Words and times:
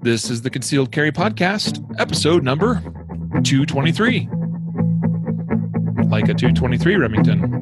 This 0.00 0.30
is 0.30 0.42
the 0.42 0.50
Concealed 0.50 0.92
Carry 0.92 1.12
Podcast, 1.12 1.84
episode 1.98 2.42
number 2.44 2.80
223. 3.44 4.28
Like 6.08 6.28
a 6.28 6.34
223 6.34 6.96
Remington. 6.96 7.58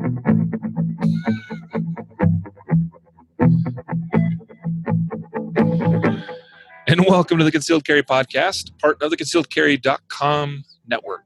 And 6.89 7.05
welcome 7.07 7.39
to 7.39 7.45
the 7.45 7.51
Concealed 7.51 7.85
Carry 7.85 8.03
Podcast, 8.03 8.79
part 8.79 9.03
of 9.03 9.11
the 9.11 9.17
concealedcarry.com 9.17 10.65
network. 10.87 11.25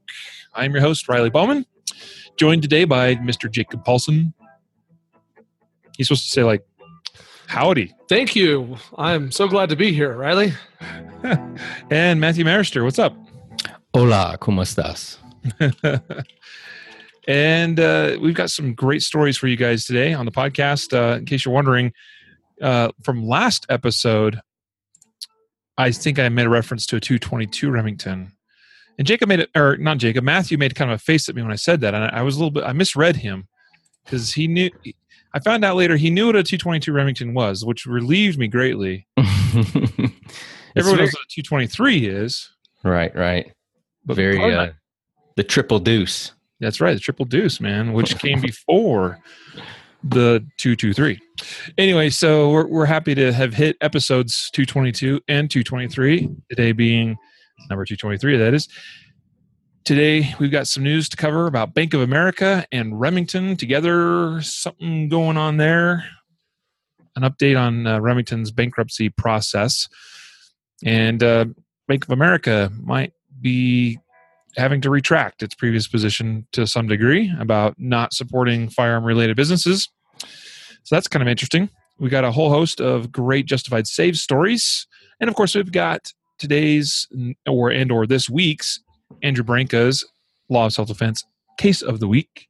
I'm 0.55 0.73
your 0.73 0.81
host, 0.81 1.07
Riley 1.07 1.29
Bowman, 1.29 1.65
joined 2.35 2.63
today 2.63 2.83
by 2.85 3.15
Mr. 3.15 3.49
Jacob 3.49 3.85
Paulsen. 3.85 4.33
He's 5.97 6.07
supposed 6.07 6.25
to 6.25 6.31
say, 6.31 6.43
like, 6.43 6.65
howdy. 7.51 7.93
Thank 8.07 8.33
you. 8.33 8.77
I'm 8.97 9.29
so 9.29 9.45
glad 9.45 9.67
to 9.69 9.75
be 9.75 9.91
here, 9.91 10.15
Riley. 10.15 10.53
and 11.91 12.21
Matthew 12.21 12.45
Maruster, 12.45 12.85
what's 12.85 12.97
up? 12.97 13.13
Hola, 13.93 14.37
¿cómo 14.39 14.63
estás? 14.63 15.17
and 17.27 17.77
uh, 17.77 18.17
we've 18.21 18.35
got 18.35 18.51
some 18.51 18.73
great 18.73 19.03
stories 19.03 19.35
for 19.35 19.47
you 19.47 19.57
guys 19.57 19.83
today 19.83 20.13
on 20.13 20.25
the 20.25 20.31
podcast. 20.31 20.93
Uh, 20.93 21.17
in 21.17 21.25
case 21.25 21.43
you're 21.43 21.53
wondering, 21.53 21.91
uh, 22.61 22.93
from 23.03 23.27
last 23.27 23.65
episode, 23.67 24.39
I 25.77 25.91
think 25.91 26.19
I 26.19 26.29
made 26.29 26.45
a 26.45 26.49
reference 26.49 26.85
to 26.87 26.95
a 26.95 26.99
222 27.01 27.69
Remington. 27.69 28.31
And 28.97 29.05
Jacob 29.05 29.27
made 29.27 29.41
it, 29.41 29.49
or 29.57 29.75
not 29.75 29.97
Jacob, 29.97 30.23
Matthew 30.23 30.57
made 30.57 30.75
kind 30.75 30.89
of 30.89 30.95
a 30.95 31.03
face 31.03 31.27
at 31.27 31.35
me 31.35 31.41
when 31.41 31.51
I 31.51 31.55
said 31.55 31.81
that. 31.81 31.93
And 31.93 32.05
I, 32.05 32.19
I 32.19 32.21
was 32.21 32.37
a 32.37 32.39
little 32.39 32.51
bit, 32.51 32.63
I 32.63 32.71
misread 32.71 33.17
him 33.17 33.49
because 34.05 34.31
he 34.31 34.47
knew, 34.47 34.69
I 35.33 35.39
found 35.39 35.63
out 35.63 35.75
later 35.75 35.95
he 35.97 36.09
knew 36.09 36.27
what 36.27 36.35
a 36.35 36.43
222 36.43 36.91
Remington 36.91 37.33
was, 37.33 37.63
which 37.65 37.85
relieved 37.85 38.37
me 38.37 38.47
greatly. 38.47 39.07
Everyone 39.17 40.11
very, 40.75 40.97
knows 40.97 41.13
what 41.13 41.23
a 41.23 41.41
223 41.41 42.05
is. 42.05 42.49
Right, 42.83 43.15
right. 43.15 43.51
But 44.05 44.15
very, 44.15 44.53
uh, 44.53 44.71
the 45.35 45.43
triple 45.43 45.79
deuce. 45.79 46.33
That's 46.59 46.81
right, 46.81 46.93
the 46.93 46.99
triple 46.99 47.25
deuce, 47.25 47.59
man, 47.59 47.93
which 47.93 48.17
came 48.19 48.41
before 48.41 49.19
the 50.03 50.45
223. 50.57 51.19
Anyway, 51.77 52.09
so 52.09 52.49
we're, 52.49 52.67
we're 52.67 52.85
happy 52.85 53.15
to 53.15 53.31
have 53.31 53.53
hit 53.53 53.77
episodes 53.81 54.49
222 54.51 55.21
and 55.27 55.49
223, 55.49 56.29
today 56.49 56.71
being 56.71 57.17
number 57.69 57.85
223, 57.85 58.37
that 58.37 58.53
is. 58.53 58.67
Today, 59.83 60.35
we've 60.39 60.51
got 60.51 60.67
some 60.67 60.83
news 60.83 61.09
to 61.09 61.17
cover 61.17 61.47
about 61.47 61.73
Bank 61.73 61.95
of 61.95 62.01
America 62.01 62.65
and 62.71 62.99
Remington 62.99 63.57
together. 63.57 64.39
Something 64.41 65.09
going 65.09 65.37
on 65.37 65.57
there. 65.57 66.05
An 67.15 67.23
update 67.23 67.59
on 67.59 67.87
uh, 67.87 67.99
Remington's 67.99 68.51
bankruptcy 68.51 69.09
process. 69.09 69.89
And 70.85 71.23
uh, 71.23 71.45
Bank 71.87 72.03
of 72.03 72.11
America 72.11 72.71
might 72.79 73.13
be 73.41 73.97
having 74.55 74.81
to 74.81 74.91
retract 74.91 75.41
its 75.41 75.55
previous 75.55 75.87
position 75.87 76.45
to 76.51 76.67
some 76.67 76.87
degree 76.87 77.33
about 77.39 77.73
not 77.79 78.13
supporting 78.13 78.69
firearm 78.69 79.03
related 79.03 79.35
businesses. 79.35 79.89
So 80.83 80.95
that's 80.95 81.07
kind 81.07 81.23
of 81.23 81.27
interesting. 81.27 81.71
We 81.97 82.09
got 82.09 82.23
a 82.23 82.31
whole 82.31 82.51
host 82.51 82.81
of 82.81 83.11
great 83.11 83.47
justified 83.47 83.87
save 83.87 84.17
stories. 84.19 84.85
And 85.19 85.27
of 85.27 85.35
course, 85.35 85.55
we've 85.55 85.71
got 85.71 86.13
today's 86.37 87.07
or 87.47 87.71
and 87.71 87.91
or 87.91 88.05
this 88.05 88.29
week's 88.29 88.79
Andrew 89.23 89.43
Branca's 89.43 90.05
Law 90.49 90.65
of 90.65 90.73
Self 90.73 90.87
Defense 90.87 91.23
Case 91.57 91.81
of 91.81 91.99
the 91.99 92.07
Week, 92.07 92.47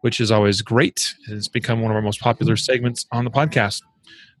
which 0.00 0.20
is 0.20 0.30
always 0.30 0.62
great. 0.62 1.14
It's 1.28 1.48
become 1.48 1.80
one 1.80 1.90
of 1.90 1.96
our 1.96 2.02
most 2.02 2.20
popular 2.20 2.56
segments 2.56 3.06
on 3.12 3.24
the 3.24 3.30
podcast. 3.30 3.82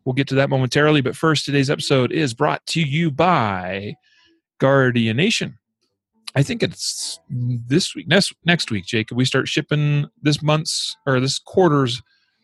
We'll 0.04 0.14
get 0.14 0.28
to 0.28 0.34
that 0.36 0.50
momentarily, 0.50 1.00
but 1.00 1.16
first, 1.16 1.44
today's 1.44 1.70
episode 1.70 2.12
is 2.12 2.34
brought 2.34 2.64
to 2.66 2.80
you 2.80 3.10
by 3.10 3.94
Guardian 4.58 5.16
Nation. 5.16 5.58
I 6.34 6.42
think 6.42 6.62
it's 6.62 7.20
this 7.28 7.94
week, 7.94 8.08
next 8.08 8.32
next 8.44 8.70
week, 8.70 8.86
Jacob. 8.86 9.16
We 9.16 9.24
start 9.24 9.48
shipping 9.48 10.06
this 10.22 10.42
month's 10.42 10.96
or 11.06 11.20
this 11.20 11.38
quarter's 11.38 12.02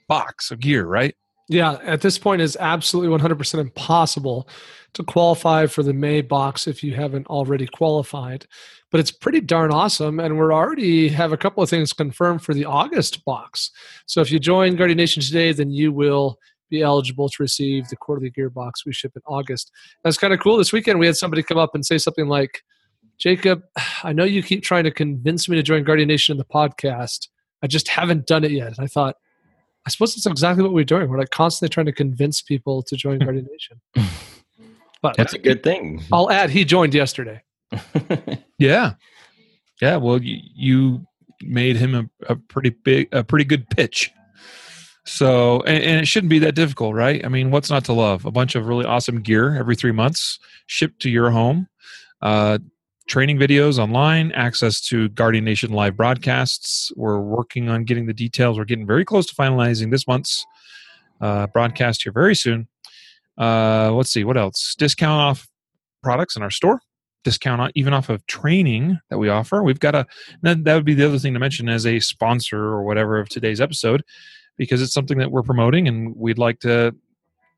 box 0.09 0.51
of 0.51 0.61
gear, 0.61 0.87
right? 0.87 1.15
Yeah, 1.49 1.79
at 1.83 2.03
this 2.03 2.19
point, 2.19 2.43
it's 2.43 2.57
absolutely 2.57 3.17
100% 3.17 3.59
impossible 3.59 4.49
to 4.95 5.03
qualify 5.03 5.67
for 5.67 5.83
the 5.83 5.93
May 5.93 6.23
box 6.23 6.67
if 6.67 6.83
you 6.83 6.95
haven't 6.95 7.27
already 7.27 7.67
qualified. 7.67 8.47
But 8.91 9.01
it's 9.01 9.11
pretty 9.11 9.41
darn 9.41 9.71
awesome, 9.71 10.19
and 10.19 10.39
we're 10.39 10.53
already 10.53 11.09
have 11.09 11.33
a 11.33 11.37
couple 11.37 11.63
of 11.63 11.69
things 11.69 11.93
confirmed 11.93 12.43
for 12.43 12.55
the 12.55 12.65
August 12.65 13.25
box. 13.25 13.71
So 14.07 14.21
if 14.21 14.31
you 14.31 14.39
join 14.39 14.77
Guardian 14.77 14.97
Nation 14.97 15.23
today, 15.23 15.53
then 15.53 15.71
you 15.71 15.93
will 15.93 16.39
be 16.71 16.83
eligible 16.83 17.29
to 17.29 17.37
receive 17.43 17.89
the 17.89 17.97
quarterly 17.97 18.31
gear 18.31 18.51
box 18.51 18.85
we 18.85 18.93
ship 18.93 19.13
in 19.15 19.23
August. 19.27 19.71
That's 20.05 20.19
kind 20.19 20.33
of 20.33 20.41
cool. 20.41 20.57
This 20.57 20.73
weekend, 20.73 20.99
we 20.99 21.07
had 21.07 21.17
somebody 21.17 21.43
come 21.43 21.59
up 21.59 21.75
and 21.75 21.85
say 21.85 21.99
something 21.99 22.29
like, 22.29 22.63
Jacob, 23.19 23.63
I 24.05 24.13
know 24.13 24.25
you 24.25 24.43
keep 24.43 24.63
trying 24.63 24.85
to 24.85 24.91
convince 24.91 25.49
me 25.49 25.57
to 25.57 25.63
join 25.63 25.85
Guardian 25.85 26.09
Nation 26.09 26.35
in 26.35 26.39
the 26.39 26.45
podcast. 26.45 27.29
I 27.63 27.67
just 27.67 27.89
haven't 27.89 28.27
done 28.27 28.45
it 28.45 28.53
yet. 28.53 28.69
And 28.69 28.79
I 28.81 28.87
thought, 28.87 29.17
I 29.87 29.91
suppose 29.91 30.15
that's 30.15 30.27
exactly 30.27 30.63
what 30.63 30.73
we're 30.73 30.85
doing. 30.85 31.09
We're 31.09 31.19
like 31.19 31.31
constantly 31.31 31.73
trying 31.73 31.87
to 31.87 31.93
convince 31.93 32.43
people 32.43 32.83
to 32.85 32.97
join 32.97 33.19
Guardian 33.25 33.49
Nation. 33.51 33.81
But 35.03 35.17
that's 35.17 35.35
a 35.35 35.39
good 35.39 35.63
thing. 35.63 36.03
I'll 36.13 36.31
add 36.31 36.51
he 36.51 36.65
joined 36.65 36.95
yesterday. 36.95 37.43
yeah, 38.59 38.95
yeah. 39.81 39.97
Well, 39.97 40.23
you, 40.23 40.39
you 40.55 41.07
made 41.43 41.77
him 41.77 41.95
a, 41.95 42.33
a, 42.33 42.37
pretty 42.37 42.71
big, 42.71 43.09
a 43.13 43.23
pretty 43.23 43.45
good 43.45 43.69
pitch. 43.71 44.11
So, 45.05 45.63
and, 45.63 45.83
and, 45.83 46.01
it 46.01 46.07
shouldn't 46.07 46.29
be 46.29 46.39
that 46.41 46.55
difficult, 46.55 46.95
right? 46.95 47.25
I 47.25 47.29
mean, 47.29 47.51
what's 47.51 47.71
not 47.71 47.85
to 47.87 47.95
love? 47.95 48.27
A 48.27 48.31
bunch 48.31 48.55
of 48.55 48.67
really 48.67 48.85
awesome 48.85 49.23
gear 49.23 49.57
every 49.57 49.75
three 49.75 49.93
months 49.93 50.39
shipped 50.67 51.01
to 51.03 51.11
your 51.11 51.31
home. 51.31 51.67
Uh, 52.21 52.59
training 53.09 53.39
videos 53.39 53.79
online, 53.79 54.33
access 54.33 54.81
to 54.89 55.09
Guardian 55.11 55.45
Nation 55.45 55.73
live 55.73 55.97
broadcasts. 55.97 56.93
We're 56.95 57.21
working 57.21 57.71
on 57.71 57.85
getting 57.85 58.07
the 58.07 58.13
details. 58.13 58.59
We're 58.59 58.67
getting 58.67 58.87
very 58.87 59.05
close 59.05 59.25
to 59.27 59.35
finalizing 59.35 59.91
this 59.91 60.07
month's 60.07 60.45
uh, 61.21 61.47
broadcast 61.49 62.03
here 62.03 62.13
very 62.13 62.35
soon. 62.35 62.69
Uh, 63.39 63.93
let's 63.93 64.11
see, 64.11 64.25
what 64.25 64.37
else? 64.37 64.75
Discount 64.79 65.21
off 65.21 65.49
products 66.03 66.37
in 66.37 66.43
our 66.43 66.51
store. 66.51 66.81
Discount 67.25 67.73
even 67.75 67.93
off 67.93 68.09
of 68.09 68.27
training 68.27 68.99
that 69.11 69.19
we 69.19 69.29
offer. 69.29 69.63
We've 69.63 69.81
got 69.81 69.95
a, 69.95 70.07
that 70.43 70.65
would 70.65 70.85
be 70.85 70.95
the 70.95 71.07
other 71.07 71.19
thing 71.19 71.35
to 71.35 71.41
mention 71.41 71.69
as 71.69 71.87
a 71.87 72.01
sponsor 72.01 72.59
or 72.59 72.85
whatever 72.85 73.19
of 73.19 73.29
today's 73.29 73.61
episode, 73.61 74.03
because 74.57 74.83
it's 74.83 74.95
something 74.95 75.19
that 75.19 75.31
we're 75.31 75.43
promoting 75.43 75.89
and 75.89 76.17
we'd 76.17 76.39
like 76.39 76.61
to 76.61 76.95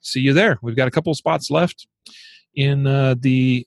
see 0.00 0.20
you 0.20 0.32
there. 0.32 0.58
We've 0.62 0.76
got 0.76 0.88
a 0.88 0.90
couple 0.90 1.14
spots 1.14 1.50
left 1.50 1.86
in 2.54 2.86
uh, 2.86 3.14
the 3.18 3.66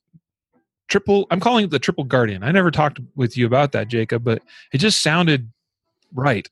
triple 0.90 1.26
i'm 1.32 1.40
calling 1.40 1.66
it 1.66 1.72
the 1.72 1.80
triple 1.80 2.04
guardian 2.04 2.44
i 2.44 2.52
never 2.52 2.70
talked 2.70 3.00
with 3.16 3.38
you 3.38 3.46
about 3.46 3.72
that 3.72 3.88
jacob 3.88 4.24
but 4.24 4.42
it 4.74 4.78
just 4.78 5.02
sounded 5.02 5.50
right 6.14 6.48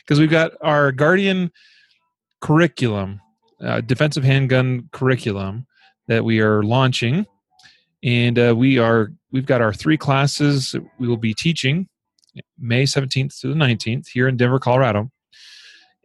because 0.00 0.18
we've 0.18 0.30
got 0.30 0.52
our 0.60 0.90
guardian 0.90 1.52
curriculum 2.40 3.20
uh, 3.62 3.80
defensive 3.82 4.24
handgun 4.24 4.88
curriculum 4.92 5.66
that 6.08 6.24
we 6.24 6.40
are 6.40 6.62
launching 6.62 7.26
and 8.02 8.38
uh, 8.38 8.54
we 8.56 8.78
are 8.78 9.12
we've 9.30 9.46
got 9.46 9.60
our 9.60 9.72
three 9.72 9.96
classes 9.96 10.74
we 10.98 11.06
will 11.06 11.16
be 11.16 11.34
teaching 11.34 11.88
may 12.58 12.84
17th 12.84 13.38
to 13.40 13.48
the 13.48 13.54
19th 13.54 14.08
here 14.08 14.26
in 14.28 14.36
denver 14.36 14.58
colorado 14.58 15.10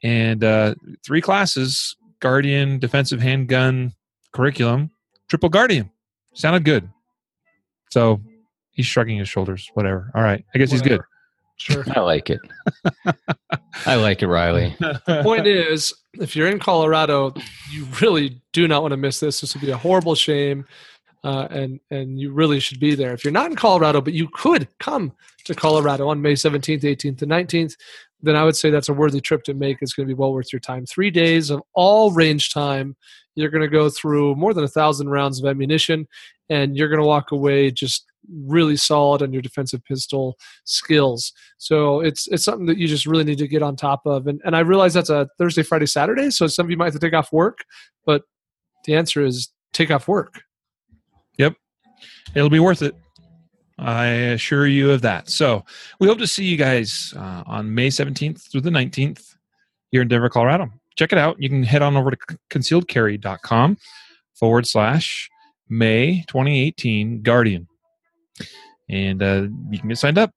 and 0.04 0.44
uh, 0.44 0.76
three 1.06 1.22
classes 1.22 1.96
guardian 2.20 2.80
defensive 2.80 3.22
handgun 3.22 3.92
curriculum 4.34 4.92
triple 5.30 5.50
guardian 5.50 5.90
sounded 6.34 6.64
good 6.64 6.88
so 7.90 8.22
he's 8.78 8.86
shrugging 8.86 9.18
his 9.18 9.28
shoulders. 9.28 9.70
Whatever. 9.74 10.12
All 10.16 10.24
right. 10.24 10.46
I 10.56 10.58
guess 10.58 10.72
Whatever. 10.72 10.90
he's 10.90 10.98
good. 10.98 11.02
Sure. 11.58 11.84
I 11.96 12.00
like 12.02 12.30
it. 12.30 12.40
I 13.86 13.96
like 13.96 14.22
it, 14.22 14.28
Riley. 14.28 14.76
The 14.80 15.22
point 15.24 15.48
is, 15.48 15.94
if 16.20 16.36
you're 16.36 16.50
in 16.50 16.60
Colorado, 16.60 17.34
you 17.72 17.88
really 18.02 18.42
do 18.54 18.68
not 18.68 18.82
want 18.82 18.92
to 18.92 18.98
miss 18.98 19.20
this. 19.20 19.42
This 19.42 19.54
would 19.54 19.62
be 19.62 19.72
a 19.72 19.78
horrible 19.78 20.16
shame. 20.16 20.66
Uh, 21.24 21.48
and 21.50 21.80
and 21.90 22.20
you 22.20 22.32
really 22.32 22.60
should 22.60 22.80
be 22.80 22.96
there. 22.96 23.12
If 23.12 23.24
you're 23.24 23.34
not 23.34 23.50
in 23.50 23.56
Colorado, 23.56 24.02
but 24.02 24.14
you 24.14 24.30
could 24.34 24.68
come 24.80 25.12
to 25.46 25.56
Colorado 25.56 26.08
on 26.08 26.22
May 26.22 26.34
17th, 26.34 26.84
18th, 26.84 27.22
and 27.22 27.32
19th, 27.32 27.76
then 28.22 28.36
I 28.36 28.44
would 28.44 28.56
say 28.56 28.70
that's 28.70 28.90
a 28.90 28.94
worthy 28.94 29.20
trip 29.20 29.44
to 29.44 29.54
make. 29.54 29.78
It's 29.82 29.94
going 29.94 30.08
to 30.08 30.14
be 30.14 30.18
well 30.18 30.34
worth 30.34 30.54
your 30.54 30.60
time. 30.60 30.86
Three 30.86 31.12
days 31.12 31.50
of 31.50 31.62
all 31.74 32.12
range 32.12 32.54
time. 32.54 32.96
You're 33.36 33.50
going 33.50 33.62
to 33.62 33.68
go 33.68 33.90
through 33.90 34.36
more 34.36 34.54
than 34.54 34.64
a 34.64 34.70
thousand 34.70 35.10
rounds 35.10 35.40
of 35.40 35.46
ammunition, 35.46 36.08
and 36.50 36.76
you're 36.76 36.90
going 36.90 37.02
to 37.02 37.08
walk 37.08 37.32
away 37.32 37.72
just 37.72 38.07
really 38.30 38.76
solid 38.76 39.22
on 39.22 39.34
your 39.34 39.42
defensive 39.42 39.84
pistol 39.86 40.38
skills. 40.66 41.34
So 41.58 42.02
it's 42.02 42.28
it's 42.28 42.44
something 42.44 42.66
that 42.68 42.78
you 42.78 42.88
just 42.88 43.06
really 43.06 43.24
need 43.24 43.38
to 43.40 43.48
get 43.48 43.64
on 43.64 43.76
top 43.76 44.02
of. 44.06 44.28
And 44.28 44.42
and 44.46 44.56
I 44.56 44.60
realize 44.60 44.94
that's 44.94 45.10
a 45.10 45.28
Thursday, 45.38 45.64
Friday, 45.64 45.86
Saturday. 45.86 46.30
So 46.32 46.48
some 46.48 46.66
of 46.66 46.70
you 46.72 46.78
might 46.78 46.86
have 46.86 46.94
to 46.94 47.00
take 47.00 47.14
off 47.14 47.32
work, 47.32 47.66
but 48.06 48.24
the 48.86 48.96
answer 48.96 49.26
is 49.26 49.50
take 49.74 49.92
off 49.92 50.08
work. 50.08 50.42
Yep, 51.38 51.56
it'll 52.36 52.50
be 52.50 52.60
worth 52.60 52.82
it. 52.82 52.96
I 53.80 54.06
assure 54.06 54.66
you 54.66 54.92
of 54.92 55.02
that. 55.04 55.30
So 55.30 55.64
we 56.00 56.08
hope 56.08 56.18
to 56.18 56.28
see 56.28 56.46
you 56.46 56.58
guys 56.58 57.14
uh, 57.16 57.44
on 57.46 57.74
May 57.74 57.90
17th 57.90 58.52
through 58.52 58.62
the 58.62 58.72
19th 58.72 59.36
here 59.92 60.02
in 60.02 60.08
Denver, 60.08 60.30
Colorado. 60.30 60.70
Check 60.96 61.12
it 61.12 61.20
out. 61.20 61.40
You 61.40 61.48
can 61.48 61.62
head 61.62 61.84
on 61.84 61.96
over 61.96 62.12
to 62.12 62.18
concealedcarry.com 62.50 63.78
forward 64.34 64.68
slash 64.68 65.30
May 65.70 66.24
2018 66.28 67.22
Guardian. 67.22 67.67
And 68.90 69.22
uh, 69.22 69.48
you 69.70 69.80
can 69.80 69.90
get 69.90 69.98
signed 69.98 70.18
up. 70.18 70.32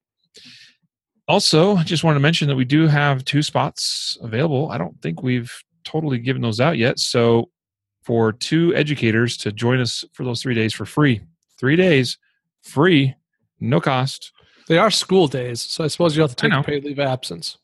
Also, 1.29 1.77
just 1.79 2.03
wanted 2.03 2.15
to 2.19 2.23
mention 2.23 2.49
that 2.49 2.57
we 2.57 2.65
do 2.65 2.89
have 2.89 3.25
two 3.25 3.43
spots 3.43 4.19
available. 4.21 4.71
I 4.71 4.79
don't 4.79 5.01
think 5.01 5.23
we've 5.23 5.53
totally 5.85 6.19
given 6.19 6.43
those 6.43 6.61
out 6.61 6.77
yet. 6.77 6.99
So, 6.99 7.51
for 8.03 8.33
two 8.33 8.75
educators 8.75 9.37
to 9.37 9.53
join 9.53 9.79
us 9.79 10.05
for 10.13 10.25
those 10.25 10.43
three 10.43 10.55
days 10.55 10.75
for 10.75 10.85
free, 10.85 11.21
three 11.59 11.77
days 11.77 12.19
free, 12.63 13.15
no 13.61 13.81
cost. 13.81 14.33
They 14.67 14.79
are 14.79 14.91
school 14.91 15.29
days, 15.29 15.61
so 15.61 15.85
I 15.85 15.89
suppose 15.89 16.17
you 16.17 16.23
have 16.23 16.35
to 16.35 16.51
take 16.51 16.65
paid 16.65 16.85
leave 16.85 16.99
of 16.99 17.07
absence. 17.07 17.59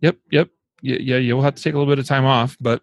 Yep, 0.00 0.16
yep. 0.30 0.48
Yeah, 0.80 0.98
yeah, 1.00 1.16
you'll 1.16 1.42
have 1.42 1.54
to 1.56 1.62
take 1.62 1.74
a 1.74 1.78
little 1.78 1.90
bit 1.90 1.98
of 1.98 2.06
time 2.06 2.24
off, 2.24 2.56
but 2.60 2.82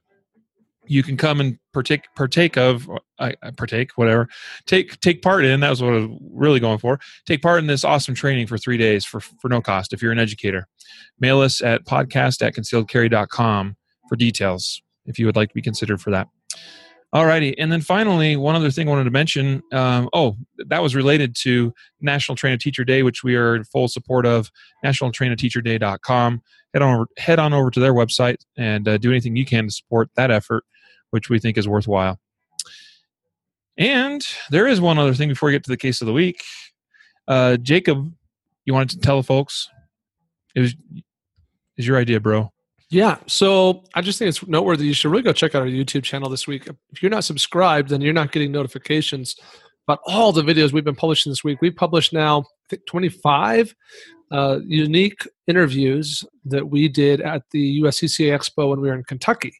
you 0.87 1.03
can 1.03 1.17
come 1.17 1.39
and 1.39 1.57
partake 1.73 2.05
partake 2.15 2.57
of 2.57 2.89
I 3.19 3.33
partake 3.57 3.91
whatever. 3.95 4.27
Take 4.65 4.99
take 4.99 5.21
part 5.21 5.45
in 5.45 5.59
that 5.59 5.69
was 5.69 5.81
what 5.81 5.93
I 5.93 5.97
was 5.97 6.19
really 6.31 6.59
going 6.59 6.79
for. 6.79 6.99
Take 7.25 7.41
part 7.41 7.59
in 7.59 7.67
this 7.67 7.83
awesome 7.83 8.15
training 8.15 8.47
for 8.47 8.57
three 8.57 8.77
days 8.77 9.05
for 9.05 9.19
for 9.19 9.49
no 9.49 9.61
cost 9.61 9.93
if 9.93 10.01
you're 10.01 10.11
an 10.11 10.19
educator. 10.19 10.67
Mail 11.19 11.41
us 11.41 11.61
at 11.61 11.85
podcast 11.85 12.45
at 12.45 12.53
concealedcarry.com 12.53 13.75
for 14.07 14.15
details 14.15 14.81
if 15.05 15.19
you 15.19 15.25
would 15.25 15.35
like 15.35 15.49
to 15.49 15.55
be 15.55 15.61
considered 15.61 16.01
for 16.01 16.11
that. 16.11 16.27
Alrighty 17.13 17.53
and 17.57 17.71
then 17.71 17.79
finally 17.79 18.35
one 18.35 18.55
other 18.55 18.69
thing 18.69 18.89
i 18.89 18.91
wanted 18.91 19.05
to 19.05 19.11
mention 19.11 19.61
um, 19.71 20.09
oh 20.11 20.35
that 20.67 20.83
was 20.83 20.95
related 20.95 21.33
to 21.33 21.73
national 22.01 22.35
train 22.35 22.51
a 22.51 22.57
teacher 22.57 22.83
day 22.83 23.03
which 23.03 23.23
we 23.23 23.37
are 23.37 23.55
in 23.55 23.63
full 23.63 23.87
support 23.87 24.25
of 24.25 24.51
nationaltrainateacherday.com 24.83 26.41
head 26.73 26.81
on 26.81 26.93
over, 26.93 27.07
head 27.17 27.39
on 27.39 27.53
over 27.53 27.71
to 27.71 27.79
their 27.79 27.93
website 27.93 28.37
and 28.57 28.89
uh, 28.89 28.97
do 28.97 29.11
anything 29.11 29.37
you 29.37 29.45
can 29.45 29.67
to 29.67 29.71
support 29.71 30.09
that 30.17 30.29
effort 30.29 30.65
which 31.15 31.29
we 31.29 31.39
think 31.39 31.57
is 31.57 31.67
worthwhile 31.67 32.19
and 33.77 34.21
there 34.51 34.67
is 34.67 34.79
one 34.79 34.99
other 34.99 35.13
thing 35.13 35.29
before 35.29 35.47
we 35.47 35.53
get 35.53 35.63
to 35.63 35.71
the 35.71 35.77
case 35.77 36.01
of 36.01 36.05
the 36.05 36.13
week 36.13 36.43
uh, 37.27 37.57
jacob 37.57 38.13
you 38.65 38.73
wanted 38.73 38.89
to 38.89 38.99
tell 38.99 39.17
the 39.17 39.23
folks 39.23 39.69
it 40.55 40.59
was 40.59 40.75
is 41.77 41.87
your 41.87 41.97
idea 41.97 42.19
bro 42.19 42.51
Yeah, 42.89 43.17
so 43.25 43.83
I 43.95 44.01
just 44.01 44.19
think 44.19 44.29
it's 44.29 44.47
noteworthy. 44.47 44.85
You 44.85 44.93
should 44.93 45.09
really 45.09 45.23
go 45.23 45.33
check 45.33 45.55
out 45.55 45.63
our 45.63 45.67
YouTube 45.67 46.03
channel 46.03 46.29
this 46.29 46.47
week. 46.47 46.67
If 46.91 47.01
you're 47.01 47.09
not 47.09 47.23
subscribed, 47.23 47.89
then 47.89 47.99
you're 47.99 48.13
not 48.13 48.31
getting 48.31 48.51
notifications 48.51 49.35
about 49.87 49.99
all 50.05 50.31
the 50.31 50.43
videos 50.43 50.71
we've 50.71 50.83
been 50.85 50.95
publishing 50.95 51.31
this 51.31 51.43
week. 51.43 51.61
We've 51.61 51.75
published 51.75 52.13
now, 52.13 52.41
I 52.41 52.43
think, 52.69 52.85
25 52.87 53.75
uh, 54.31 54.59
unique 54.65 55.27
interviews 55.47 56.23
that 56.45 56.69
we 56.69 56.87
did 56.87 57.21
at 57.21 57.43
the 57.51 57.81
USCCA 57.81 58.37
Expo 58.37 58.69
when 58.69 58.81
we 58.81 58.87
were 58.87 58.95
in 58.95 59.03
Kentucky. 59.03 59.53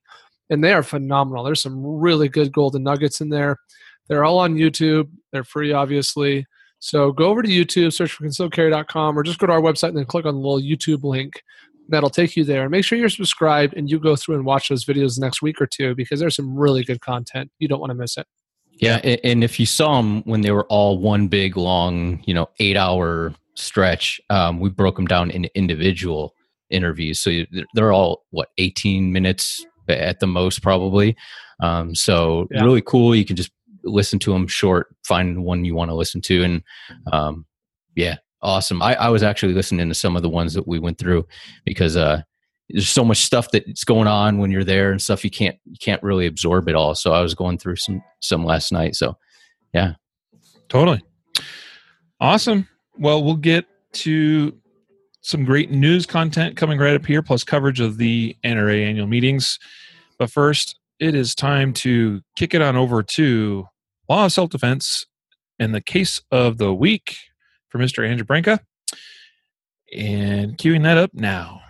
And 0.50 0.63
they 0.63 0.74
are 0.74 0.83
phenomenal. 0.83 1.44
There's 1.44 1.62
some 1.62 1.86
really 1.86 2.30
good 2.30 2.51
golden 2.51 2.83
nuggets 2.83 3.21
in 3.21 3.30
there. 3.30 3.57
They're 4.07 4.25
all 4.25 4.39
on 4.39 4.56
YouTube. 4.56 5.09
They're 5.31 5.44
free, 5.44 5.74
obviously. 5.74 6.45
So 6.80 7.12
go 7.12 7.30
over 7.30 7.42
to 7.42 7.50
YouTube, 7.50 7.94
search 7.94 8.12
for 8.12 8.25
concealedcarry.com, 8.25 9.18
or 9.18 9.24
just 9.24 9.39
go 9.39 9.47
to 9.47 9.53
our 9.53 9.62
website 9.62 9.89
and 9.89 9.97
then 9.97 10.06
click 10.06 10.25
on 10.25 10.36
the 10.36 10.39
little 10.39 10.62
YouTube 10.62 11.03
link 11.03 11.42
that'll 11.89 12.09
take 12.09 12.36
you 12.36 12.44
there. 12.44 12.63
And 12.63 12.71
make 12.71 12.86
sure 12.86 12.97
you're 12.97 13.09
subscribed 13.09 13.74
and 13.75 13.89
you 13.89 14.00
go 14.00 14.15
through 14.15 14.36
and 14.36 14.45
watch 14.45 14.69
those 14.69 14.86
videos 14.86 15.19
next 15.19 15.42
week 15.42 15.62
or 15.62 15.68
two 15.68 15.95
because 15.95 16.19
there's 16.19 16.36
some 16.36 16.56
really 16.56 16.83
good 16.83 17.01
content. 17.01 17.51
You 17.59 17.68
don't 17.68 17.80
want 17.80 17.92
to 17.92 17.95
miss 17.95 18.18
it. 18.18 18.27
Yeah, 18.77 18.97
and 18.97 19.42
if 19.44 19.57
you 19.59 19.65
saw 19.65 19.97
them 19.97 20.21
when 20.24 20.42
they 20.42 20.51
were 20.51 20.65
all 20.65 20.97
one 21.00 21.30
big 21.30 21.56
long, 21.56 22.21
you 22.25 22.33
know, 22.33 22.50
eight 22.59 22.75
hour 22.75 23.33
stretch, 23.53 24.19
um, 24.30 24.59
we 24.59 24.69
broke 24.69 24.97
them 24.97 25.07
down 25.07 25.31
into 25.31 25.50
individual 25.57 26.36
interviews. 26.69 27.21
So 27.21 27.44
they're 27.74 27.94
all 27.94 28.25
what 28.31 28.50
eighteen 28.57 29.13
minutes 29.13 29.65
at 29.87 30.19
the 30.19 30.27
most, 30.27 30.61
probably. 30.61 31.15
Um, 31.59 31.95
so 31.95 32.47
Yeah. 32.51 32.63
really 32.63 32.81
cool. 32.81 33.15
You 33.15 33.25
can 33.25 33.35
just 33.35 33.51
listen 33.83 34.19
to 34.19 34.33
them 34.33 34.47
short, 34.47 34.95
find 35.03 35.43
one 35.43 35.63
you 35.65 35.75
want 35.75 35.89
to 35.89 35.95
listen 35.95 36.21
to, 36.21 36.43
and 36.43 36.63
um, 37.13 37.45
yeah, 37.95 38.17
awesome. 38.41 38.81
I, 38.81 38.95
I 38.95 39.09
was 39.09 39.23
actually 39.23 39.53
listening 39.53 39.87
to 39.89 39.95
some 39.95 40.15
of 40.15 40.21
the 40.21 40.29
ones 40.29 40.53
that 40.53 40.67
we 40.67 40.79
went 40.79 40.97
through 40.97 41.25
because 41.65 41.95
uh, 41.95 42.21
there's 42.69 42.89
so 42.89 43.05
much 43.05 43.19
stuff 43.19 43.51
that's 43.51 43.83
going 43.83 44.07
on 44.07 44.39
when 44.39 44.51
you're 44.51 44.63
there 44.63 44.91
and 44.91 45.01
stuff 45.01 45.23
you 45.23 45.29
can't 45.29 45.55
you 45.65 45.77
can't 45.79 46.01
really 46.03 46.25
absorb 46.25 46.67
it 46.67 46.75
all. 46.75 46.95
So 46.95 47.13
I 47.13 47.21
was 47.21 47.35
going 47.35 47.57
through 47.59 47.75
some 47.77 48.01
some 48.21 48.43
last 48.43 48.71
night. 48.71 48.95
So 48.95 49.17
yeah, 49.73 49.93
Totally. 50.67 51.03
Awesome. 52.19 52.67
Well, 52.97 53.23
we'll 53.23 53.35
get 53.35 53.65
to 53.93 54.57
some 55.25 55.44
great 55.44 55.72
news 55.72 56.06
content 56.06 56.56
coming 56.56 56.77
right 56.77 56.94
up 56.94 57.04
here, 57.04 57.24
plus 57.24 57.44
coverage 57.44 57.80
of 57.80 57.98
the 57.98 58.38
NRA 58.44 58.86
annual 58.86 59.07
meetings. 59.07 59.57
But 60.19 60.30
first, 60.30 60.77
it 61.00 61.16
is 61.16 61.33
time 61.33 61.74
to 61.74 62.22
kick 62.36 62.54
it 62.54 62.62
on 62.62 62.75
over 62.75 63.01
to 63.01 63.68
Law 64.07 64.25
of 64.25 64.31
Self 64.31 64.51
Defense 64.51 65.07
and 65.57 65.74
the 65.74 65.81
case 65.81 66.22
of 66.30 66.60
the 66.60 66.72
week 66.72 67.18
for 67.69 67.80
Mr. 67.80 68.07
Andrew 68.07 68.24
Branca. 68.24 68.60
And 69.98 70.60
queuing 70.60 70.83
that 70.83 71.00
up 71.00 71.12
now. 71.16 71.62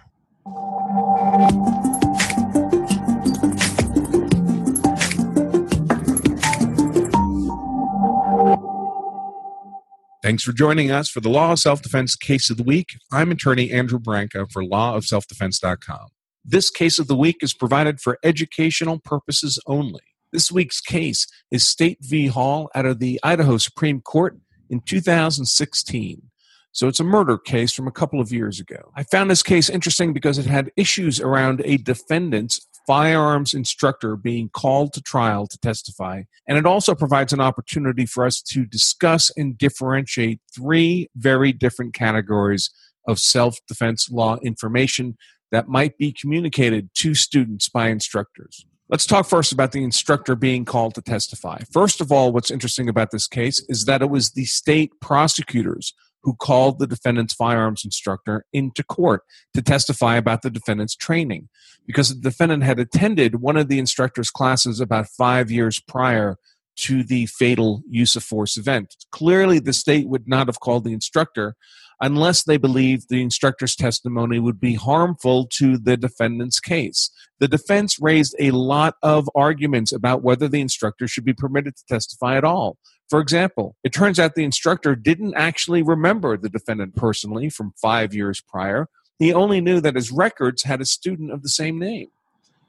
Thanks 10.26 10.42
for 10.42 10.54
joining 10.54 10.90
us 10.90 11.08
for 11.08 11.20
the 11.20 11.30
Law 11.30 11.52
of 11.52 11.60
Self 11.60 11.84
Defense 11.84 12.16
Case 12.16 12.50
of 12.50 12.58
the 12.58 12.64
Week. 12.64 12.98
I'm 13.12 13.30
attorney 13.30 13.72
Andrew 13.72 14.00
Branca 14.00 14.48
for 14.52 14.64
lawofselfdefense.com. 14.64 16.08
This 16.44 16.72
case 16.72 16.98
of 16.98 17.06
the 17.06 17.16
week 17.16 17.38
is 17.42 17.54
provided 17.54 18.02
for 18.02 18.18
educational 18.24 18.98
purposes 18.98 19.60
only. 19.68 20.02
This 20.34 20.52
week's 20.52 20.82
case 20.82 21.28
is 21.52 21.68
State 21.68 22.00
v. 22.02 22.26
Hall 22.26 22.72
out 22.74 22.88
of 22.88 22.98
the 22.98 23.20
Idaho 23.22 23.58
Supreme 23.58 24.02
Court 24.02 24.36
in 24.68 24.80
2016. 24.80 26.24
So 26.72 26.88
it's 26.88 27.00
a 27.00 27.04
murder 27.04 27.38
case 27.38 27.72
from 27.72 27.88
a 27.88 27.92
couple 27.92 28.20
of 28.20 28.32
years 28.32 28.60
ago. 28.60 28.92
I 28.96 29.04
found 29.04 29.30
this 29.30 29.44
case 29.44 29.70
interesting 29.70 30.12
because 30.12 30.40
it 30.40 30.48
had 30.48 30.72
issues 30.76 31.22
around 31.22 31.62
a 31.66 31.78
defendant's 31.78 32.68
firearms 32.88 33.54
instructor 33.54 34.16
being 34.16 34.50
called 34.50 34.94
to 34.94 35.02
trial 35.02 35.48
to 35.48 35.58
testify. 35.58 36.24
And 36.48 36.58
it 36.58 36.66
also 36.66 36.96
provides 36.96 37.34
an 37.34 37.42
opportunity 37.42 38.06
for 38.06 38.26
us 38.26 38.42
to 38.44 38.66
discuss 38.66 39.32
and 39.36 39.58
differentiate 39.58 40.40
three 40.54 41.10
very 41.16 41.52
different 41.52 41.94
categories 41.94 42.70
of 43.08 43.20
self 43.20 43.58
defense 43.68 44.10
law 44.10 44.38
information 44.44 45.18
that 45.52 45.68
might 45.68 45.98
be 45.98 46.12
communicated 46.12 46.90
to 46.96 47.14
students 47.14 47.70
by 47.70 47.90
instructors. 47.90 48.66
Let's 48.88 49.06
talk 49.08 49.26
first 49.26 49.52
about 49.52 49.72
the 49.72 49.84
instructor 49.84 50.36
being 50.36 50.64
called 50.64 50.94
to 50.96 51.02
testify. 51.02 51.62
First 51.72 52.02
of 52.02 52.12
all, 52.12 52.32
what's 52.32 52.52
interesting 52.52 52.88
about 52.88 53.10
this 53.12 53.26
case 53.26 53.64
is 53.68 53.86
that 53.86 54.04
it 54.04 54.10
was 54.10 54.32
the 54.32 54.46
state 54.46 54.92
prosecutors 55.02 55.94
who 56.26 56.36
called 56.36 56.80
the 56.80 56.88
defendant's 56.88 57.36
firearms 57.36 57.86
instructor 57.86 58.46
into 58.52 58.84
court 58.84 59.22
to 59.54 59.62
testify 59.62 60.16
about 60.16 60.42
the 60.42 60.50
defendant's 60.50 60.96
training 60.96 61.48
because 61.86 62.10
the 62.10 62.20
defendant 62.20 62.64
had 62.64 62.80
attended 62.80 63.42
one 63.42 63.56
of 63.56 63.70
the 63.70 63.78
instructor's 63.78 64.32
classes 64.32 64.80
about 64.80 65.08
five 65.08 65.52
years 65.52 65.80
prior 65.80 66.38
to 66.76 67.04
the 67.04 67.28
fatal 67.28 67.84
use 67.88 68.16
of 68.16 68.24
force 68.24 68.58
event. 68.58 68.96
Clearly, 69.12 69.60
the 69.60 69.72
state 69.72 70.10
would 70.10 70.28
not 70.28 70.48
have 70.48 70.60
called 70.60 70.84
the 70.84 70.94
instructor 70.94 71.56
unless 72.02 72.44
they 72.44 72.58
believed 72.58 73.08
the 73.08 73.22
instructor's 73.22 73.76
testimony 73.76 74.40
would 74.40 74.60
be 74.60 74.74
harmful 74.74 75.48
to 75.48 75.78
the 75.78 75.96
defendant's 75.96 76.60
case. 76.60 77.10
The 77.40 77.48
defense 77.48 77.98
raised 78.02 78.36
a 78.40 78.52
lot 78.52 78.96
of 79.04 79.30
arguments 79.36 79.94
about 79.94 80.24
whether 80.24 80.48
the 80.48 80.60
instructor 80.60 81.08
should 81.08 81.24
be 81.24 81.34
permitted 81.34 81.76
to 81.78 81.86
testify 81.88 82.36
at 82.36 82.44
all. 82.44 82.78
For 83.10 83.20
example, 83.20 83.76
it 83.84 83.94
turns 83.94 84.20
out 84.20 84.36
the 84.36 84.44
instructor 84.44 84.96
didn't 84.96 85.36
actually 85.36 85.84
remember 85.84 86.38
the 86.38 86.50
defendant 86.50 86.96
personally 86.96 87.50
from 87.50 87.74
five 87.80 88.14
years 88.14 88.42
prior. 88.42 88.88
He 89.20 89.32
only 89.34 89.62
knew 89.62 89.80
that 89.82 89.96
his 89.96 90.12
records 90.12 90.64
had 90.64 90.82
a 90.82 90.86
student 90.86 91.32
of 91.32 91.44
the 91.44 91.50
same 91.50 91.78
name. 91.80 92.08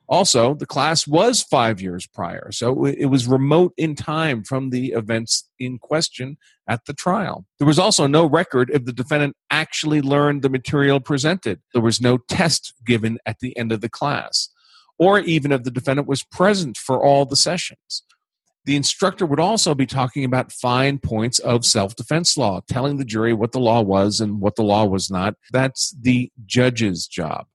Also, 0.09 0.55
the 0.55 0.67
class 0.67 1.05
was 1.07 1.43
five 1.43 1.81
years 1.81 2.07
prior, 2.07 2.53
so 2.53 2.85
it 2.85 3.07
was 3.07 3.27
remote 3.27 3.73
in 3.77 3.97
time 3.97 4.45
from 4.45 4.71
the 4.71 4.93
events 4.93 5.49
in 5.59 5.79
question 5.79 6.37
at 6.69 6.85
the 6.87 6.93
trial. 6.93 7.45
There 7.59 7.67
was 7.67 7.79
also 7.79 8.07
no 8.07 8.25
record 8.25 8.71
if 8.73 8.85
the 8.85 8.93
defendant 8.93 9.37
actually 9.51 10.01
learned 10.01 10.43
the 10.43 10.49
material 10.49 11.01
presented. 11.01 11.61
There 11.73 11.83
was 11.83 12.01
no 12.01 12.19
test 12.19 12.73
given 12.85 13.19
at 13.27 13.41
the 13.41 13.57
end 13.57 13.73
of 13.73 13.81
the 13.81 13.89
class, 13.89 14.49
or 14.97 15.19
even 15.19 15.51
if 15.51 15.65
the 15.65 15.73
defendant 15.73 16.07
was 16.07 16.23
present 16.23 16.77
for 16.77 17.05
all 17.05 17.25
the 17.25 17.35
sessions. 17.35 18.05
The 18.67 18.75
instructor 18.77 19.25
would 19.25 19.39
also 19.39 19.77
be 19.77 19.87
talking 19.87 20.25
about 20.25 20.51
fine 20.51 20.99
points 20.99 21.39
of 21.39 21.65
self 21.65 21.95
defense 21.95 22.37
law, 22.37 22.61
telling 22.69 22.97
the 22.97 23.05
jury 23.05 23.33
what 23.33 23.53
the 23.53 23.61
law 23.61 23.81
was 23.81 24.21
and 24.21 24.41
what 24.41 24.57
the 24.57 24.65
law 24.65 24.85
was 24.85 25.09
not. 25.09 25.35
That's 25.53 25.95
the 26.01 26.33
judge's 26.45 27.07
job. 27.07 27.47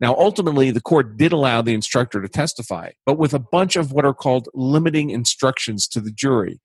Now, 0.00 0.14
ultimately, 0.14 0.70
the 0.70 0.80
court 0.80 1.16
did 1.16 1.32
allow 1.32 1.60
the 1.60 1.74
instructor 1.74 2.22
to 2.22 2.28
testify, 2.28 2.90
but 3.04 3.18
with 3.18 3.34
a 3.34 3.38
bunch 3.40 3.74
of 3.74 3.92
what 3.92 4.04
are 4.04 4.14
called 4.14 4.48
limiting 4.54 5.10
instructions 5.10 5.88
to 5.88 6.00
the 6.00 6.12
jury. 6.12 6.60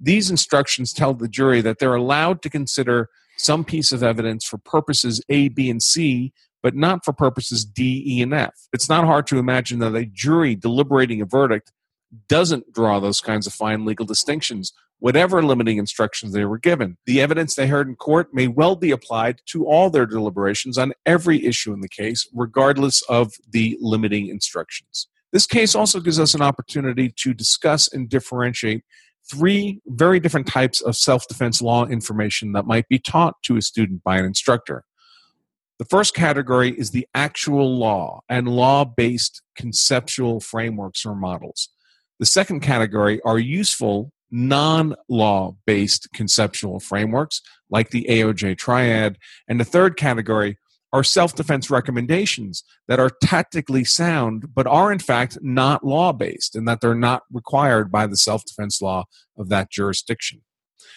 These 0.00 0.30
instructions 0.30 0.92
tell 0.92 1.12
the 1.14 1.28
jury 1.28 1.60
that 1.60 1.78
they're 1.78 1.94
allowed 1.94 2.42
to 2.42 2.50
consider 2.50 3.10
some 3.36 3.64
piece 3.64 3.92
of 3.92 4.02
evidence 4.02 4.44
for 4.44 4.58
purposes 4.58 5.20
A, 5.28 5.48
B, 5.48 5.68
and 5.68 5.82
C, 5.82 6.32
but 6.62 6.74
not 6.74 7.04
for 7.04 7.12
purposes 7.12 7.64
D, 7.64 8.02
E, 8.06 8.22
and 8.22 8.32
F. 8.32 8.54
It's 8.72 8.88
not 8.88 9.04
hard 9.04 9.26
to 9.28 9.38
imagine 9.38 9.80
that 9.80 9.94
a 9.94 10.06
jury 10.06 10.54
deliberating 10.54 11.20
a 11.20 11.26
verdict 11.26 11.72
doesn't 12.28 12.72
draw 12.72 13.00
those 13.00 13.20
kinds 13.20 13.46
of 13.46 13.52
fine 13.52 13.84
legal 13.84 14.06
distinctions, 14.06 14.72
whatever 14.98 15.42
limiting 15.42 15.78
instructions 15.78 16.32
they 16.32 16.44
were 16.44 16.58
given. 16.58 16.96
The 17.06 17.20
evidence 17.20 17.54
they 17.54 17.66
heard 17.66 17.88
in 17.88 17.96
court 17.96 18.32
may 18.32 18.48
well 18.48 18.76
be 18.76 18.90
applied 18.90 19.40
to 19.46 19.66
all 19.66 19.90
their 19.90 20.06
deliberations 20.06 20.78
on 20.78 20.92
every 21.04 21.44
issue 21.44 21.72
in 21.72 21.80
the 21.80 21.88
case, 21.88 22.28
regardless 22.34 23.02
of 23.02 23.32
the 23.50 23.76
limiting 23.80 24.28
instructions. 24.28 25.08
This 25.32 25.46
case 25.46 25.74
also 25.74 26.00
gives 26.00 26.20
us 26.20 26.34
an 26.34 26.42
opportunity 26.42 27.12
to 27.16 27.34
discuss 27.34 27.92
and 27.92 28.08
differentiate 28.08 28.84
three 29.28 29.80
very 29.86 30.20
different 30.20 30.46
types 30.46 30.80
of 30.80 30.96
self 30.96 31.26
defense 31.26 31.60
law 31.60 31.86
information 31.86 32.52
that 32.52 32.66
might 32.66 32.88
be 32.88 32.98
taught 32.98 33.34
to 33.42 33.56
a 33.56 33.62
student 33.62 34.02
by 34.04 34.18
an 34.18 34.24
instructor. 34.24 34.84
The 35.78 35.84
first 35.86 36.14
category 36.14 36.70
is 36.70 36.92
the 36.92 37.08
actual 37.14 37.76
law 37.78 38.20
and 38.28 38.48
law 38.48 38.84
based 38.84 39.42
conceptual 39.56 40.38
frameworks 40.38 41.04
or 41.04 41.16
models. 41.16 41.68
The 42.20 42.26
second 42.26 42.60
category 42.60 43.20
are 43.22 43.38
useful 43.38 44.12
non 44.30 44.94
law 45.08 45.56
based 45.66 46.08
conceptual 46.12 46.80
frameworks 46.80 47.40
like 47.70 47.90
the 47.90 48.06
AOJ 48.08 48.58
triad. 48.58 49.18
And 49.48 49.60
the 49.60 49.64
third 49.64 49.96
category 49.96 50.58
are 50.92 51.04
self 51.04 51.34
defense 51.34 51.70
recommendations 51.70 52.62
that 52.88 53.00
are 53.00 53.10
tactically 53.22 53.84
sound, 53.84 54.54
but 54.54 54.66
are 54.66 54.92
in 54.92 55.00
fact 55.00 55.38
not 55.42 55.84
law 55.84 56.12
based 56.12 56.54
and 56.54 56.66
that 56.68 56.80
they're 56.80 56.94
not 56.94 57.22
required 57.32 57.90
by 57.90 58.06
the 58.06 58.16
self 58.16 58.44
defense 58.44 58.80
law 58.80 59.04
of 59.36 59.48
that 59.48 59.70
jurisdiction. 59.70 60.42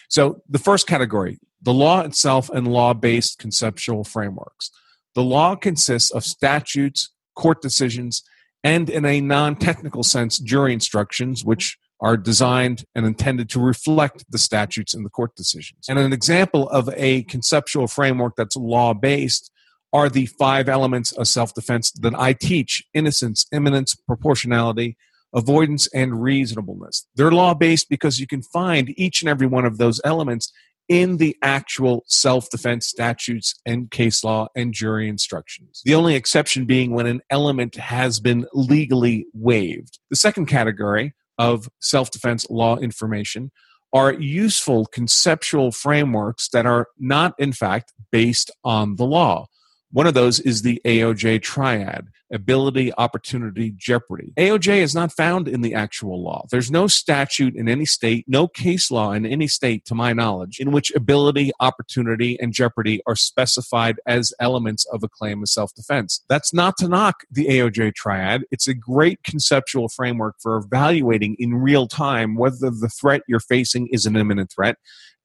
So, 0.08 0.42
the 0.48 0.58
first 0.58 0.86
category 0.86 1.38
the 1.60 1.74
law 1.74 2.00
itself 2.00 2.48
and 2.50 2.68
law 2.68 2.94
based 2.94 3.38
conceptual 3.38 4.04
frameworks. 4.04 4.70
The 5.14 5.24
law 5.24 5.56
consists 5.56 6.10
of 6.12 6.24
statutes, 6.24 7.10
court 7.34 7.60
decisions, 7.60 8.22
and 8.64 8.90
in 8.90 9.04
a 9.04 9.20
non 9.20 9.56
technical 9.56 10.02
sense, 10.02 10.38
jury 10.38 10.72
instructions, 10.72 11.44
which 11.44 11.78
are 12.00 12.16
designed 12.16 12.84
and 12.94 13.06
intended 13.06 13.48
to 13.50 13.60
reflect 13.60 14.24
the 14.30 14.38
statutes 14.38 14.94
and 14.94 15.04
the 15.04 15.10
court 15.10 15.34
decisions. 15.34 15.86
And 15.88 15.98
an 15.98 16.12
example 16.12 16.68
of 16.68 16.88
a 16.94 17.24
conceptual 17.24 17.88
framework 17.88 18.34
that's 18.36 18.56
law 18.56 18.94
based 18.94 19.50
are 19.92 20.08
the 20.08 20.26
five 20.26 20.68
elements 20.68 21.12
of 21.12 21.26
self 21.28 21.54
defense 21.54 21.90
that 21.92 22.14
I 22.14 22.34
teach 22.34 22.84
innocence, 22.94 23.46
imminence, 23.52 23.94
proportionality, 23.94 24.96
avoidance, 25.34 25.88
and 25.88 26.22
reasonableness. 26.22 27.06
They're 27.14 27.32
law 27.32 27.54
based 27.54 27.88
because 27.88 28.20
you 28.20 28.26
can 28.26 28.42
find 28.42 28.92
each 28.98 29.22
and 29.22 29.28
every 29.28 29.46
one 29.46 29.64
of 29.64 29.78
those 29.78 30.00
elements 30.04 30.52
in 30.88 31.18
the 31.18 31.36
actual 31.42 32.04
self 32.06 32.50
defense 32.50 32.86
statutes 32.86 33.54
and 33.66 33.90
case 33.90 34.24
law 34.24 34.48
and 34.56 34.72
jury 34.72 35.08
instructions. 35.08 35.82
The 35.84 35.94
only 35.94 36.14
exception 36.14 36.64
being 36.64 36.92
when 36.92 37.06
an 37.06 37.20
element 37.30 37.76
has 37.76 38.20
been 38.20 38.46
legally 38.52 39.26
waived. 39.32 39.98
The 40.10 40.16
second 40.16 40.46
category 40.46 41.14
of 41.38 41.68
self 41.80 42.10
defense 42.10 42.46
law 42.50 42.76
information 42.76 43.50
are 43.92 44.12
useful 44.12 44.86
conceptual 44.86 45.72
frameworks 45.72 46.48
that 46.50 46.66
are 46.66 46.88
not, 46.98 47.34
in 47.38 47.52
fact, 47.52 47.92
based 48.10 48.50
on 48.64 48.96
the 48.96 49.06
law. 49.06 49.46
One 49.90 50.06
of 50.06 50.14
those 50.14 50.38
is 50.40 50.62
the 50.62 50.80
AOJ 50.84 51.42
triad 51.42 52.08
ability, 52.30 52.92
opportunity, 52.98 53.72
jeopardy. 53.76 54.32
AOJ 54.36 54.78
is 54.78 54.94
not 54.94 55.12
found 55.12 55.48
in 55.48 55.62
the 55.62 55.74
actual 55.74 56.22
law. 56.22 56.46
There's 56.50 56.70
no 56.70 56.86
statute 56.86 57.56
in 57.56 57.68
any 57.68 57.86
state, 57.86 58.26
no 58.28 58.48
case 58.48 58.90
law 58.90 59.12
in 59.12 59.24
any 59.24 59.48
state, 59.48 59.84
to 59.86 59.94
my 59.94 60.12
knowledge, 60.12 60.60
in 60.60 60.72
which 60.72 60.92
ability, 60.94 61.52
opportunity, 61.60 62.38
and 62.40 62.52
jeopardy 62.52 63.00
are 63.06 63.16
specified 63.16 63.98
as 64.06 64.32
elements 64.40 64.84
of 64.86 65.02
a 65.02 65.08
claim 65.08 65.42
of 65.42 65.48
self 65.48 65.74
defense. 65.74 66.22
That's 66.28 66.52
not 66.52 66.76
to 66.78 66.88
knock 66.88 67.24
the 67.30 67.46
AOJ 67.46 67.94
triad. 67.94 68.44
It's 68.50 68.68
a 68.68 68.74
great 68.74 69.22
conceptual 69.22 69.88
framework 69.88 70.36
for 70.40 70.56
evaluating 70.56 71.36
in 71.38 71.54
real 71.54 71.86
time 71.86 72.36
whether 72.36 72.70
the 72.70 72.90
threat 72.90 73.22
you're 73.26 73.40
facing 73.40 73.88
is 73.88 74.06
an 74.06 74.16
imminent 74.16 74.52
threat 74.52 74.76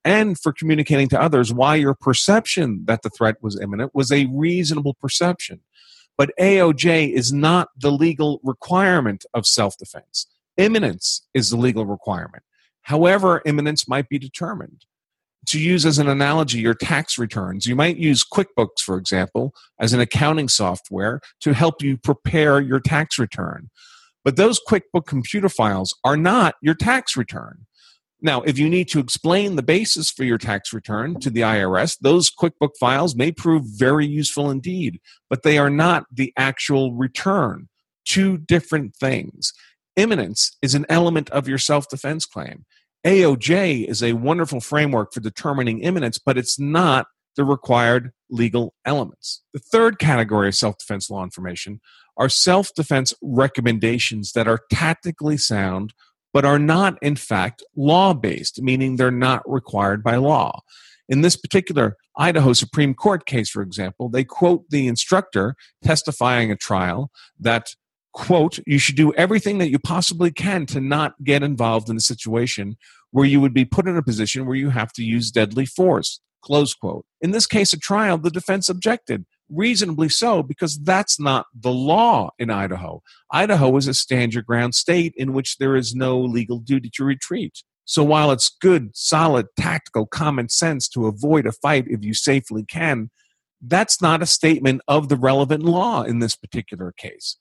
and 0.05 0.39
for 0.39 0.51
communicating 0.51 1.07
to 1.10 1.22
others 1.22 1.53
why 1.53 1.75
your 1.75 1.93
perception 1.93 2.83
that 2.86 3.01
the 3.03 3.10
threat 3.10 3.38
was 3.41 3.60
imminent 3.60 3.93
was 3.93 4.12
a 4.12 4.27
reasonable 4.31 4.93
perception. 4.95 5.62
But 6.17 6.31
AOJ 6.39 7.12
is 7.12 7.33
not 7.33 7.69
the 7.77 7.91
legal 7.91 8.39
requirement 8.43 9.25
of 9.33 9.48
self 9.48 9.77
defense. 9.77 10.27
Imminence 10.57 11.27
is 11.33 11.50
the 11.50 11.57
legal 11.57 11.86
requirement. 11.86 12.43
However, 12.83 13.41
imminence 13.45 13.88
might 13.88 14.10
be 14.10 14.19
determined. 14.19 14.86
To 15.48 15.60
use 15.60 15.86
as 15.86 15.98
an 15.98 16.07
analogy, 16.07 16.60
your 16.60 16.74
tax 16.74 17.17
returns, 17.17 17.65
you 17.65 17.75
might 17.75 17.98
use 17.98 18.24
QuickBooks, 18.24 18.79
for 18.79 18.98
example, 18.98 19.53
as 19.79 19.91
an 19.91 20.00
accounting 20.00 20.48
software 20.48 21.19
to 21.41 21.53
help 21.53 21.81
you 21.81 21.98
prepare 21.98 22.62
your 22.62 22.79
tax 22.79 23.19
return. 23.19 23.69
But 24.24 24.38
those 24.38 24.62
QuickBook 24.69 25.05
computer 25.05 25.50
files 25.50 25.98
are 26.05 26.15
not 26.15 26.55
your 26.62 26.75
tax 26.75 27.17
return. 27.17 27.65
Now, 28.24 28.42
if 28.44 28.58
you 28.58 28.70
need 28.70 28.88
to 28.88 29.00
explain 29.00 29.58
the 29.58 29.62
basis 29.62 30.10
for 30.10 30.24
your 30.24 30.38
tax 30.38 30.72
return 30.72 31.20
to 31.20 31.30
the 31.30 31.42
IRS, 31.42 31.98
those 32.00 32.32
QuickBook 32.32 32.77
files 32.80 33.18
may 33.18 33.34
prove 33.34 33.63
very 33.65 34.08
useful 34.08 34.50
indeed, 34.50 35.01
but 35.30 35.44
they 35.44 35.58
are 35.58 35.70
not 35.70 36.06
the 36.10 36.32
actual 36.38 36.94
return. 36.94 37.68
Two 38.06 38.38
different 38.38 38.96
things. 38.96 39.51
Imminence 39.98 40.58
is 40.62 40.74
an 40.74 40.86
element 40.88 41.30
of 41.32 41.50
your 41.50 41.58
self 41.58 41.89
defense 41.89 42.25
claim. 42.25 42.65
AOJ 43.06 43.86
is 43.86 44.01
a 44.01 44.13
wonderful 44.13 44.62
framework 44.62 45.13
for 45.13 45.20
determining 45.20 45.82
imminence, 45.82 46.18
but 46.18 46.38
it's 46.38 46.58
not 46.58 47.08
the 47.36 47.44
required 47.44 48.12
legal 48.30 48.74
elements. 48.86 49.42
The 49.53 49.60
third 49.60 50.00
category 50.00 50.48
of 50.48 50.56
self 50.56 50.77
defense 50.77 51.10
law 51.10 51.24
information 51.24 51.82
are 52.15 52.30
self 52.30 52.74
defense 52.74 53.13
recommendations 53.22 54.32
that 54.32 54.48
are 54.48 54.62
tactically 54.72 55.36
sound 55.36 55.94
but 56.34 56.44
are 56.44 56.60
not, 56.60 56.98
in 57.02 57.16
fact, 57.16 57.63
law 57.75 58.13
based, 58.13 58.62
meaning 58.62 58.96
they're 58.96 59.12
not 59.12 59.44
required 59.46 60.04
by 60.04 60.16
law. 60.16 60.62
In 61.08 61.22
this 61.22 61.36
particular 61.36 61.96
Idaho 62.18 62.54
Supreme 62.54 62.94
Court 62.94 63.25
case, 63.25 63.50
for 63.50 63.62
example, 63.62 64.10
they 64.10 64.24
quote 64.24 64.70
the 64.70 64.88
instructor 64.88 65.56
testifying 65.84 66.52
at 66.52 66.60
trial 66.60 67.12
that, 67.40 67.75
quote, 68.13 68.60
you 68.66 68.80
should 68.80 68.96
do 68.96 69.13
everything 69.13 69.58
that 69.58 69.70
you 69.70 69.80
possibly 69.80 70.32
can 70.32 70.66
to 70.68 70.80
not 70.80 71.13
get 71.24 71.44
involved 71.44 71.90
in 71.90 71.98
a 71.98 72.02
situation 72.02 72.78
where 73.12 73.25
you 73.25 73.40
would 73.40 73.54
be 73.54 73.66
put 73.66 73.88
in 73.88 73.98
a 73.98 74.04
position 74.04 74.46
where 74.46 74.56
you 74.56 74.70
have 74.70 74.92
to 74.94 75.04
use 75.04 75.30
deadly 75.30 75.66
force, 75.66 76.20
close 76.42 76.74
quote. 76.74 77.06
In 77.22 77.32
this 77.32 77.46
case 77.46 77.74
at 77.74 77.82
trial, 77.82 78.18
the 78.18 78.32
defense 78.32 78.70
objected 78.70 79.25
reasonably 79.50 80.09
so, 80.09 80.43
because 80.43 80.79
that's 80.79 81.19
not 81.19 81.45
the 81.53 81.71
law 81.71 82.31
in 82.39 82.50
Idaho. 82.50 83.01
Idaho 83.31 83.75
is 83.77 83.88
a 83.88 83.93
stand 83.93 84.33
your 84.33 84.43
ground 84.43 84.75
state 84.75 85.13
in 85.17 85.33
which 85.33 85.57
there 85.57 85.75
is 85.75 85.95
no 85.95 86.19
legal 86.19 86.59
duty 86.59 86.89
to 86.95 87.03
retreat. 87.03 87.63
So 87.85 88.03
while 88.03 88.31
it's 88.31 88.55
good, 88.62 88.95
solid, 88.95 89.47
tactical 89.59 90.05
common 90.05 90.50
sense 90.50 90.88
to 90.89 91.07
avoid 91.07 91.45
a 91.45 91.51
fight 91.51 91.85
if 91.88 92.03
you 92.03 92.13
safely 92.13 92.63
can, 92.63 93.09
that's 93.62 94.01
not 94.01 94.21
a 94.21 94.25
statement 94.25 94.81
of 94.88 95.09
the 95.09 95.17
relevant 95.17 95.63
law 95.63 96.03
in 96.03 96.19
this 96.19 96.35
particular 96.35 96.93
case. 96.95 97.38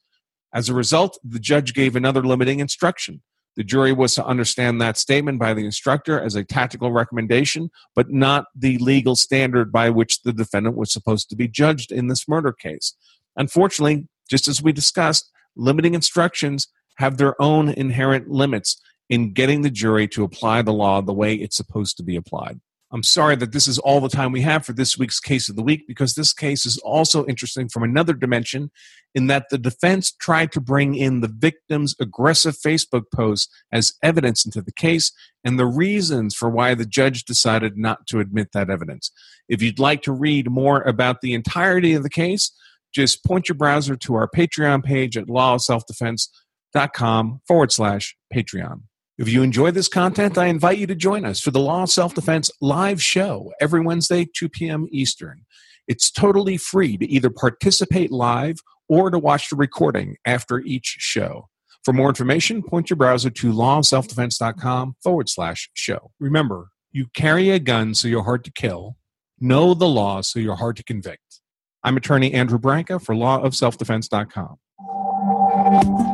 As 0.53 0.69
a 0.69 0.75
result, 0.75 1.19
the 1.25 1.39
judge 1.39 1.75
gave 1.75 1.97
another 1.97 2.23
limiting 2.23 2.61
instruction. 2.61 3.23
The 3.57 3.65
jury 3.65 3.93
was 3.93 4.15
to 4.15 4.25
understand 4.25 4.81
that 4.81 4.97
statement 4.97 5.39
by 5.39 5.53
the 5.53 5.65
instructor 5.65 6.21
as 6.21 6.35
a 6.35 6.45
tactical 6.45 6.91
recommendation, 6.91 7.71
but 7.95 8.11
not 8.11 8.47
the 8.55 8.79
legal 8.79 9.15
standard 9.15 9.71
by 9.71 9.91
which 9.91 10.23
the 10.23 10.33
defendant 10.33 10.77
was 10.77 10.93
supposed 10.93 11.29
to 11.31 11.37
be 11.37 11.49
judged 11.49 11.93
in 11.93 12.09
this 12.09 12.27
murder 12.27 12.53
case. 12.53 12.95
Unfortunately, 13.37 14.09
just 14.29 14.49
as 14.49 14.63
we 14.63 14.73
discussed, 14.73 15.31
limiting 15.55 15.95
instructions 15.95 16.69
have 16.97 17.19
their 17.19 17.41
own 17.41 17.69
inherent 17.69 18.29
limits 18.29 18.81
in 19.11 19.33
getting 19.33 19.61
the 19.63 19.71
jury 19.71 20.09
to 20.09 20.25
apply 20.25 20.63
the 20.63 20.73
law 20.73 21.03
the 21.03 21.13
way 21.13 21.35
it's 21.35 21.57
supposed 21.57 21.97
to 21.99 22.03
be 22.03 22.17
applied. 22.17 22.61
I'm 22.93 23.03
sorry 23.03 23.35
that 23.37 23.53
this 23.53 23.67
is 23.67 23.79
all 23.79 24.01
the 24.01 24.11
time 24.11 24.33
we 24.33 24.43
have 24.43 24.67
for 24.67 24.75
this 24.75 24.99
week's 24.99 25.19
case 25.19 25.49
of 25.49 25.57
the 25.57 25.63
week 25.63 25.87
because 25.89 26.15
this 26.15 26.35
case 26.35 26.67
is 26.67 26.77
also 26.79 27.25
interesting 27.25 27.71
from 27.71 27.85
another 27.85 28.13
dimension 28.13 28.71
in 29.15 29.29
that 29.29 29.47
the 29.51 29.57
defense 29.57 30.13
tried 30.13 30.53
to 30.53 30.61
bring 30.61 30.95
in 30.95 31.21
the 31.21 31.33
victim's 31.35 31.95
aggressive 31.99 32.55
Facebook 32.55 33.05
post 33.15 33.51
as 33.73 33.95
evidence 34.03 34.45
into 34.45 34.61
the 34.61 34.73
case 34.73 35.11
and 35.43 35.59
the 35.59 35.65
reasons 35.65 36.35
for 36.35 36.51
why 36.51 36.75
the 36.75 36.85
judge 36.85 37.25
decided 37.25 37.79
not 37.79 38.07
to 38.09 38.21
admit 38.21 38.49
that 38.53 38.69
evidence. 38.69 39.11
If 39.49 39.63
you'd 39.63 39.79
like 39.79 40.03
to 40.03 40.13
read 40.13 40.51
more 40.51 40.83
about 40.83 41.23
the 41.23 41.33
entirety 41.33 41.95
of 41.95 42.03
the 42.03 42.11
case, 42.11 42.53
just 42.95 43.25
point 43.25 43.49
your 43.49 43.57
browser 43.57 43.97
to 43.97 44.17
our 44.17 44.29
Patreon 44.29 44.85
page 44.85 45.17
at 45.17 45.29
lawofselfdefense.com 45.29 47.41
forward 47.49 47.73
slash 47.73 48.15
Patreon. 48.35 48.83
If 49.23 49.29
you 49.29 49.45
enjoy 49.45 49.71
this 49.71 49.87
content, 49.87 50.37
I 50.37 50.47
invite 50.47 50.79
you 50.79 50.89
to 50.89 50.97
join 50.97 51.25
us 51.25 51.41
for 51.41 51.53
the 51.53 51.61
Law 51.61 51.85
of 51.85 51.91
Self 51.91 52.13
Defense 52.13 52.51
live 52.61 53.01
show 53.01 53.53
every 53.61 53.81
Wednesday, 53.81 54.25
2 54.25 54.49
p.m. 54.49 54.89
Eastern. 54.91 55.45
It's 55.87 56.11
totally 56.11 56.57
free 56.57 56.97
to 56.97 57.07
either 57.07 57.31
participate 57.31 58.11
live 58.11 58.57
or 58.89 59.11
to 59.11 59.21
watch 59.21 59.49
the 59.49 59.55
recording 59.55 60.17
after 60.27 60.59
each 60.59 60.97
show. 60.99 61.49
For 61.85 61.93
more 61.93 62.09
information, 62.09 62.65
point 62.65 62.91
your 62.91 62.97
browser 62.97 63.31
to 63.31 63.53
lawofselfdefense.com 63.53 64.97
forward 65.01 65.29
slash 65.29 65.71
show. 65.73 66.11
Remember, 66.19 66.71
you 66.91 67.07
carry 67.15 67.51
a 67.51 67.61
gun 67.61 67.95
so 67.95 68.09
you're 68.09 68.25
hard 68.25 68.43
to 68.47 68.51
kill, 68.51 68.97
know 69.39 69.73
the 69.73 69.87
law 69.87 70.23
so 70.23 70.41
you're 70.41 70.57
hard 70.57 70.75
to 70.79 70.83
convict. 70.83 71.41
I'm 71.85 71.97
attorney 71.97 72.35
Andrew 72.35 72.59
Branca 72.59 72.99
for 72.99 73.15
lawofselfdefense.com. 73.15 76.12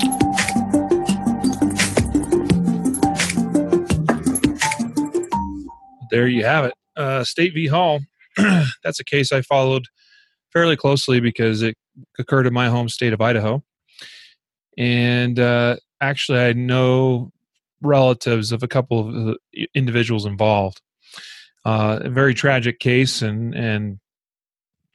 there 6.10 6.26
you 6.26 6.44
have 6.44 6.66
it. 6.66 6.74
Uh, 6.96 7.24
State 7.24 7.54
v. 7.54 7.66
Hall. 7.66 8.00
That's 8.36 9.00
a 9.00 9.04
case 9.04 9.32
I 9.32 9.42
followed 9.42 9.86
fairly 10.52 10.76
closely 10.76 11.20
because 11.20 11.62
it 11.62 11.76
occurred 12.18 12.46
in 12.46 12.52
my 12.52 12.68
home 12.68 12.88
state 12.88 13.12
of 13.12 13.20
Idaho. 13.20 13.62
And 14.76 15.38
uh, 15.38 15.76
actually, 16.00 16.40
I 16.40 16.52
know 16.52 17.32
relatives 17.82 18.52
of 18.52 18.62
a 18.62 18.68
couple 18.68 19.30
of 19.30 19.36
individuals 19.74 20.24
involved. 20.24 20.80
Uh, 21.64 21.98
a 22.02 22.08
very 22.08 22.34
tragic 22.34 22.78
case, 22.78 23.20
and 23.20 23.54
and 23.54 23.98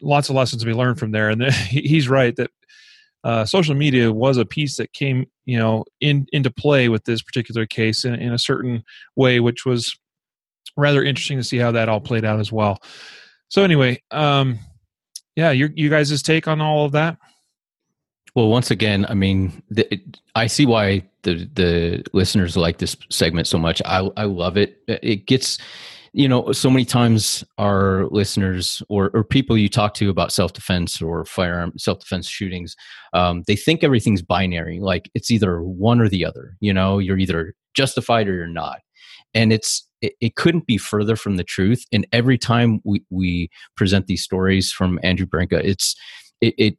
lots 0.02 0.30
of 0.30 0.36
lessons 0.36 0.62
to 0.62 0.66
be 0.66 0.74
learned 0.74 0.98
from 0.98 1.12
there. 1.12 1.30
And 1.30 1.44
he's 1.52 2.10
right 2.10 2.36
that 2.38 2.52
uh, 3.24 3.46
social 3.46 3.76
media 3.76 4.12
was 4.12 4.38
a 4.38 4.46
piece 4.46 4.78
that 4.78 4.94
came, 4.94 5.26
you 5.46 5.58
know, 5.58 5.86
in 6.02 6.28
into 6.32 6.50
play 6.50 6.90
with 6.90 7.04
this 7.04 7.22
particular 7.22 7.66
case 7.66 8.06
in, 8.06 8.16
in 8.16 8.34
a 8.34 8.40
certain 8.40 8.84
way, 9.16 9.40
which 9.40 9.66
was 9.66 9.98
rather 10.78 11.04
interesting 11.04 11.38
to 11.38 11.44
see 11.44 11.58
how 11.58 11.72
that 11.72 11.90
all 11.90 12.02
played 12.02 12.26
out 12.26 12.40
as 12.40 12.52
well. 12.52 12.82
So 13.50 13.64
anyway, 13.64 14.02
um, 14.12 14.60
yeah, 15.36 15.52
your 15.52 15.70
you 15.76 15.90
guys' 15.90 16.22
take 16.22 16.48
on 16.48 16.62
all 16.62 16.86
of 16.86 16.92
that? 16.94 17.18
Well, 18.36 18.50
once 18.50 18.72
again, 18.72 19.06
I 19.08 19.14
mean, 19.14 19.62
the, 19.70 19.92
it, 19.94 20.20
I 20.36 20.48
see 20.48 20.66
why 20.66 21.04
the 21.24 21.50
the 21.54 22.04
listeners 22.14 22.58
like 22.58 22.80
this 22.80 22.96
segment 23.10 23.48
so 23.48 23.58
much. 23.58 23.82
I 23.86 24.10
I 24.18 24.24
love 24.24 24.58
it. 24.58 24.78
It 24.88 25.28
gets 25.28 25.60
you 26.14 26.28
know 26.28 26.52
so 26.52 26.70
many 26.70 26.86
times 26.86 27.44
our 27.58 28.06
listeners 28.12 28.82
or, 28.88 29.10
or 29.14 29.24
people 29.24 29.58
you 29.58 29.68
talk 29.68 29.96
to 29.96 30.10
about 30.10 30.32
self-defense 30.32 31.02
or 31.02 31.26
firearm 31.26 31.74
self-defense 31.78 32.28
shootings 32.28 32.76
um, 33.14 33.44
they 33.48 33.56
think 33.56 33.84
everything's 33.84 34.22
binary 34.22 34.80
like 34.80 35.10
it's 35.16 35.32
either 35.32 35.62
one 35.64 36.00
or 36.00 36.08
the 36.08 36.24
other 36.24 36.56
you 36.60 36.72
know 36.72 37.00
you're 37.00 37.18
either 37.18 37.56
justified 37.74 38.28
or 38.28 38.36
you're 38.36 38.48
not 38.48 38.80
and 39.34 39.52
it's 39.52 39.90
it, 40.04 40.14
it, 40.20 40.36
couldn't 40.36 40.68
be 40.68 40.78
further 40.78 41.16
from 41.16 41.38
the 41.38 41.44
truth. 41.44 41.86
And 41.92 42.06
every 42.12 42.38
time 42.38 42.82
we, 42.84 43.04
we 43.10 43.50
present 43.76 44.08
these 44.08 44.22
stories 44.22 44.72
from 44.72 45.00
andrew 45.02 45.26
branca 45.26 45.66
it's 45.66 45.96
it, 46.42 46.54
it 46.58 46.78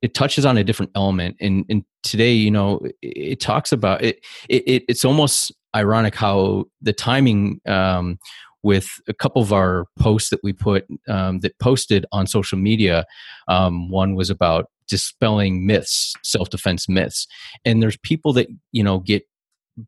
it 0.00 0.14
touches 0.14 0.46
on 0.46 0.56
a 0.56 0.62
different 0.62 0.92
element. 0.94 1.36
And, 1.40 1.64
and 1.68 1.84
today 2.02 2.32
you 2.32 2.50
know 2.50 2.80
it, 2.84 2.96
it 3.02 3.40
talks 3.40 3.72
about 3.72 4.02
it, 4.02 4.24
it, 4.48 4.84
it's 4.88 5.04
almost 5.04 5.52
ironic 5.74 6.14
how 6.14 6.66
the 6.80 6.92
timing 6.92 7.60
um, 7.66 8.18
with 8.62 8.88
a 9.08 9.14
couple 9.14 9.42
of 9.42 9.52
our 9.52 9.86
posts 9.98 10.30
that 10.30 10.40
we 10.44 10.52
put 10.52 10.86
um, 11.08 11.40
that 11.40 11.58
posted 11.58 12.06
on 12.12 12.26
social 12.26 12.58
media 12.58 13.04
um, 13.48 13.90
one 13.90 14.14
was 14.14 14.30
about 14.30 14.66
dispelling 14.88 15.66
myths 15.66 16.12
self-defense 16.22 16.88
myths. 16.88 17.26
And 17.64 17.82
there's 17.82 17.96
people 17.98 18.32
that 18.34 18.48
you 18.72 18.84
know 18.84 19.00
get 19.00 19.24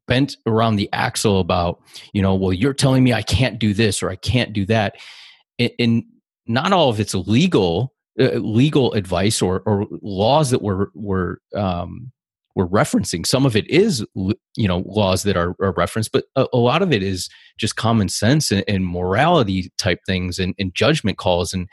bent 0.07 0.37
around 0.47 0.77
the 0.77 0.89
axle 0.93 1.41
about 1.41 1.81
you 2.13 2.23
know 2.23 2.35
well 2.35 2.53
you're 2.53 2.73
telling 2.73 3.05
me 3.05 3.13
i 3.13 3.23
can't 3.23 3.59
do 3.59 3.75
this 3.75 4.03
or 4.03 4.11
i 4.11 4.17
can't 4.17 4.53
do 4.53 4.65
that 4.65 4.97
and 5.79 6.05
not 6.47 6.73
all 6.73 6.89
of 6.89 7.01
it's 7.01 7.15
legal 7.15 7.93
uh, 8.21 8.35
legal 8.35 8.93
advice 8.93 9.43
or, 9.43 9.61
or 9.67 9.87
laws 10.01 10.51
that 10.51 10.63
were 10.63 10.91
were 10.95 11.41
um, 11.55 12.13
we're 12.55 12.69
referencing. 12.69 13.27
Some 13.27 13.45
of 13.45 13.57
it 13.57 13.69
is, 13.69 14.07
you 14.15 14.69
know, 14.69 14.85
laws 14.87 15.25
that 15.25 15.37
are, 15.37 15.57
are 15.61 15.73
referenced, 15.73 16.13
but 16.13 16.25
a, 16.37 16.47
a, 16.53 16.59
lot 16.59 16.83
of 16.83 16.93
it 16.93 17.03
is 17.03 17.29
just 17.59 17.75
common 17.75 18.09
sense 18.09 18.53
and, 18.53 18.63
and 18.69 18.87
morality 18.87 19.73
type 19.77 19.99
things 20.07 20.39
and, 20.39 20.55
and, 20.59 20.73
judgment 20.73 21.19
calls. 21.19 21.53
And 21.53 21.69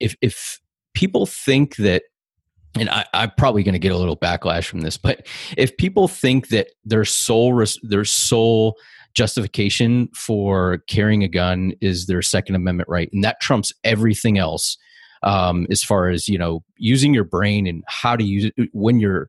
if 0.00 0.16
if 0.20 0.58
people 0.94 1.26
think 1.26 1.76
that 1.76 2.02
and 2.78 2.88
I, 2.90 3.04
am 3.12 3.32
probably 3.36 3.62
going 3.62 3.74
to 3.74 3.78
get 3.78 3.92
a 3.92 3.96
little 3.96 4.16
backlash 4.16 4.66
from 4.66 4.80
this, 4.80 4.96
but 4.96 5.26
if 5.56 5.76
people 5.76 6.08
think 6.08 6.48
that 6.48 6.68
their 6.84 7.04
sole 7.04 7.64
their 7.82 8.04
sole 8.04 8.76
justification 9.14 10.08
for 10.08 10.78
carrying 10.88 11.22
a 11.22 11.28
gun 11.28 11.72
is 11.80 12.06
their 12.06 12.22
Second 12.22 12.56
Amendment 12.56 12.88
right, 12.88 13.08
and 13.12 13.22
that 13.22 13.40
trumps 13.40 13.72
everything 13.84 14.38
else, 14.38 14.76
um, 15.22 15.66
as 15.70 15.82
far 15.82 16.08
as 16.08 16.28
you 16.28 16.38
know, 16.38 16.64
using 16.76 17.14
your 17.14 17.24
brain 17.24 17.66
and 17.66 17.84
how 17.86 18.16
to 18.16 18.24
use 18.24 18.50
it 18.56 18.68
when 18.72 18.98
you're 18.98 19.28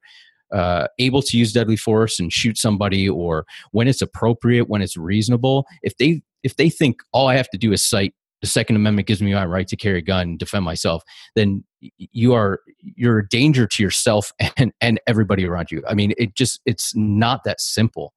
uh, 0.54 0.88
able 1.00 1.22
to 1.22 1.38
use 1.38 1.54
deadly 1.54 1.78
force 1.78 2.20
and 2.20 2.34
shoot 2.34 2.58
somebody, 2.58 3.08
or 3.08 3.46
when 3.72 3.88
it's 3.88 4.02
appropriate, 4.02 4.70
when 4.70 4.82
it's 4.82 4.98
reasonable. 4.98 5.66
If 5.84 5.98
they 5.98 6.22
if 6.44 6.56
they 6.56 6.70
think 6.70 6.98
all 7.12 7.28
I 7.28 7.36
have 7.36 7.50
to 7.50 7.58
do 7.58 7.72
is 7.72 7.84
cite 7.84 8.14
the 8.42 8.48
Second 8.48 8.76
Amendment 8.76 9.08
gives 9.08 9.22
me 9.22 9.34
my 9.34 9.46
right 9.46 9.68
to 9.68 9.76
carry 9.76 10.00
a 10.00 10.02
gun 10.02 10.22
and 10.22 10.40
defend 10.40 10.66
myself, 10.66 11.04
then 11.36 11.64
you 11.98 12.34
are 12.34 12.62
you're 12.80 13.20
a 13.20 13.28
danger 13.28 13.68
to 13.68 13.84
yourself 13.84 14.32
and 14.58 14.74
and 14.82 15.00
everybody 15.08 15.46
around 15.46 15.72
you. 15.72 15.84
I 15.88 15.94
mean, 15.94 16.14
it 16.18 16.36
just 16.36 16.62
it's 16.66 16.96
not 16.96 17.44
that 17.46 17.62
simple. 17.62 18.14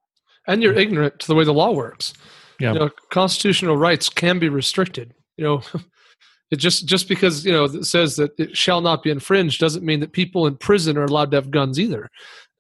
And 0.47 0.63
you're 0.63 0.75
ignorant 0.75 1.19
to 1.21 1.27
the 1.27 1.35
way 1.35 1.45
the 1.45 1.53
law 1.53 1.73
works. 1.73 2.15
Yeah. 2.59 2.73
You 2.73 2.79
know, 2.79 2.91
constitutional 3.11 3.77
rights 3.77 4.09
can 4.09 4.39
be 4.39 4.49
restricted. 4.49 5.15
You 5.37 5.45
know, 5.45 5.63
it 6.51 6.57
just 6.57 6.87
just 6.87 7.09
because 7.09 7.45
you 7.45 7.53
know 7.53 7.65
it 7.65 7.85
says 7.85 8.17
that 8.17 8.39
it 8.39 8.57
shall 8.57 8.81
not 8.81 9.03
be 9.03 9.11
infringed 9.11 9.61
doesn't 9.61 9.85
mean 9.85 10.01
that 10.01 10.13
people 10.13 10.47
in 10.47 10.57
prison 10.57 10.97
are 10.97 11.05
allowed 11.05 11.31
to 11.33 11.37
have 11.37 11.51
guns 11.51 11.79
either. 11.79 12.09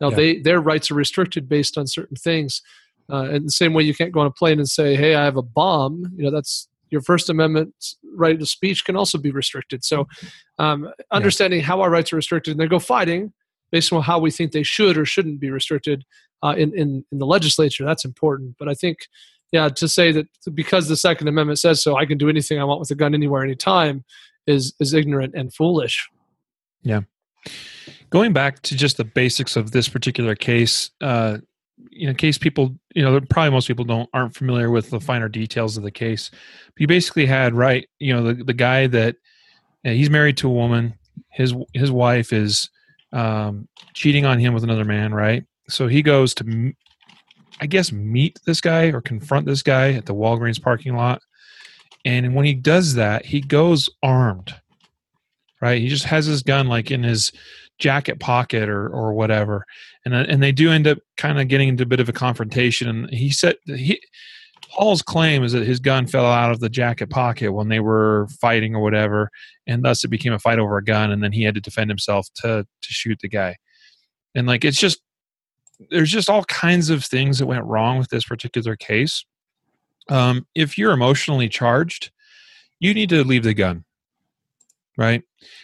Now 0.01 0.11
yeah. 0.11 0.17
they 0.17 0.39
their 0.41 0.61
rights 0.61 0.91
are 0.91 0.95
restricted 0.95 1.49
based 1.49 1.77
on 1.79 1.87
certain 1.87 2.17
things. 2.17 2.63
Uh, 3.11 3.31
in 3.31 3.45
the 3.45 3.51
same 3.51 3.73
way, 3.73 3.83
you 3.83 3.95
can't 3.95 4.13
go 4.13 4.21
on 4.21 4.27
a 4.27 4.31
plane 4.31 4.59
and 4.59 4.69
say, 4.69 4.95
"Hey, 4.95 5.15
I 5.15 5.25
have 5.25 5.39
a 5.39 5.43
bomb." 5.43 6.13
You 6.17 6.25
know, 6.25 6.31
that's 6.31 6.69
your 6.91 7.01
First 7.01 7.31
Amendment 7.31 7.75
right 8.15 8.41
of 8.41 8.49
speech 8.49 8.85
can 8.85 8.97
also 8.97 9.19
be 9.19 9.31
restricted. 9.31 9.85
So, 9.85 10.07
um, 10.59 10.91
understanding 11.11 11.61
yeah. 11.61 11.67
how 11.67 11.81
our 11.81 11.91
rights 11.91 12.13
are 12.13 12.17
restricted 12.17 12.53
and 12.53 12.61
they 12.61 12.67
go 12.67 12.79
fighting 12.79 13.33
based 13.71 13.93
on 13.93 14.03
how 14.03 14.19
we 14.19 14.31
think 14.31 14.53
they 14.53 14.63
should 14.63 14.97
or 14.97 15.05
shouldn't 15.05 15.41
be 15.41 15.51
restricted 15.51 16.05
uh, 16.43 16.55
in, 16.57 16.77
in, 16.77 17.05
in 17.11 17.19
the 17.19 17.27
legislature, 17.27 17.85
that's 17.85 18.05
important. 18.05 18.57
But 18.59 18.69
I 18.69 18.75
think, 18.75 18.99
yeah, 19.53 19.69
to 19.69 19.89
say 19.89 20.13
that 20.13 20.27
because 20.55 20.89
the 20.89 20.97
Second 20.97 21.29
Amendment 21.29 21.59
says 21.59 21.83
so, 21.83 21.97
I 21.97 22.07
can 22.07 22.19
do 22.19 22.29
anything 22.29 22.61
I 22.61 22.65
want 22.65 22.81
with 22.81 22.91
a 22.91 22.95
gun 22.95 23.15
anywhere, 23.15 23.43
anytime, 23.43 24.05
is 24.47 24.75
is 24.81 24.95
ignorant 24.95 25.35
and 25.35 25.53
foolish. 25.53 26.09
Yeah. 26.83 27.01
Going 28.11 28.33
back 28.33 28.63
to 28.63 28.77
just 28.77 28.97
the 28.97 29.05
basics 29.05 29.57
of 29.57 29.73
this 29.73 29.89
particular 29.89 30.35
case, 30.35 30.91
uh, 31.01 31.39
in 31.93 32.15
case 32.15 32.39
people, 32.39 32.75
you 32.95 33.03
know, 33.03 33.21
probably 33.21 33.51
most 33.51 33.69
people 33.69 33.85
don't 33.85 34.09
aren't 34.13 34.35
familiar 34.35 34.71
with 34.71 34.91
the 34.91 35.01
finer 35.01 35.29
details 35.29 35.77
of 35.77 35.83
the 35.83 35.91
case. 35.91 36.31
But 36.75 36.81
you 36.81 36.87
basically 36.87 37.27
had 37.27 37.55
right, 37.55 37.89
you 37.99 38.15
know, 38.15 38.23
the 38.23 38.45
the 38.45 38.55
guy 38.55 38.87
that 38.89 39.17
he's 39.83 40.11
married 40.11 40.37
to 40.39 40.49
a 40.49 40.53
woman. 40.53 40.95
His 41.31 41.55
his 41.75 41.91
wife 41.91 42.33
is 42.33 42.71
um, 43.13 43.69
cheating 43.95 44.25
on 44.25 44.39
him 44.39 44.55
with 44.55 44.65
another 44.65 44.85
man, 44.85 45.13
right? 45.13 45.45
So 45.69 45.89
he 45.89 46.03
goes 46.03 46.35
to, 46.35 46.73
I 47.61 47.67
guess, 47.67 47.93
meet 47.93 48.39
this 48.47 48.61
guy 48.61 48.87
or 48.87 49.01
confront 49.01 49.47
this 49.47 49.63
guy 49.63 49.93
at 49.93 50.07
the 50.07 50.15
Walgreens 50.15 50.63
parking 50.63 50.97
lot. 50.97 51.21
And 52.05 52.35
when 52.35 52.45
he 52.45 52.55
does 52.55 52.95
that, 52.95 53.27
he 53.27 53.41
goes 53.41 53.89
armed, 54.03 54.55
right? 55.61 55.81
He 55.81 55.89
just 55.89 56.05
has 56.05 56.27
his 56.27 56.43
gun 56.43 56.69
like 56.69 56.91
in 56.91 57.03
his 57.03 57.33
jacket 57.79 58.19
pocket 58.19 58.69
or 58.69 58.89
or 58.89 59.13
whatever 59.13 59.65
and 60.05 60.15
uh, 60.15 60.25
and 60.29 60.43
they 60.43 60.53
do 60.53 60.71
end 60.71 60.87
up 60.87 60.99
kind 61.17 61.41
of 61.41 61.49
getting 61.49 61.69
into 61.69 61.85
a 61.85 61.87
bit 61.87 62.01
of 62.01 62.09
a 62.09 62.13
confrontation 62.13 62.89
and 62.89 63.11
he 63.11 63.31
said 63.31 63.57
he 63.67 64.01
Hall's 64.71 65.03
claim 65.03 65.45
is 65.45 65.53
that 65.53 65.67
his 65.67 65.81
gun 65.81 66.07
fell 66.07 66.27
out 66.27 66.51
of 66.51 66.61
the 66.61 66.69
jacket 66.69 67.09
pocket 67.09 67.53
when 67.53 67.69
they 67.69 67.81
were 67.81 68.29
fighting 68.41 68.75
or 68.75 68.83
whatever, 68.83 69.31
and 69.67 69.83
thus 69.83 70.05
it 70.05 70.09
became 70.09 70.33
a 70.33 70.39
fight 70.39 70.59
over 70.59 70.77
a 70.77 70.85
gun, 70.85 71.11
and 71.11 71.23
then 71.23 71.33
he 71.33 71.43
had 71.43 71.55
to 71.55 71.61
defend 71.61 71.91
himself 71.91 72.29
to 72.37 72.65
to 72.65 72.89
shoot 72.89 73.19
the 73.21 73.29
guy. 73.29 73.57
And 74.35 74.47
like 74.47 74.65
it's 74.65 74.79
just 74.79 75.01
there's 75.91 76.11
just 76.11 76.29
all 76.29 76.45
kinds 76.45 76.91
of 76.91 77.05
things 77.05 77.39
that 77.39 77.47
went 77.47 77.65
wrong 77.65 77.99
with 77.99 78.09
this 78.09 78.25
particular 78.25 78.77
case. 78.77 79.25
Um, 80.09 80.47
if 80.55 80.77
you're 80.77 80.93
emotionally 80.93 81.49
charged, 81.49 82.11
you 82.81 82.95
need 82.95 83.09
to 83.11 83.25
leave 83.25 83.45
the 83.45 83.55
gun, 83.55 83.85
right? 84.99 85.23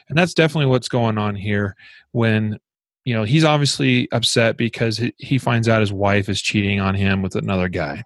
And 0.09 0.17
that's 0.17 0.33
definitely 0.33 0.71
what's 0.71 0.89
going 0.89 1.19
on 1.19 1.35
here 1.35 1.77
when 2.13 2.59
you 3.05 3.13
know 3.13 3.25
he's 3.25 3.45
obviously 3.45 4.09
upset 4.13 4.57
because 4.57 5.03
he 5.19 5.37
finds 5.37 5.69
out 5.69 5.81
his 5.81 5.93
wife 5.93 6.31
is 6.31 6.41
cheating 6.41 6.81
on 6.81 6.95
him 6.95 7.21
with 7.21 7.35
another 7.35 7.69
guy. 7.69 8.03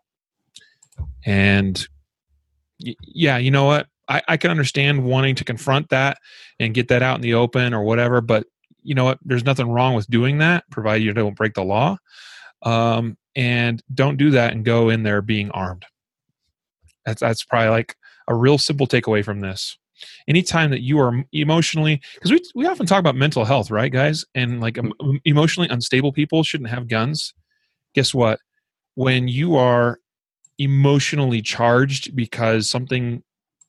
And 1.24 1.86
yeah 2.80 3.38
you 3.38 3.52
know 3.52 3.64
what? 3.64 3.86
I, 4.08 4.22
I 4.26 4.36
can 4.38 4.50
understand 4.50 5.04
wanting 5.04 5.34
to 5.36 5.44
confront 5.44 5.90
that 5.90 6.16
and 6.58 6.74
get 6.74 6.88
that 6.88 7.02
out 7.02 7.16
in 7.16 7.20
the 7.20 7.34
open 7.34 7.74
or 7.74 7.82
whatever 7.82 8.20
but 8.20 8.46
you 8.82 8.94
know 8.94 9.04
what? 9.04 9.18
There's 9.22 9.44
nothing 9.44 9.68
wrong 9.68 9.94
with 9.94 10.08
doing 10.08 10.38
that 10.38 10.64
provided 10.70 11.04
you 11.04 11.12
don't 11.12 11.36
break 11.36 11.54
the 11.54 11.62
law. 11.62 11.98
Um, 12.62 13.18
and 13.36 13.82
don't 13.94 14.16
do 14.16 14.30
that 14.30 14.52
and 14.52 14.64
go 14.64 14.88
in 14.88 15.02
there 15.02 15.22
being 15.22 15.50
armed. 15.50 15.84
That's 17.04 17.20
that's 17.20 17.44
probably 17.44 17.68
like 17.68 17.96
a 18.26 18.34
real 18.34 18.58
simple 18.58 18.86
takeaway 18.86 19.24
from 19.24 19.40
this 19.40 19.78
anytime 20.26 20.70
that 20.70 20.82
you 20.82 20.98
are 21.00 21.24
emotionally 21.32 22.00
because 22.14 22.32
we, 22.32 22.40
we 22.54 22.66
often 22.66 22.86
talk 22.86 23.00
about 23.00 23.16
mental 23.16 23.44
health 23.44 23.70
right 23.70 23.92
guys? 23.92 24.24
And 24.34 24.60
like 24.60 24.78
um, 24.78 24.92
emotionally 25.24 25.68
unstable 25.68 26.12
people 26.12 26.42
shouldn't 26.42 26.70
have 26.70 26.88
guns. 26.88 27.34
Guess 27.94 28.14
what? 28.14 28.40
When 28.94 29.28
you 29.28 29.56
are 29.56 29.98
emotionally 30.58 31.40
charged 31.40 32.16
because 32.16 32.68
something 32.68 33.22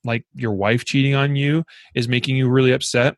like 0.03 0.25
your 0.33 0.53
wife 0.53 0.85
cheating 0.85 1.13
on 1.13 1.35
you 1.35 1.63
is 1.93 2.07
making 2.07 2.35
you 2.35 2.49
really 2.49 2.71
upset 2.71 3.17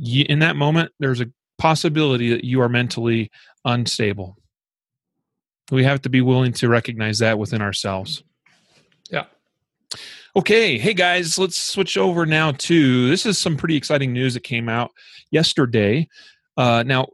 in 0.00 0.38
that 0.38 0.56
moment 0.56 0.90
there's 0.98 1.20
a 1.20 1.30
possibility 1.58 2.30
that 2.30 2.44
you 2.44 2.60
are 2.60 2.68
mentally 2.68 3.30
unstable. 3.64 4.36
We 5.70 5.84
have 5.84 6.00
to 6.02 6.08
be 6.08 6.22
willing 6.22 6.52
to 6.54 6.68
recognize 6.68 7.18
that 7.18 7.38
within 7.38 7.60
ourselves. 7.60 8.24
Yeah 9.10 9.24
Okay, 10.38 10.78
hey 10.78 10.94
guys, 10.94 11.36
let's 11.36 11.58
switch 11.58 11.98
over 11.98 12.24
now 12.24 12.52
to 12.52 13.08
this 13.08 13.26
is 13.26 13.40
some 13.40 13.56
pretty 13.56 13.74
exciting 13.74 14.12
news 14.12 14.34
that 14.34 14.44
came 14.44 14.68
out 14.68 14.92
yesterday. 15.32 16.06
Uh, 16.56 16.84
now, 16.86 17.08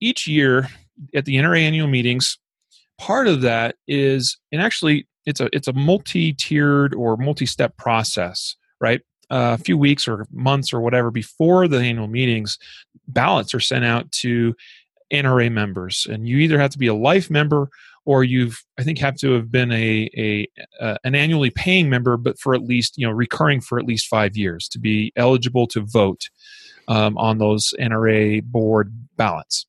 each 0.00 0.26
year 0.26 0.66
at 1.14 1.26
the 1.26 1.36
NRA 1.36 1.60
annual 1.60 1.88
meetings, 1.88 2.38
part 2.96 3.28
of 3.28 3.42
that 3.42 3.76
is, 3.86 4.38
and 4.50 4.62
actually, 4.62 5.06
it's 5.26 5.40
a 5.40 5.50
it's 5.54 5.68
a 5.68 5.74
multi-tiered 5.74 6.94
or 6.94 7.18
multi-step 7.18 7.76
process, 7.76 8.56
right? 8.80 9.02
Uh, 9.30 9.58
a 9.60 9.62
few 9.62 9.76
weeks 9.76 10.08
or 10.08 10.26
months 10.32 10.72
or 10.72 10.80
whatever 10.80 11.10
before 11.10 11.68
the 11.68 11.80
annual 11.80 12.08
meetings, 12.08 12.56
ballots 13.08 13.52
are 13.52 13.60
sent 13.60 13.84
out 13.84 14.10
to 14.12 14.56
NRA 15.12 15.52
members, 15.52 16.06
and 16.08 16.26
you 16.26 16.38
either 16.38 16.58
have 16.58 16.70
to 16.70 16.78
be 16.78 16.86
a 16.86 16.94
life 16.94 17.28
member 17.28 17.68
or 18.04 18.24
you've 18.24 18.62
I 18.78 18.82
think 18.82 18.98
have 18.98 19.16
to 19.16 19.32
have 19.32 19.50
been 19.50 19.72
a, 19.72 20.10
a 20.16 20.48
uh, 20.80 20.96
an 21.04 21.14
annually 21.14 21.50
paying 21.50 21.88
member, 21.88 22.16
but 22.16 22.38
for 22.38 22.54
at 22.54 22.62
least 22.62 22.96
you 22.96 23.06
know 23.06 23.12
recurring 23.12 23.60
for 23.60 23.78
at 23.78 23.86
least 23.86 24.06
five 24.06 24.36
years 24.36 24.68
to 24.68 24.78
be 24.78 25.12
eligible 25.16 25.66
to 25.68 25.80
vote 25.80 26.28
um, 26.88 27.16
on 27.18 27.38
those 27.38 27.72
NRA 27.78 28.42
board 28.42 28.92
ballots. 29.16 29.66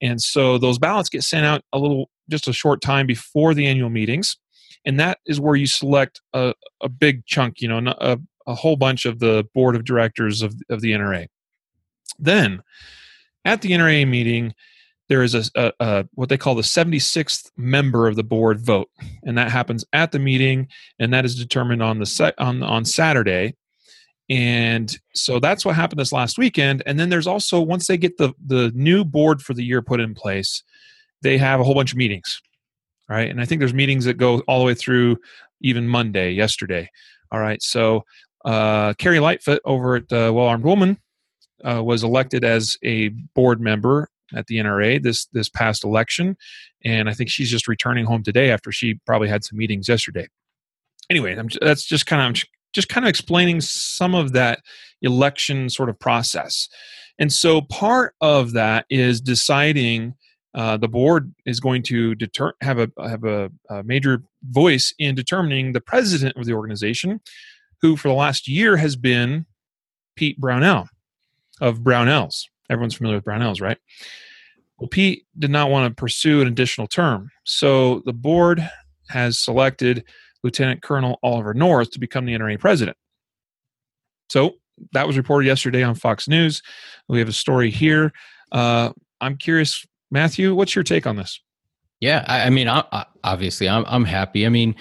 And 0.00 0.20
so 0.20 0.58
those 0.58 0.78
ballots 0.78 1.08
get 1.08 1.22
sent 1.22 1.44
out 1.44 1.62
a 1.72 1.78
little 1.78 2.10
just 2.30 2.46
a 2.48 2.52
short 2.52 2.80
time 2.80 3.06
before 3.06 3.54
the 3.54 3.66
annual 3.66 3.90
meetings, 3.90 4.36
and 4.84 4.98
that 5.00 5.18
is 5.26 5.40
where 5.40 5.56
you 5.56 5.66
select 5.66 6.20
a, 6.34 6.54
a 6.82 6.88
big 6.88 7.24
chunk, 7.26 7.60
you 7.60 7.68
know, 7.68 7.94
a, 7.98 8.18
a 8.46 8.54
whole 8.54 8.76
bunch 8.76 9.06
of 9.06 9.18
the 9.18 9.46
board 9.54 9.76
of 9.76 9.84
directors 9.84 10.42
of, 10.42 10.54
of 10.70 10.80
the 10.80 10.92
NRA. 10.92 11.26
Then 12.18 12.62
at 13.44 13.62
the 13.62 13.70
NRA 13.70 14.06
meeting, 14.08 14.54
there 15.08 15.22
is 15.22 15.34
a, 15.34 15.44
a, 15.54 15.72
a, 15.80 16.08
what 16.14 16.28
they 16.28 16.36
call 16.36 16.54
the 16.54 16.62
76th 16.62 17.50
member 17.56 18.06
of 18.06 18.16
the 18.16 18.22
board 18.22 18.60
vote. 18.60 18.90
And 19.24 19.36
that 19.38 19.50
happens 19.50 19.84
at 19.92 20.12
the 20.12 20.18
meeting 20.18 20.68
and 20.98 21.12
that 21.12 21.24
is 21.24 21.34
determined 21.34 21.82
on 21.82 21.98
the 21.98 22.34
on 22.38 22.62
on 22.62 22.84
saturday. 22.84 23.56
And 24.30 24.94
so 25.14 25.40
that's 25.40 25.64
what 25.64 25.74
happened 25.74 25.98
this 25.98 26.12
last 26.12 26.36
weekend. 26.36 26.82
And 26.84 27.00
then 27.00 27.08
there's 27.08 27.26
also 27.26 27.60
once 27.60 27.86
they 27.86 27.96
get 27.96 28.18
the 28.18 28.34
the 28.44 28.70
new 28.74 29.04
board 29.04 29.40
for 29.40 29.54
the 29.54 29.64
year 29.64 29.82
put 29.82 30.00
in 30.00 30.14
place 30.14 30.62
they 31.22 31.36
have 31.36 31.58
a 31.58 31.64
whole 31.64 31.74
bunch 31.74 31.92
of 31.92 31.98
meetings 31.98 32.40
right? 33.08 33.30
And 33.30 33.40
i 33.40 33.44
think 33.44 33.58
there's 33.58 33.74
meetings 33.74 34.04
that 34.04 34.14
go 34.14 34.40
all 34.40 34.58
the 34.60 34.66
way 34.66 34.74
through 34.74 35.16
even 35.62 35.88
monday 35.88 36.30
yesterday. 36.32 36.88
All 37.32 37.40
right 37.40 37.62
so 37.62 38.04
uh, 38.44 38.94
carrie 38.94 39.20
lightfoot 39.20 39.60
over 39.64 39.96
at 39.96 40.12
uh, 40.12 40.30
well 40.32 40.46
armed 40.46 40.64
woman 40.64 40.98
uh, 41.64 41.82
was 41.82 42.04
elected 42.04 42.44
as 42.44 42.76
a 42.84 43.08
board 43.34 43.60
member 43.60 44.08
at 44.34 44.46
the 44.46 44.56
NRA 44.56 45.02
this 45.02 45.26
this 45.26 45.48
past 45.48 45.84
election, 45.84 46.36
and 46.84 47.08
I 47.08 47.14
think 47.14 47.30
she's 47.30 47.50
just 47.50 47.68
returning 47.68 48.04
home 48.04 48.22
today 48.22 48.50
after 48.50 48.72
she 48.72 48.94
probably 49.06 49.28
had 49.28 49.44
some 49.44 49.58
meetings 49.58 49.88
yesterday. 49.88 50.28
Anyway, 51.10 51.34
I'm, 51.36 51.48
that's 51.60 51.84
just 51.84 52.06
kind 52.06 52.36
of 52.36 52.44
just 52.72 52.88
kind 52.88 53.04
of 53.04 53.08
explaining 53.08 53.60
some 53.60 54.14
of 54.14 54.32
that 54.32 54.60
election 55.02 55.70
sort 55.70 55.88
of 55.88 55.98
process, 55.98 56.68
and 57.18 57.32
so 57.32 57.60
part 57.62 58.14
of 58.20 58.52
that 58.52 58.86
is 58.90 59.20
deciding. 59.20 60.14
Uh, 60.54 60.78
the 60.78 60.88
board 60.88 61.32
is 61.44 61.60
going 61.60 61.82
to 61.82 62.14
deter- 62.14 62.54
have 62.62 62.78
a 62.78 62.90
have 63.06 63.22
a, 63.22 63.50
a 63.68 63.82
major 63.84 64.22
voice 64.42 64.94
in 64.98 65.14
determining 65.14 65.72
the 65.72 65.80
president 65.80 66.34
of 66.36 66.46
the 66.46 66.54
organization, 66.54 67.20
who 67.82 67.96
for 67.96 68.08
the 68.08 68.14
last 68.14 68.48
year 68.48 68.78
has 68.78 68.96
been 68.96 69.44
Pete 70.16 70.40
Brownell 70.40 70.88
of 71.60 71.80
Brownells. 71.80 72.46
Everyone's 72.70 72.94
familiar 72.94 73.18
with 73.18 73.24
Brownells, 73.24 73.60
right? 73.60 73.78
Well, 74.78 74.88
Pete 74.88 75.24
did 75.38 75.50
not 75.50 75.70
want 75.70 75.90
to 75.90 76.00
pursue 76.00 76.40
an 76.40 76.46
additional 76.46 76.86
term. 76.86 77.30
So 77.44 78.02
the 78.04 78.12
board 78.12 78.68
has 79.08 79.38
selected 79.38 80.04
Lieutenant 80.44 80.82
Colonel 80.82 81.18
Oliver 81.22 81.54
North 81.54 81.90
to 81.92 81.98
become 81.98 82.26
the 82.26 82.34
NRA 82.34 82.58
president. 82.58 82.96
So 84.30 84.52
that 84.92 85.06
was 85.06 85.16
reported 85.16 85.46
yesterday 85.46 85.82
on 85.82 85.94
Fox 85.94 86.28
News. 86.28 86.62
We 87.08 87.18
have 87.18 87.28
a 87.28 87.32
story 87.32 87.70
here. 87.70 88.12
Uh, 88.52 88.92
I'm 89.20 89.36
curious, 89.36 89.84
Matthew, 90.10 90.54
what's 90.54 90.74
your 90.74 90.84
take 90.84 91.06
on 91.06 91.16
this? 91.16 91.40
Yeah, 92.00 92.24
I, 92.28 92.42
I 92.42 92.50
mean, 92.50 92.68
I, 92.68 92.84
I, 92.92 93.06
obviously, 93.24 93.68
I'm 93.68 93.84
I'm 93.88 94.04
happy. 94.04 94.46
I 94.46 94.50
mean, 94.50 94.76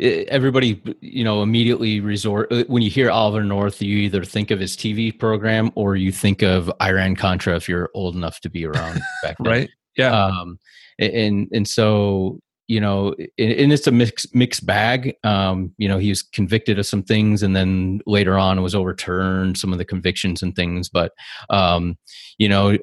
everybody 0.00 0.80
you 1.00 1.24
know 1.24 1.42
immediately 1.42 2.00
resort 2.00 2.52
uh, 2.52 2.64
when 2.68 2.82
you 2.82 2.90
hear 2.90 3.10
Oliver 3.10 3.42
North 3.42 3.82
you 3.82 3.96
either 3.98 4.24
think 4.24 4.50
of 4.50 4.60
his 4.60 4.76
TV 4.76 5.16
program 5.16 5.72
or 5.74 5.96
you 5.96 6.12
think 6.12 6.42
of 6.42 6.70
Iran 6.80 7.16
Contra 7.16 7.56
if 7.56 7.68
you're 7.68 7.90
old 7.94 8.14
enough 8.14 8.40
to 8.40 8.50
be 8.50 8.64
around 8.64 9.00
back 9.22 9.36
then. 9.40 9.52
Right 9.52 9.70
yeah. 9.98 10.26
Um, 10.26 10.58
and 10.98 11.48
and 11.52 11.68
so 11.68 12.40
you 12.68 12.80
know 12.80 13.14
and 13.38 13.72
it's 13.72 13.86
a 13.86 13.92
mixed 13.92 14.34
mixed 14.34 14.64
bag. 14.64 15.14
Um, 15.24 15.74
you 15.76 15.88
know 15.88 15.98
he 15.98 16.08
was 16.08 16.22
convicted 16.22 16.78
of 16.78 16.86
some 16.86 17.02
things 17.02 17.42
and 17.42 17.54
then 17.54 18.00
later 18.06 18.38
on 18.38 18.62
was 18.62 18.74
overturned 18.74 19.58
some 19.58 19.72
of 19.72 19.78
the 19.78 19.84
convictions 19.84 20.42
and 20.42 20.56
things. 20.56 20.88
But 20.88 21.12
um, 21.50 21.98
you 22.38 22.48
know 22.48 22.78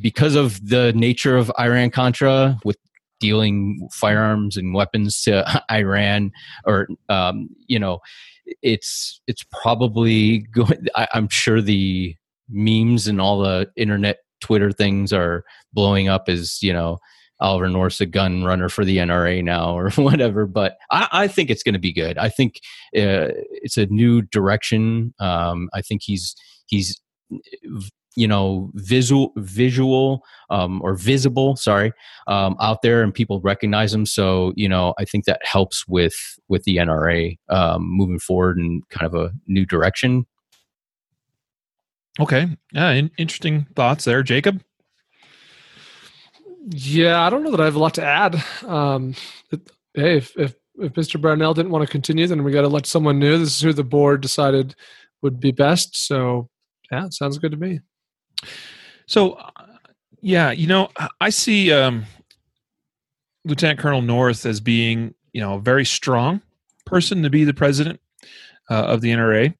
because 0.00 0.34
of 0.34 0.66
the 0.68 0.92
nature 0.94 1.36
of 1.36 1.52
Iran 1.60 1.90
Contra 1.90 2.58
with 2.64 2.78
dealing 3.20 3.88
firearms 3.92 4.56
and 4.56 4.74
weapons 4.74 5.22
to 5.22 5.62
Iran, 5.70 6.32
or 6.64 6.88
um, 7.08 7.48
you 7.66 7.78
know, 7.78 8.00
it's 8.62 9.20
it's 9.26 9.44
probably 9.62 10.38
going. 10.52 10.86
I, 10.94 11.08
I'm 11.14 11.28
sure 11.28 11.60
the 11.60 12.16
memes 12.48 13.08
and 13.08 13.20
all 13.20 13.40
the 13.40 13.70
internet 13.76 14.18
Twitter 14.40 14.70
things 14.70 15.12
are 15.12 15.44
blowing 15.72 16.08
up 16.08 16.28
as 16.28 16.62
you 16.62 16.72
know 16.72 16.98
Oliver 17.40 17.68
North's 17.68 18.00
a 18.00 18.06
gun 18.06 18.44
runner 18.44 18.68
for 18.68 18.84
the 18.84 18.98
NRA 18.98 19.42
now 19.42 19.76
or 19.76 19.90
whatever. 19.96 20.46
But 20.46 20.76
I, 20.90 21.08
I 21.12 21.28
think 21.28 21.50
it's 21.50 21.62
going 21.62 21.74
to 21.74 21.78
be 21.78 21.92
good. 21.92 22.18
I 22.18 22.28
think 22.28 22.56
uh, 22.96 23.32
it's 23.50 23.76
a 23.76 23.86
new 23.86 24.22
direction. 24.22 25.14
Um, 25.18 25.68
I 25.74 25.82
think 25.82 26.02
he's 26.02 26.34
he's 26.66 27.00
you 28.16 28.28
know 28.28 28.70
visual 28.74 29.32
visual 29.36 30.22
um, 30.50 30.80
or 30.82 30.94
visible 30.94 31.56
sorry 31.56 31.92
um, 32.26 32.56
out 32.60 32.82
there 32.82 33.02
and 33.02 33.12
people 33.14 33.40
recognize 33.40 33.92
them. 33.92 34.06
So 34.06 34.52
you 34.56 34.68
know 34.68 34.94
i 34.98 35.04
think 35.04 35.24
that 35.24 35.40
helps 35.44 35.86
with 35.88 36.14
with 36.48 36.64
the 36.64 36.76
nra 36.76 37.36
um, 37.48 37.82
moving 37.82 38.18
forward 38.18 38.58
in 38.58 38.82
kind 38.90 39.06
of 39.06 39.14
a 39.14 39.32
new 39.46 39.64
direction. 39.66 40.26
Okay. 42.20 42.56
Yeah 42.72 42.90
in- 42.90 43.10
interesting 43.18 43.66
thoughts 43.74 44.04
there. 44.04 44.22
Jacob? 44.22 44.62
Yeah 46.66 47.20
i 47.26 47.30
don't 47.30 47.42
know 47.42 47.50
that 47.50 47.60
i 47.60 47.64
have 47.64 47.74
a 47.74 47.78
lot 47.78 47.94
to 47.94 48.04
add. 48.04 48.42
Um, 48.64 49.14
hey 49.94 50.16
if, 50.16 50.36
if 50.38 50.54
if 50.76 50.92
mr 50.94 51.20
brownell 51.20 51.54
didn't 51.54 51.70
want 51.70 51.84
to 51.84 51.90
continue 51.90 52.26
then 52.26 52.42
we 52.42 52.50
got 52.50 52.62
to 52.62 52.68
let 52.68 52.86
someone 52.86 53.18
new 53.18 53.38
this 53.38 53.56
is 53.56 53.60
who 53.60 53.72
the 53.72 53.84
board 53.84 54.20
decided 54.20 54.74
would 55.22 55.40
be 55.40 55.52
best. 55.52 56.06
So 56.06 56.48
yeah 56.90 57.08
sounds 57.10 57.38
good 57.38 57.52
to 57.52 57.56
me 57.58 57.80
so, 59.06 59.32
uh, 59.32 59.50
yeah, 60.20 60.50
you 60.50 60.66
know, 60.66 60.88
I 61.20 61.30
see 61.30 61.72
um, 61.72 62.06
Lieutenant 63.44 63.78
Colonel 63.78 64.02
North 64.02 64.46
as 64.46 64.60
being, 64.60 65.14
you 65.32 65.40
know, 65.40 65.54
a 65.54 65.60
very 65.60 65.84
strong 65.84 66.40
person 66.86 67.22
to 67.22 67.30
be 67.30 67.44
the 67.44 67.54
president 67.54 68.00
uh, 68.70 68.84
of 68.84 69.00
the 69.00 69.10
NRA, 69.10 69.54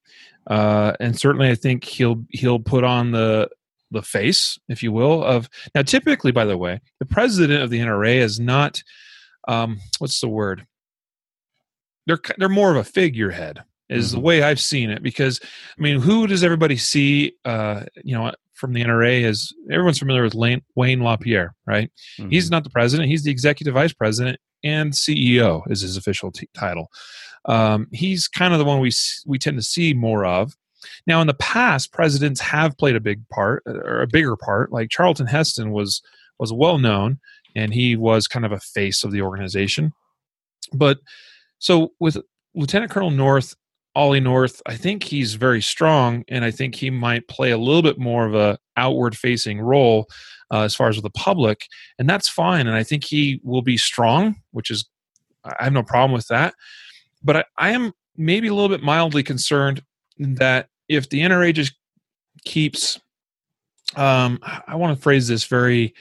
uh, 0.47 0.93
and 1.01 1.19
certainly 1.19 1.51
I 1.51 1.55
think 1.55 1.85
he'll 1.85 2.25
he'll 2.31 2.61
put 2.61 2.85
on 2.85 3.13
the 3.13 3.51
the 3.91 4.03
face, 4.03 4.59
if 4.69 4.83
you 4.83 4.93
will, 4.93 5.23
of 5.23 5.49
now. 5.75 5.83
Typically, 5.83 6.33
by 6.33 6.45
the 6.45 6.57
way, 6.57 6.81
the 6.99 7.07
president 7.07 7.63
of 7.63 7.71
the 7.71 7.81
NRA 7.81 8.17
is 8.17 8.41
not 8.41 8.83
um, 9.49 9.81
what's 9.99 10.21
the 10.21 10.29
word? 10.29 10.67
They're 12.07 12.21
they're 12.39 12.49
more 12.49 12.71
of 12.71 12.77
a 12.77 12.85
figurehead 12.85 13.63
is 13.89 14.09
mm-hmm. 14.09 14.17
the 14.17 14.21
way 14.21 14.43
I've 14.43 14.61
seen 14.61 14.91
it 14.91 15.03
because 15.03 15.41
I 15.79 15.83
mean, 15.83 16.01
who 16.01 16.27
does 16.27 16.45
everybody 16.45 16.77
see? 16.77 17.35
Uh, 17.45 17.85
you 18.03 18.17
know, 18.17 18.33
from 18.55 18.73
the 18.73 18.83
NRA 18.83 19.25
is 19.25 19.55
everyone's 19.71 19.99
familiar 19.99 20.23
with 20.23 20.35
Lane, 20.35 20.63
Wayne 20.75 21.01
LaPierre, 21.01 21.55
right? 21.67 21.91
Mm-hmm. 22.19 22.31
He's 22.31 22.51
not 22.51 22.65
the 22.65 22.71
president; 22.71 23.09
he's 23.09 23.25
the 23.25 23.31
executive 23.31 23.75
vice 23.75 23.93
president 23.93 24.39
and 24.65 24.93
CEO 24.93 25.63
is 25.71 25.83
his 25.83 25.97
official 25.97 26.33
t- 26.33 26.49
title. 26.55 26.91
Um, 27.45 27.87
he's 27.93 28.27
kind 28.27 28.53
of 28.55 28.59
the 28.59 28.65
one 28.65 28.81
we 28.81 28.91
we 29.27 29.39
tend 29.39 29.59
to 29.59 29.63
see 29.63 29.93
more 29.93 30.25
of. 30.25 30.55
Now, 31.07 31.21
in 31.21 31.27
the 31.27 31.35
past, 31.35 31.93
presidents 31.93 32.41
have 32.41 32.77
played 32.77 32.97
a 32.97 33.01
big 33.01 33.27
part 33.29 33.63
or 33.67 34.03
a 34.03 34.07
bigger 34.07 34.37
part. 34.37 34.73
Like 34.73 34.91
Charlton 34.91 35.27
Heston 35.27 35.71
was 35.71 36.03
was 36.39 36.53
well 36.53 36.79
known, 36.79 37.21
and 37.55 37.73
he 37.73 37.97
was 37.97 38.27
kind 38.27 38.45
of 38.45 38.53
a 38.53 38.61
face 38.61 39.05
of 39.05 39.13
the 39.13 39.23
organization. 39.23 39.93
But 40.73 40.99
so 41.59 41.93
with 42.01 42.17
Lieutenant 42.55 42.91
Colonel 42.91 43.11
North 43.11 43.55
Ollie 43.95 44.21
North, 44.21 44.61
I 44.67 44.77
think 44.77 45.05
he's 45.05 45.35
very 45.35 45.63
strong, 45.63 46.25
and 46.29 46.45
I 46.45 46.51
think 46.51 46.75
he 46.75 46.91
might 46.91 47.29
play 47.29 47.53
a 47.53 47.59
little 47.59 47.83
bit 47.83 47.99
more 47.99 48.27
of 48.27 48.35
a 48.35 48.59
outward 48.77 49.17
facing 49.17 49.61
role 49.61 50.09
uh, 50.53 50.63
as 50.63 50.75
far 50.75 50.89
as 50.89 50.97
with 50.97 51.05
the 51.05 51.11
public, 51.11 51.67
and 51.99 52.09
that's 52.09 52.29
fine. 52.29 52.67
And 52.67 52.77
I 52.77 52.83
think 52.83 53.05
he 53.05 53.41
will 53.45 53.63
be 53.63 53.77
strong, 53.77 54.37
which 54.51 54.71
is 54.71 54.89
I 55.45 55.65
have 55.65 55.73
no 55.73 55.83
problem 55.83 56.13
with 56.13 56.27
that. 56.29 56.55
But 57.23 57.37
I, 57.37 57.45
I 57.59 57.71
am 57.71 57.93
maybe 58.17 58.49
a 58.49 58.55
little 58.55 58.69
bit 58.69 58.83
mildly 58.83 59.23
concerned 59.23 59.83
that 60.19 60.69
if 60.89 61.09
the 61.09 61.21
NRA 61.21 61.55
just 61.55 61.75
keeps, 62.45 63.01
um, 63.97 64.39
I 64.67 64.77
want 64.77 64.97
to 64.97 65.03
phrase 65.03 65.29
this 65.29 65.45
very 65.45 65.95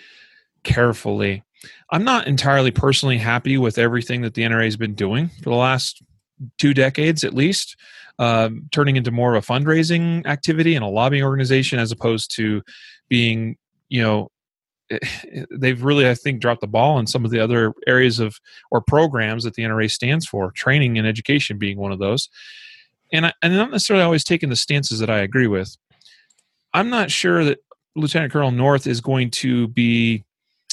carefully. 0.64 1.44
I'm 1.92 2.04
not 2.04 2.28
entirely 2.28 2.72
personally 2.72 3.18
happy 3.18 3.58
with 3.58 3.78
everything 3.78 4.22
that 4.22 4.34
the 4.34 4.44
NRA 4.44 4.66
has 4.66 4.78
been 4.78 4.96
doing 4.96 5.30
for 5.42 5.50
the 5.50 5.56
last 5.56 6.02
two 6.58 6.74
decades 6.74 7.24
at 7.24 7.34
least, 7.34 7.76
um, 8.20 8.68
turning 8.72 8.96
into 8.96 9.12
more 9.12 9.36
of 9.36 9.44
a 9.44 9.48
fundraising 9.48 10.26
activity 10.26 10.76
and 10.76 10.84
a 10.84 10.88
lobbying 10.88 11.24
organization 11.24 11.80
as 11.80 11.92
opposed 11.92 12.34
to 12.36 12.62
being, 13.10 13.58
you 13.90 14.02
know, 14.02 14.30
they've 15.52 15.84
really, 15.84 16.08
I 16.10 16.16
think, 16.16 16.42
dropped 16.42 16.62
the 16.62 16.68
ball 16.68 17.00
in 17.00 17.08
some 17.08 17.26
of 17.26 17.32
the 17.32 17.40
other 17.40 17.74
areas 17.88 18.20
of 18.20 18.40
or 18.72 18.82
programs 18.82 19.44
that 19.44 19.56
the 19.56 19.64
NRA 19.64 19.90
stands 19.92 20.26
for, 20.26 20.52
training 20.52 20.98
and 20.98 21.08
education 21.08 21.58
being 21.58 21.78
one 21.78 21.92
of 21.92 22.00
those. 22.00 22.30
And 23.12 23.28
I, 23.28 23.34
and 23.42 23.56
not 23.56 23.72
necessarily 23.72 24.04
always 24.04 24.24
taking 24.24 24.50
the 24.50 24.56
stances 24.56 25.00
that 25.00 25.10
I 25.10 25.20
agree 25.20 25.48
with. 25.48 25.78
I'm 26.74 26.90
not 26.90 27.12
sure 27.12 27.44
that 27.46 27.60
Lieutenant 27.96 28.34
Colonel 28.34 28.52
North 28.52 28.88
is 28.88 29.02
going 29.02 29.30
to 29.32 29.68
be 29.68 30.24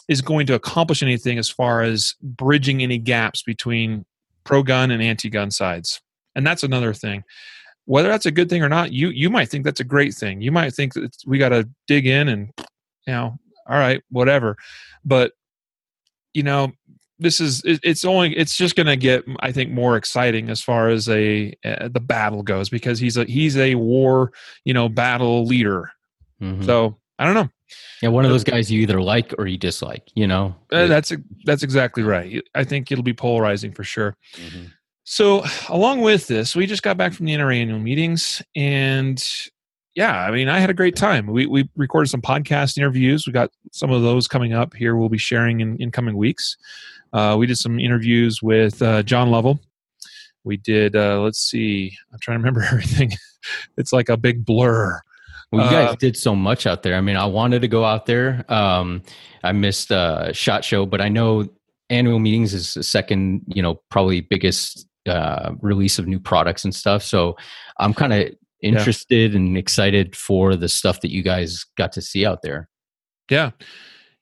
is 0.09 0.22
going 0.22 0.44
to 0.44 0.54
accomplish 0.54 1.04
anything 1.04 1.38
as 1.38 1.48
far 1.48 1.83
as 1.83 2.16
bridging 2.20 2.83
any 2.83 2.98
gaps 2.98 3.42
between 3.44 4.04
pro 4.44 4.62
gun 4.62 4.90
and 4.90 5.03
anti 5.03 5.31
gun 5.31 5.50
sides. 5.50 6.00
And 6.35 6.46
that's 6.46 6.62
another 6.62 6.94
thing. 6.94 7.24
Whether 7.87 8.09
that's 8.09 8.26
a 8.26 8.31
good 8.31 8.48
thing 8.48 8.62
or 8.62 8.68
not, 8.68 8.92
you 8.92 9.09
you 9.09 9.31
might 9.31 9.48
think 9.48 9.64
that's 9.64 9.81
a 9.81 9.85
great 9.85 10.14
thing. 10.14 10.40
You 10.40 10.53
might 10.53 10.74
think 10.74 10.94
that 10.94 11.16
we 11.26 11.38
got 11.38 11.48
to 11.50 11.68
dig 11.87 12.07
in 12.07 12.29
and 12.29 12.53
you 13.07 13.12
know, 13.12 13.38
all 13.66 13.79
right, 13.79 14.03
whatever. 14.11 14.57
But 15.05 15.33
you 16.35 16.42
know, 16.42 16.72
this 17.18 17.40
is 17.40 17.62
it's 17.64 18.05
only 18.05 18.37
it's 18.37 18.57
just 18.57 18.76
going 18.76 18.87
to 18.87 18.96
get 18.96 19.24
I 19.40 19.53
think 19.53 19.70
more 19.70 19.96
exciting 19.96 20.48
as 20.48 20.62
far 20.62 20.88
as 20.88 21.09
a 21.09 21.55
uh, 21.64 21.88
the 21.88 22.00
battle 22.00 22.42
goes 22.42 22.68
because 22.68 22.98
he's 22.98 23.16
a 23.16 23.24
he's 23.24 23.57
a 23.57 23.74
war 23.74 24.33
you 24.64 24.74
know 24.74 24.88
battle 24.88 25.44
leader. 25.44 25.90
Mm-hmm. 26.40 26.62
So 26.62 26.98
I 27.18 27.26
don't 27.26 27.35
know. 27.35 27.50
Yeah, 28.02 28.09
one 28.09 28.24
of 28.24 28.30
those 28.30 28.44
guys 28.44 28.70
you 28.70 28.80
either 28.80 29.00
like 29.00 29.35
or 29.38 29.46
you 29.46 29.59
dislike. 29.59 30.09
You 30.14 30.26
know, 30.26 30.54
uh, 30.72 30.87
that's 30.87 31.12
that's 31.44 31.62
exactly 31.62 32.02
right. 32.02 32.42
I 32.54 32.64
think 32.64 32.90
it'll 32.90 33.04
be 33.04 33.14
polarizing 33.14 33.72
for 33.72 33.85
sure. 33.85 34.16
Mm-hmm. 34.35 34.66
So, 35.04 35.44
along 35.68 36.02
with 36.02 36.26
this, 36.28 36.54
we 36.54 36.66
just 36.66 36.83
got 36.83 36.96
back 36.96 37.12
from 37.12 37.26
the 37.26 37.35
NRA 37.35 37.61
annual 37.61 37.78
meetings, 37.78 38.42
and 38.54 39.22
yeah, 39.94 40.24
I 40.24 40.30
mean, 40.30 40.48
I 40.48 40.61
had 40.61 40.70
a 40.70 40.74
great 40.74 40.96
time. 40.96 41.26
We 41.26 41.46
we 41.46 41.68
recorded 41.76 42.09
some 42.09 42.22
podcast 42.22 42.78
interviews. 42.78 43.26
We 43.26 43.33
got 43.33 43.50
some 43.72 43.90
of 43.90 44.02
those 44.02 44.28
coming 44.28 44.52
up 44.52 44.74
here. 44.74 44.96
We'll 44.96 45.09
be 45.09 45.18
sharing 45.18 45.61
in, 45.61 45.76
in 45.78 45.90
coming 45.90 46.16
weeks. 46.16 46.56
Uh, 47.12 47.37
we 47.38 47.46
did 47.46 47.59
some 47.59 47.80
interviews 47.80 48.40
with 48.42 48.80
uh, 48.83 49.02
John 49.02 49.30
Lovell. 49.30 49.61
We 50.44 50.56
did. 50.56 50.96
Uh, 50.96 51.20
let's 51.20 51.40
see. 51.40 51.96
I'm 52.12 52.18
trying 52.20 52.37
to 52.37 52.38
remember 52.38 52.62
everything. 52.70 53.12
it's 53.76 53.92
like 53.92 54.09
a 54.09 54.16
big 54.16 54.44
blur. 54.44 55.00
Well, 55.53 55.65
you 55.65 55.71
guys 55.71 55.91
uh, 55.91 55.97
did 55.97 56.17
so 56.17 56.37
much 56.37 56.67
out 56.67 56.83
there. 56.83 56.95
I 56.95 57.01
mean, 57.01 57.17
I 57.17 57.27
wanted 57.27 57.63
to 57.63 57.69
go 57.69 57.85
out 57.85 58.07
there. 58.07 58.45
Um, 58.49 59.03
I 59.43 59.53
missed 59.53 59.91
uh, 59.91 60.33
Shot 60.33 60.65
Show, 60.65 60.87
but 60.87 61.01
I 61.01 61.09
know 61.09 61.49
annual 61.89 62.21
meetings 62.21 62.55
is 62.55 62.75
the 62.75 62.85
second, 62.85 63.43
you 63.49 63.63
know, 63.63 63.81
probably 63.91 64.21
biggest 64.21 64.87
uh, 65.07 65.53
release 65.61 65.99
of 65.99 66.07
new 66.07 66.21
products 66.21 66.65
and 66.65 66.75
stuff. 66.75 67.03
So 67.03 67.37
I'm 67.79 67.95
kind 67.95 68.13
of 68.13 68.29
interested 68.63 69.33
yeah. 69.33 69.39
and 69.39 69.59
excited 69.59 70.15
for 70.15 70.55
the 70.55 70.69
stuff 70.69 71.01
that 71.01 71.11
you 71.11 71.23
guys 71.23 71.65
got 71.77 71.93
to 71.93 72.03
see 72.03 72.25
out 72.25 72.43
there. 72.43 72.69
Yeah. 73.29 73.51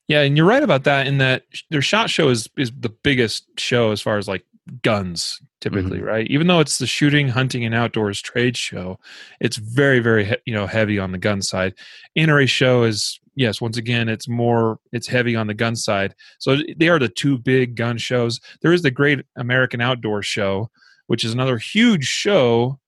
Yeah, 0.07 0.23
and 0.23 0.39
you're 0.39 0.47
right 0.47 0.63
about 0.63 0.85
that. 0.85 1.07
In 1.07 1.19
that 1.19 1.43
their 1.69 1.83
shot 1.83 2.09
show 2.09 2.31
is 2.31 2.49
is 2.57 2.73
the 2.75 2.89
biggest 2.89 3.45
show 3.59 3.93
as 3.93 4.01
far 4.01 4.17
as 4.17 4.27
like 4.27 4.43
guns 4.83 5.39
typically 5.61 5.99
mm-hmm. 5.99 6.07
right? 6.07 6.27
Even 6.29 6.47
though 6.47 6.61
it's 6.61 6.79
the 6.79 6.87
shooting 6.87 7.29
hunting 7.29 7.65
and 7.65 7.75
outdoors 7.75 8.21
trade 8.21 8.57
show 8.57 8.99
it's 9.41 9.57
very 9.57 10.01
very 10.01 10.37
you 10.45 10.55
know 10.55 10.67
heavy 10.67 10.99
on 10.99 11.13
the 11.13 11.19
gun 11.19 11.43
side. 11.43 11.75
Nra 12.17 12.49
show 12.49 12.85
is 12.85 13.21
yes 13.35 13.61
once 13.61 13.77
again 13.77 14.09
it's 14.09 14.29
more 14.29 14.79
it's 14.93 15.07
heavy 15.07 15.37
on 15.37 15.47
the 15.47 15.55
gun 15.55 15.77
side. 15.77 16.15
So 16.39 16.59
they 16.77 16.89
are 16.89 16.99
the 16.99 17.09
two 17.09 17.39
big 17.39 17.75
gun 17.75 17.99
shows. 17.99 18.41
There 18.63 18.73
is 18.73 18.83
the 18.83 18.91
great 18.91 19.21
american 19.37 19.81
outdoor 19.81 20.23
show 20.23 20.71
which 21.07 21.25
is 21.25 21.33
another 21.33 21.59
huge 21.59 22.05
show 22.05 22.79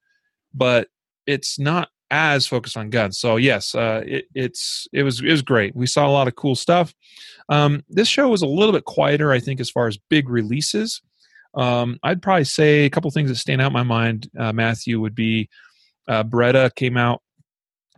but 0.52 0.88
it's 1.26 1.59
not 1.59 1.88
as 2.12 2.44
focused 2.44 2.76
on 2.76 2.90
guns. 2.90 3.18
So 3.18 3.37
yes 3.37 3.74
uh, 3.74 4.02
it, 4.06 4.26
it's 4.35 4.87
it 4.92 5.02
was 5.02 5.20
it 5.20 5.30
was 5.30 5.42
great. 5.42 5.74
We 5.74 5.87
saw 5.87 6.06
a 6.06 6.11
lot 6.11 6.28
of 6.28 6.37
cool 6.37 6.54
stuff. 6.54 6.94
Um, 7.48 7.83
this 7.88 8.06
show 8.06 8.28
was 8.28 8.42
a 8.42 8.46
little 8.46 8.72
bit 8.72 8.85
quieter 8.85 9.33
i 9.33 9.40
think 9.40 9.59
as 9.59 9.68
far 9.68 9.88
as 9.88 9.98
big 10.09 10.28
releases 10.28 11.02
um, 11.54 11.98
I'd 12.02 12.22
probably 12.22 12.44
say 12.44 12.84
a 12.84 12.90
couple 12.90 13.10
things 13.10 13.28
that 13.30 13.36
stand 13.36 13.60
out 13.60 13.68
in 13.68 13.72
my 13.72 13.82
mind, 13.82 14.30
uh, 14.38 14.52
Matthew, 14.52 15.00
would 15.00 15.14
be 15.14 15.48
uh, 16.08 16.22
Beretta 16.24 16.74
came 16.74 16.96
out 16.96 17.22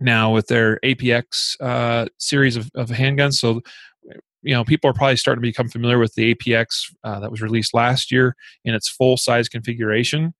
now 0.01 0.33
with 0.33 0.47
their 0.49 0.79
APX 0.85 1.57
uh, 1.61 2.07
series 2.19 2.57
of, 2.57 2.71
of, 2.75 2.89
handguns. 2.89 3.35
So, 3.35 3.61
you 4.43 4.55
know, 4.55 4.65
people 4.65 4.91
are 4.91 4.95
probably 4.95 5.17
starting 5.17 5.43
to 5.43 5.49
become 5.49 5.69
familiar 5.69 5.99
with 5.99 6.15
the 6.15 6.35
APX 6.35 6.93
uh, 7.05 7.21
that 7.21 7.31
was 7.31 7.43
released 7.43 7.75
last 7.75 8.11
year 8.11 8.35
in 8.65 8.75
its 8.75 8.89
full 8.89 9.17
size 9.17 9.49
configuration. 9.49 10.35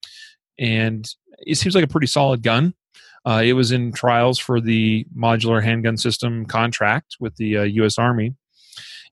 And 0.59 1.09
it 1.39 1.57
seems 1.57 1.75
like 1.75 1.85
a 1.85 1.89
pretty 1.89 2.07
solid 2.07 2.43
gun. 2.43 2.75
Uh, 3.25 3.43
it 3.45 3.53
was 3.53 3.71
in 3.71 3.93
trials 3.93 4.39
for 4.39 4.61
the 4.61 5.07
modular 5.17 5.63
handgun 5.63 5.97
system 5.97 6.45
contract 6.45 7.17
with 7.21 7.37
the 7.37 7.47
U.S. 7.47 7.99
Uh, 7.99 8.03
Army 8.03 8.35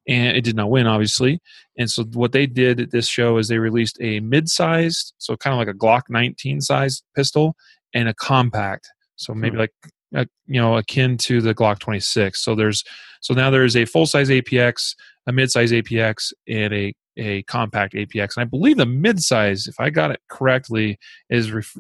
and 0.08 0.36
it 0.36 0.42
did 0.42 0.56
not 0.56 0.70
win, 0.70 0.86
obviously. 0.86 1.40
And 1.78 1.90
so 1.90 2.04
what 2.12 2.32
they 2.32 2.46
did 2.46 2.80
at 2.80 2.90
this 2.90 3.06
show 3.06 3.38
is 3.38 3.48
they 3.48 3.58
released 3.58 3.98
a 4.00 4.20
mid-sized, 4.20 5.14
so 5.18 5.36
kind 5.36 5.52
of 5.52 5.58
like 5.58 5.74
a 5.74 5.78
Glock 5.78 6.02
19 6.08 6.60
sized 6.60 7.04
pistol, 7.14 7.56
and 7.94 8.08
a 8.08 8.14
compact, 8.14 8.88
so 9.16 9.34
maybe 9.34 9.54
hmm. 9.54 9.60
like 9.60 9.72
a, 10.14 10.26
you 10.46 10.60
know 10.60 10.76
akin 10.76 11.16
to 11.18 11.40
the 11.40 11.54
Glock 11.54 11.78
26. 11.78 12.42
So 12.42 12.54
there's 12.54 12.84
so 13.20 13.34
now 13.34 13.50
there's 13.50 13.76
a 13.76 13.84
full-size 13.84 14.30
APX, 14.30 14.94
a 15.26 15.32
mid-size 15.32 15.72
APX, 15.72 16.32
and 16.48 16.72
a 16.72 16.94
a 17.16 17.42
compact 17.44 17.94
APX. 17.94 18.36
And 18.36 18.42
I 18.42 18.44
believe 18.44 18.76
the 18.76 18.86
mid-size, 18.86 19.66
if 19.66 19.78
I 19.78 19.90
got 19.90 20.10
it 20.10 20.20
correctly, 20.30 20.98
is 21.28 21.52
ref- 21.52 21.76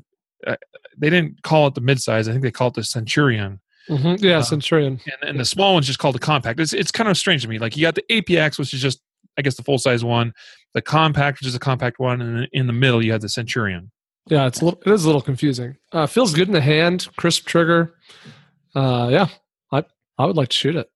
uh, 0.46 0.56
they 0.96 1.08
didn't 1.08 1.42
call 1.42 1.66
it 1.66 1.74
the 1.74 1.80
mid-size. 1.80 2.28
I 2.28 2.32
think 2.32 2.42
they 2.42 2.50
call 2.50 2.68
it 2.68 2.74
the 2.74 2.84
Centurion. 2.84 3.60
Mm-hmm. 3.88 4.24
Yeah, 4.24 4.38
uh, 4.38 4.42
Centurion. 4.42 5.00
And, 5.04 5.30
and, 5.30 5.40
the 5.40 5.44
small 5.44 5.74
one's 5.74 5.86
just 5.86 5.98
called 5.98 6.14
the 6.14 6.20
compact. 6.20 6.60
It's 6.60 6.72
it's 6.72 6.92
kind 6.92 7.08
of 7.08 7.16
strange 7.16 7.42
to 7.42 7.48
me. 7.48 7.58
Like 7.58 7.76
you 7.76 7.82
got 7.82 7.94
the 7.94 8.04
APX, 8.10 8.58
which 8.58 8.74
is 8.74 8.80
just 8.80 9.00
I 9.38 9.42
guess 9.42 9.56
the 9.56 9.62
full 9.62 9.78
size 9.78 10.04
one, 10.04 10.32
the 10.74 10.82
compact, 10.82 11.40
which 11.40 11.48
is 11.48 11.54
a 11.54 11.58
compact 11.58 11.98
one, 11.98 12.20
and 12.20 12.48
in 12.52 12.66
the 12.66 12.72
middle 12.72 13.02
you 13.02 13.12
have 13.12 13.20
the 13.20 13.28
Centurion. 13.28 13.90
Yeah, 14.26 14.46
it's 14.46 14.60
a 14.60 14.64
little, 14.64 14.80
it 14.84 14.92
is 14.92 15.04
a 15.04 15.06
little 15.08 15.22
confusing. 15.22 15.76
Uh, 15.92 16.06
feels 16.06 16.34
good 16.34 16.48
in 16.48 16.54
the 16.54 16.60
hand, 16.60 17.08
crisp 17.16 17.46
trigger. 17.46 17.94
Uh, 18.74 19.08
yeah, 19.10 19.26
I 19.72 19.84
I 20.18 20.26
would 20.26 20.36
like 20.36 20.50
to 20.50 20.56
shoot 20.56 20.76
it. 20.76 20.90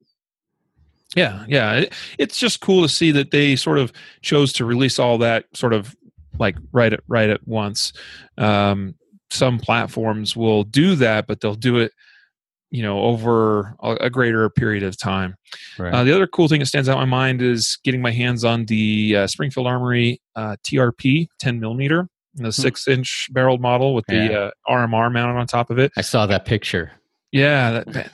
Yeah, 1.16 1.44
yeah, 1.48 1.72
it, 1.74 1.92
it's 2.18 2.38
just 2.38 2.60
cool 2.60 2.82
to 2.82 2.88
see 2.88 3.10
that 3.12 3.30
they 3.30 3.56
sort 3.56 3.78
of 3.78 3.92
chose 4.22 4.52
to 4.54 4.64
release 4.64 4.98
all 4.98 5.18
that 5.18 5.46
sort 5.54 5.72
of 5.72 5.96
like 6.38 6.56
right 6.72 6.92
at 6.92 7.00
right 7.08 7.30
at 7.30 7.46
once. 7.46 7.92
Um, 8.36 8.94
some 9.30 9.58
platforms 9.58 10.36
will 10.36 10.64
do 10.64 10.94
that, 10.96 11.26
but 11.26 11.40
they'll 11.40 11.54
do 11.54 11.78
it 11.78 11.92
you 12.74 12.82
know 12.82 13.00
over 13.02 13.76
a, 13.84 13.92
a 14.00 14.10
greater 14.10 14.50
period 14.50 14.82
of 14.82 14.98
time 14.98 15.37
right. 15.78 15.94
uh, 15.94 16.02
the 16.02 16.12
other 16.12 16.26
cool 16.26 16.48
thing 16.48 16.58
that 16.58 16.66
stands 16.66 16.88
out 16.88 17.00
in 17.00 17.08
my 17.08 17.16
mind 17.16 17.40
is 17.40 17.78
getting 17.84 18.02
my 18.02 18.10
hands 18.10 18.44
on 18.44 18.64
the 18.64 19.14
uh, 19.16 19.26
springfield 19.28 19.68
armory 19.68 20.20
uh, 20.34 20.56
trp 20.66 21.28
10 21.38 21.60
millimeter 21.60 22.08
the 22.34 22.44
hmm. 22.44 22.50
six 22.50 22.88
inch 22.88 23.28
barreled 23.30 23.60
model 23.60 23.94
with 23.94 24.04
yeah. 24.08 24.26
the 24.26 24.52
rmr 24.68 25.06
uh, 25.06 25.10
mounted 25.10 25.38
on 25.38 25.46
top 25.46 25.70
of 25.70 25.78
it 25.78 25.92
i 25.96 26.00
saw 26.00 26.26
that 26.26 26.44
picture 26.44 26.90
yeah 27.30 27.70
that, 27.87 28.10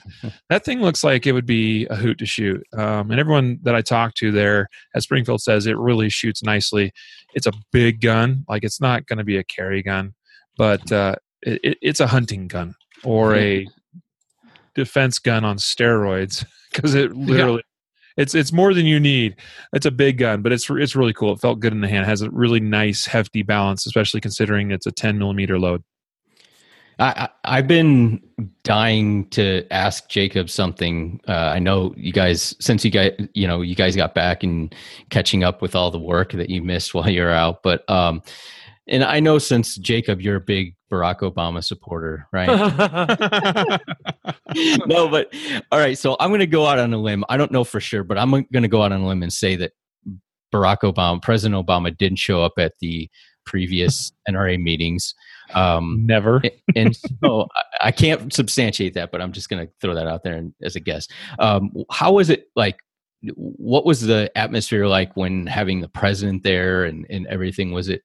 that 0.49 0.63
thing 0.63 0.79
looks 0.79 1.03
like 1.03 1.25
it 1.25 1.31
would 1.31 1.47
be 1.47 1.87
a 1.87 1.95
hoot 1.95 2.19
to 2.19 2.27
shoot 2.27 2.63
um, 2.77 3.09
and 3.09 3.19
everyone 3.19 3.57
that 3.63 3.73
i 3.73 3.81
talked 3.81 4.15
to 4.15 4.31
there 4.31 4.67
at 4.95 5.01
springfield 5.01 5.41
says 5.41 5.65
it 5.65 5.77
really 5.77 6.07
shoots 6.07 6.43
nicely 6.43 6.91
it's 7.33 7.47
a 7.47 7.53
big 7.71 7.99
gun 7.99 8.45
like 8.47 8.63
it's 8.63 8.79
not 8.79 9.07
going 9.07 9.17
to 9.17 9.25
be 9.25 9.37
a 9.37 9.43
carry 9.43 9.81
gun 9.81 10.13
but 10.55 10.91
uh, 10.91 11.15
it, 11.41 11.79
it's 11.81 11.99
a 11.99 12.05
hunting 12.05 12.47
gun 12.47 12.75
or 13.03 13.35
a 13.35 13.65
defense 14.75 15.19
gun 15.19 15.43
on 15.43 15.57
steroids 15.57 16.45
because 16.71 16.93
it 16.95 17.13
literally 17.15 17.63
yeah. 18.17 18.23
it's 18.23 18.35
it's 18.35 18.51
more 18.51 18.73
than 18.73 18.85
you 18.85 18.99
need. 18.99 19.35
It's 19.73 19.85
a 19.85 19.91
big 19.91 20.17
gun, 20.17 20.41
but 20.41 20.51
it's 20.51 20.69
it's 20.69 20.95
really 20.95 21.13
cool. 21.13 21.33
It 21.33 21.39
felt 21.39 21.59
good 21.59 21.73
in 21.73 21.81
the 21.81 21.87
hand. 21.87 22.03
It 22.03 22.09
has 22.09 22.21
a 22.21 22.29
really 22.29 22.59
nice 22.59 23.05
hefty 23.05 23.43
balance, 23.43 23.85
especially 23.85 24.21
considering 24.21 24.71
it's 24.71 24.85
a 24.85 24.91
10 24.91 25.17
millimeter 25.17 25.59
load. 25.59 25.83
I, 27.01 27.29
I 27.45 27.55
have 27.55 27.67
been 27.67 28.21
dying 28.63 29.27
to 29.29 29.65
ask 29.71 30.07
Jacob 30.07 30.51
something. 30.51 31.19
Uh, 31.27 31.31
I 31.31 31.57
know 31.57 31.95
you 31.97 32.13
guys, 32.13 32.55
since 32.59 32.85
you 32.85 32.91
guys, 32.91 33.13
you 33.33 33.47
know, 33.47 33.61
you 33.61 33.73
guys 33.73 33.95
got 33.95 34.13
back 34.13 34.43
and 34.43 34.73
catching 35.09 35.43
up 35.43 35.63
with 35.63 35.75
all 35.75 35.89
the 35.89 35.99
work 35.99 36.33
that 36.33 36.51
you 36.51 36.61
missed 36.61 36.93
while 36.93 37.09
you're 37.09 37.31
out. 37.31 37.63
But 37.63 37.89
um, 37.89 38.21
and 38.87 39.03
I 39.03 39.19
know 39.19 39.39
since 39.39 39.77
Jacob, 39.77 40.21
you're 40.21 40.35
a 40.35 40.41
big 40.41 40.75
Barack 40.91 41.19
Obama 41.19 41.63
supporter, 41.63 42.27
right? 42.33 42.47
no, 44.85 45.07
but 45.07 45.33
all 45.71 45.79
right. 45.79 45.97
So 45.97 46.17
I'm 46.19 46.29
going 46.29 46.39
to 46.39 46.47
go 46.47 46.65
out 46.65 46.79
on 46.79 46.93
a 46.93 46.97
limb. 46.97 47.23
I 47.29 47.37
don't 47.37 47.51
know 47.51 47.63
for 47.63 47.79
sure, 47.79 48.03
but 48.03 48.17
I'm 48.17 48.31
going 48.31 48.63
to 48.63 48.67
go 48.67 48.83
out 48.83 48.91
on 48.91 49.01
a 49.01 49.07
limb 49.07 49.23
and 49.23 49.31
say 49.31 49.55
that 49.55 49.71
Barack 50.53 50.79
Obama, 50.79 51.21
President 51.21 51.65
Obama, 51.65 51.97
didn't 51.97 52.19
show 52.19 52.43
up 52.43 52.53
at 52.57 52.73
the 52.81 53.09
previous 53.45 54.11
NRA 54.29 54.61
meetings. 54.61 55.15
Um, 55.53 56.03
Never. 56.05 56.41
and 56.75 56.95
so 57.23 57.47
I 57.79 57.91
can't 57.91 58.33
substantiate 58.33 58.93
that, 58.95 59.11
but 59.11 59.21
I'm 59.21 59.31
just 59.31 59.49
going 59.49 59.65
to 59.65 59.73
throw 59.81 59.95
that 59.95 60.07
out 60.07 60.23
there 60.23 60.43
as 60.61 60.75
a 60.75 60.79
guess. 60.79 61.07
Um, 61.39 61.71
how 61.89 62.13
was 62.13 62.29
it 62.29 62.45
like? 62.55 62.77
What 63.35 63.85
was 63.85 64.01
the 64.01 64.31
atmosphere 64.35 64.87
like 64.87 65.15
when 65.15 65.45
having 65.45 65.79
the 65.79 65.87
president 65.87 66.41
there 66.41 66.85
and, 66.85 67.05
and 67.07 67.27
everything? 67.27 67.71
Was 67.71 67.87
it 67.87 68.01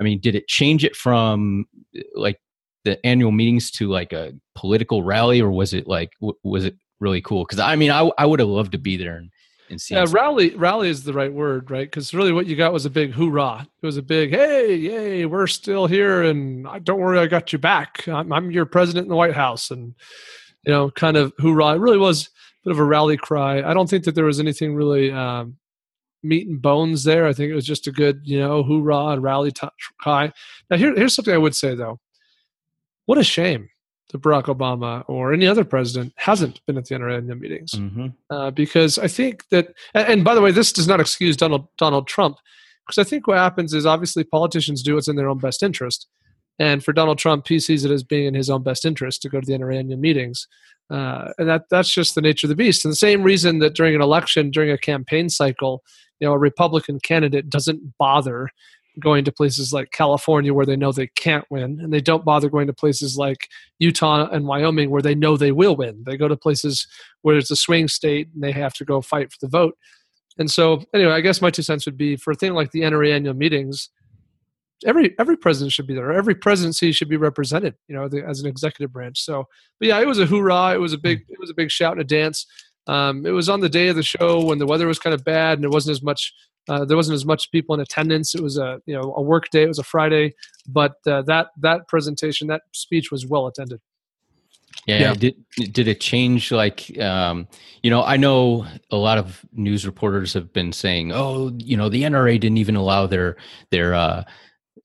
I 0.00 0.04
mean, 0.04 0.20
did 0.20 0.34
it 0.34 0.48
change 0.48 0.84
it 0.84 0.94
from 0.96 1.66
like 2.14 2.40
the 2.84 3.04
annual 3.04 3.32
meetings 3.32 3.70
to 3.72 3.88
like 3.88 4.12
a 4.12 4.32
political 4.54 5.02
rally, 5.02 5.40
or 5.40 5.50
was 5.50 5.74
it 5.74 5.86
like 5.86 6.12
w- 6.20 6.38
was 6.42 6.64
it 6.64 6.76
really 7.00 7.20
cool? 7.20 7.44
Because 7.44 7.58
I 7.58 7.76
mean, 7.76 7.90
I 7.90 8.10
I 8.18 8.26
would 8.26 8.40
have 8.40 8.48
loved 8.48 8.72
to 8.72 8.78
be 8.78 8.96
there 8.96 9.16
and, 9.16 9.30
and 9.70 9.80
see. 9.80 9.94
Yeah, 9.94 10.06
rally 10.10 10.54
rally 10.54 10.88
is 10.88 11.04
the 11.04 11.12
right 11.12 11.32
word, 11.32 11.70
right? 11.70 11.86
Because 11.90 12.14
really, 12.14 12.32
what 12.32 12.46
you 12.46 12.56
got 12.56 12.72
was 12.72 12.86
a 12.86 12.90
big 12.90 13.12
hoorah. 13.12 13.66
It 13.82 13.86
was 13.86 13.96
a 13.96 14.02
big 14.02 14.30
hey, 14.30 14.74
yay, 14.76 15.26
we're 15.26 15.46
still 15.48 15.86
here, 15.86 16.22
and 16.22 16.66
I- 16.66 16.78
don't 16.78 17.00
worry, 17.00 17.18
I 17.18 17.26
got 17.26 17.52
you 17.52 17.58
back. 17.58 18.06
I'm, 18.08 18.32
I'm 18.32 18.50
your 18.50 18.66
president 18.66 19.04
in 19.04 19.10
the 19.10 19.16
White 19.16 19.34
House, 19.34 19.70
and 19.70 19.94
you 20.64 20.72
know, 20.72 20.90
kind 20.90 21.16
of 21.16 21.32
hoorah. 21.38 21.74
It 21.74 21.80
really 21.80 21.98
was 21.98 22.26
a 22.26 22.30
bit 22.68 22.72
of 22.72 22.78
a 22.78 22.84
rally 22.84 23.16
cry. 23.16 23.62
I 23.62 23.74
don't 23.74 23.88
think 23.90 24.04
that 24.04 24.14
there 24.14 24.24
was 24.24 24.40
anything 24.40 24.74
really 24.74 25.10
um, 25.10 25.56
meat 26.22 26.46
and 26.48 26.60
bones 26.60 27.04
there. 27.04 27.26
I 27.26 27.32
think 27.32 27.50
it 27.50 27.54
was 27.54 27.66
just 27.66 27.86
a 27.86 27.92
good, 27.92 28.20
you 28.24 28.38
know, 28.38 28.62
hoorah 28.62 29.08
and 29.12 29.22
rally 29.22 29.52
t- 29.52 29.66
cry. 30.00 30.32
Now, 30.70 30.76
here, 30.76 30.94
here's 30.94 31.14
something 31.14 31.34
I 31.34 31.38
would 31.38 31.54
say 31.54 31.74
though. 31.74 32.00
What 33.06 33.18
a 33.18 33.24
shame 33.24 33.68
that 34.10 34.22
Barack 34.22 34.44
Obama 34.44 35.04
or 35.06 35.32
any 35.32 35.46
other 35.46 35.64
president 35.64 36.12
hasn't 36.16 36.64
been 36.66 36.78
at 36.78 36.86
the 36.86 36.94
NRA 36.94 37.22
meetings 37.38 37.72
Mhm. 37.72 38.14
uh, 38.30 38.50
because 38.50 38.98
I 38.98 39.06
think 39.08 39.46
that, 39.50 39.74
and, 39.94 40.08
and 40.08 40.24
by 40.24 40.34
the 40.34 40.40
way, 40.40 40.50
this 40.50 40.72
does 40.72 40.88
not 40.88 41.00
excuse 41.00 41.36
Donald 41.36 41.68
Donald 41.76 42.06
Trump, 42.08 42.38
because 42.86 42.98
I 42.98 43.08
think 43.08 43.26
what 43.26 43.36
happens 43.38 43.74
is 43.74 43.84
obviously 43.86 44.24
politicians 44.24 44.82
do 44.82 44.94
what's 44.94 45.08
in 45.08 45.16
their 45.16 45.28
own 45.28 45.38
best 45.38 45.62
interest, 45.62 46.06
and 46.58 46.84
for 46.84 46.92
Donald 46.92 47.18
Trump, 47.18 47.46
he 47.46 47.60
sees 47.60 47.84
it 47.84 47.90
as 47.90 48.02
being 48.02 48.26
in 48.26 48.34
his 48.34 48.50
own 48.50 48.62
best 48.62 48.84
interest 48.84 49.22
to 49.22 49.28
go 49.28 49.40
to 49.40 49.46
the 49.46 49.52
NRA 49.52 49.78
annual 49.78 49.98
meetings, 49.98 50.48
uh, 50.90 51.32
and 51.38 51.48
that 51.48 51.64
that's 51.70 51.92
just 51.92 52.14
the 52.14 52.20
nature 52.20 52.46
of 52.46 52.50
the 52.50 52.56
beast. 52.56 52.84
And 52.84 52.92
the 52.92 52.96
same 52.96 53.22
reason 53.22 53.58
that 53.60 53.74
during 53.74 53.94
an 53.94 54.02
election, 54.02 54.50
during 54.50 54.70
a 54.70 54.78
campaign 54.78 55.28
cycle, 55.28 55.82
you 56.20 56.26
know, 56.26 56.34
a 56.34 56.38
Republican 56.38 56.98
candidate 57.00 57.48
doesn't 57.48 57.96
bother 57.98 58.50
going 58.98 59.24
to 59.24 59.32
places 59.32 59.72
like 59.72 59.92
California 59.92 60.52
where 60.52 60.66
they 60.66 60.76
know 60.76 60.90
they 60.90 61.06
can't 61.06 61.44
win, 61.50 61.78
and 61.80 61.92
they 61.92 62.00
don't 62.00 62.24
bother 62.24 62.48
going 62.48 62.66
to 62.66 62.72
places 62.72 63.16
like 63.16 63.48
Utah 63.78 64.28
and 64.28 64.46
Wyoming 64.46 64.90
where 64.90 65.02
they 65.02 65.14
know 65.14 65.36
they 65.36 65.52
will 65.52 65.76
win. 65.76 66.02
They 66.04 66.16
go 66.16 66.28
to 66.28 66.36
places 66.36 66.86
where 67.22 67.36
it's 67.36 67.50
a 67.50 67.56
swing 67.56 67.88
state 67.88 68.28
and 68.34 68.42
they 68.42 68.52
have 68.52 68.74
to 68.74 68.84
go 68.84 69.00
fight 69.00 69.30
for 69.32 69.38
the 69.40 69.48
vote. 69.48 69.76
And 70.38 70.50
so, 70.50 70.84
anyway, 70.94 71.12
I 71.12 71.20
guess 71.20 71.42
my 71.42 71.50
two 71.50 71.62
cents 71.62 71.84
would 71.86 71.96
be 71.96 72.16
for 72.16 72.30
a 72.30 72.34
thing 72.34 72.54
like 72.54 72.70
the 72.70 72.82
NRA 72.82 73.12
annual 73.12 73.34
meetings, 73.34 73.90
every 74.86 75.14
every 75.18 75.36
president 75.36 75.72
should 75.72 75.86
be 75.86 75.94
there. 75.94 76.12
Every 76.12 76.34
presidency 76.34 76.92
should 76.92 77.08
be 77.08 77.16
represented, 77.16 77.74
you 77.88 77.94
know, 77.94 78.08
the, 78.08 78.24
as 78.24 78.40
an 78.40 78.46
executive 78.46 78.92
branch. 78.92 79.22
So, 79.22 79.46
but 79.78 79.88
yeah, 79.88 80.00
it 80.00 80.06
was 80.06 80.18
a 80.18 80.26
hoorah. 80.26 80.74
It 80.74 80.80
was 80.80 80.92
a 80.92 80.98
big 80.98 81.24
it 81.28 81.38
was 81.38 81.50
a 81.50 81.54
big 81.54 81.70
shout 81.70 81.92
and 81.92 82.00
a 82.00 82.04
dance. 82.04 82.46
Um, 82.86 83.26
it 83.26 83.30
was 83.30 83.48
on 83.48 83.60
the 83.60 83.68
day 83.68 83.88
of 83.88 83.96
the 83.96 84.02
show 84.02 84.42
when 84.44 84.58
the 84.58 84.66
weather 84.66 84.86
was 84.86 84.98
kind 84.98 85.12
of 85.12 85.24
bad 85.24 85.58
and 85.58 85.62
there 85.62 85.70
wasn't 85.70 85.92
as 85.92 86.02
much 86.02 86.32
uh, 86.68 86.84
there 86.84 86.96
wasn't 86.96 87.14
as 87.14 87.24
much 87.24 87.50
people 87.50 87.74
in 87.74 87.80
attendance. 87.80 88.34
It 88.34 88.42
was 88.42 88.58
a 88.58 88.80
you 88.86 88.94
know 88.94 89.14
a 89.16 89.22
work 89.22 89.50
day. 89.50 89.62
It 89.62 89.68
was 89.68 89.78
a 89.78 89.84
Friday, 89.84 90.34
but 90.66 90.96
uh, 91.06 91.22
that 91.22 91.48
that 91.58 91.88
presentation 91.88 92.46
that 92.48 92.62
speech 92.72 93.10
was 93.10 93.26
well 93.26 93.46
attended. 93.46 93.80
Yeah, 94.86 94.98
Yeah. 94.98 95.14
Did 95.14 95.44
did 95.72 95.88
it 95.88 96.00
change? 96.00 96.52
Like, 96.52 96.98
um, 96.98 97.48
you 97.82 97.90
know, 97.90 98.02
I 98.02 98.16
know 98.16 98.66
a 98.90 98.96
lot 98.96 99.18
of 99.18 99.44
news 99.52 99.86
reporters 99.86 100.32
have 100.34 100.52
been 100.52 100.72
saying, 100.72 101.12
"Oh, 101.12 101.52
you 101.58 101.76
know, 101.76 101.88
the 101.88 102.02
NRA 102.02 102.38
didn't 102.38 102.58
even 102.58 102.76
allow 102.76 103.06
their 103.06 103.36
their 103.70 103.94
uh, 103.94 104.24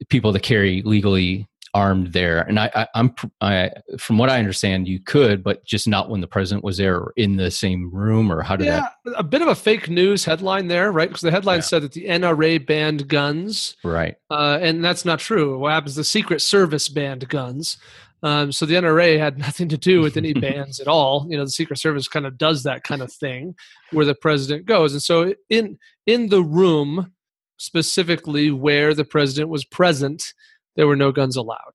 people 0.10 0.34
to 0.34 0.39
carry 0.39 0.82
legally 0.84 1.47
armed 1.73 2.13
there." 2.13 2.41
And 2.41 2.60
I, 2.60 2.69
I, 2.75 2.88
I'm, 2.95 3.15
I, 3.41 3.71
from 3.97 4.17
what 4.17 4.29
I 4.29 4.38
understand, 4.38 4.88
you 4.88 4.99
could, 4.99 5.43
but 5.43 5.65
just 5.65 5.88
not 5.88 6.10
when 6.10 6.21
the 6.21 6.27
president 6.27 6.63
was 6.63 6.77
there 6.77 6.97
or 6.97 7.13
in 7.17 7.36
the 7.38 7.49
same 7.49 7.89
room. 7.91 8.32
Or 8.32 8.41
how 8.43 8.56
did 8.56 8.67
that 8.67 8.93
Yeah, 9.06 9.13
a 9.17 9.23
bit 9.23 9.41
of 9.41 9.47
a 9.47 9.56
fake 9.56 9.89
news 9.89 10.23
headline 10.25 10.67
there, 10.67 10.91
right? 10.91 11.10
Because 11.10 11.21
the 11.21 11.32
headline 11.32 11.58
Yeah. 11.58 11.62
said 11.62 11.82
that 11.84 11.93
the 11.93 12.06
NRA 12.08 12.58
banned 12.65 13.08
guns. 13.08 13.75
Right. 13.84 14.15
Uh, 14.29 14.60
and 14.62 14.84
that's 14.84 15.06
not 15.06 15.19
true. 15.19 15.58
What 15.58 15.71
happens? 15.71 15.95
The 15.95 16.03
Secret 16.03 16.41
Service 16.41 16.89
banned 16.89 17.27
guns. 17.29 17.77
Um, 18.21 18.53
so 18.53 18.65
the 18.65 18.75
NRA 18.75 19.19
had 19.19 19.38
nothing 19.47 19.67
to 19.69 19.77
do 19.77 19.99
with 19.99 20.15
any 20.15 20.34
bans 20.45 20.79
at 20.79 20.88
all. 20.88 21.27
You 21.29 21.38
know, 21.38 21.43
the 21.43 21.49
Secret 21.51 21.77
Service 21.79 22.08
kind 22.08 22.25
of 22.25 22.38
does 22.38 22.63
that 22.63 22.84
kind 22.84 23.01
of 23.01 23.12
thing 23.12 23.56
where 23.91 24.06
the 24.06 24.15
president 24.15 24.65
goes. 24.65 24.93
And 24.93 25.01
so 25.03 25.34
in 25.49 25.77
in 26.06 26.29
the 26.29 26.41
room 26.43 27.12
specifically 27.57 28.51
where 28.51 28.93
the 28.93 29.05
president 29.05 29.49
was 29.49 29.65
present, 29.65 30.33
there 30.75 30.87
were 30.87 30.95
no 30.95 31.11
guns 31.11 31.35
allowed 31.35 31.73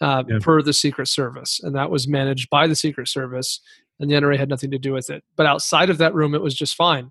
uh, 0.00 0.24
Yeah. 0.28 0.38
per 0.40 0.62
the 0.62 0.72
Secret 0.72 1.08
Service, 1.08 1.60
and 1.62 1.74
that 1.74 1.90
was 1.90 2.08
managed 2.08 2.50
by 2.50 2.66
the 2.66 2.74
Secret 2.76 3.08
Service, 3.08 3.60
and 3.98 4.10
the 4.10 4.14
NRA 4.14 4.38
had 4.38 4.48
nothing 4.48 4.70
to 4.70 4.78
do 4.78 4.92
with 4.92 5.10
it. 5.10 5.22
But 5.36 5.46
outside 5.46 5.90
of 5.90 5.98
that 5.98 6.14
room, 6.14 6.34
it 6.34 6.42
was 6.42 6.54
just 6.54 6.74
fine. 6.74 7.10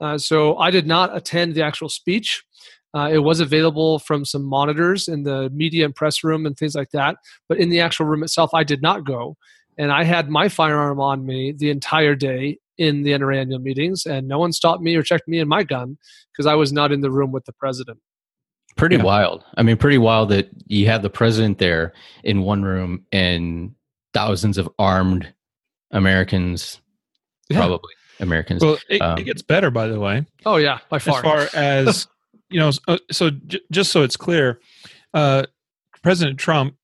Uh, 0.00 0.16
so 0.16 0.56
I 0.56 0.70
did 0.70 0.86
not 0.86 1.14
attend 1.14 1.54
the 1.54 1.62
actual 1.62 1.88
speech. 1.90 2.42
Uh, 2.94 3.10
it 3.12 3.18
was 3.18 3.38
available 3.40 3.98
from 4.00 4.24
some 4.24 4.42
monitors 4.42 5.06
in 5.06 5.22
the 5.22 5.50
media 5.50 5.84
and 5.84 5.94
press 5.94 6.24
room 6.24 6.46
and 6.46 6.56
things 6.56 6.74
like 6.74 6.90
that. 6.90 7.16
But 7.48 7.58
in 7.58 7.68
the 7.68 7.80
actual 7.80 8.06
room 8.06 8.22
itself, 8.22 8.50
I 8.54 8.64
did 8.64 8.82
not 8.82 9.04
go. 9.04 9.36
And 9.78 9.92
I 9.92 10.02
had 10.04 10.28
my 10.28 10.48
firearm 10.48 11.00
on 11.00 11.24
me 11.24 11.52
the 11.52 11.70
entire 11.70 12.14
day 12.14 12.58
in 12.80 13.02
the 13.02 13.10
NRA 13.12 13.38
annual 13.40 13.58
meetings, 13.60 14.06
and 14.06 14.26
no 14.26 14.38
one 14.38 14.52
stopped 14.52 14.82
me 14.82 14.96
or 14.96 15.02
checked 15.02 15.28
me 15.28 15.38
and 15.38 15.48
my 15.48 15.62
gun 15.62 15.98
because 16.32 16.46
I 16.46 16.54
was 16.54 16.72
not 16.72 16.90
in 16.92 17.00
the 17.02 17.10
room 17.10 17.30
with 17.30 17.44
the 17.44 17.52
president. 17.52 17.98
Pretty 18.76 18.96
Yeah. 18.96 19.02
wild. 19.02 19.44
I 19.56 19.62
mean, 19.62 19.76
pretty 19.76 19.98
wild 19.98 20.30
that 20.30 20.48
you 20.66 20.86
have 20.86 21.02
the 21.02 21.10
president 21.10 21.58
there 21.58 21.92
in 22.24 22.42
one 22.42 22.62
room 22.62 23.04
and 23.12 23.74
thousands 24.14 24.56
of 24.58 24.68
armed 24.78 25.32
Americans, 25.90 26.80
Yeah. 27.50 27.58
probably 27.58 27.92
Americans. 28.20 28.62
Well, 28.62 28.78
it, 28.88 29.00
Um, 29.02 29.18
it 29.18 29.24
gets 29.24 29.42
better, 29.42 29.70
by 29.70 29.88
the 29.88 30.00
way. 30.00 30.24
Oh, 30.46 30.56
yeah, 30.56 30.78
by 30.88 30.98
far. 30.98 31.16
as 31.18 31.22
far 31.22 31.48
as 31.60 32.06
you 32.50 32.58
know 32.60 32.68
s- 32.68 32.80
uh, 32.88 32.98
so 33.10 33.30
j- 33.30 33.60
just 33.70 33.92
so 33.92 34.02
it's 34.02 34.16
clear 34.16 34.60
uh 35.14 35.44
president 36.02 36.36
trump 36.38 36.74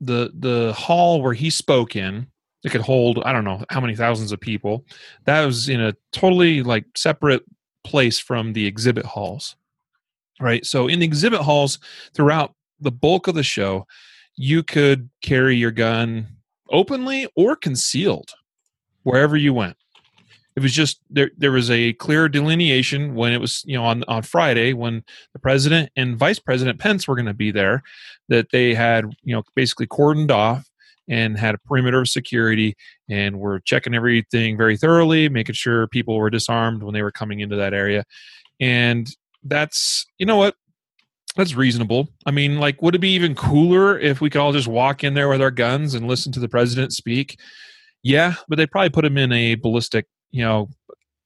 the 0.00 0.30
the 0.38 0.74
hall 0.74 1.22
where 1.22 1.32
he 1.32 1.48
spoke 1.50 1.96
in 1.96 2.26
it 2.64 2.70
could 2.70 2.80
hold 2.80 3.22
i 3.24 3.32
don't 3.32 3.44
know 3.44 3.64
how 3.70 3.80
many 3.80 3.96
thousands 3.96 4.32
of 4.32 4.40
people. 4.40 4.84
That 5.24 5.44
was 5.44 5.68
in 5.68 5.80
a 5.80 5.94
totally 6.12 6.62
like 6.62 6.84
separate 6.96 7.44
place 7.84 8.18
from 8.18 8.52
the 8.52 8.66
exhibit 8.66 9.04
halls 9.04 9.56
right? 10.40 10.64
So 10.66 10.88
in 10.88 10.98
the 10.98 11.04
exhibit 11.04 11.40
halls 11.40 11.78
throughout 12.14 12.54
the 12.80 12.90
bulk 12.90 13.28
of 13.28 13.34
the 13.34 13.42
show 13.42 13.86
you 14.36 14.62
could 14.62 15.10
carry 15.22 15.54
your 15.54 15.70
gun 15.70 16.26
openly 16.70 17.28
or 17.36 17.54
concealed 17.56 18.30
wherever 19.02 19.36
you 19.36 19.52
went. 19.52 19.76
It 20.56 20.62
was 20.62 20.72
just 20.72 21.00
there 21.10 21.30
there 21.36 21.52
was 21.52 21.70
a 21.70 21.92
clear 21.94 22.28
delineation 22.28 23.14
when 23.14 23.32
it 23.32 23.40
was 23.40 23.62
you 23.66 23.76
know 23.76 23.84
on 23.84 24.02
on 24.08 24.22
Friday 24.22 24.72
when 24.72 25.04
the 25.32 25.38
president 25.38 25.90
and 25.96 26.16
vice 26.16 26.38
president 26.38 26.78
Pence 26.78 27.06
were 27.06 27.14
going 27.14 27.26
to 27.26 27.34
be 27.34 27.50
there 27.50 27.82
that 28.28 28.50
they 28.50 28.74
had 28.74 29.04
you 29.22 29.34
know 29.34 29.42
basically 29.54 29.86
cordoned 29.86 30.30
off 30.30 30.69
and 31.10 31.36
had 31.36 31.56
a 31.56 31.58
perimeter 31.58 32.00
of 32.00 32.08
security 32.08 32.74
and 33.08 33.40
were 33.40 33.60
checking 33.60 33.94
everything 33.94 34.56
very 34.56 34.76
thoroughly 34.76 35.28
making 35.28 35.56
sure 35.56 35.88
people 35.88 36.16
were 36.16 36.30
disarmed 36.30 36.82
when 36.82 36.94
they 36.94 37.02
were 37.02 37.10
coming 37.10 37.40
into 37.40 37.56
that 37.56 37.74
area. 37.74 38.04
And 38.60 39.10
that's 39.42 40.06
you 40.18 40.24
know 40.24 40.36
what? 40.36 40.54
That's 41.36 41.54
reasonable. 41.54 42.08
I 42.24 42.30
mean 42.30 42.58
like 42.58 42.80
would 42.80 42.94
it 42.94 43.00
be 43.00 43.12
even 43.14 43.34
cooler 43.34 43.98
if 43.98 44.20
we 44.20 44.30
could 44.30 44.40
all 44.40 44.52
just 44.52 44.68
walk 44.68 45.04
in 45.04 45.14
there 45.14 45.28
with 45.28 45.42
our 45.42 45.50
guns 45.50 45.94
and 45.94 46.06
listen 46.06 46.32
to 46.32 46.40
the 46.40 46.48
president 46.48 46.92
speak? 46.92 47.38
Yeah 48.02 48.34
but 48.48 48.56
they 48.56 48.66
probably 48.66 48.90
put 48.90 49.04
him 49.04 49.18
in 49.18 49.32
a 49.32 49.56
ballistic 49.56 50.06
you 50.30 50.44
know 50.44 50.68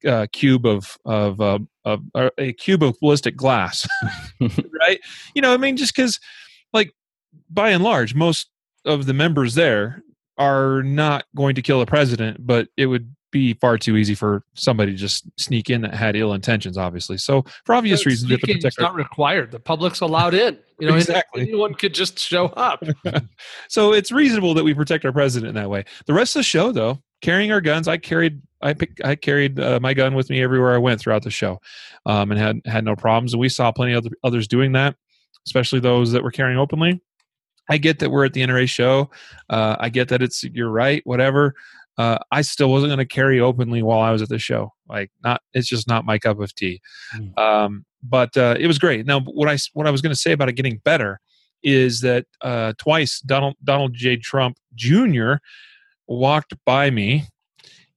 uh, 0.07 0.27
cube 0.33 0.67
of 0.67 0.97
of, 1.05 1.41
uh, 1.41 1.59
of 1.85 2.03
uh, 2.15 2.31
a 2.39 2.53
cube 2.55 2.83
of 2.83 2.99
ballistic 3.01 3.37
glass 3.37 3.87
right? 4.41 5.01
You 5.35 5.43
know 5.43 5.53
i 5.53 5.59
mean? 5.59 5.77
Just 5.77 5.95
because 5.95 6.19
like 6.73 6.93
by 7.51 7.71
and 7.71 7.85
large 7.85 8.15
most 8.15 8.49
of 8.85 9.07
the 9.07 9.15
members 9.15 9.55
there 9.55 10.03
are 10.39 10.83
not 10.83 11.25
going 11.37 11.55
to 11.55 11.63
kill 11.63 11.79
the 11.81 11.87
president 11.87 12.45
but 12.47 12.69
it 12.77 12.87
would 12.87 13.15
be 13.31 13.55
far 13.55 13.77
too 13.77 13.97
easy 13.97 14.15
for 14.15 14.45
somebody 14.55 14.93
to 14.93 14.99
just 14.99 15.29
sneak 15.39 15.69
in 15.69 15.81
that 15.81 15.95
had 15.95 16.15
ill 16.17 16.33
intentions 16.35 16.79
obviously 16.79 17.19
so 17.19 17.45
for 17.65 17.75
obvious 17.75 18.01
But 18.01 18.07
reasons 18.07 18.29
sneaking 18.31 18.57
protect 18.57 18.79
our 18.79 18.85
not 18.85 18.95
required. 18.95 19.51
The 19.51 19.61
public's 19.61 20.01
allowed 20.01 20.35
in. 20.35 20.59
You 20.79 20.89
know, 20.89 20.97
Exactly. 20.97 21.43
anyone 21.43 21.75
could 21.75 21.95
just 21.95 22.19
show 22.19 22.47
up. 22.47 22.83
so 23.69 23.93
it's 23.93 24.11
reasonable 24.11 24.55
that 24.55 24.65
we 24.65 24.75
protect 24.75 25.05
our 25.05 25.13
president 25.13 25.51
in 25.51 25.55
that 25.55 25.71
way. 25.71 25.85
The 26.07 26.15
rest 26.15 26.35
of 26.35 26.41
the 26.41 26.45
show, 26.45 26.73
though, 26.73 27.01
carrying 27.23 27.53
our 27.53 27.61
guns, 27.61 27.87
I 27.87 27.97
carried 27.97 28.43
I 28.61 28.73
pick, 28.73 28.99
I 29.05 29.15
carried 29.15 29.61
uh, 29.61 29.79
my 29.81 29.95
gun 29.95 30.15
with 30.15 30.31
me 30.31 30.43
everywhere 30.43 30.75
I 30.75 30.79
went 30.79 31.01
throughout 31.01 31.23
the 31.23 31.31
show, 31.31 31.61
um, 32.07 32.33
and 32.33 32.41
had 32.41 32.61
had 32.65 32.85
no 32.85 32.97
problems. 32.97 33.35
And 33.35 33.41
we 33.41 33.49
saw 33.49 33.71
plenty 33.71 33.93
of 33.93 34.05
other, 34.05 34.17
others 34.25 34.49
doing 34.49 34.73
that, 34.73 34.97
especially 35.47 35.81
those 35.81 36.13
that 36.13 36.23
were 36.23 36.31
carrying 36.33 36.59
openly. 36.59 37.01
I 37.69 37.79
get 37.79 37.99
that 38.01 38.11
we're 38.11 38.25
at 38.25 38.33
the 38.33 38.43
NRA 38.43 38.69
show. 38.69 39.11
Uh, 39.49 39.77
I 39.79 39.89
get 39.89 40.09
that 40.09 40.23
it's 40.23 40.45
you're 40.45 40.71
right, 40.71 41.03
whatever. 41.05 41.55
Uh, 41.97 42.19
I 42.33 42.43
still 42.43 42.71
wasn't 42.71 42.91
going 42.91 42.99
to 42.99 43.05
carry 43.05 43.41
openly 43.41 43.83
while 43.83 44.01
I 44.01 44.11
was 44.11 44.21
at 44.21 44.29
the 44.29 44.39
show. 44.39 44.73
Like, 44.89 45.11
not 45.23 45.41
it's 45.53 45.69
just 45.69 45.89
not 45.89 46.05
my 46.05 46.19
cup 46.19 46.41
of 46.41 46.55
tea. 46.55 46.81
Mm. 47.15 47.39
Um, 47.39 47.85
but 48.03 48.37
uh, 48.37 48.57
it 48.59 48.67
was 48.67 48.79
great. 48.79 49.07
Now, 49.07 49.21
what 49.21 49.49
I 49.49 49.57
what 49.73 49.87
I 49.87 49.91
was 49.91 50.03
going 50.03 50.15
to 50.15 50.21
say 50.21 50.33
about 50.33 50.49
it 50.49 50.55
getting 50.55 50.79
better 50.85 51.21
is 51.63 52.01
that 52.03 52.27
uh, 52.43 52.75
twice 52.79 53.21
Donald 53.21 53.55
Donald 53.65 53.95
J. 53.95 54.17
Trump 54.17 54.59
Jr. 54.75 55.35
walked 56.07 56.55
by 56.67 56.91
me 56.91 57.25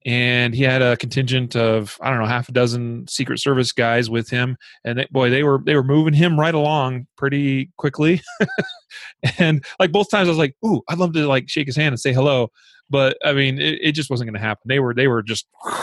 and 0.08 0.56
he 0.56 0.64
had 0.64 0.82
a 0.82 0.96
contingent 0.96 1.54
of 1.58 1.98
I 2.00 2.10
don't 2.10 2.20
know 2.20 2.26
half 2.26 2.48
a 2.48 2.54
dozen 2.54 3.06
Secret 3.10 3.40
Service 3.40 3.74
guys 3.74 4.10
with 4.10 4.30
him, 4.30 4.56
and 4.86 5.00
they, 5.00 5.08
boy, 5.12 5.30
they 5.30 5.44
were 5.44 5.60
they 5.64 5.76
were 5.76 5.84
moving 5.84 6.14
him 6.14 6.40
right 6.40 6.56
along 6.56 7.08
pretty 7.18 7.72
quickly. 7.76 8.22
and 9.38 9.66
like 9.82 9.92
both 9.92 10.10
times, 10.10 10.30
I 10.30 10.32
was 10.32 10.38
like, 10.38 10.56
"Ooh, 10.66 10.82
I'd 10.88 10.98
love 10.98 11.12
to 11.14 11.28
like 11.28 11.50
shake 11.50 11.68
his 11.68 11.76
hand 11.76 11.92
and 11.92 12.00
say 12.00 12.14
hello," 12.14 12.52
but 12.90 13.18
I 13.24 13.34
mean, 13.34 13.60
it, 13.60 13.80
it 13.82 13.92
just 13.92 14.10
wasn't 14.10 14.30
going 14.30 14.42
to 14.42 14.48
happen. 14.48 14.64
They 14.68 14.80
were 14.80 14.94
they 14.94 15.10
were 15.10 15.22
just 15.22 15.46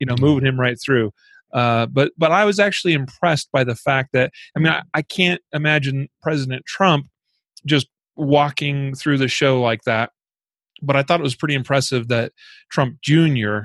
you 0.00 0.06
know 0.06 0.16
moving 0.18 0.46
him 0.46 0.58
right 0.58 0.78
through. 0.82 1.12
Uh, 1.52 1.84
but 1.84 2.12
but 2.16 2.32
I 2.32 2.46
was 2.46 2.58
actually 2.58 2.94
impressed 2.94 3.52
by 3.52 3.62
the 3.64 3.76
fact 3.76 4.10
that 4.14 4.32
I 4.56 4.60
mean 4.60 4.72
I, 4.72 4.82
I 4.94 5.02
can't 5.02 5.42
imagine 5.52 6.08
President 6.22 6.64
Trump 6.64 7.08
just 7.66 7.88
walking 8.16 8.94
through 8.94 9.18
the 9.18 9.28
show 9.28 9.60
like 9.60 9.82
that 9.82 10.12
but 10.82 10.96
I 10.96 11.02
thought 11.02 11.20
it 11.20 11.24
was 11.24 11.34
pretty 11.34 11.54
impressive 11.54 12.08
that 12.08 12.32
Trump 12.70 13.00
Jr. 13.02 13.58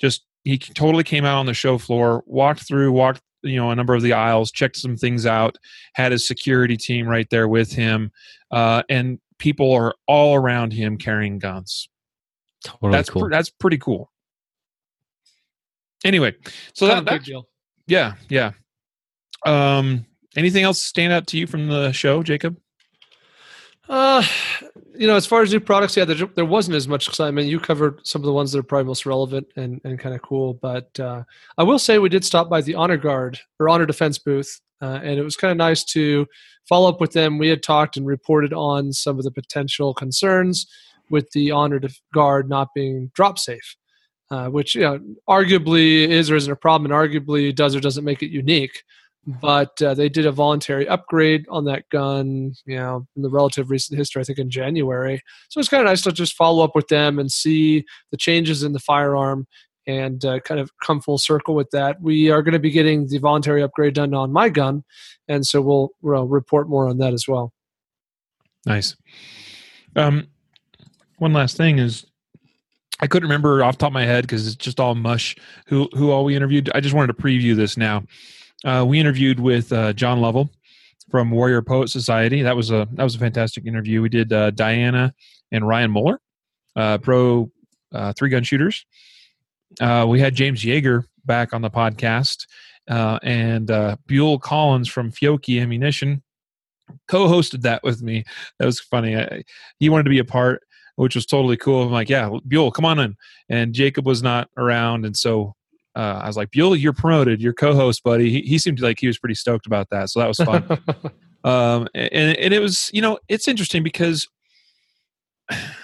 just 0.00 0.24
he 0.44 0.58
totally 0.58 1.04
came 1.04 1.24
out 1.24 1.38
on 1.38 1.46
the 1.46 1.54
show 1.54 1.78
floor, 1.78 2.22
walked 2.26 2.66
through, 2.66 2.92
walked 2.92 3.22
you 3.42 3.56
know 3.56 3.70
a 3.70 3.74
number 3.74 3.94
of 3.94 4.02
the 4.02 4.12
aisles, 4.12 4.50
checked 4.50 4.76
some 4.76 4.96
things 4.96 5.26
out, 5.26 5.56
had 5.94 6.12
his 6.12 6.26
security 6.26 6.76
team 6.76 7.06
right 7.06 7.28
there 7.30 7.48
with 7.48 7.72
him, 7.72 8.10
uh, 8.50 8.82
and 8.88 9.18
people 9.38 9.72
are 9.72 9.94
all 10.06 10.34
around 10.34 10.72
him 10.72 10.96
carrying 10.96 11.38
guns. 11.38 11.88
Totally 12.64 12.92
that's 12.92 13.10
cool. 13.10 13.22
Pr- 13.22 13.30
that's 13.30 13.50
pretty 13.50 13.78
cool. 13.78 14.10
Anyway, 16.04 16.34
so 16.74 16.88
Kind 16.88 17.06
that, 17.06 17.24
that 17.24 17.44
yeah 17.86 18.14
yeah. 18.28 18.52
Um, 19.44 20.06
anything 20.36 20.64
else 20.64 20.80
stand 20.80 21.12
out 21.12 21.26
to 21.28 21.38
you 21.38 21.46
from 21.46 21.68
the 21.68 21.92
show, 21.92 22.22
Jacob? 22.22 22.56
Uh, 23.88 24.22
you 24.94 25.06
know, 25.06 25.16
as 25.16 25.26
far 25.26 25.42
as 25.42 25.52
new 25.52 25.60
products, 25.60 25.96
yeah, 25.96 26.04
there, 26.04 26.26
there 26.34 26.44
wasn't 26.44 26.76
as 26.76 26.86
much 26.86 27.08
excitement. 27.08 27.48
You 27.48 27.58
covered 27.58 28.06
some 28.06 28.22
of 28.22 28.26
the 28.26 28.32
ones 28.32 28.52
that 28.52 28.58
are 28.58 28.62
probably 28.62 28.86
most 28.86 29.06
relevant 29.06 29.46
and, 29.56 29.80
and 29.84 29.98
kind 29.98 30.14
of 30.14 30.22
cool. 30.22 30.54
But 30.54 30.98
uh, 31.00 31.24
I 31.58 31.62
will 31.62 31.78
say 31.78 31.98
we 31.98 32.08
did 32.08 32.24
stop 32.24 32.48
by 32.48 32.60
the 32.60 32.74
Honor 32.74 32.96
Guard 32.96 33.38
or 33.58 33.68
Honor 33.68 33.86
Defense 33.86 34.18
booth, 34.18 34.60
uh, 34.80 35.00
and 35.02 35.18
it 35.18 35.22
was 35.22 35.36
kind 35.36 35.50
of 35.50 35.56
nice 35.56 35.84
to 35.84 36.26
follow 36.68 36.88
up 36.88 37.00
with 37.00 37.12
them. 37.12 37.38
We 37.38 37.48
had 37.48 37.62
talked 37.62 37.96
and 37.96 38.06
reported 38.06 38.52
on 38.52 38.92
some 38.92 39.18
of 39.18 39.24
the 39.24 39.30
potential 39.30 39.94
concerns 39.94 40.66
with 41.10 41.30
the 41.32 41.50
Honor 41.50 41.80
Guard 42.14 42.48
not 42.48 42.68
being 42.74 43.10
drop 43.14 43.38
safe, 43.38 43.76
uh, 44.30 44.46
which 44.46 44.74
you 44.74 44.82
know, 44.82 45.00
arguably 45.28 46.06
is 46.06 46.30
or 46.30 46.36
isn't 46.36 46.52
a 46.52 46.56
problem, 46.56 46.90
and 46.90 46.94
arguably 46.94 47.54
does 47.54 47.74
or 47.74 47.80
doesn't 47.80 48.04
make 48.04 48.22
it 48.22 48.30
unique 48.30 48.84
but 49.26 49.80
uh, 49.82 49.94
they 49.94 50.08
did 50.08 50.26
a 50.26 50.32
voluntary 50.32 50.88
upgrade 50.88 51.46
on 51.48 51.64
that 51.64 51.88
gun 51.90 52.52
you 52.66 52.76
know 52.76 53.06
in 53.14 53.22
the 53.22 53.30
relative 53.30 53.70
recent 53.70 53.96
history 53.96 54.20
i 54.20 54.24
think 54.24 54.38
in 54.38 54.50
january 54.50 55.22
so 55.48 55.60
it's 55.60 55.68
kind 55.68 55.80
of 55.80 55.86
nice 55.86 56.02
to 56.02 56.10
just 56.10 56.34
follow 56.34 56.64
up 56.64 56.74
with 56.74 56.88
them 56.88 57.18
and 57.18 57.30
see 57.30 57.84
the 58.10 58.16
changes 58.16 58.62
in 58.62 58.72
the 58.72 58.80
firearm 58.80 59.46
and 59.86 60.24
uh, 60.24 60.38
kind 60.40 60.60
of 60.60 60.70
come 60.84 61.00
full 61.00 61.18
circle 61.18 61.54
with 61.54 61.70
that 61.70 62.00
we 62.00 62.30
are 62.30 62.42
going 62.42 62.52
to 62.52 62.58
be 62.58 62.70
getting 62.70 63.06
the 63.08 63.18
voluntary 63.18 63.62
upgrade 63.62 63.94
done 63.94 64.12
on 64.12 64.32
my 64.32 64.48
gun 64.48 64.82
and 65.28 65.46
so 65.46 65.60
we'll, 65.60 65.90
we'll 66.02 66.26
report 66.26 66.68
more 66.68 66.88
on 66.88 66.98
that 66.98 67.12
as 67.12 67.28
well 67.28 67.52
Nice. 68.66 68.96
Um, 69.96 70.28
one 71.18 71.32
last 71.32 71.56
thing 71.56 71.78
is, 71.78 72.06
I 73.00 73.06
couldn't 73.08 73.28
remember 73.28 73.64
off 73.64 73.78
top 73.78 73.88
of 73.88 73.92
my 73.92 74.04
head 74.04 74.22
because 74.22 74.46
it's 74.46 74.56
just 74.56 74.78
all 74.78 74.94
mush. 74.94 75.34
Who 75.66 75.88
who 75.92 76.10
all 76.10 76.24
we 76.24 76.36
interviewed? 76.36 76.70
I 76.74 76.80
just 76.80 76.94
wanted 76.94 77.08
to 77.08 77.20
preview 77.22 77.56
this 77.56 77.76
now. 77.76 78.04
Uh, 78.64 78.84
we 78.86 79.00
interviewed 79.00 79.40
with 79.40 79.72
uh, 79.72 79.92
John 79.92 80.20
Lovell 80.20 80.50
from 81.10 81.30
Warrior 81.30 81.62
Poet 81.62 81.88
Society. 81.88 82.42
That 82.42 82.56
was 82.56 82.70
a 82.70 82.88
that 82.92 83.04
was 83.04 83.14
a 83.14 83.18
fantastic 83.18 83.66
interview. 83.66 84.02
We 84.02 84.08
did 84.08 84.32
uh, 84.32 84.50
Dianna 84.52 85.12
and 85.50 85.66
Ryan 85.66 85.90
Muller, 85.90 86.20
uh, 86.76 86.98
pro 86.98 87.50
uh, 87.92 88.12
three 88.12 88.30
gun 88.30 88.44
shooters. 88.44 88.86
Uh, 89.80 90.06
we 90.08 90.20
had 90.20 90.34
James 90.34 90.62
Yeager 90.62 91.04
back 91.24 91.52
on 91.52 91.62
the 91.62 91.70
podcast, 91.70 92.46
and 92.88 93.66
Buell 94.06 94.38
Collins 94.38 94.88
from 94.88 95.10
Fiocchi 95.10 95.60
Ammunition 95.60 96.22
co-hosted 97.08 97.62
that 97.62 97.82
with 97.82 98.02
me. 98.02 98.24
That 98.58 98.66
was 98.66 98.80
funny. 98.80 99.16
I, 99.16 99.42
he 99.78 99.88
wanted 99.88 100.04
to 100.04 100.10
be 100.10 100.18
a 100.18 100.24
part, 100.24 100.62
which 100.96 101.14
was 101.14 101.26
totally 101.26 101.56
cool. 101.56 101.84
I'm 101.84 101.92
like, 101.92 102.10
yeah, 102.10 102.30
Buell, 102.46 102.70
come 102.70 102.84
on 102.84 102.98
in. 102.98 103.16
And 103.48 103.74
Jacob 103.74 104.06
was 104.06 104.22
not 104.22 104.48
around, 104.56 105.06
and 105.06 105.16
so 105.16 105.54
uh, 105.94 106.20
I 106.22 106.26
was 106.26 106.36
like, 106.36 106.50
Buell, 106.50 106.74
you're 106.74 106.92
promoted. 106.92 107.40
You're 107.42 107.52
co-host, 107.52 108.02
buddy. 108.02 108.30
He, 108.30 108.40
he 108.42 108.58
seemed 108.58 108.80
like 108.80 108.98
he 108.98 109.06
was 109.06 109.18
pretty 109.18 109.34
stoked 109.34 109.66
about 109.66 109.90
that, 109.90 110.10
so 110.10 110.20
that 110.20 110.28
was 110.28 110.38
fun. 110.38 110.64
um, 111.44 111.88
and 111.94 112.36
and 112.36 112.54
it 112.54 112.60
was, 112.60 112.90
you 112.94 113.02
know, 113.02 113.18
it's 113.28 113.48
interesting 113.48 113.82
because 113.82 114.26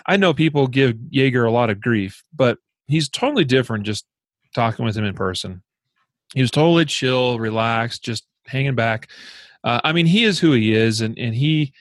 I 0.07 0.17
know 0.17 0.33
people 0.33 0.67
give 0.67 0.95
Yeager 1.13 1.47
a 1.47 1.51
lot 1.51 1.71
of 1.71 1.81
grief, 1.81 2.23
but 2.35 2.59
he's 2.87 3.09
totally 3.09 3.45
different 3.45 3.85
just 3.85 4.07
talking 4.55 4.85
with 4.85 4.97
him 4.97 5.05
in 5.05 5.15
person. 5.15 5.63
He 6.35 6.41
was 6.41 6.51
totally 6.51 6.85
chill, 6.85 7.39
relaxed, 7.39 8.03
just 8.03 8.27
hanging 8.47 8.75
back. 8.75 9.09
Uh, 9.65 9.81
I 9.85 9.93
mean, 9.93 10.07
he 10.07 10.25
is 10.25 10.39
who 10.39 10.53
he 10.53 10.75
is, 10.75 11.01
and 11.01 11.19
and 11.19 11.35
he 11.35 11.73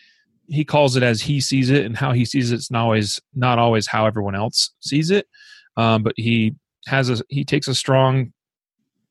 he 0.50 0.66
calls 0.66 0.96
it 0.96 1.04
as 1.04 1.22
he 1.22 1.40
sees 1.40 1.70
it, 1.70 1.86
and 1.86 1.96
how 1.96 2.12
he 2.12 2.26
sees 2.26 2.52
it's 2.52 2.72
not 2.72 2.84
always 2.84 3.22
not 3.34 3.60
always 3.60 3.88
how 3.88 4.06
everyone 4.06 4.36
else 4.36 4.72
sees 4.80 5.12
it. 5.12 5.28
Um, 5.76 6.04
but 6.04 6.14
he 6.18 6.56
has 6.88 7.10
a 7.10 7.18
he 7.30 7.44
takes 7.44 7.68
a 7.68 7.76
strong 7.76 8.32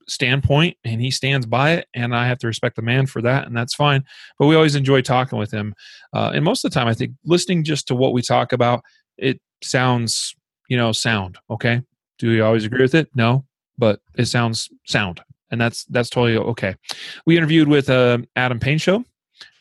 standpoint 0.09 0.77
and 0.85 1.01
he 1.01 1.11
stands 1.11 1.47
by 1.47 1.73
it 1.73 1.89
and 1.95 2.15
i 2.15 2.27
have 2.27 2.39
to 2.39 2.47
respect 2.47 2.77
the 2.77 2.83
man 2.83 3.07
for 3.07 3.21
that 3.21 3.47
and 3.47 3.57
that's 3.57 3.75
fine 3.75 4.05
but 4.39 4.47
we 4.47 4.55
always 4.55 4.77
enjoy 4.77 5.01
talking 5.01 5.39
with 5.39 5.51
him 5.51 5.75
uh, 6.13 6.31
and 6.33 6.45
most 6.45 6.65
of 6.65 6.71
the 6.71 6.75
time 6.75 6.87
i 6.87 6.95
think 6.95 7.13
listening 7.25 7.65
just 7.65 7.89
to 7.89 7.95
what 7.95 8.13
we 8.13 8.23
talk 8.23 8.53
about 8.53 8.83
it 9.19 9.41
sounds 9.63 10.37
you 10.69 10.77
know 10.77 10.93
sound 10.93 11.39
okay 11.51 11.83
do 12.19 12.31
you 12.31 12.45
always 12.45 12.65
agree 12.65 12.83
with 12.83 12.95
it 12.95 13.09
no 13.17 13.45
but 13.79 14.01
it 14.17 14.27
sounds 14.27 14.69
sound 14.87 15.21
and 15.51 15.61
that's 15.61 15.85
that's 15.87 16.11
totally 16.11 16.37
okay 16.37 16.75
we 17.27 17.37
interviewed 17.37 17.69
with 17.69 17.91
uh, 17.91 18.19
Adam 18.37 18.61
Painchaud 18.61 19.05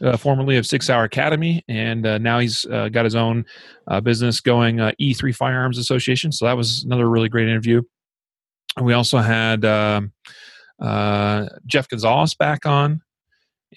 uh, 0.02 0.18
formerly 0.18 0.58
of 0.58 0.66
SIG 0.66 0.84
Sauer 0.84 1.04
Academy, 1.04 1.64
and 1.68 2.06
uh, 2.06 2.18
now 2.18 2.40
he's 2.40 2.66
uh, 2.66 2.90
got 2.90 3.06
his 3.06 3.16
own 3.16 3.46
uh, 3.88 4.00
business 4.02 4.40
going, 4.40 4.80
uh, 4.80 4.92
E3 5.00 5.36
Firearms 5.36 5.78
Association. 5.78 6.32
So 6.32 6.46
that 6.46 6.58
was 6.58 6.84
another 6.84 7.10
really 7.10 7.30
great 7.30 7.48
interview. 7.48 7.82
We 8.82 8.94
also 8.94 9.20
had 9.20 9.64
um, 9.64 10.12
uh, 10.80 11.48
Jeff 11.66 11.88
Gonzalez 11.88 12.36
back 12.36 12.66
on, 12.66 13.02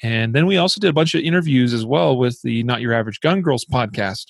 and 0.03 0.35
then 0.35 0.47
we 0.47 0.57
also 0.57 0.81
did 0.81 0.89
a 0.89 0.93
bunch 0.93 1.15
of 1.15 1.23
interviews 1.23 1.73
as 1.73 1.85
well 1.85 2.17
with 2.17 2.41
the 2.43 2.63
Not 2.65 2.81
Your 2.81 2.93
Average 2.93 3.21
Gun 3.21 3.43
Girls 3.43 3.65
podcast. 3.65 4.27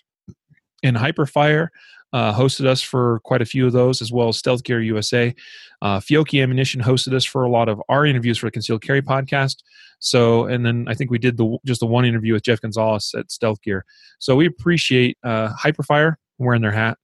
And 0.82 0.96
Hyperfire 0.96 1.68
uh, 2.12 2.32
hosted 2.32 2.66
us 2.66 2.80
for 2.80 3.20
quite 3.24 3.42
a 3.42 3.46
few 3.46 3.66
of 3.66 3.72
those, 3.72 4.00
as 4.00 4.12
well 4.12 4.28
as 4.28 4.38
Stealth 4.38 4.62
Gear 4.64 4.80
USA. 4.80 5.34
Uh, 5.82 6.00
Fiocchi 6.00 6.42
Ammunition 6.42 6.80
hosted 6.80 7.14
us 7.14 7.24
for 7.24 7.44
a 7.44 7.50
lot 7.50 7.68
of 7.68 7.82
our 7.88 8.06
interviews 8.06 8.38
for 8.38 8.46
the 8.46 8.50
Concealed 8.50 8.82
Carry 8.82 9.02
podcast. 9.02 9.56
So, 10.00 10.46
and 10.46 10.64
then 10.64 10.86
I 10.88 10.94
think 10.94 11.10
we 11.10 11.18
did 11.18 11.36
the 11.36 11.58
just 11.66 11.80
the 11.80 11.86
one 11.86 12.04
interview 12.04 12.32
with 12.32 12.44
Jeff 12.44 12.60
Gonzalez 12.60 13.14
at 13.16 13.30
Stealth 13.30 13.60
Gear. 13.62 13.84
So 14.18 14.36
we 14.36 14.46
appreciate 14.46 15.18
uh, 15.24 15.52
Hyperfire 15.54 16.14
wearing 16.38 16.62
their 16.62 16.72
hat, 16.72 16.98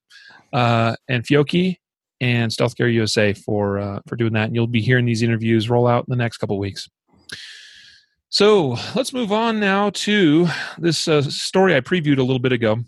uh, 0.53 0.97
and 1.09 1.25
Fiocchi 1.25 1.79
and 2.21 2.53
Stealth 2.53 2.77
Gear 2.77 2.89
USA 2.89 3.33
for 3.33 3.79
uh, 3.79 4.01
for 4.07 4.17
doing 4.17 4.33
that. 4.35 4.47
And 4.47 4.55
you'll 4.55 4.67
be 4.67 4.81
hearing 4.81 5.05
these 5.05 5.23
interviews 5.23 5.69
roll 5.69 5.87
out 5.87 6.05
in 6.07 6.11
the 6.11 6.17
next 6.17 6.39
couple 6.39 6.59
weeks. 6.59 6.89
So 8.29 8.77
let's 8.97 9.13
move 9.13 9.31
on 9.31 9.61
now 9.61 9.91
to 9.91 10.49
this 10.77 11.07
uh, 11.07 11.23
story 11.23 11.77
I 11.77 11.81
previewed 11.81 12.19
a 12.19 12.23
little 12.23 12.41
bit 12.41 12.53
ago. 12.53 12.79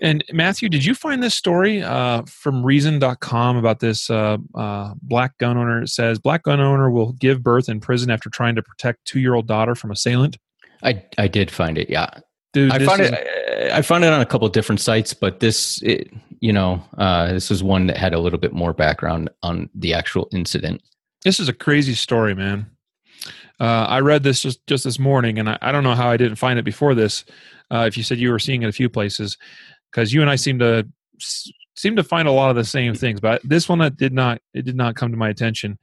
And 0.00 0.24
Matthew, 0.32 0.68
did 0.68 0.84
you 0.84 0.94
find 0.94 1.22
this 1.22 1.34
story 1.34 1.82
uh, 1.82 2.22
from 2.26 2.64
Reason.com 2.64 3.56
about 3.56 3.80
this 3.80 4.08
uh, 4.08 4.38
uh, 4.54 4.94
black 5.02 5.36
gun 5.38 5.56
owner? 5.56 5.82
It 5.82 5.88
says 5.88 6.18
black 6.18 6.44
gun 6.44 6.60
owner 6.60 6.90
will 6.90 7.12
give 7.12 7.42
birth 7.42 7.68
in 7.68 7.80
prison 7.80 8.10
after 8.10 8.30
trying 8.30 8.54
to 8.54 8.62
protect 8.62 9.04
two-year-old 9.06 9.46
daughter 9.46 9.74
from 9.74 9.90
assailant. 9.90 10.38
I 10.82 11.04
I 11.18 11.26
did 11.26 11.50
find 11.50 11.76
it. 11.76 11.90
Yeah, 11.90 12.08
Dude, 12.52 12.72
I 12.72 12.84
found 12.84 13.00
is- 13.02 13.10
it. 13.10 13.72
I 13.72 13.82
found 13.82 14.04
it 14.04 14.12
on 14.12 14.20
a 14.20 14.26
couple 14.26 14.48
different 14.48 14.80
sites, 14.80 15.12
but 15.12 15.40
this, 15.40 15.82
it, 15.82 16.10
you 16.40 16.52
know, 16.52 16.82
uh, 16.96 17.32
this 17.32 17.50
is 17.50 17.62
one 17.62 17.86
that 17.88 17.96
had 17.96 18.14
a 18.14 18.18
little 18.18 18.38
bit 18.38 18.52
more 18.52 18.72
background 18.72 19.28
on 19.42 19.68
the 19.74 19.94
actual 19.94 20.28
incident. 20.32 20.82
this 21.24 21.40
is 21.40 21.48
a 21.48 21.52
crazy 21.52 21.94
story, 21.94 22.34
man. 22.34 22.66
Uh, 23.60 23.86
I 23.88 24.00
read 24.00 24.22
this 24.22 24.42
just 24.42 24.64
just 24.68 24.84
this 24.84 25.00
morning, 25.00 25.38
and 25.38 25.50
I, 25.50 25.58
I 25.60 25.72
don't 25.72 25.82
know 25.82 25.96
how 25.96 26.08
I 26.08 26.16
didn't 26.16 26.36
find 26.36 26.58
it 26.58 26.64
before 26.64 26.94
this. 26.94 27.24
Uh, 27.72 27.84
if 27.88 27.96
you 27.96 28.04
said 28.04 28.18
you 28.18 28.30
were 28.30 28.38
seeing 28.38 28.62
it 28.62 28.68
a 28.68 28.72
few 28.72 28.88
places, 28.88 29.36
because 29.90 30.12
you 30.12 30.20
and 30.20 30.30
I 30.30 30.36
seem 30.36 30.60
to 30.60 30.86
seem 31.76 31.96
to 31.96 32.04
find 32.04 32.28
a 32.28 32.32
lot 32.32 32.50
of 32.50 32.56
the 32.56 32.64
same 32.64 32.94
things, 32.94 33.20
but 33.20 33.42
this 33.42 33.68
one 33.68 33.80
that 33.80 33.96
did 33.96 34.12
not 34.12 34.40
it 34.54 34.64
did 34.64 34.76
not 34.76 34.94
come 34.94 35.10
to 35.10 35.16
my 35.16 35.28
attention. 35.28 35.78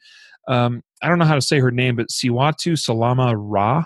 Um, 0.48 0.84
I 1.02 1.10
don't 1.10 1.20
know 1.20 1.26
how 1.26 1.36
to 1.36 1.42
say 1.42 1.60
her 1.60 1.72
name, 1.72 1.98
but 1.98 2.08
Siwatu 2.08 2.80
Salama 2.80 3.36
Ra 3.36 3.86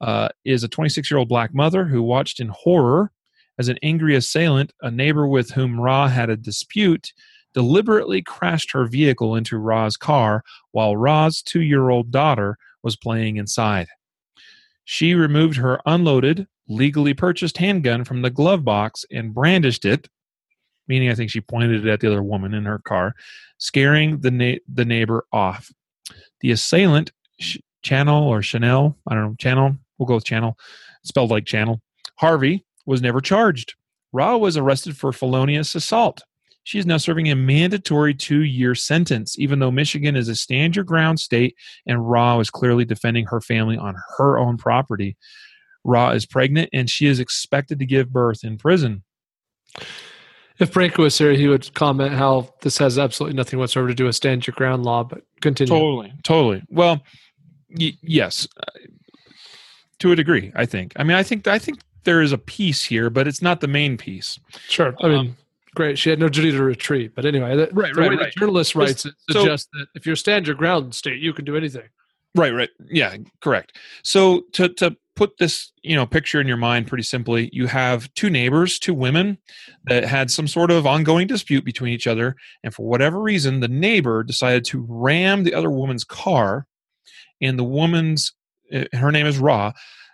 uh, 0.00 0.28
is 0.44 0.62
a 0.62 0.68
26 0.68 1.10
year 1.10 1.18
old 1.18 1.28
black 1.28 1.54
mother 1.54 1.84
who 1.84 2.02
watched 2.02 2.40
in 2.40 2.48
horror 2.48 3.10
as 3.58 3.68
an 3.68 3.78
angry 3.82 4.14
assailant, 4.14 4.72
a 4.82 4.90
neighbor 4.90 5.26
with 5.26 5.50
whom 5.50 5.80
Ra 5.80 6.08
had 6.08 6.28
a 6.28 6.36
dispute, 6.36 7.12
deliberately 7.54 8.20
crashed 8.22 8.72
her 8.72 8.86
vehicle 8.86 9.34
into 9.34 9.58
Ra's 9.58 9.96
car 9.96 10.42
while 10.72 10.96
Ra's 10.96 11.42
two 11.42 11.62
year 11.62 11.88
old 11.88 12.10
daughter 12.10 12.58
was 12.82 12.96
playing 12.96 13.36
inside. 13.36 13.88
She 14.84 15.14
removed 15.14 15.56
her 15.56 15.80
unloaded, 15.86 16.46
legally 16.68 17.14
purchased 17.14 17.58
handgun 17.58 18.04
from 18.04 18.22
the 18.22 18.30
glove 18.30 18.64
box 18.64 19.04
and 19.10 19.34
brandished 19.34 19.84
it 19.84 20.08
meaning 20.88 21.10
I 21.10 21.14
think 21.14 21.30
she 21.30 21.40
pointed 21.40 21.84
it 21.84 21.90
at 21.90 22.00
the 22.00 22.06
other 22.08 22.22
woman 22.22 22.54
in 22.54 22.64
her 22.64 22.78
car, 22.78 23.14
scaring 23.58 24.20
the 24.20 24.30
na- 24.30 24.58
the 24.72 24.84
neighbor 24.84 25.26
off. 25.32 25.70
The 26.40 26.50
assailant, 26.50 27.12
Ch- 27.40 27.58
Channel 27.82 28.24
or 28.24 28.42
Chanel, 28.42 28.96
I 29.08 29.14
don't 29.14 29.24
know, 29.24 29.34
Channel, 29.38 29.76
we'll 29.98 30.06
go 30.06 30.14
with 30.14 30.24
Channel, 30.24 30.58
spelled 31.04 31.30
like 31.30 31.46
Channel. 31.46 31.80
Harvey 32.16 32.64
was 32.86 33.02
never 33.02 33.20
charged. 33.20 33.74
Ra 34.12 34.36
was 34.36 34.56
arrested 34.56 34.96
for 34.96 35.12
felonious 35.12 35.74
assault. 35.74 36.22
She 36.64 36.78
is 36.78 36.86
now 36.86 36.96
serving 36.96 37.30
a 37.30 37.36
mandatory 37.36 38.12
two 38.12 38.42
year 38.42 38.74
sentence, 38.74 39.38
even 39.38 39.60
though 39.60 39.70
Michigan 39.70 40.16
is 40.16 40.28
a 40.28 40.34
stand 40.34 40.74
your 40.74 40.84
ground 40.84 41.20
state 41.20 41.54
and 41.86 42.10
Ra 42.10 42.36
was 42.36 42.50
clearly 42.50 42.84
defending 42.84 43.26
her 43.26 43.40
family 43.40 43.76
on 43.76 43.94
her 44.18 44.36
own 44.36 44.56
property. 44.56 45.16
Ra 45.84 46.10
is 46.10 46.26
pregnant 46.26 46.70
and 46.72 46.90
she 46.90 47.06
is 47.06 47.20
expected 47.20 47.78
to 47.78 47.86
give 47.86 48.12
birth 48.12 48.42
in 48.42 48.58
prison. 48.58 49.04
If 50.58 50.72
Branko 50.72 50.98
was 50.98 51.18
here, 51.18 51.32
he 51.34 51.46
would 51.48 51.72
comment 51.74 52.14
how 52.14 52.52
this 52.62 52.78
has 52.78 52.98
absolutely 52.98 53.36
nothing 53.36 53.58
whatsoever 53.58 53.88
to 53.88 53.94
do 53.94 54.06
with 54.06 54.16
stand 54.16 54.46
your 54.46 54.54
ground 54.54 54.84
law. 54.84 55.04
But 55.04 55.20
continue. 55.40 55.72
Totally, 55.72 56.12
totally. 56.24 56.62
Well, 56.68 57.02
y- 57.68 57.96
yes, 58.02 58.48
to 60.00 60.12
a 60.12 60.16
degree. 60.16 60.52
I 60.54 60.66
think. 60.66 60.92
I 60.96 61.04
mean, 61.04 61.16
I 61.16 61.22
think 61.22 61.46
I 61.46 61.58
think 61.58 61.80
there 62.04 62.22
is 62.22 62.32
a 62.32 62.38
piece 62.38 62.84
here, 62.84 63.10
but 63.10 63.26
it's 63.26 63.42
not 63.42 63.60
the 63.60 63.68
main 63.68 63.96
piece. 63.96 64.38
Sure. 64.68 64.94
I 65.00 65.08
mean, 65.08 65.18
Um, 65.18 65.36
great. 65.74 65.98
She 65.98 66.08
had 66.10 66.18
no 66.20 66.28
duty 66.28 66.52
to 66.52 66.62
retreat. 66.62 67.14
But 67.14 67.24
anyway, 67.26 67.56
the, 67.56 67.68
Right, 67.72 67.92
the 67.94 68.00
right, 68.00 68.10
way 68.10 68.16
right. 68.16 68.32
the 68.34 68.40
journalist 68.40 68.74
writes 68.74 69.04
it 69.06 69.14
So- 69.30 69.40
suggests 69.40 69.68
that 69.72 69.86
if 69.94 70.06
you're 70.06 70.16
stand 70.16 70.46
your 70.46 70.56
ground 70.56 70.94
state, 70.94 71.20
you 71.20 71.32
can 71.32 71.44
do 71.44 71.56
anything. 71.56 71.88
Right, 72.34 72.52
right. 72.52 72.68
Yeah, 72.90 73.16
correct. 73.40 73.76
So 74.02 74.42
to 74.52 74.68
to 74.74 74.96
put 75.14 75.38
this, 75.38 75.72
you 75.82 75.96
know, 75.96 76.04
picture 76.04 76.42
in 76.42 76.46
your 76.46 76.58
mind 76.58 76.86
pretty 76.86 77.02
simply, 77.02 77.48
you 77.50 77.66
have 77.66 78.12
two 78.12 78.28
neighbors, 78.28 78.78
two 78.78 78.92
women 78.92 79.38
that 79.84 80.04
had 80.04 80.30
some 80.30 80.46
sort 80.46 80.70
of 80.70 80.86
ongoing 80.86 81.26
dispute 81.26 81.64
between 81.64 81.94
each 81.94 82.06
other, 82.06 82.36
and 82.62 82.74
for 82.74 82.86
whatever 82.86 83.18
reason, 83.22 83.60
the 83.60 83.68
neighbor 83.68 84.22
decided 84.22 84.66
to 84.66 84.84
ram 84.86 85.42
the 85.44 85.54
other 85.54 85.70
woman's 85.70 86.04
car, 86.04 86.66
and 87.40 87.58
the 87.58 87.64
woman's 87.64 88.34
her 88.92 89.12
name 89.12 89.26
is 89.26 89.38
Ra, 89.38 89.72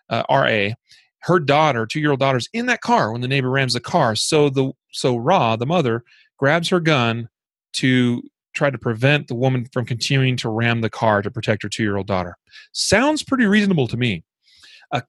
uh, 0.08 0.22
R 0.28 0.46
A. 0.46 0.74
Her 1.20 1.38
daughter, 1.38 1.86
two-year-old 1.86 2.18
daughter's 2.18 2.48
in 2.52 2.66
that 2.66 2.80
car 2.80 3.12
when 3.12 3.20
the 3.20 3.28
neighbor 3.28 3.50
rams 3.50 3.74
the 3.74 3.80
car. 3.80 4.16
So 4.16 4.48
the 4.48 4.72
so 4.92 5.16
Ra, 5.16 5.56
the 5.56 5.66
mother, 5.66 6.04
grabs 6.36 6.68
her 6.70 6.80
gun 6.80 7.28
to 7.74 8.22
try 8.54 8.70
to 8.70 8.78
prevent 8.78 9.28
the 9.28 9.34
woman 9.34 9.66
from 9.72 9.86
continuing 9.86 10.36
to 10.36 10.48
ram 10.48 10.80
the 10.80 10.90
car 10.90 11.22
to 11.22 11.30
protect 11.30 11.62
her 11.62 11.68
two-year-old 11.68 12.06
daughter. 12.06 12.36
Sounds 12.72 13.22
pretty 13.22 13.46
reasonable 13.46 13.88
to 13.88 13.96
me. 13.96 14.24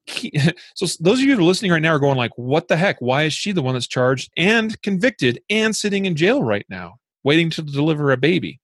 Key, 0.06 0.32
so 0.74 0.86
those 1.00 1.18
of 1.18 1.26
you 1.26 1.36
are 1.38 1.42
listening 1.42 1.70
right 1.70 1.82
now 1.82 1.92
are 1.94 1.98
going 1.98 2.16
like, 2.16 2.32
"What 2.36 2.68
the 2.68 2.76
heck? 2.76 3.00
Why 3.00 3.24
is 3.24 3.34
she 3.34 3.52
the 3.52 3.62
one 3.62 3.74
that's 3.74 3.86
charged 3.86 4.30
and 4.36 4.80
convicted 4.82 5.40
and 5.50 5.76
sitting 5.76 6.06
in 6.06 6.16
jail 6.16 6.42
right 6.42 6.64
now, 6.70 6.94
waiting 7.22 7.50
to 7.50 7.62
deliver 7.62 8.10
a 8.10 8.16
baby?" 8.16 8.60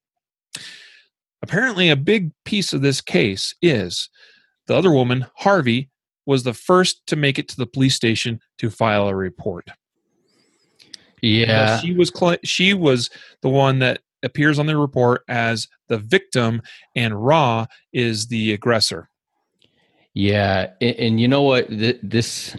Apparently, 1.43 1.91
a 1.91 1.97
big 1.97 2.33
piece 2.45 2.73
of 2.73 2.83
this 2.83 3.01
case 3.01 3.55
is 3.63 4.09
the 4.71 4.77
other 4.77 4.93
woman, 4.93 5.27
Harvey, 5.35 5.91
was 6.27 6.45
the 6.45 6.55
first 6.55 7.05
to 7.09 7.17
make 7.17 7.41
it 7.41 7.49
to 7.49 7.57
the 7.57 7.67
police 7.67 7.97
station 7.97 8.39
to 8.59 8.71
file 8.71 9.09
a 9.09 9.15
report. 9.17 9.69
Yeah. 11.21 11.81
she 11.81 11.93
was 11.93 12.13
cl- 12.17 12.37
she 12.45 12.73
was 12.73 13.11
the 13.43 13.49
one 13.49 13.81
that 13.81 14.03
appears 14.23 14.61
on 14.61 14.67
the 14.67 14.77
report 14.77 15.23
as 15.27 15.67
the 15.89 15.99
victim, 15.99 16.63
and 16.95 17.21
Ra 17.21 17.67
is 17.93 18.29
the 18.29 18.53
aggressor. 18.53 19.11
Yeah, 20.15 20.71
and, 20.81 20.97
and 20.97 21.21
you 21.21 21.27
know 21.27 21.43
what? 21.43 21.67
This 21.69 22.57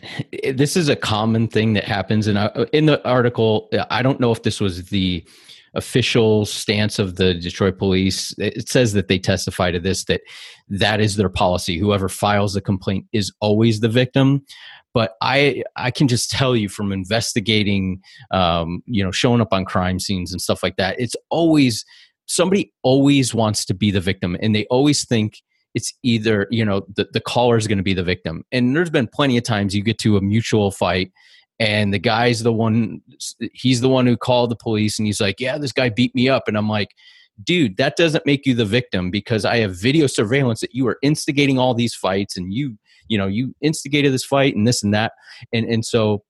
this 0.54 0.76
is 0.76 0.90
a 0.90 0.98
common 0.98 1.48
thing 1.48 1.72
that 1.74 1.86
happens. 1.86 2.28
And 2.28 2.38
I- 2.38 2.48
uh, 2.48 2.66
in 2.74 2.88
the 2.88 3.02
article, 3.08 3.70
I 3.90 4.02
don't 4.02 4.20
know 4.20 4.34
if 4.34 4.44
this 4.44 4.60
was 4.60 4.88
the 4.90 5.24
official 5.74 6.46
stance 6.46 7.00
of 7.00 7.16
the 7.16 7.34
Detroit 7.34 7.78
police. 7.78 8.34
It 8.38 8.70
says 8.70 8.94
that 8.94 9.08
they 9.08 9.20
testify 9.20 9.72
to 9.72 9.80
this 9.80 10.06
that 10.06 10.22
that 10.70 11.00
is 11.00 11.16
their 11.16 11.30
policy. 11.30 11.78
Whoever 11.78 12.10
files 12.10 12.54
the 12.54 12.62
complaint 12.62 13.06
is 13.14 13.32
always 13.40 13.80
the 13.80 13.90
victim. 13.90 14.46
But 14.94 15.14
I 15.22 15.64
I 15.76 15.92
can 15.92 16.08
just 16.08 16.30
tell 16.30 16.56
you 16.56 16.68
from 16.68 16.92
investigating, 16.92 18.02
um, 18.32 18.84
you 18.86 19.04
know, 19.04 19.12
showing 19.12 19.42
up 19.42 19.54
on 19.54 19.66
crime 19.66 20.00
scenes 20.00 20.32
and 20.32 20.42
stuff 20.42 20.64
like 20.64 20.76
that. 20.76 21.00
It's 21.00 21.16
always 21.30 21.86
somebody 22.26 22.74
always 22.84 23.34
wants 23.34 23.66
to 23.66 23.74
be 23.74 23.92
the 23.92 24.02
victim, 24.02 24.36
and 24.42 24.54
they 24.54 24.66
always 24.66 25.06
think 25.06 25.42
it's 25.74 25.94
either 26.04 26.48
you 26.52 26.66
know 26.66 26.86
the, 26.96 27.08
the 27.14 27.22
caller 27.22 27.56
is 27.56 27.68
going 27.68 27.78
to 27.78 27.84
be 27.84 27.94
the 27.94 28.04
victim 28.04 28.44
and 28.52 28.76
there's 28.76 28.90
been 28.90 29.08
plenty 29.08 29.38
of 29.38 29.44
times 29.46 29.74
you 29.74 29.82
get 29.82 29.98
to 29.98 30.18
a 30.18 30.22
mutual 30.22 30.70
fight 30.70 31.12
and 31.62 31.94
the 31.94 32.00
guy's 32.00 32.44
the 32.44 32.52
one 32.52 33.02
he's 33.54 33.82
the 33.82 33.90
one 33.90 34.06
who 34.06 34.18
called 34.18 34.50
the 34.52 34.56
police 34.56 35.00
and 35.00 35.06
he's 35.06 35.22
like 35.22 35.40
yeah 35.40 35.58
this 35.58 35.72
guy 35.72 35.90
beat 35.90 36.14
me 36.16 36.28
up. 36.28 36.48
And 36.48 36.58
i'm 36.58 36.70
like 36.70 36.90
dude 37.44 37.78
that 37.78 37.96
doesn't 37.96 38.26
make 38.26 38.46
you 38.46 38.54
the 38.54 38.66
victim 38.66 39.10
because 39.10 39.46
i 39.46 39.58
have 39.58 39.76
video 39.76 40.06
surveillance 40.06 40.60
that 40.60 40.76
you 40.76 40.88
are 40.88 40.98
instigating 41.02 41.58
all 41.58 41.74
these 41.74 41.96
fights 41.96 42.38
and 42.38 42.54
you 42.54 42.78
you 43.12 43.18
know 43.18 43.28
you 43.28 43.54
instigated 43.62 44.14
this 44.14 44.26
fight 44.26 44.56
and 44.56 44.66
this 44.66 44.82
and 44.82 44.94
that. 44.94 45.12
And 45.54 45.68
and 45.68 45.86
so 45.86 46.24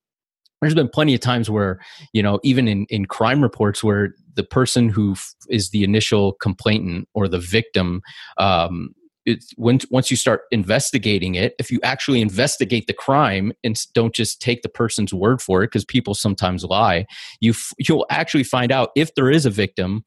there's 0.60 0.76
been 0.76 0.90
plenty 0.90 1.14
of 1.14 1.22
times 1.22 1.50
where 1.50 1.80
you 2.12 2.24
know 2.24 2.40
even 2.44 2.68
in 2.68 2.86
in 2.90 3.06
crime 3.06 3.42
reports 3.42 3.84
where 3.84 4.16
the 4.34 4.44
person 4.44 4.90
who 4.90 5.14
f- 5.14 5.34
is 5.50 5.70
the 5.70 5.84
initial 5.84 6.34
complainant 6.34 7.08
or 7.14 7.28
the 7.28 7.40
victim 7.40 8.02
um 8.38 8.94
it's 9.26 9.52
when 9.56 9.80
once 9.90 10.10
you 10.10 10.18
start 10.18 10.42
investigating 10.52 11.36
it 11.36 11.54
if 11.60 11.70
you 11.70 11.80
actually 11.84 12.22
investigate 12.22 12.88
the 12.88 12.94
crime 12.94 13.52
and 13.64 13.76
don't 13.94 14.16
just 14.16 14.42
take 14.42 14.62
the 14.62 14.70
person's 14.70 15.14
word 15.14 15.42
for 15.42 15.64
it 15.64 15.68
because 15.68 15.86
people 15.86 16.14
sometimes 16.14 16.64
lie 16.64 17.06
you 17.40 17.52
f- 17.52 17.74
you'll 17.78 18.06
actually 18.10 18.44
find 18.44 18.72
out 18.72 18.90
if 18.96 19.14
there 19.16 19.30
is 19.30 19.46
a 19.46 19.50
victim 19.50 20.04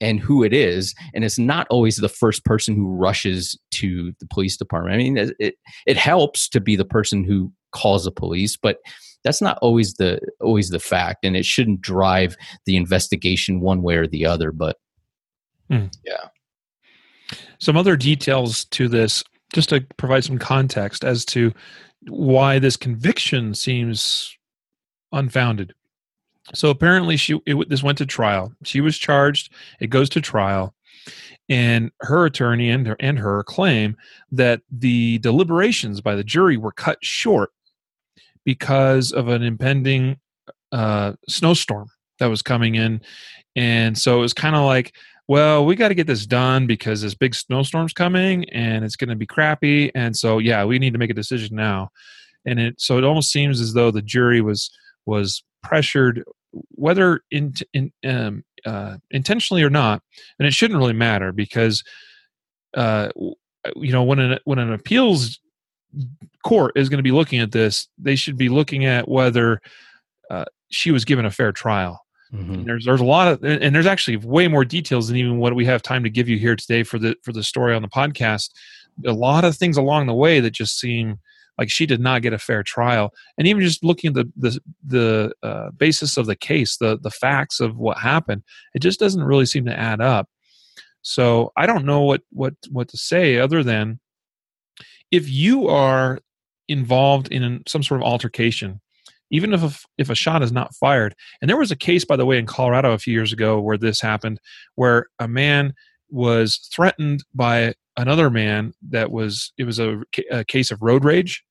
and 0.00 0.20
who 0.20 0.42
it 0.42 0.52
is 0.52 0.94
and 1.14 1.24
it's 1.24 1.38
not 1.38 1.66
always 1.70 1.96
the 1.96 2.08
first 2.08 2.44
person 2.44 2.74
who 2.74 2.94
rushes 2.94 3.58
to 3.70 4.12
the 4.20 4.26
police 4.26 4.56
department. 4.56 4.94
I 4.94 4.98
mean 4.98 5.16
it 5.16 5.36
it, 5.38 5.54
it 5.86 5.96
helps 5.96 6.48
to 6.50 6.60
be 6.60 6.76
the 6.76 6.84
person 6.84 7.24
who 7.24 7.52
calls 7.72 8.04
the 8.04 8.10
police 8.10 8.56
but 8.56 8.78
that's 9.24 9.42
not 9.42 9.58
always 9.60 9.94
the 9.94 10.20
always 10.40 10.70
the 10.70 10.78
fact 10.78 11.24
and 11.24 11.36
it 11.36 11.44
shouldn't 11.44 11.80
drive 11.80 12.36
the 12.64 12.76
investigation 12.76 13.60
one 13.60 13.82
way 13.82 13.96
or 13.96 14.06
the 14.06 14.24
other 14.26 14.52
but 14.52 14.76
hmm. 15.70 15.86
Some 17.58 17.76
other 17.76 17.96
details 17.96 18.64
to 18.66 18.88
this, 18.88 19.24
just 19.52 19.68
to 19.70 19.80
provide 19.96 20.24
some 20.24 20.38
context 20.38 21.04
as 21.04 21.24
to 21.26 21.52
why 22.08 22.58
this 22.58 22.76
conviction 22.76 23.54
seems 23.54 24.36
unfounded. 25.12 25.72
So 26.54 26.70
apparently, 26.70 27.16
she 27.16 27.40
it, 27.46 27.68
this 27.68 27.82
went 27.82 27.98
to 27.98 28.06
trial. 28.06 28.52
She 28.62 28.80
was 28.80 28.96
charged. 28.96 29.52
It 29.80 29.88
goes 29.88 30.08
to 30.10 30.20
trial, 30.20 30.74
and 31.48 31.90
her 32.02 32.24
attorney 32.24 32.70
and 32.70 32.86
her, 32.86 32.96
and 33.00 33.18
her 33.18 33.42
claim 33.42 33.96
that 34.30 34.60
the 34.70 35.18
deliberations 35.18 36.00
by 36.00 36.14
the 36.14 36.22
jury 36.22 36.56
were 36.56 36.72
cut 36.72 36.98
short 37.02 37.50
because 38.44 39.10
of 39.10 39.26
an 39.26 39.42
impending 39.42 40.18
uh, 40.70 41.14
snowstorm 41.28 41.88
that 42.20 42.26
was 42.26 42.42
coming 42.42 42.76
in, 42.76 43.00
and 43.56 43.98
so 43.98 44.18
it 44.18 44.20
was 44.20 44.34
kind 44.34 44.54
of 44.54 44.62
like, 44.62 44.94
well, 45.28 45.64
we 45.66 45.74
got 45.74 45.88
to 45.88 45.94
get 45.94 46.06
this 46.06 46.26
done 46.26 46.66
because 46.66 47.02
this 47.02 47.14
big 47.14 47.34
snowstorm's 47.34 47.92
coming 47.92 48.48
and 48.50 48.84
it's 48.84 48.96
going 48.96 49.10
to 49.10 49.16
be 49.16 49.26
crappy, 49.26 49.90
and 49.94 50.16
so 50.16 50.38
yeah, 50.38 50.64
we 50.64 50.78
need 50.78 50.92
to 50.92 50.98
make 50.98 51.10
a 51.10 51.14
decision 51.14 51.56
now, 51.56 51.90
and 52.44 52.58
it 52.58 52.80
so 52.80 52.98
it 52.98 53.04
almost 53.04 53.32
seems 53.32 53.60
as 53.60 53.72
though 53.72 53.90
the 53.90 54.02
jury 54.02 54.40
was 54.40 54.70
was 55.06 55.42
pressured 55.62 56.24
whether 56.70 57.20
in, 57.30 57.52
in 57.72 57.92
um, 58.04 58.44
uh, 58.64 58.96
intentionally 59.10 59.62
or 59.62 59.70
not, 59.70 60.02
and 60.38 60.46
it 60.46 60.54
shouldn't 60.54 60.78
really 60.78 60.92
matter 60.92 61.32
because 61.32 61.82
uh, 62.74 63.08
you 63.76 63.92
know 63.92 64.02
when 64.02 64.18
an 64.18 64.38
when 64.44 64.58
an 64.58 64.72
appeals 64.72 65.40
court 66.44 66.72
is 66.76 66.88
going 66.88 66.98
to 66.98 67.02
be 67.02 67.12
looking 67.12 67.40
at 67.40 67.52
this, 67.52 67.88
they 67.98 68.16
should 68.16 68.36
be 68.36 68.48
looking 68.48 68.84
at 68.84 69.08
whether 69.08 69.60
uh, 70.30 70.44
she 70.70 70.90
was 70.90 71.04
given 71.04 71.24
a 71.24 71.30
fair 71.30 71.52
trial. 71.52 72.05
And 72.38 72.66
there's 72.66 72.84
there's 72.84 73.00
a 73.00 73.04
lot 73.04 73.28
of 73.28 73.44
and 73.44 73.74
there's 73.74 73.86
actually 73.86 74.16
way 74.16 74.48
more 74.48 74.64
details 74.64 75.08
than 75.08 75.16
even 75.16 75.38
what 75.38 75.54
we 75.54 75.64
have 75.64 75.82
time 75.82 76.02
to 76.04 76.10
give 76.10 76.28
you 76.28 76.38
here 76.38 76.56
today 76.56 76.82
for 76.82 76.98
the 76.98 77.16
for 77.22 77.32
the 77.32 77.42
story 77.42 77.74
on 77.74 77.82
the 77.82 77.88
podcast. 77.88 78.50
A 79.06 79.12
lot 79.12 79.44
of 79.44 79.56
things 79.56 79.76
along 79.76 80.06
the 80.06 80.14
way 80.14 80.40
that 80.40 80.52
just 80.52 80.78
seem 80.78 81.18
like 81.58 81.70
she 81.70 81.86
did 81.86 82.00
not 82.00 82.22
get 82.22 82.32
a 82.32 82.38
fair 82.38 82.62
trial, 82.62 83.12
and 83.38 83.46
even 83.46 83.62
just 83.62 83.84
looking 83.84 84.08
at 84.10 84.14
the 84.14 84.32
the 84.36 84.60
the 84.84 85.34
uh, 85.42 85.70
basis 85.72 86.16
of 86.16 86.26
the 86.26 86.36
case, 86.36 86.76
the 86.76 86.98
the 86.98 87.10
facts 87.10 87.60
of 87.60 87.76
what 87.78 87.98
happened, 87.98 88.42
it 88.74 88.80
just 88.80 89.00
doesn't 89.00 89.24
really 89.24 89.46
seem 89.46 89.64
to 89.66 89.78
add 89.78 90.00
up. 90.00 90.28
So 91.02 91.52
I 91.56 91.66
don't 91.66 91.84
know 91.84 92.02
what 92.02 92.22
what 92.30 92.54
what 92.70 92.88
to 92.88 92.96
say 92.96 93.38
other 93.38 93.62
than 93.62 94.00
if 95.10 95.30
you 95.30 95.68
are 95.68 96.20
involved 96.68 97.28
in 97.30 97.62
some 97.66 97.82
sort 97.82 98.00
of 98.00 98.06
altercation, 98.06 98.80
even 99.30 99.52
if 99.52 99.62
a, 99.62 99.70
if 99.98 100.10
a 100.10 100.14
shot 100.14 100.42
is 100.42 100.52
not 100.52 100.74
fired, 100.74 101.14
and 101.40 101.48
there 101.48 101.56
was 101.56 101.70
a 101.70 101.76
case 101.76 102.04
by 102.04 102.16
the 102.16 102.26
way 102.26 102.38
in 102.38 102.46
Colorado 102.46 102.92
a 102.92 102.98
few 102.98 103.12
years 103.12 103.32
ago 103.32 103.60
where 103.60 103.78
this 103.78 104.00
happened, 104.00 104.40
where 104.74 105.06
a 105.18 105.28
man 105.28 105.74
was 106.10 106.68
threatened 106.72 107.24
by 107.34 107.74
another 107.96 108.30
man 108.30 108.72
that 108.90 109.10
was 109.10 109.52
it 109.58 109.64
was 109.64 109.78
a, 109.78 110.02
a 110.30 110.44
case 110.44 110.70
of 110.70 110.82
road 110.82 111.04
rage. 111.04 111.42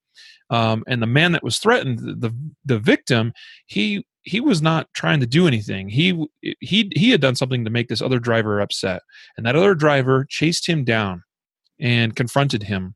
Um, 0.52 0.84
and 0.88 1.02
the 1.02 1.08
man 1.08 1.32
that 1.32 1.44
was 1.44 1.58
threatened 1.58 2.00
the 2.22 2.32
the 2.64 2.80
victim 2.80 3.34
he 3.66 4.06
he 4.26 4.40
was 4.40 4.62
not 4.62 4.92
trying 4.94 5.20
to 5.20 5.28
do 5.28 5.48
anything. 5.48 5.90
He 5.90 6.28
he 6.60 6.92
he 6.96 7.12
had 7.12 7.22
done 7.22 7.36
something 7.36 7.64
to 7.64 7.72
make 7.72 7.88
this 7.88 8.02
other 8.02 8.20
driver 8.20 8.60
upset, 8.60 9.02
and 9.38 9.46
that 9.46 9.56
other 9.56 9.76
driver 9.76 10.26
chased 10.28 10.68
him 10.68 10.84
down 10.84 11.24
and 11.80 12.16
confronted 12.16 12.64
him, 12.64 12.96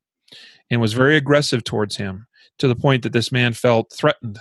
and 0.70 0.82
was 0.82 0.94
very 0.94 1.16
aggressive 1.18 1.64
towards 1.64 1.98
him 1.98 2.28
to 2.58 2.68
the 2.68 2.76
point 2.76 3.04
that 3.04 3.14
this 3.14 3.32
man 3.32 3.54
felt 3.54 3.94
threatened, 3.94 4.40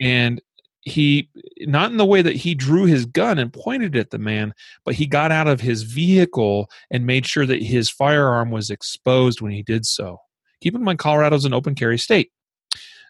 and 0.00 0.40
he 0.86 1.28
not 1.62 1.90
in 1.90 1.96
the 1.96 2.06
way 2.06 2.22
that 2.22 2.36
he 2.36 2.54
drew 2.54 2.84
his 2.84 3.06
gun 3.06 3.38
and 3.38 3.52
pointed 3.52 3.96
at 3.96 4.10
the 4.10 4.18
man 4.18 4.54
but 4.84 4.94
he 4.94 5.04
got 5.04 5.32
out 5.32 5.48
of 5.48 5.60
his 5.60 5.82
vehicle 5.82 6.70
and 6.92 7.04
made 7.04 7.26
sure 7.26 7.44
that 7.44 7.60
his 7.60 7.90
firearm 7.90 8.50
was 8.52 8.70
exposed 8.70 9.40
when 9.40 9.50
he 9.50 9.64
did 9.64 9.84
so. 9.84 10.18
Keep 10.60 10.76
in 10.76 10.84
mind 10.84 11.00
colorado's 11.00 11.44
an 11.44 11.52
open 11.52 11.74
carry 11.74 11.98
state. 11.98 12.30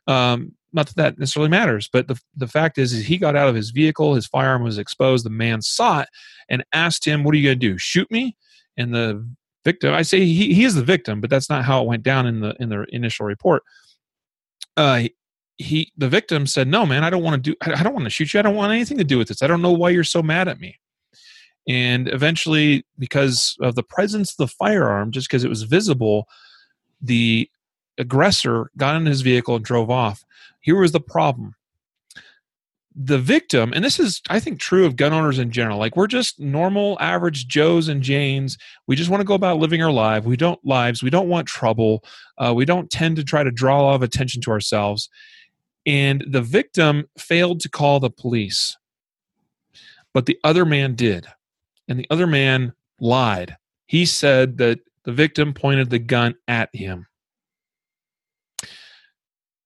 Um, 0.06 0.52
not 0.72 0.86
that 0.86 0.96
that 0.96 1.18
necessarily 1.18 1.50
matters 1.50 1.88
but 1.92 2.08
the, 2.08 2.18
the 2.34 2.46
fact 2.46 2.78
is, 2.78 2.94
is 2.94 3.04
he 3.04 3.18
got 3.18 3.36
out 3.36 3.48
of 3.48 3.54
his 3.54 3.70
vehicle 3.70 4.14
his 4.14 4.26
firearm 4.26 4.62
was 4.62 4.78
exposed 4.78 5.24
the 5.24 5.30
man 5.30 5.60
saw 5.60 6.00
it 6.00 6.08
and 6.48 6.64
asked 6.72 7.06
him 7.06 7.24
what 7.24 7.34
are 7.34 7.38
you 7.38 7.48
going 7.48 7.60
to 7.60 7.72
do 7.72 7.76
shoot 7.76 8.10
me? 8.10 8.36
And 8.78 8.94
the 8.94 9.28
victim 9.64 9.92
i 9.92 10.00
say 10.00 10.24
he, 10.24 10.54
he 10.54 10.64
is 10.64 10.76
the 10.76 10.82
victim 10.82 11.20
but 11.20 11.28
that's 11.28 11.50
not 11.50 11.64
how 11.64 11.82
it 11.82 11.86
went 11.86 12.02
down 12.02 12.26
in 12.26 12.40
the 12.40 12.54
in 12.58 12.70
the 12.70 12.86
initial 12.90 13.26
report. 13.26 13.62
Uh, 14.78 15.04
he 15.58 15.92
the 15.96 16.08
victim 16.08 16.46
said 16.46 16.68
no 16.68 16.84
man 16.84 17.02
i 17.02 17.10
don't 17.10 17.22
want 17.22 17.42
to 17.42 17.50
do 17.50 17.56
i 17.62 17.82
don't 17.82 17.94
want 17.94 18.04
to 18.04 18.10
shoot 18.10 18.32
you. 18.32 18.40
I 18.40 18.42
don't 18.42 18.56
want 18.56 18.72
anything 18.72 18.98
to 18.98 19.04
do 19.04 19.18
with 19.18 19.28
this. 19.28 19.42
I 19.42 19.46
don't 19.46 19.62
know 19.62 19.72
why 19.72 19.90
you're 19.90 20.04
so 20.04 20.22
mad 20.22 20.48
at 20.48 20.60
me. 20.60 20.78
And 21.68 22.08
eventually 22.08 22.84
because 22.98 23.56
of 23.60 23.74
the 23.74 23.82
presence 23.82 24.32
of 24.32 24.36
the 24.36 24.54
firearm 24.54 25.10
just 25.10 25.28
because 25.28 25.44
it 25.44 25.48
was 25.48 25.62
visible 25.62 26.28
the 27.00 27.50
aggressor 27.98 28.70
got 28.76 28.96
in 28.96 29.06
his 29.06 29.22
vehicle 29.22 29.56
and 29.56 29.64
drove 29.64 29.90
off. 29.90 30.24
Here 30.60 30.78
was 30.78 30.92
the 30.92 31.00
problem. 31.00 31.54
The 32.94 33.18
victim 33.18 33.72
and 33.74 33.84
this 33.84 33.98
is 33.98 34.22
i 34.28 34.40
think 34.40 34.58
true 34.58 34.86
of 34.86 34.96
gun 34.96 35.12
owners 35.12 35.38
in 35.38 35.50
general 35.50 35.78
like 35.78 35.96
we're 35.96 36.06
just 36.06 36.40
normal 36.40 36.96
average 37.00 37.46
joes 37.46 37.88
and 37.88 38.02
janes. 38.02 38.58
We 38.86 38.96
just 38.96 39.10
want 39.10 39.20
to 39.22 39.26
go 39.26 39.34
about 39.34 39.58
living 39.58 39.82
our 39.82 39.92
life. 39.92 40.24
We 40.24 40.36
don't 40.36 40.64
lives. 40.64 41.02
We 41.02 41.10
don't 41.10 41.28
want 41.28 41.48
trouble. 41.48 42.04
Uh, 42.38 42.52
we 42.54 42.66
don't 42.66 42.90
tend 42.90 43.16
to 43.16 43.24
try 43.24 43.42
to 43.42 43.50
draw 43.50 43.80
a 43.80 43.84
lot 43.84 43.94
of 43.94 44.02
attention 44.02 44.42
to 44.42 44.50
ourselves 44.50 45.08
and 45.86 46.24
the 46.28 46.42
victim 46.42 47.08
failed 47.16 47.60
to 47.60 47.68
call 47.68 48.00
the 48.00 48.10
police. 48.10 48.76
But 50.12 50.26
the 50.26 50.38
other 50.42 50.64
man 50.64 50.94
did. 50.94 51.26
And 51.88 51.98
the 51.98 52.06
other 52.10 52.26
man 52.26 52.72
lied. 53.00 53.56
He 53.86 54.04
said 54.04 54.58
that 54.58 54.80
the 55.04 55.12
victim 55.12 55.54
pointed 55.54 55.90
the 55.90 56.00
gun 56.00 56.34
at 56.48 56.74
him. 56.74 57.06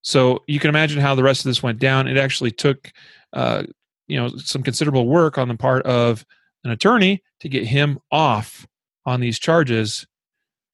So 0.02 0.42
you 0.46 0.60
can 0.60 0.68
imagine 0.68 1.00
how 1.00 1.14
the 1.14 1.22
rest 1.22 1.40
of 1.40 1.50
this 1.50 1.62
went 1.62 1.78
down. 1.78 2.08
It 2.08 2.18
actually 2.18 2.50
took, 2.50 2.92
uh, 3.32 3.64
you 4.06 4.18
know, 4.18 4.28
some 4.36 4.62
considerable 4.62 5.06
work 5.06 5.38
on 5.38 5.48
the 5.48 5.56
part 5.56 5.86
of 5.86 6.26
an 6.64 6.70
attorney 6.70 7.22
to 7.40 7.48
get 7.48 7.64
him 7.64 7.98
off 8.10 8.66
on 9.06 9.20
these 9.20 9.38
charges 9.38 10.06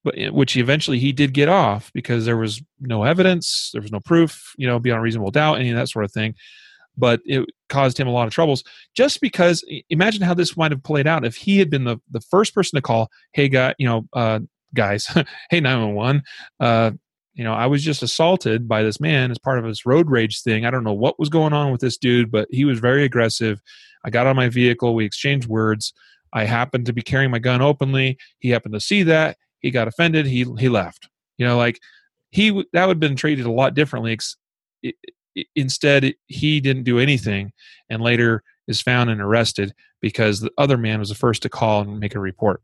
but 0.07 0.15
which 0.33 0.57
eventually 0.57 1.01
he 1.01 1.11
did 1.11 1.35
get 1.35 1.49
off 1.49 1.91
because 1.93 2.25
there 2.25 2.37
was 2.37 2.63
no 2.79 3.03
evidence, 3.03 3.71
there 3.73 3.83
was 3.83 3.91
no 3.91 3.99
proof, 3.99 4.55
you 4.57 4.65
know, 4.65 4.79
beyond 4.79 5.03
reasonable 5.03 5.33
doubt, 5.33 5.59
any 5.59 5.71
of 5.71 5.77
that 5.77 5.89
sort 5.89 6.05
of 6.05 6.13
thing. 6.13 6.33
But 6.97 7.21
it 7.25 7.45
caused 7.69 7.99
him 7.99 8.07
a 8.07 8.13
lot 8.13 8.29
of 8.29 8.33
troubles 8.33 8.63
just 8.95 9.21
because 9.21 9.65
imagine 9.91 10.23
how 10.23 10.33
this 10.33 10.57
might 10.57 10.71
have 10.71 10.85
played 10.85 11.09
out 11.09 11.25
if 11.25 11.35
he 11.35 11.59
had 11.59 11.71
been 11.71 11.83
the, 11.83 11.99
the 12.09 12.21
first 12.21 12.55
person 12.55 12.77
to 12.77 12.83
call, 12.83 13.11
hey, 13.33 13.49
guy, 13.49 13.75
you 13.79 13.87
know, 13.89 14.07
uh, 14.13 14.39
guys, 14.75 15.07
hey, 15.51 15.59
911, 15.59 16.23
uh, 16.61 16.93
you 17.35 17.43
know, 17.43 17.53
I 17.53 17.67
was 17.67 17.83
just 17.83 18.05
assaulted 18.05 18.69
by 18.69 18.85
this 18.85 19.01
man 19.01 19.33
as 19.33 19.39
part 19.39 19.59
of 19.59 19.65
his 19.65 19.85
road 19.85 20.09
rage 20.09 20.41
thing. 20.41 20.65
I 20.65 20.71
don't 20.71 20.85
know 20.85 20.95
what 20.95 21.19
was 21.19 21.31
going 21.31 21.53
on 21.53 21.73
with 21.73 21.81
this 21.81 21.99
dude, 21.99 22.31
but 22.31 22.47
he 22.53 22.65
was 22.65 22.79
very 22.79 23.03
aggressive. 23.03 23.61
I 24.05 24.11
got 24.11 24.29
on 24.29 24.37
my 24.37 24.51
vehicle, 24.51 24.95
we 24.95 25.05
exchanged 25.05 25.49
words. 25.49 25.93
I 26.33 26.45
happened 26.45 26.87
to 26.87 26.93
be 26.93 27.03
carrying 27.03 27.33
my 27.33 27.41
gun 27.41 27.61
openly. 27.61 28.19
He 28.39 28.51
happened 28.51 28.75
to 28.75 28.81
see 28.81 29.03
that 29.03 29.37
he 29.67 29.73
got 29.73 29.89
offended 29.89 30.27
he 30.27 30.45
he 30.59 30.69
left 30.69 31.09
you 31.39 31.45
know 31.45 31.57
like 31.57 31.81
he 32.31 32.51
that 32.73 32.87
would 32.87 32.97
have 32.97 33.01
been 33.01 33.17
treated 33.17 33.45
a 33.45 33.51
lot 33.51 33.75
differently 33.75 34.17
instead 35.57 36.15
he 36.27 36.61
didn't 36.61 36.85
do 36.85 37.01
anything 37.01 37.53
and 37.91 38.01
later 38.01 38.45
is 38.69 38.81
found 38.81 39.11
and 39.11 39.21
arrested 39.21 39.75
because 40.01 40.39
the 40.39 40.53
other 40.57 40.79
man 40.79 41.01
was 41.01 41.09
the 41.09 41.17
first 41.17 41.43
to 41.43 41.49
call 41.49 41.81
and 41.81 41.99
make 41.99 42.15
a 42.15 42.21
report 42.21 42.63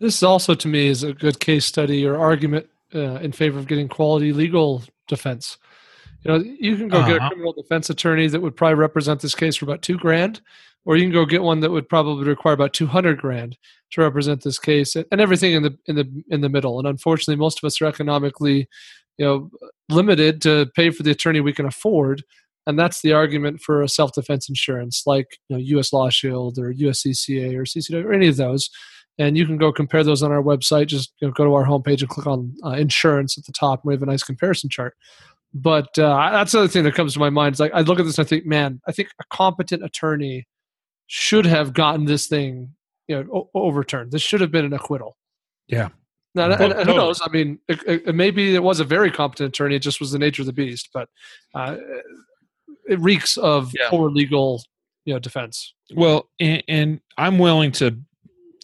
this 0.00 0.22
also 0.22 0.54
to 0.54 0.68
me 0.68 0.86
is 0.86 1.02
a 1.02 1.14
good 1.14 1.40
case 1.40 1.64
study 1.64 2.06
or 2.06 2.18
argument 2.18 2.66
uh, 2.94 3.14
in 3.20 3.32
favor 3.32 3.58
of 3.58 3.66
getting 3.66 3.88
quality 3.88 4.30
legal 4.30 4.82
defense 5.06 5.56
you 6.24 6.30
know 6.30 6.44
you 6.60 6.76
can 6.76 6.88
go 6.88 6.98
uh-huh. 6.98 7.08
get 7.08 7.16
a 7.16 7.20
uh-huh. 7.20 7.28
criminal 7.30 7.52
defense 7.54 7.88
attorney 7.88 8.28
that 8.28 8.42
would 8.42 8.54
probably 8.54 8.74
represent 8.74 9.20
this 9.20 9.34
case 9.34 9.56
for 9.56 9.64
about 9.64 9.80
two 9.80 9.96
grand 9.96 10.42
or 10.88 10.96
you 10.96 11.04
can 11.04 11.12
go 11.12 11.26
get 11.26 11.42
one 11.42 11.60
that 11.60 11.70
would 11.70 11.86
probably 11.86 12.26
require 12.26 12.54
about 12.54 12.72
200 12.72 13.18
grand 13.18 13.58
to 13.90 14.00
represent 14.00 14.42
this 14.42 14.58
case 14.58 14.96
and 14.96 15.20
everything 15.20 15.52
in 15.52 15.62
the 15.62 15.78
in 15.86 15.96
the 15.96 16.24
in 16.30 16.40
the 16.40 16.48
middle. 16.48 16.78
And 16.78 16.88
unfortunately 16.88 17.36
most 17.36 17.62
of 17.62 17.66
us 17.66 17.80
are 17.80 17.86
economically 17.86 18.66
you 19.18 19.26
know 19.26 19.50
limited 19.90 20.40
to 20.42 20.66
pay 20.74 20.90
for 20.90 21.02
the 21.02 21.10
attorney 21.10 21.40
we 21.40 21.52
can 21.52 21.66
afford. 21.66 22.24
And 22.66 22.78
that's 22.78 23.02
the 23.02 23.12
argument 23.12 23.60
for 23.60 23.82
a 23.82 23.88
self-defense 23.88 24.48
insurance 24.48 25.02
like 25.06 25.38
you 25.48 25.58
know 25.58 25.78
us 25.78 25.92
law 25.92 26.08
shield 26.08 26.58
or 26.58 26.72
uscca 26.72 27.54
or 27.54 27.64
ccw 27.64 28.04
or 28.04 28.12
any 28.14 28.28
of 28.28 28.38
those. 28.38 28.70
And 29.18 29.36
you 29.36 29.44
can 29.44 29.58
go 29.58 29.72
compare 29.72 30.04
those 30.04 30.22
on 30.22 30.32
our 30.32 30.42
website. 30.42 30.86
Just 30.86 31.12
you 31.20 31.28
know, 31.28 31.34
go 31.34 31.44
to 31.44 31.52
our 31.52 31.66
homepage 31.66 32.00
and 32.00 32.08
click 32.08 32.26
on 32.26 32.54
uh, 32.64 32.70
insurance 32.70 33.36
at 33.36 33.44
the 33.44 33.52
top 33.52 33.82
and 33.82 33.88
we 33.88 33.94
have 33.94 34.02
a 34.02 34.06
nice 34.06 34.22
comparison 34.22 34.70
chart. 34.70 34.96
But 35.52 35.98
uh, 35.98 36.30
that's 36.30 36.52
the 36.52 36.60
other 36.60 36.68
thing 36.68 36.84
that 36.84 36.94
comes 36.94 37.12
to 37.12 37.18
my 37.18 37.30
mind 37.30 37.54
is 37.54 37.60
like 37.60 37.72
i 37.74 37.80
look 37.80 37.98
at 37.98 38.06
this 38.06 38.18
and 38.18 38.26
i 38.26 38.28
think 38.28 38.46
man 38.46 38.80
i 38.86 38.92
think 38.92 39.08
a 39.20 39.24
competent 39.30 39.82
attorney 39.82 40.46
should 41.08 41.46
have 41.46 41.72
gotten 41.72 42.04
this 42.04 42.28
thing 42.28 42.74
you 43.08 43.16
know 43.16 43.28
o- 43.32 43.50
overturned. 43.54 44.12
This 44.12 44.22
should 44.22 44.40
have 44.40 44.52
been 44.52 44.64
an 44.64 44.72
acquittal. 44.72 45.16
Yeah. 45.66 45.88
Now, 46.34 46.50
well, 46.50 46.62
and, 46.62 46.72
and 46.72 46.88
who 46.88 46.94
knows? 46.94 47.20
I 47.24 47.30
mean, 47.30 47.58
it, 47.66 47.80
it, 47.86 48.14
maybe 48.14 48.54
it 48.54 48.62
was 48.62 48.78
a 48.78 48.84
very 48.84 49.10
competent 49.10 49.48
attorney. 49.48 49.74
It 49.74 49.80
just 49.80 49.98
was 49.98 50.12
the 50.12 50.18
nature 50.18 50.42
of 50.42 50.46
the 50.46 50.52
beast. 50.52 50.90
But 50.92 51.08
uh, 51.54 51.76
it 52.88 53.00
reeks 53.00 53.36
of 53.38 53.72
yeah. 53.74 53.88
poor 53.88 54.10
legal, 54.10 54.62
you 55.04 55.14
know, 55.14 55.18
defense. 55.18 55.74
Well, 55.96 56.28
and, 56.38 56.62
and, 56.68 57.00
I'm 57.16 57.38
willing 57.38 57.72
to 57.72 57.98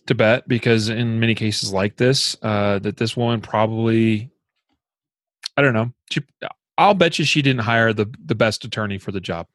to 0.07 0.15
bet 0.15 0.47
because 0.47 0.91
in 0.91 1.19
many 1.19 1.35
cases 1.35 1.73
like 1.73 1.97
this, 1.97 2.37
uh, 2.43 2.79
that 2.81 2.99
this 2.99 3.17
woman 3.17 3.41
probably, 3.41 4.31
I 5.57 5.63
don't 5.63 5.73
know, 5.73 5.91
she, 6.13 6.21
I'll 6.77 6.95
bet 6.95 7.19
you 7.19 7.25
she 7.25 7.43
didn't 7.43 7.63
hire 7.63 7.93
the 7.95 8.07
the 8.25 8.35
best 8.35 8.65
attorney 8.65 8.99
for 8.99 9.11
the 9.11 9.21
job 9.21 9.49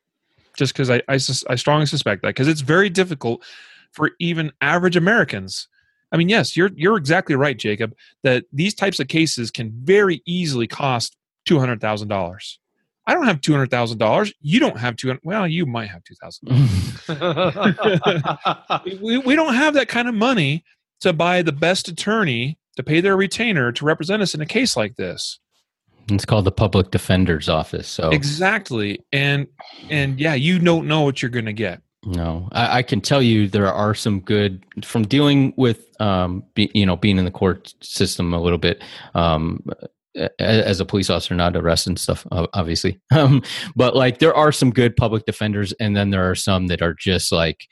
just 0.59 0.73
because 0.73 0.91
I, 0.91 0.97
I, 1.07 1.13
I 1.13 1.55
strongly 1.55 1.85
suspect 1.87 2.21
that 2.21 2.27
because 2.27 2.49
it's 2.49 2.61
very 2.61 2.89
difficult 2.89 3.43
for 3.91 4.11
even 4.19 4.51
average 4.61 4.97
Americans. 4.97 5.67
I 6.11 6.17
mean, 6.17 6.29
yes, 6.29 6.57
you're 6.57 6.69
you're 6.75 6.97
exactly 6.97 7.35
right, 7.35 7.57
Jacob. 7.57 7.95
That 8.23 8.43
these 8.51 8.73
types 8.75 8.99
of 8.99 9.07
cases 9.07 9.49
can 9.49 9.71
very 9.83 10.21
easily 10.27 10.67
cost 10.67 11.15
two 11.45 11.57
hundred 11.59 11.81
thousand 11.81 12.09
dollars. 12.09 12.59
I 13.07 13.13
don't 13.13 13.25
have 13.25 13.39
two 13.41 13.53
hundred 13.53 13.71
thousand 13.71 13.97
dollars. 13.99 14.33
You 14.41 14.59
don't 14.59 14.77
have 14.77 14.97
two 14.97 15.07
hundred. 15.07 15.21
Well, 15.23 15.47
you 15.47 15.65
might 15.65 15.89
have 15.89 16.03
two 16.03 16.15
thousand. 16.21 16.47
we 19.01 19.17
we 19.17 19.35
don't 19.35 19.53
have 19.53 19.75
that 19.75 19.87
kind 19.87 20.09
of 20.09 20.13
money 20.13 20.65
to 21.01 21.13
buy 21.13 21.41
the 21.41 21.53
best 21.53 21.87
attorney 21.87 22.59
to 22.75 22.83
pay 22.83 23.01
their 23.01 23.15
retainer 23.15 23.71
to 23.71 23.85
represent 23.85 24.21
us 24.21 24.35
in 24.35 24.41
a 24.41 24.45
case 24.45 24.75
like 24.75 24.97
this. 24.97 25.39
It's 26.15 26.25
called 26.25 26.45
the 26.45 26.51
public 26.51 26.91
defender's 26.91 27.49
office. 27.49 27.87
So 27.87 28.09
exactly, 28.09 29.05
and 29.11 29.47
and 29.89 30.19
yeah, 30.19 30.33
you 30.33 30.59
don't 30.59 30.87
know 30.87 31.01
what 31.01 31.21
you're 31.21 31.29
going 31.29 31.45
to 31.45 31.53
get. 31.53 31.81
No, 32.05 32.47
I, 32.53 32.77
I, 32.77 32.83
can 32.83 33.01
tell 33.01 33.21
you 33.21 33.49
there 33.49 33.71
are 33.71 33.93
some 33.93 34.21
good 34.21 34.65
from 34.85 35.03
dealing 35.03 35.53
with, 35.57 35.85
um, 36.01 36.45
be, 36.53 36.71
you 36.73 36.85
know, 36.85 36.95
being 36.95 37.17
in 37.17 37.25
the 37.25 37.31
court 37.31 37.73
system 37.81 38.33
a 38.33 38.41
little 38.41 38.57
bit. 38.57 38.81
Um, 39.15 39.65
as 40.39 40.79
a 40.79 40.85
police 40.85 41.09
officer, 41.09 41.35
not 41.35 41.55
arrest 41.55 41.87
and 41.87 41.99
stuff, 41.99 42.25
obviously. 42.31 42.99
Um, 43.11 43.43
but 43.75 43.95
like 43.95 44.19
there 44.19 44.33
are 44.33 44.51
some 44.51 44.71
good 44.71 44.95
public 44.95 45.25
defenders, 45.25 45.73
and 45.79 45.95
then 45.95 46.09
there 46.09 46.29
are 46.29 46.35
some 46.35 46.67
that 46.67 46.81
are 46.81 46.93
just 46.93 47.31
like, 47.31 47.65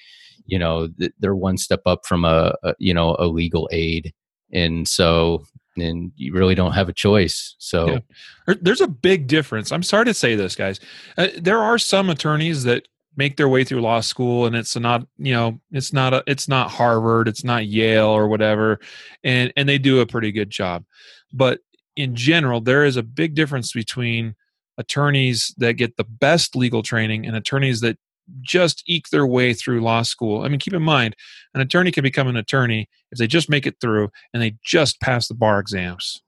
you 0.45 0.59
know, 0.59 0.89
they're 1.19 1.35
one 1.35 1.57
step 1.57 1.81
up 1.85 2.05
from 2.05 2.25
a, 2.25 2.53
a 2.63 2.73
you 2.79 2.93
know 2.93 3.15
a 3.17 3.27
legal 3.27 3.69
aid, 3.71 4.13
and 4.51 4.87
so 4.87 5.43
and 5.81 6.11
you 6.15 6.33
really 6.33 6.55
don't 6.55 6.73
have 6.73 6.89
a 6.89 6.93
choice. 6.93 7.55
So 7.59 7.99
yeah. 8.47 8.55
there's 8.61 8.81
a 8.81 8.87
big 8.87 9.27
difference. 9.27 9.71
I'm 9.71 9.83
sorry 9.83 10.05
to 10.05 10.13
say 10.13 10.35
this, 10.35 10.55
guys. 10.55 10.79
Uh, 11.17 11.27
there 11.37 11.59
are 11.59 11.77
some 11.77 12.09
attorneys 12.09 12.63
that 12.63 12.87
make 13.15 13.35
their 13.35 13.49
way 13.49 13.63
through 13.63 13.81
law 13.81 13.99
school 13.99 14.45
and 14.45 14.55
it's 14.55 14.75
not 14.77 15.05
you 15.17 15.33
know 15.33 15.59
it's 15.71 15.91
not 15.91 16.13
a, 16.13 16.23
it's 16.27 16.47
not 16.47 16.69
harvard 16.69 17.27
it's 17.27 17.43
not 17.43 17.65
yale 17.65 18.05
or 18.05 18.27
whatever 18.27 18.79
and 19.23 19.51
and 19.57 19.67
they 19.67 19.79
do 19.79 19.99
a 19.99 20.05
pretty 20.05 20.31
good 20.31 20.51
job 20.51 20.85
but 21.33 21.59
in 21.95 22.15
general 22.15 22.61
there 22.61 22.85
is 22.85 22.95
a 22.95 23.01
big 23.01 23.33
difference 23.33 23.73
between 23.73 24.35
attorneys 24.77 25.53
that 25.57 25.73
get 25.73 25.97
the 25.97 26.03
best 26.03 26.55
legal 26.55 26.83
training 26.83 27.25
and 27.25 27.35
attorneys 27.35 27.81
that 27.81 27.97
just 28.41 28.83
eke 28.87 29.09
their 29.09 29.25
way 29.25 29.53
through 29.53 29.81
law 29.81 30.01
school. 30.01 30.43
I 30.43 30.47
mean, 30.49 30.59
keep 30.59 30.73
in 30.73 30.83
mind, 30.83 31.15
an 31.53 31.61
attorney 31.61 31.91
can 31.91 32.03
become 32.03 32.27
an 32.27 32.37
attorney 32.37 32.89
if 33.11 33.19
they 33.19 33.27
just 33.27 33.49
make 33.49 33.65
it 33.65 33.75
through 33.81 34.09
and 34.33 34.41
they 34.41 34.55
just 34.63 34.99
pass 35.01 35.27
the 35.27 35.33
bar 35.33 35.59
exams. 35.59 36.21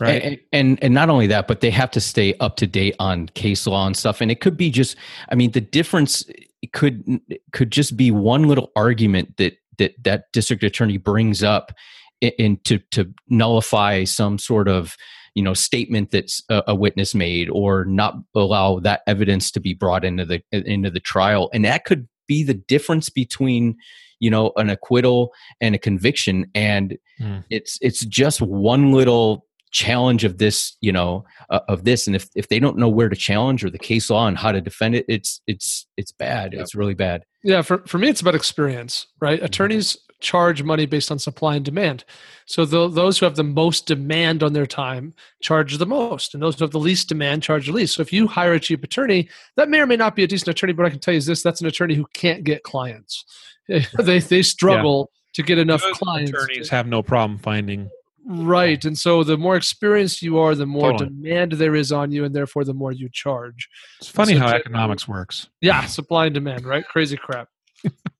right? 0.00 0.22
And, 0.22 0.38
and 0.52 0.82
and 0.82 0.94
not 0.94 1.10
only 1.10 1.26
that, 1.28 1.46
but 1.46 1.60
they 1.60 1.70
have 1.70 1.90
to 1.92 2.00
stay 2.00 2.34
up 2.40 2.56
to 2.56 2.66
date 2.66 2.96
on 2.98 3.28
case 3.28 3.66
law 3.66 3.86
and 3.86 3.96
stuff. 3.96 4.20
And 4.20 4.30
it 4.30 4.40
could 4.40 4.56
be 4.56 4.70
just, 4.70 4.96
I 5.28 5.34
mean, 5.34 5.52
the 5.52 5.60
difference 5.60 6.24
could 6.72 7.20
could 7.52 7.70
just 7.70 7.96
be 7.96 8.10
one 8.10 8.48
little 8.48 8.72
argument 8.74 9.36
that 9.36 9.54
that 9.78 9.94
that 10.02 10.24
district 10.32 10.64
attorney 10.64 10.96
brings 10.96 11.42
up 11.42 11.72
in, 12.20 12.32
in 12.38 12.56
to 12.64 12.78
to 12.92 13.12
nullify 13.28 14.04
some 14.04 14.38
sort 14.38 14.68
of 14.68 14.96
you 15.34 15.42
know 15.42 15.54
statement 15.54 16.10
that's 16.10 16.42
a, 16.48 16.62
a, 16.68 16.74
witness 16.74 17.14
made 17.14 17.48
or 17.50 17.84
not 17.84 18.16
allow 18.34 18.80
that 18.80 19.02
evidence 19.06 19.50
to 19.52 19.60
be 19.60 19.74
brought 19.74 20.04
into 20.04 20.24
the 20.24 20.42
into 20.52 20.90
the 20.90 21.00
trial. 21.00 21.50
And 21.52 21.64
that 21.64 21.84
could 21.84 22.08
be 22.26 22.42
the 22.42 22.54
difference 22.54 23.08
between 23.08 23.76
you 24.18 24.30
know 24.30 24.52
an 24.56 24.70
acquittal 24.70 25.32
and 25.60 25.74
a 25.74 25.78
conviction. 25.78 26.50
And 26.54 26.98
mm. 27.20 27.44
it's 27.50 27.78
it's 27.80 28.04
just 28.04 28.40
one 28.40 28.92
little 28.92 29.46
challenge 29.72 30.24
of 30.24 30.38
this 30.38 30.76
you 30.80 30.92
know 30.92 31.24
uh, 31.50 31.60
of 31.68 31.84
this. 31.84 32.06
And 32.06 32.16
if 32.16 32.28
if 32.34 32.48
they 32.48 32.58
don't 32.58 32.76
know 32.76 32.88
where 32.88 33.08
to 33.08 33.16
challenge 33.16 33.64
or 33.64 33.70
the 33.70 33.78
case 33.78 34.10
law 34.10 34.26
and 34.26 34.36
how 34.36 34.52
to 34.52 34.60
defend 34.60 34.96
it 34.96 35.04
it's 35.08 35.40
it's 35.46 35.86
it's 35.96 36.12
bad. 36.12 36.54
It's 36.54 36.74
really 36.74 36.94
bad. 36.94 37.24
Yeah 37.44 37.62
for, 37.62 37.78
for 37.86 37.98
me 37.98 38.08
it's 38.08 38.20
about 38.20 38.34
experience 38.34 39.06
right? 39.20 39.38
Mm-hmm. 39.38 39.46
attorneys 39.46 39.96
charge 40.20 40.62
money 40.62 40.86
based 40.86 41.10
on 41.10 41.18
supply 41.18 41.56
and 41.56 41.64
demand. 41.64 42.04
So 42.46 42.64
the, 42.64 42.88
those 42.88 43.18
who 43.18 43.26
have 43.26 43.36
the 43.36 43.44
most 43.44 43.86
demand 43.86 44.42
on 44.42 44.52
their 44.52 44.66
time 44.66 45.14
charge 45.42 45.78
the 45.78 45.86
most, 45.86 46.34
and 46.34 46.42
those 46.42 46.58
who 46.58 46.64
have 46.64 46.72
the 46.72 46.78
least 46.78 47.08
demand 47.08 47.42
charge 47.42 47.66
the 47.66 47.72
least. 47.72 47.94
So 47.94 48.02
if 48.02 48.12
you 48.12 48.26
hire 48.26 48.54
a 48.54 48.60
cheap 48.60 48.84
attorney, 48.84 49.28
that 49.56 49.68
may 49.68 49.80
or 49.80 49.86
may 49.86 49.96
not 49.96 50.16
be 50.16 50.24
a 50.24 50.26
decent 50.26 50.48
attorney, 50.48 50.72
but 50.72 50.86
I 50.86 50.90
can 50.90 51.00
tell 51.00 51.14
you 51.14 51.18
is 51.18 51.26
this: 51.26 51.42
that's 51.42 51.60
an 51.60 51.66
attorney 51.66 51.94
who 51.94 52.06
can't 52.12 52.44
get 52.44 52.62
clients. 52.62 53.24
they 53.68 54.18
they 54.18 54.42
struggle 54.42 55.10
yeah. 55.10 55.30
to 55.34 55.42
get 55.42 55.58
enough 55.58 55.82
Good 55.82 55.94
clients. 55.94 56.30
Attorneys 56.30 56.68
to, 56.68 56.74
have 56.74 56.86
no 56.86 57.02
problem 57.02 57.38
finding. 57.38 57.90
Right, 58.26 58.84
and 58.84 58.98
so 58.98 59.24
the 59.24 59.38
more 59.38 59.56
experienced 59.56 60.20
you 60.20 60.38
are, 60.38 60.54
the 60.54 60.66
more 60.66 60.92
totally. 60.92 61.10
demand 61.10 61.52
there 61.52 61.74
is 61.74 61.90
on 61.90 62.12
you, 62.12 62.24
and 62.24 62.34
therefore 62.34 62.64
the 62.64 62.74
more 62.74 62.92
you 62.92 63.08
charge. 63.10 63.68
It's 63.98 64.10
funny 64.10 64.34
so 64.34 64.40
how 64.40 64.48
economics 64.48 65.08
works. 65.08 65.48
Yeah, 65.60 65.86
supply 65.86 66.26
and 66.26 66.34
demand, 66.34 66.66
right? 66.66 66.86
Crazy 66.86 67.16
crap 67.16 67.48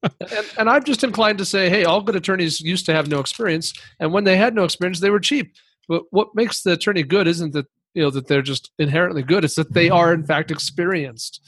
and, 0.02 0.46
and, 0.58 0.70
I'm 0.70 0.84
just 0.84 1.04
inclined 1.04 1.38
to 1.38 1.44
say, 1.44 1.68
hey, 1.68 1.84
all 1.84 2.00
good 2.00 2.16
attorneys 2.16 2.60
used 2.60 2.86
to 2.86 2.94
have 2.94 3.08
no 3.08 3.20
experience, 3.20 3.72
and 3.98 4.12
when 4.12 4.24
they 4.24 4.36
had 4.36 4.54
no 4.54 4.64
experience, 4.64 5.00
they 5.00 5.10
were 5.10 5.20
cheap. 5.20 5.52
But 5.88 6.04
what 6.10 6.34
makes 6.34 6.62
the 6.62 6.72
attorney 6.72 7.02
good 7.02 7.26
isn't 7.26 7.52
that 7.52 7.66
you 7.94 8.02
know 8.02 8.10
that 8.10 8.28
they're 8.28 8.42
just 8.42 8.70
inherently 8.78 9.22
good; 9.22 9.44
it's 9.44 9.56
that 9.56 9.72
they 9.72 9.90
are 9.90 10.14
in 10.14 10.24
fact 10.24 10.50
experienced. 10.50 11.40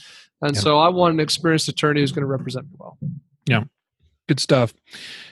And 0.42 0.54
yeah. 0.54 0.60
so, 0.60 0.78
I 0.78 0.88
want 0.88 1.14
an 1.14 1.20
experienced 1.20 1.68
attorney 1.68 2.00
who's 2.00 2.12
going 2.12 2.22
to 2.22 2.26
represent 2.26 2.66
me 2.66 2.76
well. 2.78 2.98
Yeah, 3.46 3.64
good 4.28 4.40
stuff. 4.40 4.74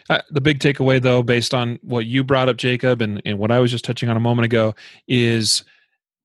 Uh, 0.09 0.22
the 0.31 0.41
big 0.41 0.59
takeaway, 0.59 1.03
though, 1.03 1.22
based 1.22 1.53
on 1.53 1.78
what 1.83 2.07
you 2.07 2.24
brought 2.24 2.49
up, 2.49 2.57
Jacob, 2.57 3.03
and, 3.03 3.20
and 3.24 3.39
what 3.39 3.51
I 3.51 3.59
was 3.59 3.70
just 3.70 3.85
touching 3.85 4.09
on 4.09 4.16
a 4.16 4.20
moment 4.20 4.47
ago, 4.47 4.74
is 5.07 5.64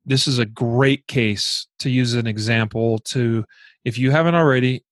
this 0.05 0.27
is 0.27 0.39
a 0.39 0.45
great 0.45 1.07
case 1.07 1.67
to 1.79 1.89
use 1.89 2.13
an 2.13 2.27
example 2.27 2.99
to 2.99 3.43
if 3.83 3.97
you 3.97 4.11
haven't 4.11 4.35
already 4.35 4.84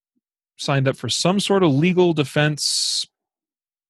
signed 0.57 0.87
up 0.87 0.95
for 0.95 1.09
some 1.09 1.39
sort 1.39 1.63
of 1.63 1.73
legal 1.73 2.13
defense 2.13 3.05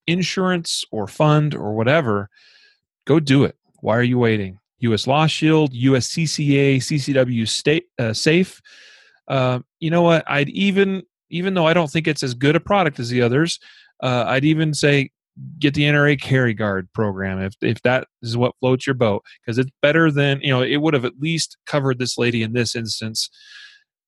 insurance 0.07 0.83
or 0.91 1.07
fund 1.07 1.55
or 1.55 1.73
whatever, 1.73 2.29
go 3.05 3.19
do 3.19 3.43
it. 3.43 3.55
Why 3.79 3.97
are 3.97 4.03
you 4.03 4.19
waiting? 4.19 4.59
U.S. 4.79 5.07
Law 5.07 5.27
Shield, 5.27 5.73
USCCA, 5.73 6.77
CCW 6.77 7.47
State 7.47 7.85
uh, 7.99 8.13
Safe. 8.13 8.61
Uh, 9.27 9.59
you 9.79 9.89
know 9.89 10.01
what? 10.01 10.23
I'd 10.27 10.49
even, 10.49 11.03
even 11.29 11.53
though 11.53 11.67
I 11.67 11.73
don't 11.73 11.89
think 11.89 12.07
it's 12.07 12.23
as 12.23 12.33
good 12.33 12.55
a 12.55 12.59
product 12.59 12.99
as 12.99 13.09
the 13.09 13.21
others, 13.21 13.59
uh, 14.01 14.25
I'd 14.27 14.45
even 14.45 14.73
say 14.73 15.11
get 15.59 15.73
the 15.73 15.83
NRA 15.83 16.19
Carry 16.19 16.53
Guard 16.53 16.87
program 16.93 17.39
if 17.39 17.55
if 17.61 17.81
that 17.81 18.07
is 18.21 18.37
what 18.37 18.55
floats 18.59 18.85
your 18.85 18.93
boat 18.93 19.23
because 19.41 19.57
it's 19.57 19.71
better 19.81 20.11
than 20.11 20.39
you 20.41 20.49
know 20.49 20.61
it 20.61 20.77
would 20.77 20.93
have 20.93 21.05
at 21.05 21.19
least 21.19 21.57
covered 21.65 21.97
this 21.97 22.17
lady 22.17 22.43
in 22.43 22.53
this 22.53 22.75
instance 22.75 23.29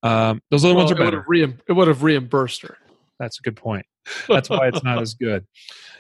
um, 0.06 0.42
those 0.52 0.64
other 0.64 0.76
well, 0.76 0.86
ones 0.86 0.92
are 0.92 1.04
better. 1.04 1.26
Would 1.28 1.62
it 1.68 1.74
would 1.74 1.88
have 1.88 2.04
reimbursed 2.04 2.62
her. 2.62 2.78
That's 3.20 3.40
a 3.40 3.42
good 3.42 3.56
point. 3.56 3.86
That's 4.28 4.50
why 4.50 4.68
it's 4.68 4.84
not 4.84 5.02
as 5.02 5.16
good. 5.16 5.46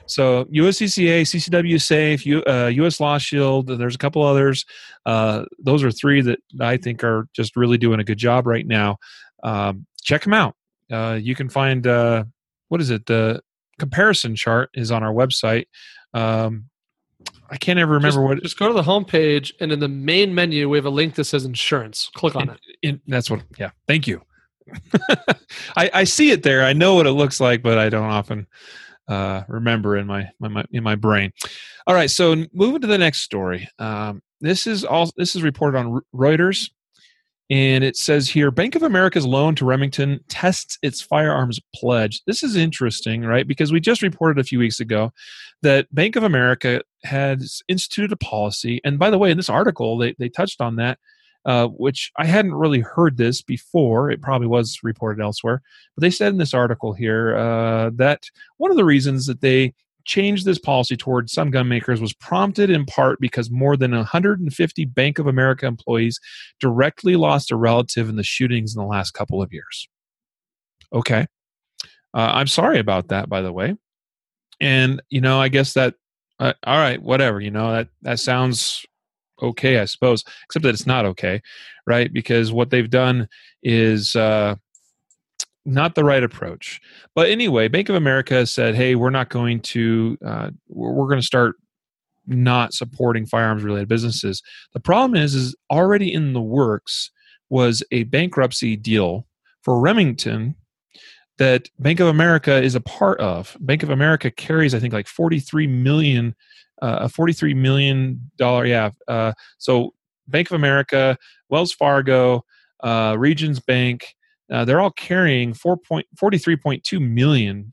So 0.05 0.45
USCCA, 0.45 1.21
CCW 1.21 1.81
Safe, 1.81 2.23
U, 2.25 2.43
uh, 2.45 2.67
US 2.67 2.99
Law 2.99 3.17
Shield. 3.17 3.67
There's 3.67 3.95
a 3.95 3.97
couple 3.97 4.21
others. 4.21 4.63
Uh, 5.07 5.45
those 5.57 5.83
are 5.83 5.89
three 5.89 6.21
that 6.21 6.39
I 6.61 6.77
think 6.77 7.03
are 7.03 7.27
just 7.33 7.55
really 7.55 7.79
doing 7.79 7.99
a 7.99 8.03
good 8.03 8.19
job 8.19 8.45
right 8.45 8.67
now. 8.67 8.97
Um, 9.43 9.87
check 10.03 10.21
them 10.21 10.33
out. 10.33 10.55
Uh, 10.91 11.17
you 11.19 11.33
can 11.33 11.49
find 11.49 11.87
uh, 11.87 12.25
what 12.69 12.81
is 12.81 12.91
it? 12.91 13.07
The 13.07 13.41
comparison 13.79 14.35
chart 14.35 14.69
is 14.75 14.91
on 14.91 15.01
our 15.01 15.13
website. 15.13 15.65
Um, 16.13 16.65
I 17.49 17.57
can't 17.57 17.79
ever 17.79 17.93
remember 17.93 18.17
just, 18.17 18.19
what. 18.19 18.43
Just 18.43 18.59
go 18.59 18.67
to 18.67 18.73
the 18.73 18.83
homepage, 18.83 19.51
and 19.59 19.71
in 19.71 19.79
the 19.79 19.87
main 19.87 20.33
menu, 20.33 20.69
we 20.69 20.77
have 20.77 20.85
a 20.85 20.89
link 20.89 21.15
that 21.15 21.25
says 21.25 21.45
insurance. 21.45 22.09
Click 22.15 22.35
on 22.35 22.43
in, 22.43 22.49
it. 22.49 22.59
In, 22.81 23.01
that's 23.07 23.29
what. 23.29 23.41
Yeah. 23.57 23.71
Thank 23.87 24.07
you. 24.07 24.21
I, 25.77 25.89
I 25.93 26.03
see 26.05 26.31
it 26.31 26.43
there. 26.43 26.63
I 26.63 26.73
know 26.73 26.95
what 26.95 27.05
it 27.05 27.11
looks 27.11 27.39
like, 27.39 27.61
but 27.61 27.77
I 27.77 27.89
don't 27.89 28.09
often 28.09 28.47
uh, 29.07 29.43
remember 29.47 29.97
in 29.97 30.07
my, 30.07 30.29
my, 30.39 30.47
my 30.47 30.65
in 30.71 30.83
my 30.83 30.95
brain. 30.95 31.31
All 31.85 31.93
right. 31.93 32.09
So 32.09 32.45
moving 32.53 32.81
to 32.81 32.87
the 32.87 32.97
next 32.97 33.21
story. 33.21 33.69
Um, 33.77 34.21
this 34.41 34.67
is 34.67 34.83
all. 34.83 35.11
This 35.17 35.35
is 35.35 35.43
reported 35.43 35.77
on 35.77 36.01
Reuters. 36.13 36.69
And 37.49 37.83
it 37.83 37.95
says 37.95 38.29
here 38.29 38.49
Bank 38.49 38.75
of 38.75 38.83
America's 38.83 39.25
loan 39.25 39.53
to 39.55 39.65
Remington 39.65 40.19
tests 40.29 40.79
its 40.81 41.01
firearms 41.01 41.59
pledge. 41.75 42.23
This 42.25 42.41
is 42.41 42.55
interesting, 42.55 43.23
right? 43.23 43.47
Because 43.47 43.71
we 43.71 43.79
just 43.79 44.01
reported 44.01 44.39
a 44.39 44.43
few 44.43 44.57
weeks 44.57 44.79
ago 44.79 45.13
that 45.61 45.93
Bank 45.93 46.15
of 46.15 46.23
America 46.23 46.81
has 47.03 47.61
instituted 47.67 48.11
a 48.11 48.17
policy. 48.17 48.81
And 48.83 48.97
by 48.97 49.09
the 49.09 49.17
way, 49.17 49.29
in 49.29 49.37
this 49.37 49.49
article, 49.49 49.97
they, 49.97 50.15
they 50.17 50.29
touched 50.29 50.59
on 50.59 50.77
that, 50.77 50.97
uh, 51.45 51.67
which 51.67 52.11
I 52.17 52.25
hadn't 52.25 52.55
really 52.55 52.79
heard 52.79 53.17
this 53.17 53.43
before. 53.43 54.09
It 54.09 54.21
probably 54.21 54.47
was 54.47 54.79
reported 54.81 55.21
elsewhere. 55.21 55.61
But 55.95 56.01
they 56.01 56.11
said 56.11 56.33
in 56.33 56.39
this 56.39 56.53
article 56.53 56.93
here 56.93 57.37
uh, 57.37 57.91
that 57.95 58.23
one 58.57 58.71
of 58.71 58.77
the 58.77 58.85
reasons 58.85 59.27
that 59.27 59.41
they 59.41 59.75
changed 60.05 60.45
this 60.45 60.59
policy 60.59 60.95
towards 60.95 61.33
some 61.33 61.51
gun 61.51 61.67
makers 61.67 61.99
was 61.99 62.13
prompted 62.13 62.69
in 62.69 62.85
part 62.85 63.19
because 63.19 63.49
more 63.49 63.75
than 63.75 63.91
150 63.91 64.85
Bank 64.85 65.19
of 65.19 65.27
America 65.27 65.65
employees 65.65 66.19
directly 66.59 67.15
lost 67.15 67.51
a 67.51 67.55
relative 67.55 68.07
in 68.07 68.15
the 68.15 68.23
shootings 68.23 68.75
in 68.75 68.81
the 68.81 68.87
last 68.87 69.11
couple 69.11 69.41
of 69.41 69.51
years. 69.51 69.87
Okay. 70.93 71.27
Uh, 72.13 72.31
I'm 72.33 72.47
sorry 72.47 72.79
about 72.79 73.09
that, 73.09 73.27
by 73.27 73.41
the 73.41 73.51
way. 73.51 73.75
And, 74.61 75.01
you 75.09 75.19
know, 75.19 75.41
I 75.41 75.49
guess 75.49 75.73
that, 75.73 75.95
uh, 76.39 76.53
all 76.65 76.77
right, 76.77 77.01
whatever, 77.01 77.41
you 77.41 77.51
know, 77.51 77.71
that, 77.73 77.89
that 78.03 78.19
sounds 78.19 78.85
okay, 79.41 79.79
I 79.79 79.85
suppose, 79.85 80.23
except 80.45 80.63
that 80.63 80.73
it's 80.73 80.87
not 80.87 81.05
okay, 81.05 81.41
right? 81.85 82.11
Because 82.11 82.53
what 82.53 82.69
they've 82.69 82.89
done 82.89 83.27
is, 83.63 84.15
uh, 84.15 84.55
not 85.65 85.95
the 85.95 86.03
right 86.03 86.23
approach. 86.23 86.79
But 87.15 87.29
anyway, 87.29 87.67
Bank 87.67 87.89
of 87.89 87.95
America 87.95 88.45
said, 88.45 88.75
"Hey, 88.75 88.95
we're 88.95 89.09
not 89.09 89.29
going 89.29 89.61
to. 89.61 90.17
Uh, 90.25 90.49
we're, 90.67 91.07
going 91.07 91.19
to 91.19 91.25
start 91.25 91.55
not 92.27 92.73
supporting 92.73 93.25
firearms 93.25 93.63
related 93.63 93.89
businesses." 93.89 94.41
The 94.73 94.79
problem 94.79 95.21
is, 95.21 95.33
is 95.33 95.55
already 95.71 96.13
in 96.13 96.33
the 96.33 96.41
works 96.41 97.11
was 97.49 97.83
a 97.91 98.03
bankruptcy 98.03 98.75
deal 98.75 99.27
for 99.61 99.79
Remington 99.79 100.55
that 101.37 101.69
Bank 101.79 101.99
of 101.99 102.07
America 102.07 102.61
is 102.61 102.75
a 102.75 102.81
part 102.81 103.19
of. 103.19 103.57
Bank 103.59 103.83
of 103.83 103.89
America 103.89 104.31
carries, 104.31 104.73
I 104.73 104.79
think, 104.79 104.93
like 104.93 105.07
forty-three 105.07 105.67
million, 105.67 106.35
uh, 106.81 106.99
a 107.01 107.09
forty-three 107.09 107.55
million 107.55 108.31
dollar. 108.37 108.65
Yeah. 108.65 108.91
Uh, 109.07 109.33
so 109.57 109.93
Bank 110.27 110.49
of 110.49 110.55
America, 110.55 111.17
Wells 111.49 111.71
Fargo, 111.71 112.45
uh, 112.83 113.15
Regions 113.17 113.59
Bank 113.59 114.15
uh, 114.51 114.65
they're 114.65 114.79
all 114.79 114.91
carrying 114.91 115.53
$43.2 115.53 117.01
million 117.01 117.69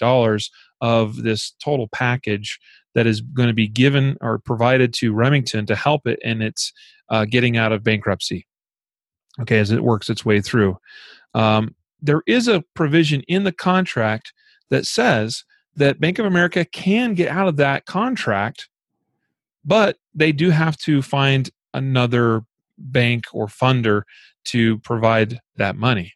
of 0.80 1.16
this 1.16 1.54
total 1.62 1.88
package 1.88 2.58
that 2.94 3.06
is 3.06 3.20
going 3.20 3.48
to 3.48 3.54
be 3.54 3.68
given 3.68 4.16
or 4.20 4.38
provided 4.38 4.92
to 4.94 5.12
Remington 5.12 5.66
to 5.66 5.76
help 5.76 6.06
it 6.06 6.18
in 6.22 6.42
its 6.42 6.72
uh, 7.08 7.24
getting 7.24 7.56
out 7.56 7.72
of 7.72 7.84
bankruptcy. 7.84 8.46
Okay, 9.40 9.58
as 9.58 9.70
it 9.70 9.82
works 9.82 10.10
its 10.10 10.24
way 10.24 10.40
through. 10.40 10.76
Um, 11.34 11.74
there 12.02 12.22
is 12.26 12.48
a 12.48 12.64
provision 12.74 13.22
in 13.28 13.44
the 13.44 13.52
contract 13.52 14.32
that 14.68 14.84
says 14.84 15.44
that 15.76 16.00
Bank 16.00 16.18
of 16.18 16.26
America 16.26 16.64
can 16.66 17.14
get 17.14 17.28
out 17.28 17.48
of 17.48 17.56
that 17.56 17.86
contract, 17.86 18.68
but 19.64 19.96
they 20.14 20.32
do 20.32 20.50
have 20.50 20.76
to 20.78 21.00
find 21.00 21.48
another 21.72 22.42
bank 22.76 23.24
or 23.32 23.46
funder 23.46 24.02
to 24.44 24.78
provide 24.80 25.40
that 25.56 25.76
money. 25.76 26.12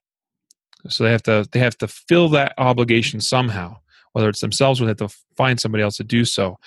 So 0.88 1.04
they 1.04 1.10
have 1.10 1.22
to 1.24 1.48
they 1.52 1.58
have 1.60 1.78
to 1.78 1.88
fill 1.88 2.28
that 2.30 2.54
obligation 2.58 3.20
somehow, 3.20 3.76
whether 4.12 4.28
it's 4.28 4.40
themselves 4.40 4.80
or 4.80 4.84
they 4.84 4.90
have 4.90 5.10
to 5.10 5.16
find 5.36 5.60
somebody 5.60 5.82
else 5.82 5.96
to 5.98 6.04
do 6.04 6.24
so. 6.24 6.58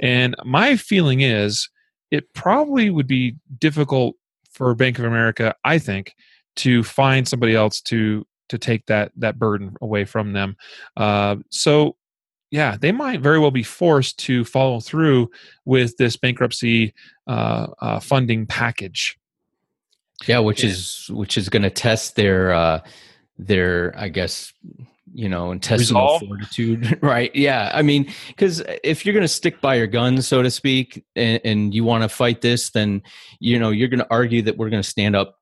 And 0.00 0.34
my 0.44 0.76
feeling 0.76 1.20
is 1.20 1.68
it 2.10 2.32
probably 2.34 2.90
would 2.90 3.06
be 3.06 3.36
difficult 3.58 4.16
for 4.50 4.74
Bank 4.74 4.98
of 4.98 5.04
America, 5.04 5.54
I 5.64 5.78
think, 5.78 6.14
to 6.56 6.82
find 6.82 7.26
somebody 7.26 7.54
else 7.54 7.80
to 7.82 8.26
to 8.48 8.58
take 8.58 8.86
that 8.86 9.12
that 9.16 9.38
burden 9.38 9.74
away 9.80 10.04
from 10.04 10.32
them. 10.32 10.56
Uh, 10.96 11.36
so 11.50 11.96
yeah, 12.50 12.76
they 12.78 12.92
might 12.92 13.20
very 13.20 13.38
well 13.38 13.50
be 13.50 13.62
forced 13.62 14.18
to 14.20 14.44
follow 14.44 14.78
through 14.78 15.30
with 15.64 15.96
this 15.96 16.18
bankruptcy 16.18 16.92
uh, 17.26 17.68
uh, 17.80 17.98
funding 17.98 18.46
package. 18.46 19.18
Yeah, 20.28 20.40
which 20.40 20.62
is 20.62 21.08
which 21.10 21.38
is 21.38 21.48
going 21.48 21.62
to 21.62 21.70
test 21.70 22.14
their 22.14 22.52
uh, 22.52 22.80
their 23.46 23.94
I 23.96 24.08
guess 24.08 24.52
you 25.14 25.28
know 25.28 25.52
intestinal 25.52 26.02
Resolve? 26.02 26.22
fortitude, 26.26 26.98
right? 27.02 27.34
Yeah, 27.34 27.70
I 27.74 27.82
mean, 27.82 28.10
because 28.28 28.62
if 28.82 29.04
you're 29.04 29.12
going 29.12 29.24
to 29.24 29.28
stick 29.28 29.60
by 29.60 29.74
your 29.76 29.86
guns, 29.86 30.26
so 30.26 30.42
to 30.42 30.50
speak, 30.50 31.04
and, 31.16 31.40
and 31.44 31.74
you 31.74 31.84
want 31.84 32.02
to 32.02 32.08
fight 32.08 32.40
this, 32.40 32.70
then 32.70 33.02
you 33.40 33.58
know 33.58 33.70
you're 33.70 33.88
going 33.88 34.00
to 34.00 34.10
argue 34.10 34.42
that 34.42 34.56
we're 34.56 34.70
going 34.70 34.82
to 34.82 34.88
stand 34.88 35.16
up 35.16 35.36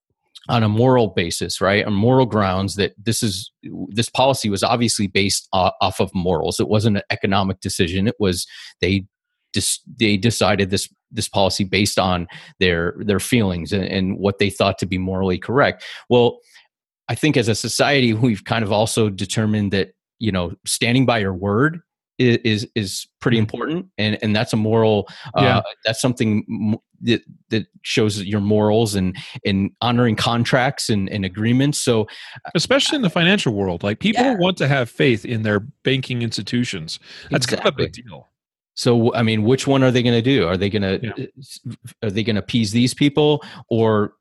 on 0.48 0.62
a 0.62 0.68
moral 0.68 1.08
basis, 1.08 1.60
right? 1.60 1.84
On 1.84 1.92
moral 1.92 2.26
grounds 2.26 2.74
that 2.76 2.92
this 2.98 3.22
is 3.22 3.52
this 3.88 4.08
policy 4.08 4.50
was 4.50 4.62
obviously 4.62 5.06
based 5.06 5.48
off 5.52 6.00
of 6.00 6.10
morals. 6.14 6.58
It 6.58 6.68
wasn't 6.68 6.96
an 6.96 7.02
economic 7.10 7.60
decision. 7.60 8.08
It 8.08 8.16
was 8.18 8.46
they 8.80 9.06
just 9.54 9.82
they 9.98 10.16
decided 10.16 10.70
this 10.70 10.88
this 11.12 11.28
policy 11.28 11.64
based 11.64 11.98
on 11.98 12.26
their 12.58 12.94
their 12.98 13.20
feelings 13.20 13.72
and, 13.72 13.84
and 13.84 14.18
what 14.18 14.38
they 14.38 14.50
thought 14.50 14.78
to 14.78 14.86
be 14.86 14.98
morally 14.98 15.38
correct. 15.38 15.84
Well, 16.08 16.38
I 17.10 17.14
think 17.14 17.36
as 17.36 17.48
a 17.48 17.54
society 17.54 18.14
we've 18.14 18.44
kind 18.44 18.64
of 18.64 18.72
also 18.72 19.10
determined 19.10 19.72
that 19.72 19.92
you 20.18 20.32
know 20.32 20.52
standing 20.64 21.04
by 21.04 21.18
your 21.18 21.34
word 21.34 21.80
is 22.18 22.36
is, 22.44 22.68
is 22.74 23.06
pretty 23.20 23.36
Mhm. 23.38 23.40
important 23.46 23.86
and 23.98 24.18
and 24.22 24.34
that's 24.36 24.52
a 24.52 24.56
moral 24.56 25.08
uh, 25.36 25.42
Yeah. 25.42 25.60
that's 25.84 26.00
something 26.00 26.44
m- 26.48 26.78
that 27.02 27.22
that 27.48 27.66
shows 27.82 28.22
your 28.22 28.40
morals 28.42 28.94
and 28.94 29.16
and 29.46 29.70
honoring 29.80 30.16
contracts 30.16 30.90
and, 30.90 31.08
and 31.08 31.24
agreements 31.24 31.78
so 31.80 32.06
especially 32.54 32.96
in 32.96 33.02
the 33.02 33.10
financial 33.10 33.52
world. 33.54 33.82
Like 33.82 33.98
people 34.00 34.22
Yeah. 34.24 34.36
want 34.38 34.56
to 34.58 34.68
have 34.68 34.90
faith 34.90 35.24
in 35.24 35.42
their 35.42 35.60
banking 35.82 36.20
institutions. 36.22 36.98
That's 37.30 37.46
kind 37.46 37.60
of 37.60 37.66
a 37.66 37.72
big 37.72 37.92
deal. 37.92 38.28
So 38.74 39.12
I 39.14 39.22
mean, 39.22 39.42
which 39.42 39.66
one 39.66 39.82
are 39.82 39.90
they 39.90 40.02
going 40.02 40.14
to 40.14 40.22
do? 40.22 40.46
Are 40.46 40.56
they 40.56 40.70
going 40.70 40.82
to 40.82 41.00
Yeah. 41.02 41.26
Uh, 41.70 42.06
are 42.06 42.10
they 42.10 42.22
going 42.22 42.36
to 42.36 42.42
appease 42.42 42.72
these 42.72 42.94
people, 42.94 43.44
or 43.68 44.14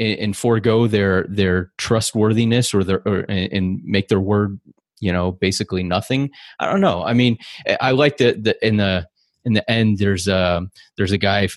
and 0.00 0.36
forego 0.36 0.86
their 0.86 1.26
their 1.28 1.70
trustworthiness, 1.76 2.72
or 2.72 2.84
their 2.84 3.02
or, 3.06 3.24
and 3.28 3.80
make 3.84 4.08
their 4.08 4.20
word, 4.20 4.58
you 5.00 5.12
know, 5.12 5.32
basically 5.32 5.82
nothing? 5.82 6.30
I 6.60 6.70
don't 6.70 6.80
know. 6.80 7.04
I 7.04 7.12
mean, 7.12 7.36
I- 7.68 7.78
I 7.80 7.90
like 7.90 8.16
that 8.18 8.42
the 8.44 8.56
in 8.66 8.76
the 8.78 9.06
in 9.44 9.52
the 9.52 9.70
end. 9.70 9.98
There's 9.98 10.28
a 10.28 10.62
there's 10.96 11.12
a 11.12 11.18
guy, 11.18 11.48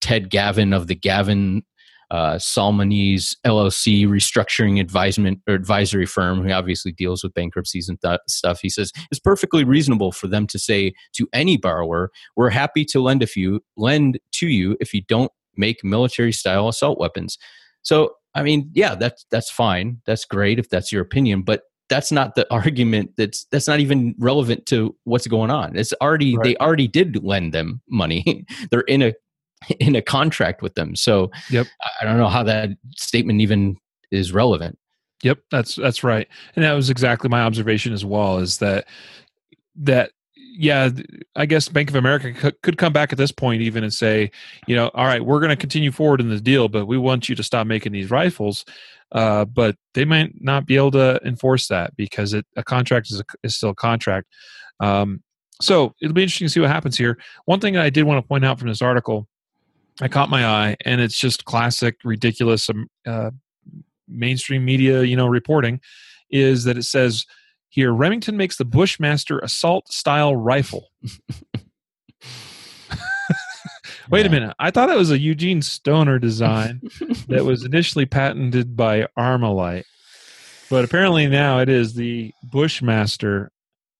Ted 0.00 0.30
Gavin 0.30 0.72
of 0.72 0.86
the 0.86 0.94
Gavin 0.94 1.62
uh, 2.10 2.34
Solmonese 2.36 3.34
LLC 3.46 4.06
restructuring 4.06 4.80
advisement 4.80 5.40
or 5.48 5.54
advisory 5.54 6.06
firm, 6.06 6.42
who 6.42 6.50
obviously 6.52 6.92
deals 6.92 7.22
with 7.22 7.34
bankruptcies 7.34 7.88
and 7.88 8.00
th- 8.00 8.20
stuff. 8.28 8.60
He 8.60 8.68
says 8.70 8.92
it's 9.10 9.20
perfectly 9.20 9.64
reasonable 9.64 10.12
for 10.12 10.26
them 10.26 10.46
to 10.48 10.58
say 10.58 10.92
to 11.14 11.28
any 11.32 11.56
borrower, 11.56 12.10
"We're 12.36 12.50
happy 12.50 12.84
to 12.86 13.00
lend 13.00 13.22
if 13.22 13.36
you 13.36 13.60
lend 13.76 14.18
to 14.32 14.46
you 14.48 14.76
if 14.80 14.94
you 14.94 15.02
don't 15.08 15.30
make 15.56 15.84
military 15.84 16.32
style 16.32 16.68
assault 16.68 16.98
weapons." 16.98 17.36
So, 17.82 18.12
I 18.34 18.42
mean, 18.42 18.70
yeah, 18.74 18.94
that's 18.94 19.26
that's 19.30 19.50
fine. 19.50 20.00
That's 20.06 20.24
great 20.24 20.58
if 20.58 20.68
that's 20.70 20.90
your 20.92 21.02
opinion, 21.02 21.42
but 21.42 21.62
that's 21.88 22.12
not 22.12 22.34
the 22.34 22.46
argument 22.52 23.10
that's 23.16 23.46
that's 23.50 23.66
not 23.68 23.80
even 23.80 24.14
relevant 24.18 24.66
to 24.66 24.94
what's 25.04 25.26
going 25.26 25.50
on 25.50 25.74
it's 25.74 25.94
already 26.02 26.36
Right. 26.36 26.44
they 26.44 26.56
already 26.56 26.86
did 26.86 27.24
lend 27.24 27.54
them 27.54 27.80
money 27.88 28.44
they're 28.70 28.82
in 28.82 29.00
a 29.00 29.14
in 29.80 29.96
a 29.96 30.02
contract 30.02 30.62
with 30.62 30.74
them 30.74 30.94
so 30.94 31.30
Yep. 31.50 31.66
I- 32.00 32.04
don't 32.04 32.18
know 32.18 32.28
how 32.28 32.42
that 32.44 32.70
statement 32.96 33.40
even 33.40 33.76
is 34.10 34.32
relevant 34.32 34.78
Yep, 35.22 35.38
that's 35.50 35.74
that's 35.74 36.04
right, 36.04 36.28
and 36.54 36.64
that 36.64 36.74
was 36.74 36.90
exactly 36.90 37.28
my 37.28 37.42
observation 37.42 37.92
as 37.92 38.04
well. 38.04 38.38
Is 38.38 38.58
that 38.58 38.86
that 39.76 40.12
yeah, 40.36 40.90
I 41.36 41.46
guess 41.46 41.68
Bank 41.68 41.88
of 41.88 41.96
America 41.96 42.32
could, 42.32 42.60
could 42.62 42.78
come 42.78 42.92
back 42.92 43.12
at 43.12 43.18
this 43.18 43.30
point 43.32 43.62
even 43.62 43.84
and 43.84 43.92
say, 43.92 44.30
you 44.66 44.74
know, 44.74 44.90
all 44.94 45.06
right, 45.06 45.24
we're 45.24 45.38
going 45.38 45.50
to 45.50 45.56
continue 45.56 45.92
forward 45.92 46.20
in 46.20 46.30
the 46.30 46.40
deal, 46.40 46.68
but 46.68 46.86
we 46.86 46.98
want 46.98 47.28
you 47.28 47.36
to 47.36 47.42
stop 47.44 47.66
making 47.66 47.92
these 47.92 48.10
rifles. 48.10 48.64
Uh, 49.12 49.44
but 49.44 49.76
they 49.94 50.04
might 50.04 50.32
not 50.40 50.66
be 50.66 50.76
able 50.76 50.90
to 50.90 51.20
enforce 51.24 51.68
that 51.68 51.96
because 51.96 52.34
it, 52.34 52.44
a 52.56 52.64
contract 52.64 53.10
is, 53.10 53.20
a, 53.20 53.24
is 53.44 53.56
still 53.56 53.70
a 53.70 53.74
contract. 53.74 54.26
Um, 54.80 55.22
so 55.60 55.94
it'll 56.02 56.14
be 56.14 56.22
interesting 56.22 56.46
to 56.46 56.52
see 56.52 56.60
what 56.60 56.70
happens 56.70 56.98
here. 56.98 57.18
One 57.44 57.60
thing 57.60 57.76
I 57.76 57.90
did 57.90 58.04
want 58.04 58.22
to 58.22 58.28
point 58.28 58.44
out 58.44 58.58
from 58.58 58.68
this 58.68 58.82
article, 58.82 59.28
I 60.00 60.08
caught 60.08 60.30
my 60.30 60.46
eye, 60.46 60.76
and 60.84 61.00
it's 61.00 61.18
just 61.18 61.44
classic, 61.44 61.96
ridiculous 62.04 62.70
um, 62.70 62.88
uh, 63.06 63.30
mainstream 64.06 64.64
media, 64.64 65.02
you 65.02 65.16
know, 65.16 65.26
reporting, 65.26 65.80
is 66.30 66.64
that 66.64 66.78
it 66.78 66.84
says 66.84 67.26
here 67.68 67.92
Remington 67.92 68.36
makes 68.36 68.56
the 68.56 68.64
Bushmaster 68.64 69.38
assault 69.40 69.92
style 69.92 70.34
rifle. 70.36 70.88
Wait 74.10 74.24
a 74.24 74.30
minute. 74.30 74.54
I 74.58 74.70
thought 74.70 74.88
it 74.88 74.96
was 74.96 75.10
a 75.10 75.18
Eugene 75.18 75.60
Stoner 75.60 76.18
design 76.18 76.80
that 77.28 77.44
was 77.44 77.64
initially 77.66 78.06
patented 78.06 78.74
by 78.74 79.06
Armalite. 79.18 79.84
But 80.70 80.84
apparently 80.84 81.26
now 81.26 81.60
it 81.60 81.68
is 81.68 81.94
the 81.94 82.32
Bushmaster 82.42 83.50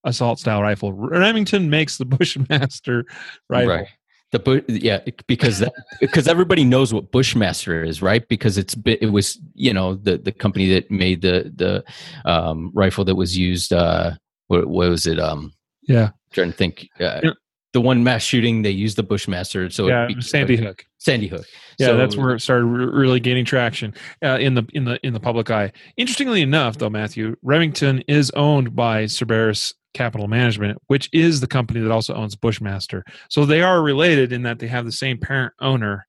assault 0.04 0.38
style 0.38 0.62
rifle. 0.62 0.92
Remington 0.92 1.68
makes 1.68 1.98
the 1.98 2.04
Bushmaster 2.06 3.04
rifle. 3.50 3.68
Right. 3.68 3.88
The 4.30 4.38
bu- 4.38 4.62
yeah, 4.68 5.00
because 5.26 5.60
that, 5.60 5.72
because 6.00 6.28
everybody 6.28 6.62
knows 6.62 6.92
what 6.92 7.10
Bushmaster 7.10 7.82
is, 7.82 8.02
right? 8.02 8.28
Because 8.28 8.58
it's 8.58 8.76
it 8.84 9.10
was 9.10 9.38
you 9.54 9.72
know 9.72 9.94
the 9.94 10.18
the 10.18 10.32
company 10.32 10.68
that 10.74 10.90
made 10.90 11.22
the 11.22 11.50
the 11.54 11.82
um, 12.30 12.70
rifle 12.74 13.04
that 13.06 13.14
was 13.14 13.38
used. 13.38 13.72
Uh, 13.72 14.12
what, 14.48 14.66
what 14.66 14.88
was 14.90 15.06
it? 15.06 15.18
Um, 15.18 15.52
Yeah. 15.88 16.10
trying 16.32 16.50
to 16.50 16.56
think. 16.56 16.88
Uh, 17.00 17.20
Yeah. 17.22 17.30
The 17.74 17.82
one 17.82 18.02
mass 18.02 18.22
shooting, 18.22 18.62
they 18.62 18.70
used 18.70 18.96
the 18.96 19.02
Bushmaster. 19.02 19.68
So 19.68 19.88
yeah, 19.88 20.04
it 20.08 20.16
be- 20.16 20.20
Sandy 20.22 20.56
Hook. 20.56 20.84
Sandy 20.96 21.26
Hook. 21.28 21.44
Yeah, 21.78 21.88
So- 21.88 21.96
that's 21.98 22.16
where 22.16 22.34
it 22.34 22.40
started 22.40 22.64
really 22.64 23.20
gaining 23.20 23.44
traction 23.44 23.92
uh, 24.24 24.38
in 24.40 24.54
the 24.54 24.64
in 24.72 24.84
the 24.84 24.98
in 25.06 25.12
the 25.14 25.20
public 25.20 25.50
eye. 25.50 25.72
Interestingly 25.98 26.40
enough, 26.42 26.78
though, 26.78 26.88
Matthew 26.90 27.36
Remington 27.42 28.02
is 28.08 28.30
owned 28.32 28.74
by 28.74 29.04
Cerberus 29.06 29.74
Capital 29.94 30.28
Management, 30.28 30.78
which 30.86 31.08
is 31.12 31.40
the 31.40 31.46
company 31.46 31.80
that 31.80 31.90
also 31.90 32.14
owns 32.14 32.36
Bushmaster. 32.36 33.04
So 33.28 33.44
they 33.44 33.62
are 33.62 33.82
related 33.82 34.32
in 34.32 34.42
that 34.42 34.58
they 34.58 34.66
have 34.66 34.84
the 34.84 34.92
same 34.92 35.18
parent 35.18 35.52
owner, 35.60 36.06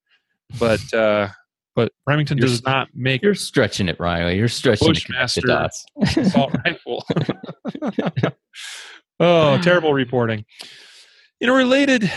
but 0.60 0.94
uh, 0.94 1.30
but 1.76 1.94
Remington 2.06 2.38
You're 2.38 2.48
does 2.48 2.64
not 2.64 2.90
make 2.94 3.22
You're 3.22 3.36
stretching 3.36 3.88
it, 3.88 4.00
Riley. 4.00 4.38
You're 4.38 4.48
stretching 4.48 4.94
connect 4.96 5.36
the 5.36 5.42
Bushmaster. 5.42 5.48
dots. 5.48 5.86
assault 6.18 6.54
rifle. 6.66 7.06
oh, 9.20 9.58
terrible 9.62 9.94
reporting. 9.94 10.46
In 11.40 11.50
a 11.50 11.54
related 11.54 12.12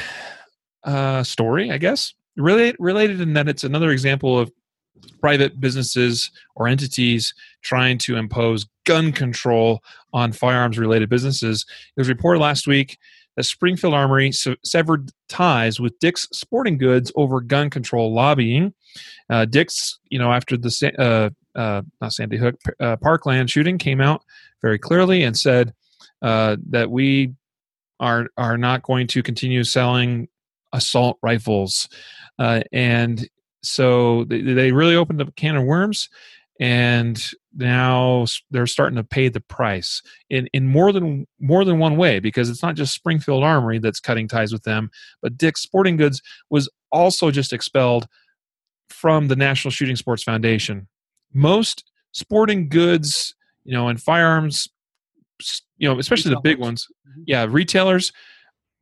uh, 0.82 1.22
story, 1.22 1.70
I 1.70 1.78
guess, 1.78 2.12
related 2.36 2.76
related 2.78 3.20
in 3.20 3.34
that 3.34 3.48
it's 3.48 3.62
another 3.62 3.90
example 3.90 4.38
of 4.38 4.50
private 5.20 5.60
businesses 5.60 6.30
or 6.56 6.68
entities 6.68 7.34
trying 7.62 7.98
to 7.98 8.16
impose 8.16 8.66
gun 8.84 9.12
control 9.12 9.80
on 10.12 10.32
firearms 10.32 10.78
related 10.78 11.08
businesses. 11.08 11.64
It 11.96 12.00
was 12.00 12.08
reported 12.08 12.40
last 12.40 12.66
week 12.66 12.98
that 13.36 13.44
Springfield 13.44 13.94
Armory 13.94 14.32
se- 14.32 14.56
severed 14.64 15.10
ties 15.28 15.80
with 15.80 15.98
Dick's 15.98 16.28
Sporting 16.32 16.78
Goods 16.78 17.10
over 17.16 17.40
gun 17.40 17.70
control 17.70 18.12
lobbying. 18.12 18.74
Uh, 19.30 19.44
Dick's, 19.44 19.98
you 20.10 20.18
know, 20.18 20.32
after 20.32 20.56
the 20.56 20.92
uh, 20.98 21.30
uh, 21.58 21.82
not 22.00 22.12
Sandy 22.12 22.36
Hook 22.36 22.56
uh, 22.80 22.96
Parkland 22.96 23.50
shooting 23.50 23.78
came 23.78 24.00
out 24.00 24.22
very 24.60 24.78
clearly 24.78 25.22
and 25.22 25.36
said 25.36 25.72
uh, 26.20 26.56
that 26.70 26.90
we 26.90 27.32
are 28.00 28.28
are 28.36 28.58
not 28.58 28.82
going 28.82 29.06
to 29.08 29.22
continue 29.22 29.64
selling 29.64 30.28
assault 30.72 31.18
rifles, 31.22 31.88
uh, 32.38 32.62
and 32.72 33.28
so 33.62 34.24
they, 34.24 34.40
they 34.40 34.72
really 34.72 34.96
opened 34.96 35.20
up 35.20 35.28
a 35.28 35.32
can 35.32 35.56
of 35.56 35.64
worms, 35.64 36.08
and 36.60 37.22
now 37.54 38.26
they're 38.50 38.66
starting 38.66 38.96
to 38.96 39.04
pay 39.04 39.28
the 39.28 39.40
price 39.40 40.02
in 40.30 40.48
in 40.52 40.66
more 40.66 40.92
than 40.92 41.26
more 41.40 41.64
than 41.64 41.78
one 41.78 41.96
way 41.96 42.18
because 42.18 42.48
it's 42.48 42.62
not 42.62 42.76
just 42.76 42.94
Springfield 42.94 43.44
Armory 43.44 43.78
that's 43.78 44.00
cutting 44.00 44.28
ties 44.28 44.52
with 44.52 44.62
them, 44.64 44.90
but 45.20 45.36
Dick's 45.36 45.62
Sporting 45.62 45.96
Goods 45.96 46.22
was 46.50 46.68
also 46.90 47.30
just 47.30 47.52
expelled 47.52 48.06
from 48.88 49.28
the 49.28 49.36
National 49.36 49.70
Shooting 49.70 49.96
Sports 49.96 50.22
Foundation. 50.22 50.88
Most 51.32 51.84
sporting 52.12 52.68
goods, 52.68 53.34
you 53.64 53.72
know, 53.72 53.88
and 53.88 54.00
firearms, 54.00 54.68
you 55.78 55.88
know, 55.88 55.98
especially 55.98 56.30
the 56.30 56.40
big 56.40 56.58
ones, 56.58 56.86
mm-hmm. 57.08 57.22
yeah, 57.26 57.46
retailers 57.48 58.12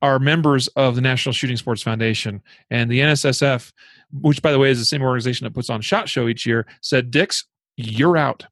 are 0.03 0.19
members 0.19 0.69
of 0.69 0.95
the 0.95 1.01
National 1.01 1.33
Shooting 1.33 1.57
Sports 1.57 1.83
Foundation, 1.83 2.43
and 2.71 2.91
the 2.91 3.01
NSSF, 3.01 3.73
which 4.13 4.43
by 4.43 4.53
the 4.53 4.59
way 4.59 4.71
is 4.71 4.79
the 4.79 4.85
same 4.85 5.03
organization 5.03 5.45
that 5.45 5.55
puts 5.55 5.71
on 5.71 5.81
Shot 5.81 6.09
Show 6.09 6.29
each 6.29 6.47
year, 6.47 6.67
said, 6.81 7.11
"Dick's, 7.11 7.45
you're 7.77 8.17
out." 8.17 8.45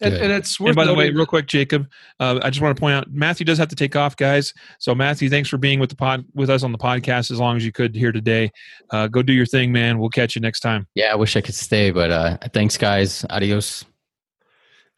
And, 0.00 0.14
and 0.14 0.32
it's 0.32 0.60
worth 0.60 0.70
And 0.70 0.76
by 0.76 0.84
the 0.84 0.94
way, 0.94 1.10
real 1.10 1.26
quick, 1.26 1.46
Jacob, 1.46 1.88
uh, 2.20 2.38
I 2.42 2.50
just 2.50 2.60
want 2.60 2.76
to 2.76 2.80
point 2.80 2.94
out 2.94 3.12
Matthew 3.12 3.44
does 3.44 3.58
have 3.58 3.68
to 3.68 3.76
take 3.76 3.96
off, 3.96 4.16
guys. 4.16 4.52
So 4.78 4.94
Matthew, 4.94 5.28
thanks 5.28 5.48
for 5.48 5.56
being 5.56 5.80
with 5.80 5.90
the 5.90 5.96
pod 5.96 6.24
with 6.34 6.50
us 6.50 6.62
on 6.62 6.72
the 6.72 6.78
podcast 6.78 7.30
as 7.30 7.40
long 7.40 7.56
as 7.56 7.64
you 7.64 7.72
could 7.72 7.94
here 7.94 8.12
today. 8.12 8.50
Uh, 8.90 9.08
go 9.08 9.22
do 9.22 9.32
your 9.32 9.46
thing, 9.46 9.72
man. 9.72 9.98
We'll 9.98 10.10
catch 10.10 10.34
you 10.34 10.40
next 10.40 10.60
time. 10.60 10.86
Yeah, 10.94 11.12
I 11.12 11.16
wish 11.16 11.36
I 11.36 11.40
could 11.40 11.54
stay, 11.54 11.90
but 11.90 12.10
uh, 12.10 12.38
thanks, 12.52 12.76
guys. 12.76 13.24
Adios. 13.30 13.84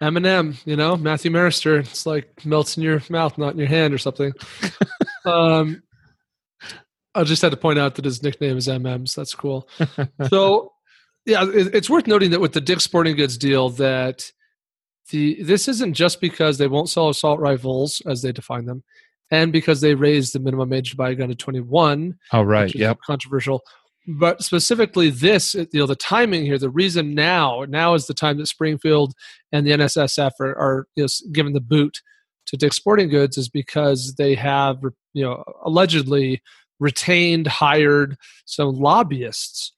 Eminem, 0.02 0.60
you 0.66 0.76
know, 0.76 0.96
Matthew 0.96 1.30
Maruster. 1.30 1.78
It's 1.78 2.04
like 2.04 2.44
melts 2.44 2.76
in 2.76 2.82
your 2.82 3.02
mouth, 3.08 3.38
not 3.38 3.54
in 3.54 3.58
your 3.58 3.68
hand 3.68 3.94
or 3.94 3.98
something. 3.98 4.32
um, 5.26 5.82
I 7.14 7.24
just 7.24 7.42
had 7.42 7.50
to 7.50 7.56
point 7.56 7.78
out 7.78 7.94
that 7.94 8.04
his 8.04 8.22
nickname 8.22 8.56
is 8.56 8.68
MMs. 8.68 9.14
That's 9.14 9.34
cool. 9.34 9.68
so, 10.28 10.72
yeah, 11.24 11.44
it, 11.44 11.74
it's 11.74 11.90
worth 11.90 12.06
noting 12.06 12.30
that 12.30 12.40
with 12.40 12.52
the 12.52 12.60
Dick 12.60 12.80
Sporting 12.80 13.16
Goods 13.16 13.38
deal, 13.38 13.70
that 13.70 14.30
the 15.10 15.42
this 15.42 15.68
isn't 15.68 15.94
just 15.94 16.20
because 16.20 16.58
they 16.58 16.68
won't 16.68 16.88
sell 16.88 17.08
assault 17.08 17.40
rifles 17.40 18.02
as 18.06 18.22
they 18.22 18.32
define 18.32 18.66
them, 18.66 18.84
and 19.30 19.52
because 19.52 19.80
they 19.80 19.94
raised 19.94 20.34
the 20.34 20.40
minimum 20.40 20.72
age 20.72 20.90
to 20.90 20.96
buy 20.96 21.10
a 21.10 21.14
gun 21.14 21.28
to 21.28 21.34
21. 21.34 22.18
Oh, 22.32 22.42
right. 22.42 22.74
Yep. 22.74 22.98
controversial. 23.06 23.62
But 24.08 24.42
specifically, 24.42 25.10
this 25.10 25.54
you 25.54 25.66
know 25.74 25.86
the 25.86 25.96
timing 25.96 26.44
here, 26.44 26.58
the 26.58 26.70
reason 26.70 27.14
now 27.14 27.64
now 27.68 27.94
is 27.94 28.06
the 28.06 28.14
time 28.14 28.36
that 28.38 28.46
Springfield 28.46 29.14
and 29.52 29.66
the 29.66 29.72
NSSF 29.72 30.32
are, 30.38 30.56
are 30.56 30.88
you 30.94 31.04
know, 31.04 31.08
given 31.32 31.54
the 31.54 31.60
boot 31.60 32.00
to 32.46 32.56
Dick's 32.56 32.76
Sporting 32.76 33.08
Goods 33.08 33.36
is 33.38 33.48
because 33.48 34.14
they 34.16 34.34
have 34.34 34.78
you 35.12 35.24
know 35.24 35.44
allegedly 35.64 36.42
retained 36.78 37.46
hired 37.46 38.16
some 38.44 38.74
lobbyists 38.74 39.72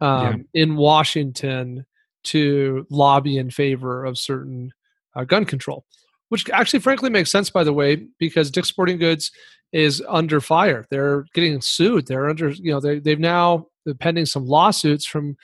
um, 0.00 0.46
in 0.54 0.76
Washington 0.76 1.86
to 2.22 2.86
lobby 2.90 3.38
in 3.38 3.50
favor 3.50 4.04
of 4.04 4.18
certain 4.18 4.72
uh, 5.14 5.24
gun 5.24 5.44
control, 5.44 5.84
which 6.28 6.48
actually 6.50 6.80
frankly 6.80 7.10
makes 7.10 7.30
sense 7.30 7.50
by 7.50 7.64
the 7.64 7.72
way 7.72 8.06
because 8.18 8.50
Dick's 8.50 8.68
Sporting 8.68 8.98
Goods 8.98 9.30
is 9.72 10.02
under 10.08 10.40
fire. 10.40 10.86
They're 10.90 11.24
getting 11.34 11.60
sued. 11.60 12.06
They're 12.06 12.28
under 12.28 12.50
you 12.50 12.72
know 12.72 12.80
they 12.80 12.98
they've 12.98 13.20
now 13.20 13.66
pending 13.98 14.26
some 14.26 14.46
lawsuits 14.46 15.06
from 15.06 15.36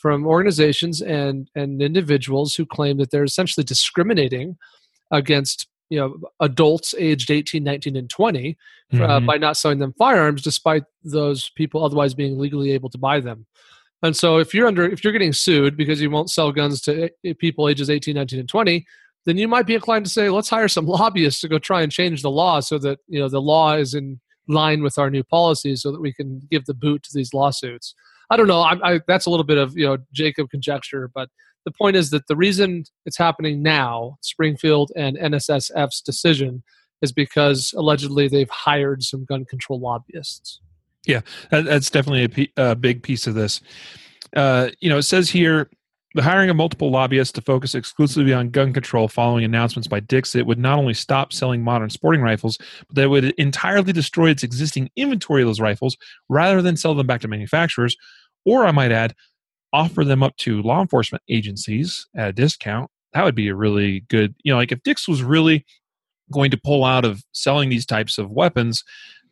from 0.00 0.26
organizations 0.26 1.00
and 1.02 1.48
and 1.54 1.82
individuals 1.82 2.54
who 2.54 2.66
claim 2.66 2.98
that 2.98 3.10
they're 3.10 3.24
essentially 3.24 3.64
discriminating 3.64 4.56
against 5.10 5.68
you 5.92 5.98
know 6.00 6.10
adults 6.40 6.94
aged 6.98 7.30
18 7.30 7.62
19 7.62 7.96
and 7.96 8.08
20 8.08 8.56
uh, 8.92 8.96
Mhm. 8.96 9.26
by 9.26 9.36
not 9.36 9.56
selling 9.56 9.78
them 9.78 9.94
firearms 9.98 10.42
despite 10.42 10.84
those 11.04 11.50
people 11.50 11.84
otherwise 11.84 12.14
being 12.14 12.38
legally 12.38 12.70
able 12.72 12.90
to 12.90 12.98
buy 12.98 13.20
them. 13.20 13.46
And 14.02 14.16
so 14.16 14.38
if 14.38 14.54
you're 14.54 14.66
under 14.66 14.84
if 14.94 15.04
you're 15.04 15.12
getting 15.12 15.32
sued 15.34 15.76
because 15.76 16.00
you 16.00 16.10
won't 16.10 16.30
sell 16.30 16.50
guns 16.50 16.80
to 16.82 16.92
uh, 17.04 17.34
people 17.38 17.68
ages 17.68 17.88
18 17.90 18.14
19 18.14 18.40
and 18.40 18.48
20 18.48 18.84
then 19.24 19.36
you 19.38 19.46
might 19.46 19.66
be 19.66 19.74
inclined 19.74 20.04
to 20.06 20.10
say 20.10 20.28
let's 20.30 20.50
hire 20.50 20.68
some 20.68 20.86
lobbyists 21.00 21.40
to 21.42 21.48
go 21.48 21.58
try 21.58 21.82
and 21.82 21.92
change 21.92 22.22
the 22.22 22.30
law 22.30 22.58
so 22.60 22.78
that 22.78 22.98
you 23.06 23.20
know 23.20 23.28
the 23.28 23.40
law 23.40 23.74
is 23.74 23.92
in 23.94 24.18
line 24.48 24.82
with 24.82 24.98
our 24.98 25.10
new 25.10 25.22
policies 25.22 25.82
so 25.82 25.92
that 25.92 26.00
we 26.00 26.12
can 26.12 26.40
give 26.50 26.64
the 26.64 26.74
boot 26.74 27.02
to 27.04 27.10
these 27.14 27.32
lawsuits. 27.32 27.94
I 28.30 28.36
don't 28.36 28.48
know. 28.48 28.62
I, 28.62 28.74
I, 28.94 29.00
that's 29.06 29.26
a 29.26 29.30
little 29.30 29.44
bit 29.52 29.58
of 29.58 29.76
you 29.76 29.86
know 29.86 29.98
jacob 30.12 30.48
conjecture 30.50 31.10
but 31.14 31.28
the 31.64 31.72
point 31.72 31.96
is 31.96 32.10
that 32.10 32.26
the 32.26 32.36
reason 32.36 32.84
it's 33.06 33.18
happening 33.18 33.62
now 33.62 34.16
springfield 34.20 34.90
and 34.96 35.16
nssf's 35.18 36.00
decision 36.00 36.62
is 37.00 37.12
because 37.12 37.74
allegedly 37.76 38.28
they've 38.28 38.50
hired 38.50 39.02
some 39.02 39.24
gun 39.24 39.44
control 39.44 39.80
lobbyists 39.80 40.60
Yeah, 41.06 41.20
that's 41.50 41.90
definitely 41.90 42.52
a, 42.56 42.76
big 42.76 43.02
piece 43.02 43.26
of 43.26 43.34
this. 43.34 43.60
Uh, 44.34 44.70
you 44.80 44.88
know, 44.88 44.98
it 44.98 45.02
says 45.02 45.30
here 45.30 45.68
the 46.14 46.22
hiring 46.22 46.50
of 46.50 46.56
multiple 46.56 46.90
lobbyists 46.90 47.32
to 47.32 47.40
focus 47.40 47.74
exclusively 47.74 48.32
on 48.32 48.50
gun 48.50 48.72
control 48.72 49.08
following 49.08 49.44
announcements 49.44 49.88
by 49.88 49.98
Dick's 49.98 50.34
it 50.34 50.46
would 50.46 50.58
not 50.58 50.78
only 50.78 50.94
stop 50.94 51.32
selling 51.32 51.62
modern 51.62 51.90
sporting 51.90 52.20
rifles, 52.20 52.58
but 52.86 52.96
that 52.96 53.10
would 53.10 53.30
entirely 53.32 53.92
destroy 53.92 54.30
its 54.30 54.42
existing 54.42 54.90
inventory 54.94 55.42
of 55.42 55.48
those 55.48 55.60
rifles 55.60 55.96
rather 56.28 56.62
than 56.62 56.76
sell 56.76 56.94
them 56.94 57.06
back 57.06 57.22
to 57.22 57.28
manufacturers, 57.28 57.96
or 58.44 58.64
I 58.64 58.72
might 58.72 58.92
add, 58.92 59.14
offer 59.72 60.04
them 60.04 60.22
up 60.22 60.36
to 60.36 60.62
law 60.62 60.80
enforcement 60.80 61.22
agencies 61.28 62.06
at 62.16 62.28
a 62.28 62.32
discount. 62.32 62.90
That 63.12 63.24
would 63.24 63.34
be 63.34 63.48
a 63.48 63.54
really 63.54 64.00
good, 64.08 64.34
you 64.42 64.52
know, 64.52 64.56
like 64.56 64.72
if 64.72 64.82
Dick's 64.82 65.08
was 65.08 65.22
really 65.22 65.64
going 66.30 66.50
to 66.50 66.56
pull 66.56 66.84
out 66.84 67.04
of 67.04 67.22
selling 67.32 67.68
these 67.68 67.86
types 67.86 68.18
of 68.18 68.30
weapons, 68.30 68.84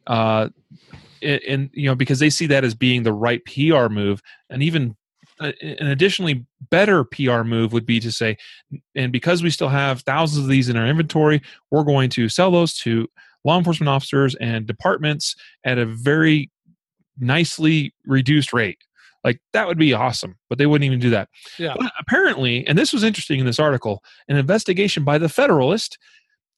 uh, 0.06 0.48
and, 1.22 1.40
and 1.48 1.70
you 1.72 1.86
know 1.86 1.94
because 1.94 2.18
they 2.18 2.30
see 2.30 2.46
that 2.46 2.64
as 2.64 2.74
being 2.74 3.02
the 3.02 3.12
right 3.12 3.42
PR 3.44 3.88
move, 3.88 4.22
and 4.48 4.62
even 4.62 4.96
uh, 5.40 5.52
an 5.62 5.86
additionally 5.86 6.44
better 6.70 7.04
PR 7.04 7.42
move 7.42 7.72
would 7.72 7.86
be 7.86 8.00
to 8.00 8.12
say, 8.12 8.36
and 8.94 9.12
because 9.12 9.42
we 9.42 9.50
still 9.50 9.68
have 9.68 10.02
thousands 10.02 10.44
of 10.44 10.50
these 10.50 10.68
in 10.68 10.76
our 10.76 10.86
inventory, 10.86 11.40
we're 11.70 11.84
going 11.84 12.10
to 12.10 12.28
sell 12.28 12.50
those 12.50 12.74
to 12.78 13.08
law 13.44 13.56
enforcement 13.56 13.88
officers 13.88 14.34
and 14.36 14.66
departments 14.66 15.34
at 15.64 15.78
a 15.78 15.86
very 15.86 16.50
nicely 17.18 17.94
reduced 18.06 18.52
rate. 18.52 18.78
Like 19.24 19.40
that 19.52 19.66
would 19.66 19.78
be 19.78 19.92
awesome, 19.92 20.36
but 20.48 20.58
they 20.58 20.66
wouldn't 20.66 20.86
even 20.86 20.98
do 20.98 21.10
that. 21.10 21.28
Yeah. 21.58 21.74
But 21.78 21.92
apparently, 21.98 22.66
and 22.66 22.78
this 22.78 22.92
was 22.92 23.04
interesting 23.04 23.40
in 23.40 23.46
this 23.46 23.58
article, 23.58 24.02
an 24.28 24.36
investigation 24.36 25.04
by 25.04 25.18
the 25.18 25.28
Federalist, 25.28 25.98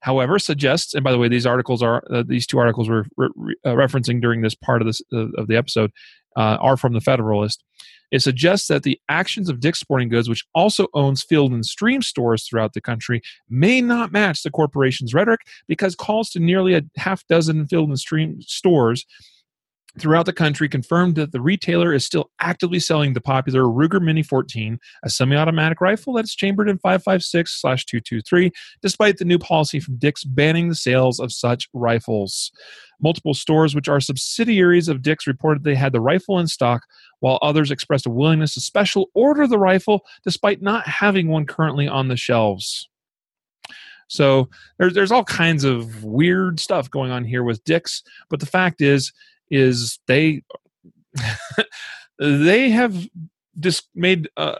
however, 0.00 0.38
suggests. 0.38 0.94
And 0.94 1.02
by 1.02 1.10
the 1.10 1.18
way, 1.18 1.28
these 1.28 1.46
articles 1.46 1.82
are 1.82 2.04
uh, 2.10 2.22
these 2.26 2.46
two 2.46 2.58
articles 2.58 2.88
we're 2.88 3.04
re- 3.16 3.28
re- 3.34 3.56
uh, 3.64 3.70
referencing 3.70 4.20
during 4.20 4.42
this 4.42 4.54
part 4.54 4.80
of 4.80 4.86
this 4.86 5.02
uh, 5.12 5.28
of 5.36 5.48
the 5.48 5.56
episode 5.56 5.90
uh, 6.36 6.58
are 6.60 6.76
from 6.76 6.92
the 6.92 7.00
Federalist. 7.00 7.64
It 8.12 8.20
suggests 8.20 8.68
that 8.68 8.82
the 8.82 9.00
actions 9.08 9.48
of 9.48 9.58
Dick's 9.58 9.80
Sporting 9.80 10.10
Goods, 10.10 10.28
which 10.28 10.44
also 10.54 10.86
owns 10.92 11.22
Field 11.22 11.50
and 11.50 11.64
Stream 11.64 12.02
stores 12.02 12.44
throughout 12.44 12.74
the 12.74 12.80
country, 12.80 13.22
may 13.48 13.80
not 13.80 14.12
match 14.12 14.42
the 14.42 14.50
corporation's 14.50 15.14
rhetoric 15.14 15.40
because 15.66 15.96
calls 15.96 16.28
to 16.30 16.38
nearly 16.38 16.74
a 16.74 16.82
half 16.98 17.26
dozen 17.26 17.66
Field 17.66 17.88
and 17.88 17.98
Stream 17.98 18.40
stores 18.42 19.06
throughout 19.99 20.26
the 20.26 20.32
country 20.32 20.68
confirmed 20.68 21.16
that 21.16 21.32
the 21.32 21.40
retailer 21.40 21.93
is 21.93 22.07
still 22.07 22.30
actively 22.40 22.80
selling 22.80 23.12
the 23.12 23.20
popular 23.20 23.62
Ruger 23.62 24.01
Mini 24.01 24.22
14, 24.22 24.78
a 25.05 25.11
semi-automatic 25.11 25.80
rifle 25.80 26.14
that's 26.14 26.34
chambered 26.34 26.68
in 26.68 26.78
556/223, 26.78 28.51
despite 28.80 29.18
the 29.18 29.24
new 29.24 29.38
policy 29.38 29.80
from 29.80 29.97
Dick's 29.97 30.24
banning 30.24 30.68
the 30.68 30.74
sales 30.74 31.20
of 31.20 31.32
such 31.32 31.68
rifles. 31.74 32.51
Multiple 33.01 33.34
stores, 33.34 33.74
which 33.74 33.88
are 33.88 34.01
subsidiaries 34.01 34.88
of 34.88 35.03
Dick's, 35.03 35.26
reported 35.26 35.64
they 35.64 35.74
had 35.74 35.93
the 35.93 36.01
rifle 36.01 36.38
in 36.38 36.47
stock, 36.47 36.84
while 37.20 37.38
others 37.43 37.70
expressed 37.70 38.07
a 38.07 38.11
willingness 38.11 38.55
to 38.55 38.61
special 38.61 39.11
order 39.14 39.47
the 39.47 39.59
rifle 39.59 40.03
despite 40.24 40.62
not 40.62 40.86
having 40.86 41.28
one 41.28 41.45
currently 41.47 41.86
on 41.86 42.09
the 42.09 42.16
shelves. 42.16 42.88
So 44.09 44.49
there's 44.78 44.95
there's 44.95 45.12
all 45.12 45.24
kinds 45.24 45.64
of 45.64 46.05
weird 46.05 46.61
stuff 46.61 46.90
going 46.90 47.11
on 47.11 47.24
here 47.24 47.43
with 47.43 47.64
Dick's, 47.64 48.03
but 48.28 48.40
the 48.40 48.47
fact 48.47 48.80
is 48.80 49.12
is 49.53 50.00
they 50.09 50.42
they 52.18 52.70
have 52.70 53.07
just 53.61 53.88
made 53.94 54.28
uh, 54.36 54.57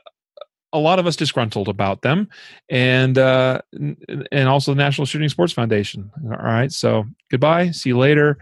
a 0.73 0.79
lot 0.79 0.99
of 0.99 1.07
us 1.07 1.17
disgruntled 1.17 1.69
about 1.69 2.03
them, 2.03 2.29
and 2.69 3.19
uh, 3.19 3.61
and 3.73 4.49
also 4.49 4.73
the 4.73 4.77
National 4.77 5.07
Shooting 5.07 5.29
Sports 5.29 5.53
Foundation. 5.53 6.11
All 6.25 6.31
right, 6.37 6.71
so 6.71 7.05
goodbye, 7.31 7.71
see 7.71 7.89
you 7.91 7.99
later. 7.99 8.39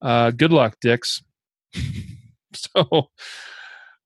Uh, 0.00 0.30
good 0.30 0.52
luck, 0.52 0.76
Dick's. 0.80 1.22
so, 2.52 3.10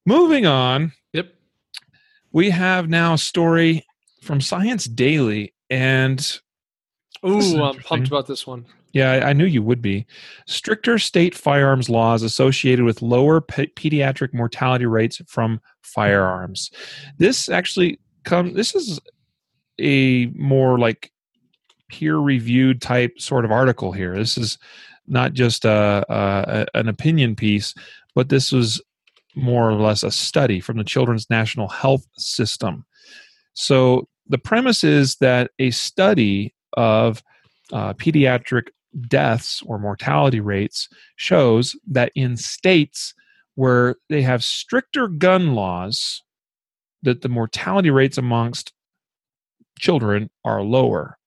moving 0.06 0.46
on, 0.46 0.92
Yep. 1.12 1.34
we 2.32 2.50
have 2.50 2.88
now 2.88 3.14
a 3.14 3.18
story 3.18 3.84
from 4.22 4.40
Science 4.40 4.84
Daily, 4.84 5.52
and 5.68 6.40
Ooh, 7.26 7.62
I'm 7.62 7.78
pumped 7.78 8.06
about 8.06 8.26
this 8.28 8.46
one. 8.46 8.64
Yeah, 8.92 9.22
I, 9.24 9.32
knew 9.34 9.44
you 9.44 9.62
would 9.62 9.82
be. 9.82 10.06
Stricter 10.46 10.98
state 10.98 11.34
firearms 11.34 11.90
laws 11.90 12.22
associated 12.22 12.84
with 12.84 13.02
lower 13.02 13.40
pe- 13.40 13.66
pediatric 13.66 14.32
mortality 14.32 14.86
rates 14.86 15.20
from 15.26 15.60
firearms. 15.82 16.70
This 17.18 17.50
actually 17.50 18.00
come. 18.24 18.54
This 18.54 18.74
is 18.74 18.98
a 19.78 20.26
more 20.34 20.78
like 20.78 21.12
peer-reviewed 21.88 22.80
type 22.80 23.20
sort 23.20 23.44
of 23.44 23.52
article 23.52 23.92
here. 23.92 24.16
This 24.16 24.38
is 24.38 24.58
not 25.06 25.32
just 25.34 25.64
a, 25.64 26.04
a, 26.08 26.66
an 26.74 26.88
opinion 26.88 27.36
piece, 27.36 27.74
but 28.14 28.28
this 28.28 28.52
was 28.52 28.80
more 29.34 29.70
or 29.70 29.74
less 29.74 30.02
a 30.02 30.10
study 30.10 30.60
from 30.60 30.78
the 30.78 30.84
Children's 30.84 31.30
National 31.30 31.68
Health 31.68 32.06
System. 32.16 32.84
So 33.54 34.08
the 34.26 34.38
premise 34.38 34.82
is 34.84 35.16
that 35.16 35.50
a 35.58 35.70
study 35.70 36.54
of 36.74 37.22
uh, 37.72 37.94
pediatric 37.94 38.68
deaths 39.08 39.62
or 39.66 39.78
mortality 39.78 40.40
rates 40.40 40.88
shows 41.16 41.76
that 41.86 42.12
in 42.14 42.36
states 42.36 43.14
where 43.54 43.96
they 44.08 44.22
have 44.22 44.44
stricter 44.44 45.08
gun 45.08 45.54
laws 45.54 46.22
that 47.02 47.22
the 47.22 47.28
mortality 47.28 47.90
rates 47.90 48.18
amongst 48.18 48.72
children 49.78 50.30
are 50.44 50.62
lower. 50.62 51.18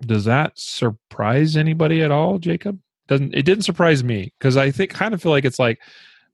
Does 0.00 0.24
that 0.24 0.58
surprise 0.58 1.56
anybody 1.56 2.02
at 2.02 2.10
all 2.10 2.38
jacob? 2.38 2.78
Doesn't 3.08 3.34
it 3.34 3.42
didn't 3.42 3.64
surprise 3.64 4.04
me 4.04 4.32
because 4.38 4.56
i 4.56 4.70
think 4.70 4.90
kind 4.90 5.12
of 5.12 5.20
feel 5.20 5.32
like 5.32 5.44
it's 5.44 5.58
like 5.58 5.80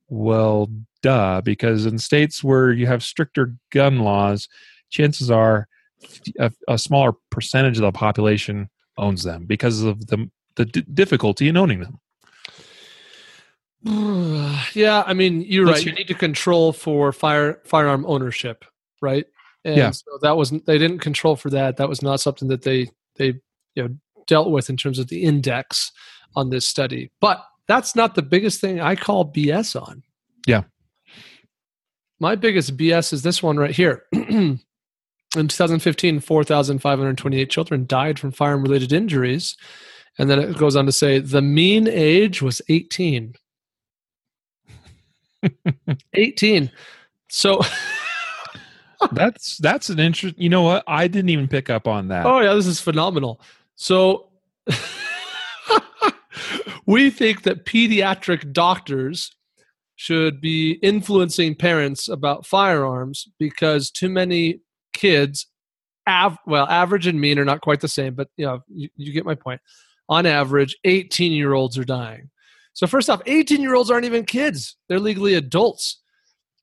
well 0.09 0.71
duh 1.03 1.41
because 1.41 1.87
in 1.87 1.99
states 1.99 2.45
where 2.45 2.71
you 2.71 2.87
have 2.87 3.03
stricter 3.03 3.55
gun 3.73 4.01
laws 4.01 4.47
chances 4.91 5.31
are 5.31 5.69
a, 6.39 6.53
a 6.69 6.77
smaller 6.77 7.13
percentage 7.31 7.79
of 7.79 7.83
the 7.83 7.93
population 7.93 8.69
owns 8.99 9.23
them 9.23 9.45
because 9.47 9.83
of 9.83 10.07
the 10.07 10.31
the 10.57 10.65
d- 10.65 10.85
difficulty 10.95 11.49
in 11.49 11.57
owning 11.57 11.81
them. 11.81 12.01
yeah, 14.75 15.03
I 15.07 15.13
mean, 15.15 15.43
you're 15.43 15.67
Let's 15.67 15.81
right. 15.81 15.87
You 15.87 15.93
need 15.93 16.09
to 16.09 16.15
control 16.15 16.73
for 16.73 17.13
fire 17.13 17.61
firearm 17.65 18.05
ownership, 18.07 18.65
right? 19.01 19.27
and 19.65 19.77
Yeah. 19.77 19.91
so 19.91 20.19
that 20.23 20.37
was 20.37 20.51
they 20.51 20.79
didn't 20.79 21.01
control 21.01 21.37
for 21.37 21.51
that. 21.51 21.77
That 21.77 21.89
was 21.89 22.03
not 22.03 22.21
something 22.21 22.49
that 22.49 22.63
they 22.63 22.89
they 23.17 23.35
you 23.75 23.83
know 23.83 23.89
dealt 24.27 24.51
with 24.51 24.71
in 24.71 24.77
terms 24.77 24.99
of 24.99 25.09
the 25.09 25.23
index 25.23 25.93
on 26.35 26.51
this 26.51 26.67
study. 26.67 27.11
But 27.21 27.45
that's 27.69 27.95
not 27.95 28.15
the 28.15 28.23
biggest 28.23 28.61
thing 28.61 28.81
I 28.81 28.97
call 28.97 29.31
BS 29.31 29.81
on. 29.81 30.03
Yeah. 30.47 30.63
My 32.19 32.35
biggest 32.35 32.77
BS 32.77 33.13
is 33.13 33.23
this 33.23 33.43
one 33.43 33.57
right 33.57 33.75
here. 33.75 34.05
In 35.37 35.49
2015, 35.49 36.21
4,528 36.21 37.51
children 37.51 37.87
died 37.87 38.19
from 38.19 38.33
firearm 38.33 38.63
related 38.63 38.93
injuries. 38.93 39.57
And 40.19 40.31
then 40.31 40.39
it 40.39 40.57
goes 40.57 40.77
on 40.77 40.87
to 40.87 40.93
say 40.93 41.19
the 41.19 41.43
mean 41.43 41.89
age 41.89 42.41
was 42.41 42.63
18. 42.69 43.35
18. 46.15 46.71
So, 47.29 47.61
That's 49.13 49.59
that's 49.59 49.91
an 49.91 49.99
interest. 49.99 50.39
You 50.39 50.49
know 50.49 50.63
what? 50.63 50.85
I 50.87 51.09
didn't 51.09 51.31
even 51.31 51.49
pick 51.49 51.71
up 51.71 51.87
on 51.87 52.09
that. 52.09 52.27
oh, 52.27 52.41
yeah, 52.41 52.55
this 52.55 52.67
is 52.67 52.81
phenomenal. 52.81 53.41
So, 53.75 54.29
we 56.87 57.11
think 57.11 57.43
that 57.43 57.67
pediatric 57.67 58.53
doctors 58.53 59.33
should 59.97 60.41
be 60.41 60.73
influencing 60.83 61.55
parents 61.55 62.09
about 62.09 62.47
firearms 62.47 63.29
because 63.39 63.91
too 63.91 64.09
many 64.09 64.61
kids 64.97 65.47
av- 66.09 66.39
well 66.47 66.67
average 66.69 67.07
and 67.07 67.21
mean 67.21 67.39
are 67.39 67.45
not 67.45 67.61
quite 67.61 67.81
the 67.81 67.89
same 67.89 68.15
but 68.15 68.29
you 68.37 68.47
know 68.47 68.61
you, 68.69 68.89
you 68.97 69.13
get 69.13 69.25
my 69.25 69.35
point. 69.35 69.61
On 70.09 70.25
average 70.25 70.77
18 70.85 71.33
year 71.33 71.53
olds 71.53 71.77
are 71.79 71.85
dying. 71.85 72.31
So 72.73 72.87
first 72.87 73.11
off 73.11 73.23
18 73.27 73.61
year 73.61 73.75
olds 73.75 73.91
aren't 73.91 74.05
even 74.05 74.25
kids. 74.25 74.77
They're 74.89 75.01
legally 75.01 75.35
adults. 75.35 76.01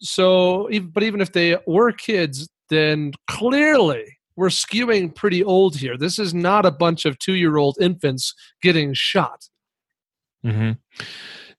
So 0.01 0.69
but 0.93 1.03
even 1.03 1.21
if 1.21 1.31
they 1.31 1.57
were 1.67 1.91
kids 1.91 2.49
then 2.69 3.13
clearly 3.27 4.17
we're 4.35 4.47
skewing 4.47 5.13
pretty 5.13 5.43
old 5.43 5.75
here. 5.75 5.95
This 5.95 6.17
is 6.17 6.33
not 6.33 6.65
a 6.65 6.71
bunch 6.71 7.05
of 7.05 7.19
two 7.19 7.35
year 7.35 7.57
old 7.57 7.77
infants 7.79 8.33
getting 8.61 8.93
shot. 8.93 9.47
Hmm 10.43 10.71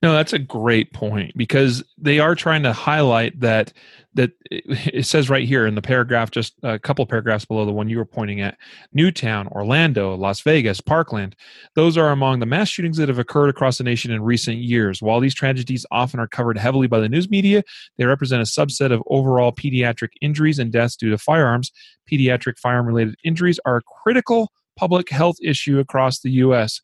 No, 0.03 0.13
that's 0.13 0.33
a 0.33 0.39
great 0.39 0.93
point 0.93 1.33
because 1.37 1.83
they 1.99 2.19
are 2.19 2.35
trying 2.35 2.63
to 2.65 2.73
highlight 2.73 3.41
that 3.41 3.73
that 4.15 4.31
it, 4.51 5.05
says 5.05 5.29
right 5.29 5.47
here 5.47 5.67
in 5.67 5.75
the 5.75 5.83
paragraph, 5.83 6.31
just 6.31 6.55
a 6.63 6.79
couple 6.79 7.05
paragraphs 7.05 7.45
below 7.45 7.65
the 7.65 7.73
one 7.73 7.89
you 7.89 7.99
were 7.99 8.05
pointing 8.05 8.41
at, 8.41 8.57
Newtown, 8.93 9.49
Orlando, 9.49 10.15
Las 10.15 10.41
Vegas, 10.41 10.81
Parkland. 10.81 11.35
Those 11.75 11.99
are 11.99 12.11
among 12.11 12.39
the 12.39 12.47
mass 12.47 12.69
shootings 12.69 12.97
that 12.99 13.09
have 13.09 13.19
occurred 13.19 13.49
across 13.49 13.79
the 13.79 13.85
nation 13.85 14.13
in 14.13 14.23
recent 14.23 14.59
years. 14.59 15.03
While 15.03 15.19
these 15.19 15.35
tragedies 15.35 15.85
often 15.91 16.21
are 16.21 16.29
covered 16.29 16.59
heavily 16.59 16.87
by 16.87 17.01
the 17.01 17.09
news 17.09 17.29
media, 17.29 17.65
they 17.99 18.05
represent 18.05 18.41
a 18.41 18.45
subset 18.45 18.93
of 18.93 19.03
overall 19.09 19.53
pediatric 19.53 20.11
injuries 20.21 20.61
and 20.61 20.71
deaths 20.71 20.97
due 20.97 21.11
to 21.11 21.19
firearms. 21.19 21.73
Pediatric 22.11 22.59
firearm-related 22.59 23.17
injuries 23.25 23.59
are 23.65 23.79
a 23.79 23.83
critical 23.83 24.53
public 24.77 25.11
health 25.11 25.37
issue 25.43 25.79
across 25.81 26.21
the 26.21 26.31
U.S 26.31 26.81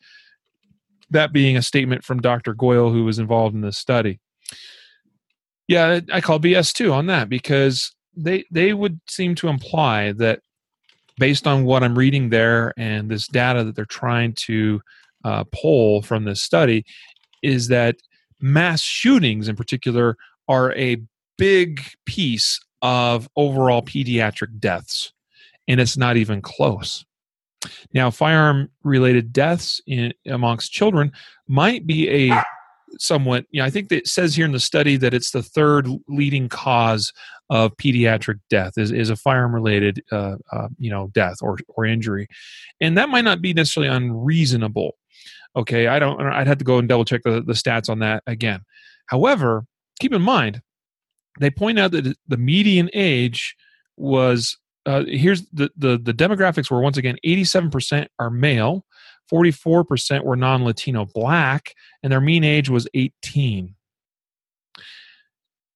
that 1.11 1.33
being 1.33 1.57
a 1.57 1.63
statement 1.63 2.05
from 2.05 2.21
Dr. 2.21 2.55
Goyal, 2.55 2.93
who 2.93 3.05
was 3.05 3.19
involved 3.19 3.55
in 3.55 3.61
this 3.61 3.79
study. 3.79 4.21
Yeah, 5.69 6.01
I 6.13 6.21
call 6.21 6.41
BS 6.41 6.73
too 6.73 6.93
on 6.93 7.07
that 7.07 7.29
because 7.29 7.95
they 8.17 8.45
they 8.51 8.73
would 8.73 9.01
seem 9.09 9.35
to 9.37 9.49
imply 9.49 10.13
that 10.13 10.41
based 11.19 11.47
on 11.47 11.65
what 11.65 11.85
I'm 11.85 11.97
reading 11.97 12.31
there 12.31 12.73
and 12.77 13.11
this 13.11 13.29
data 13.29 13.63
that 13.65 13.77
they're 13.77 13.85
trying 13.85 14.33
to 14.33 14.81
uh, 15.25 15.45
pull 15.53 16.03
from 16.03 16.25
this 16.25 16.43
study 16.43 16.85
is 17.43 17.69
that 17.69 17.97
mass 18.41 18.81
shootings 18.81 19.49
in 19.49 19.55
particular 19.55 20.17
are 20.49 20.73
a 20.73 20.97
big 21.37 21.83
piece 22.07 22.59
of 22.83 23.29
overall 23.37 23.83
pediatric 23.83 24.59
deaths 24.59 25.13
and 25.69 25.79
it's 25.79 25.97
not 25.97 26.17
even 26.17 26.41
close 26.41 27.05
now, 27.93 28.11
firearm 28.11 28.71
related 28.83 29.33
deaths 29.33 29.81
in, 29.87 30.13
amongst 30.27 30.73
children 30.73 31.13
might 31.47 31.87
be 31.87 32.09
a 32.09 32.43
somewhat, 32.99 33.47
you 33.51 33.61
know, 33.61 33.67
I 33.67 33.71
think 33.71 33.93
it 33.93 34.07
says 34.07 34.35
here 34.35 34.45
in 34.45 34.53
the 34.53 34.61
study 34.61 34.97
that 34.97 35.15
it's 35.15 35.31
the 35.31 35.43
third 35.43 35.89
leading 36.09 36.49
cause 36.49 37.13
of 37.49 37.77
pediatric 37.77 38.41
death 38.49 38.77
is, 38.77 38.91
is 38.91 39.11
a 39.11 39.17
firearm 39.17 39.55
related, 39.55 40.03
uh, 40.11 40.37
uh, 40.53 40.69
you 40.79 40.91
know, 40.91 41.09
death 41.13 41.37
or, 41.43 41.59
or 41.69 41.85
injury. 41.85 42.27
And 42.81 42.97
that 42.99 43.09
might 43.09 43.25
not 43.25 43.43
be 43.43 43.53
necessarily 43.53 43.95
unreasonable. 43.95 44.97
Okay. 45.57 45.87
I 45.87 45.99
don't, 45.99 46.21
I'd 46.21 46.47
have 46.47 46.59
to 46.59 46.65
go 46.65 46.79
and 46.79 46.89
double 46.89 47.05
check 47.05 47.23
the, 47.25 47.43
the 47.43 47.53
stats 47.55 47.89
on 47.89 48.01
that 48.01 48.23
again. 48.27 48.61
However, 49.07 49.65
keep 49.99 50.13
in 50.13 50.23
mind, 50.23 50.63
they 51.41 51.51
point 51.51 51.79
out 51.79 51.91
that 51.93 52.17
the 52.27 52.37
median 52.37 52.91
age 52.93 53.57
was 53.97 54.57
uh, 54.87 55.05
here's 55.07 55.43
the, 55.53 55.70
the 55.76 55.99
the 55.99 56.14
demographics 56.14 56.70
were 56.70 56.81
once 56.81 56.97
again 56.97 57.16
87% 57.24 58.07
are 58.18 58.31
male 58.31 58.85
44% 59.31 60.24
were 60.24 60.37
non-latino 60.37 61.05
black 61.07 61.74
and 62.03 62.12
their 62.12 62.20
mean 62.20 62.45
age 62.45 62.70
was 62.70 62.89
18 62.95 63.74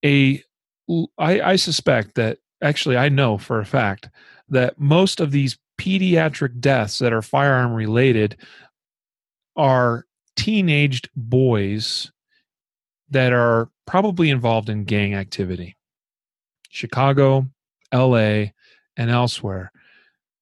a 0.05 0.43
I, 1.19 1.41
I 1.41 1.57
suspect 1.57 2.15
that 2.15 2.39
actually 2.63 2.97
i 2.97 3.09
know 3.09 3.39
for 3.39 3.61
a 3.61 3.67
fact 3.67 4.09
that 4.49 4.79
most 4.79 5.21
of 5.21 5.31
these 5.31 5.59
pediatric 5.79 6.61
deaths 6.61 6.99
that 6.99 7.13
are 7.13 7.23
firearm 7.23 7.73
related 7.73 8.37
are 9.57 10.07
teenaged 10.37 11.09
boys 11.17 12.11
that 13.11 13.33
are 13.33 13.71
probably 13.87 14.31
involved 14.31 14.69
in 14.69 14.85
gang 14.85 15.15
activity. 15.15 15.77
Chicago 16.71 17.47
la 17.93 18.47
and 18.97 19.11
elsewhere. 19.11 19.73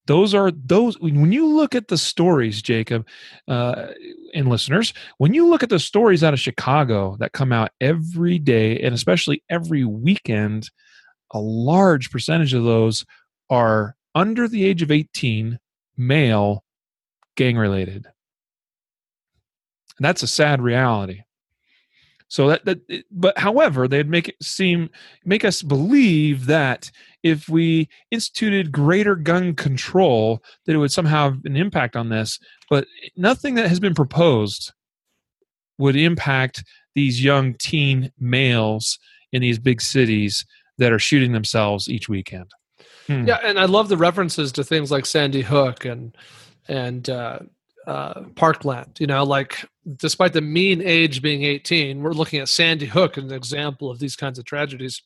Those 0.07 0.35
are 0.35 0.51
those 0.51 0.99
when 0.99 1.31
you 1.31 1.47
look 1.47 1.77
at 1.77 1.87
the 1.87 1.97
stories 1.97 2.61
jacob 2.61 3.07
uh, 3.47 3.87
and 4.35 4.49
listeners 4.49 4.93
when 5.19 5.33
you 5.33 5.47
look 5.47 5.63
at 5.63 5.69
the 5.69 5.79
stories 5.79 6.25
out 6.25 6.33
of 6.33 6.41
chicago 6.41 7.17
that 7.21 7.31
come 7.33 7.53
out 7.53 7.71
every 7.81 8.41
day 8.41 8.81
and 8.81 8.97
especially 8.97 9.45
every 9.49 9.85
weekend 9.85 10.71
a 11.31 11.39
large 11.39 12.11
percentage 12.11 12.53
of 12.53 12.65
those 12.65 13.07
are 13.49 13.97
under 14.15 14.49
the 14.49 14.65
age 14.65 14.83
of 14.83 14.91
18 14.91 15.59
male 15.97 16.65
gang 17.37 17.57
related. 17.57 18.07
And 19.99 20.05
that's 20.05 20.23
a 20.23 20.29
sad 20.29 20.61
reality. 20.61 21.23
So 22.29 22.49
that, 22.49 22.65
that 22.65 23.05
but 23.11 23.37
however 23.37 23.87
they'd 23.89 24.09
make 24.09 24.29
it 24.29 24.37
seem 24.43 24.89
make 25.25 25.45
us 25.45 25.61
believe 25.61 26.47
that 26.47 26.91
if 27.23 27.49
we 27.49 27.89
instituted 28.11 28.73
greater 28.73 29.15
gun 29.15 29.55
control 29.55 30.43
that 30.67 30.75
it 30.75 30.79
would 30.79 30.93
somehow 30.93 31.31
have 31.31 31.45
an 31.45 31.57
impact 31.57 31.97
on 31.97 32.09
this 32.09 32.39
but 32.69 32.87
nothing 33.17 33.55
that 33.55 33.69
has 33.69 33.81
been 33.81 33.95
proposed 33.95 34.73
would 35.79 35.97
impact 35.97 36.65
these 36.95 37.23
young 37.25 37.55
teen 37.55 38.13
males 38.19 38.99
in 39.33 39.41
these 39.41 39.59
big 39.59 39.81
cities 39.81 40.45
that 40.79 40.93
are 40.93 40.99
shooting 40.99 41.33
themselves 41.33 41.89
each 41.89 42.09
weekend 42.09 42.51
Hmm. 43.07 43.27
Yeah, 43.27 43.39
and 43.43 43.59
I 43.59 43.65
love 43.65 43.89
the 43.89 43.97
references 43.97 44.53
to 44.53 44.65
things 44.65 44.91
like 44.91 45.07
Sandy 45.07 45.43
Hook 45.43 45.85
and 45.85 46.17
and 46.69 47.09
uh, 47.11 47.41
uh, 47.87 48.23
Parkland. 48.37 48.99
You 49.01 49.07
know, 49.07 49.25
like 49.25 49.65
despite 49.97 50.33
the 50.33 50.41
mean 50.41 50.81
age 50.83 51.23
being 51.23 51.43
18, 51.43 52.03
we're 52.03 52.13
looking 52.13 52.41
at 52.41 52.49
Sandy 52.49 52.87
Hook 52.87 53.19
as 53.19 53.25
an 53.25 53.33
example 53.33 53.91
of 53.91 53.99
these 53.99 54.17
kinds 54.17 54.39
of 54.39 54.45
tragedies. 54.45 55.03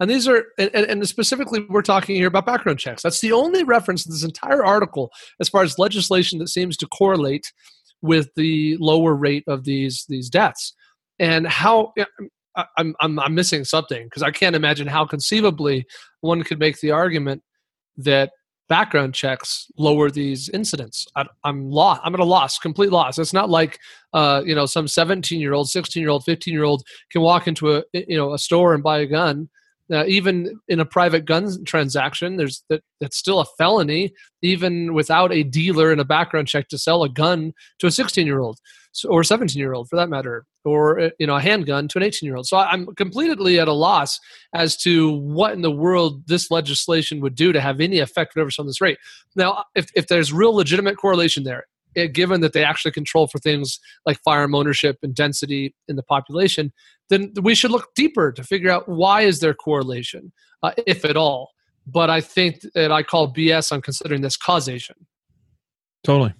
And 0.00 0.10
these 0.10 0.28
are, 0.28 0.44
and, 0.58 0.70
and 0.74 1.08
specifically, 1.08 1.64
we're 1.68 1.82
talking 1.82 2.16
here 2.16 2.28
about 2.28 2.46
background 2.46 2.78
checks. 2.78 3.02
That's 3.02 3.20
the 3.20 3.32
only 3.32 3.64
reference 3.64 4.06
in 4.06 4.12
this 4.12 4.24
entire 4.24 4.64
article 4.64 5.10
as 5.40 5.48
far 5.48 5.62
as 5.62 5.78
legislation 5.78 6.38
that 6.38 6.48
seems 6.48 6.76
to 6.78 6.86
correlate 6.86 7.52
with 8.00 8.30
the 8.36 8.76
lower 8.78 9.14
rate 9.14 9.44
of 9.46 9.64
these 9.64 10.04
these 10.08 10.28
deaths. 10.28 10.74
And 11.18 11.46
how 11.46 11.92
I'm 12.76 12.94
I'm, 13.00 13.18
I'm 13.18 13.34
missing 13.34 13.64
something 13.64 14.04
because 14.04 14.22
I 14.22 14.30
can't 14.30 14.56
imagine 14.56 14.86
how 14.86 15.06
conceivably 15.06 15.86
one 16.20 16.42
could 16.42 16.58
make 16.58 16.80
the 16.80 16.90
argument 16.90 17.42
that 17.96 18.30
background 18.68 19.14
checks 19.14 19.66
lower 19.76 20.10
these 20.10 20.48
incidents. 20.48 21.06
I, 21.14 21.26
I'm 21.44 21.70
lost. 21.70 22.00
I'm 22.04 22.14
at 22.14 22.20
a 22.20 22.24
loss, 22.24 22.58
complete 22.58 22.90
loss. 22.90 23.18
It's 23.18 23.32
not 23.32 23.50
like 23.50 23.78
uh, 24.12 24.42
you 24.44 24.54
know 24.54 24.66
some 24.66 24.88
17 24.88 25.40
year 25.40 25.52
old, 25.52 25.68
16 25.68 26.00
year 26.00 26.10
old, 26.10 26.24
15 26.24 26.54
year 26.54 26.64
old 26.64 26.82
can 27.10 27.22
walk 27.22 27.46
into 27.46 27.76
a 27.76 27.82
you 27.92 28.16
know 28.16 28.32
a 28.32 28.38
store 28.38 28.74
and 28.74 28.82
buy 28.82 28.98
a 29.00 29.06
gun. 29.06 29.48
Uh, 29.92 30.04
even 30.06 30.58
in 30.68 30.80
a 30.80 30.84
private 30.84 31.24
gun 31.24 31.64
transaction, 31.64 32.36
there's 32.36 32.64
that 32.70 32.82
that's 33.00 33.16
still 33.16 33.40
a 33.40 33.46
felony, 33.58 34.12
even 34.40 34.94
without 34.94 35.32
a 35.32 35.42
dealer 35.42 35.92
and 35.92 36.00
a 36.00 36.04
background 36.04 36.48
check 36.48 36.68
to 36.68 36.78
sell 36.78 37.02
a 37.02 37.08
gun 37.08 37.52
to 37.78 37.86
a 37.86 37.90
16 37.90 38.26
year 38.26 38.40
old 38.40 38.58
or 39.08 39.24
17 39.24 39.58
year 39.58 39.72
old 39.72 39.88
for 39.88 39.96
that 39.96 40.08
matter, 40.08 40.44
or 40.64 41.00
uh, 41.00 41.10
you 41.18 41.26
know 41.26 41.36
a 41.36 41.40
handgun 41.40 41.88
to 41.88 41.98
an 41.98 42.04
18 42.04 42.26
year 42.26 42.36
old. 42.36 42.46
So 42.46 42.56
I'm 42.56 42.86
completely 42.94 43.58
at 43.58 43.68
a 43.68 43.72
loss 43.72 44.18
as 44.54 44.76
to 44.78 45.10
what 45.10 45.52
in 45.52 45.62
the 45.62 45.70
world 45.70 46.26
this 46.26 46.50
legislation 46.50 47.20
would 47.20 47.34
do 47.34 47.52
to 47.52 47.60
have 47.60 47.80
any 47.80 47.98
effect 47.98 48.34
whatever's 48.34 48.58
on 48.58 48.66
this 48.66 48.80
rate. 48.80 48.98
Now, 49.36 49.64
if 49.74 49.90
if 49.94 50.06
there's 50.06 50.32
real 50.32 50.54
legitimate 50.54 50.96
correlation 50.96 51.44
there, 51.44 51.66
eh, 51.96 52.06
given 52.06 52.40
that 52.42 52.52
they 52.52 52.64
actually 52.64 52.92
control 52.92 53.26
for 53.26 53.38
things 53.38 53.78
like 54.06 54.18
firearm 54.24 54.54
ownership 54.54 54.98
and 55.02 55.14
density 55.14 55.74
in 55.88 55.96
the 55.96 56.02
population, 56.02 56.72
then 57.12 57.32
we 57.42 57.54
should 57.54 57.70
look 57.70 57.94
deeper 57.94 58.32
to 58.32 58.42
figure 58.42 58.70
out 58.70 58.88
why 58.88 59.20
is 59.20 59.40
there 59.40 59.52
correlation, 59.52 60.32
uh, 60.62 60.72
if 60.86 61.04
at 61.04 61.16
all. 61.16 61.50
but 61.86 62.08
I 62.08 62.20
think 62.20 62.60
that 62.74 62.92
I 62.92 63.02
call 63.02 63.32
BS 63.34 63.72
on 63.72 63.82
considering 63.82 64.22
this 64.22 64.36
causation. 64.36 64.94
Totally. 66.04 66.32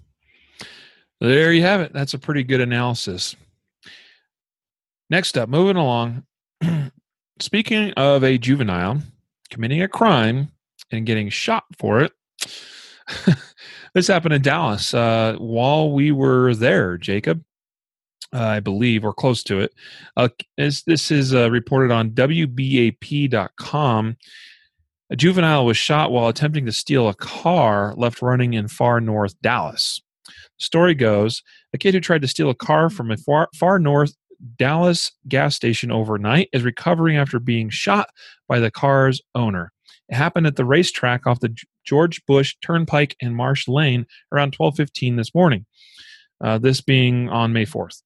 There 1.20 1.52
you 1.52 1.62
have 1.62 1.80
it. 1.80 1.92
That's 1.92 2.14
a 2.14 2.18
pretty 2.18 2.44
good 2.44 2.60
analysis. 2.60 3.36
Next 5.10 5.36
up, 5.36 5.48
moving 5.48 5.76
along. 5.76 6.24
Speaking 7.40 7.92
of 7.96 8.24
a 8.24 8.38
juvenile 8.38 9.02
committing 9.50 9.82
a 9.82 9.88
crime 9.88 10.52
and 10.90 11.04
getting 11.04 11.28
shot 11.28 11.64
for 11.76 12.00
it, 12.00 12.12
this 13.94 14.06
happened 14.06 14.34
in 14.34 14.42
Dallas 14.42 14.94
uh, 14.94 15.34
while 15.38 15.92
we 15.92 16.12
were 16.12 16.54
there, 16.54 16.96
Jacob. 16.98 17.44
Uh, 18.34 18.38
I 18.40 18.60
believe, 18.60 19.04
or 19.04 19.12
close 19.12 19.42
to 19.44 19.60
it. 19.60 19.74
Uh, 20.16 20.28
as 20.56 20.82
this 20.84 21.10
is 21.10 21.34
uh, 21.34 21.50
reported 21.50 21.90
on 21.90 22.12
WBAP.com, 22.12 23.36
a 25.10 25.16
juvenile 25.16 25.66
was 25.66 25.76
shot 25.76 26.10
while 26.10 26.28
attempting 26.28 26.64
to 26.66 26.72
steal 26.72 27.08
a 27.08 27.14
car 27.14 27.94
left 27.96 28.22
running 28.22 28.54
in 28.54 28.68
far 28.68 29.00
north 29.00 29.34
Dallas. 29.42 30.00
The 30.26 30.64
story 30.64 30.94
goes 30.94 31.42
a 31.74 31.78
kid 31.78 31.92
who 31.94 32.00
tried 32.00 32.22
to 32.22 32.28
steal 32.28 32.48
a 32.48 32.54
car 32.54 32.88
from 32.88 33.10
a 33.10 33.16
far, 33.18 33.48
far 33.54 33.78
north 33.78 34.14
Dallas 34.56 35.12
gas 35.28 35.54
station 35.54 35.90
overnight 35.90 36.48
is 36.52 36.62
recovering 36.62 37.16
after 37.16 37.38
being 37.38 37.70
shot 37.70 38.08
by 38.48 38.58
the 38.58 38.70
car's 38.70 39.20
owner. 39.34 39.72
It 40.08 40.16
happened 40.16 40.46
at 40.46 40.56
the 40.56 40.64
RaceTrac 40.64 41.26
off 41.26 41.40
the 41.40 41.56
George 41.84 42.24
Bush 42.26 42.56
Turnpike 42.62 43.16
and 43.20 43.36
Marsh 43.36 43.68
Lane 43.68 44.06
around 44.32 44.52
12:15 44.52 45.16
this 45.16 45.34
morning. 45.34 45.66
Uh, 46.40 46.58
this 46.58 46.80
being 46.80 47.28
on 47.28 47.52
May 47.52 47.64
4th. 47.64 48.02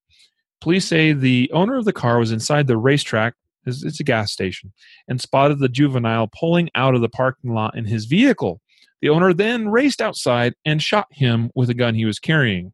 Police 0.61 0.87
say 0.87 1.13
the 1.13 1.51
owner 1.53 1.77
of 1.77 1.85
the 1.85 1.93
car 1.93 2.19
was 2.19 2.33
inside 2.33 2.67
the 2.67 2.75
RaceTrac, 2.75 3.33
it's 3.67 4.01
a 4.01 4.05
gas 4.05 4.33
station, 4.33 4.73
and 5.09 5.21
spotted 5.21 5.59
the 5.59 5.69
juvenile 5.69 6.29
pulling 6.29 6.71
out 6.75 6.95
of 6.95 7.01
the 7.01 7.09
parking 7.09 7.53
lot 7.53 7.77
in 7.77 7.85
his 7.85 8.07
vehicle. 8.07 8.61
The 9.03 9.11
owner 9.11 9.35
then 9.35 9.69
raced 9.69 10.01
outside 10.01 10.55
and 10.65 10.83
shot 10.83 11.07
him 11.11 11.51
with 11.55 11.69
a 11.69 11.75
gun 11.75 11.95
he 11.95 12.05
was 12.05 12.19
carrying. 12.19 12.73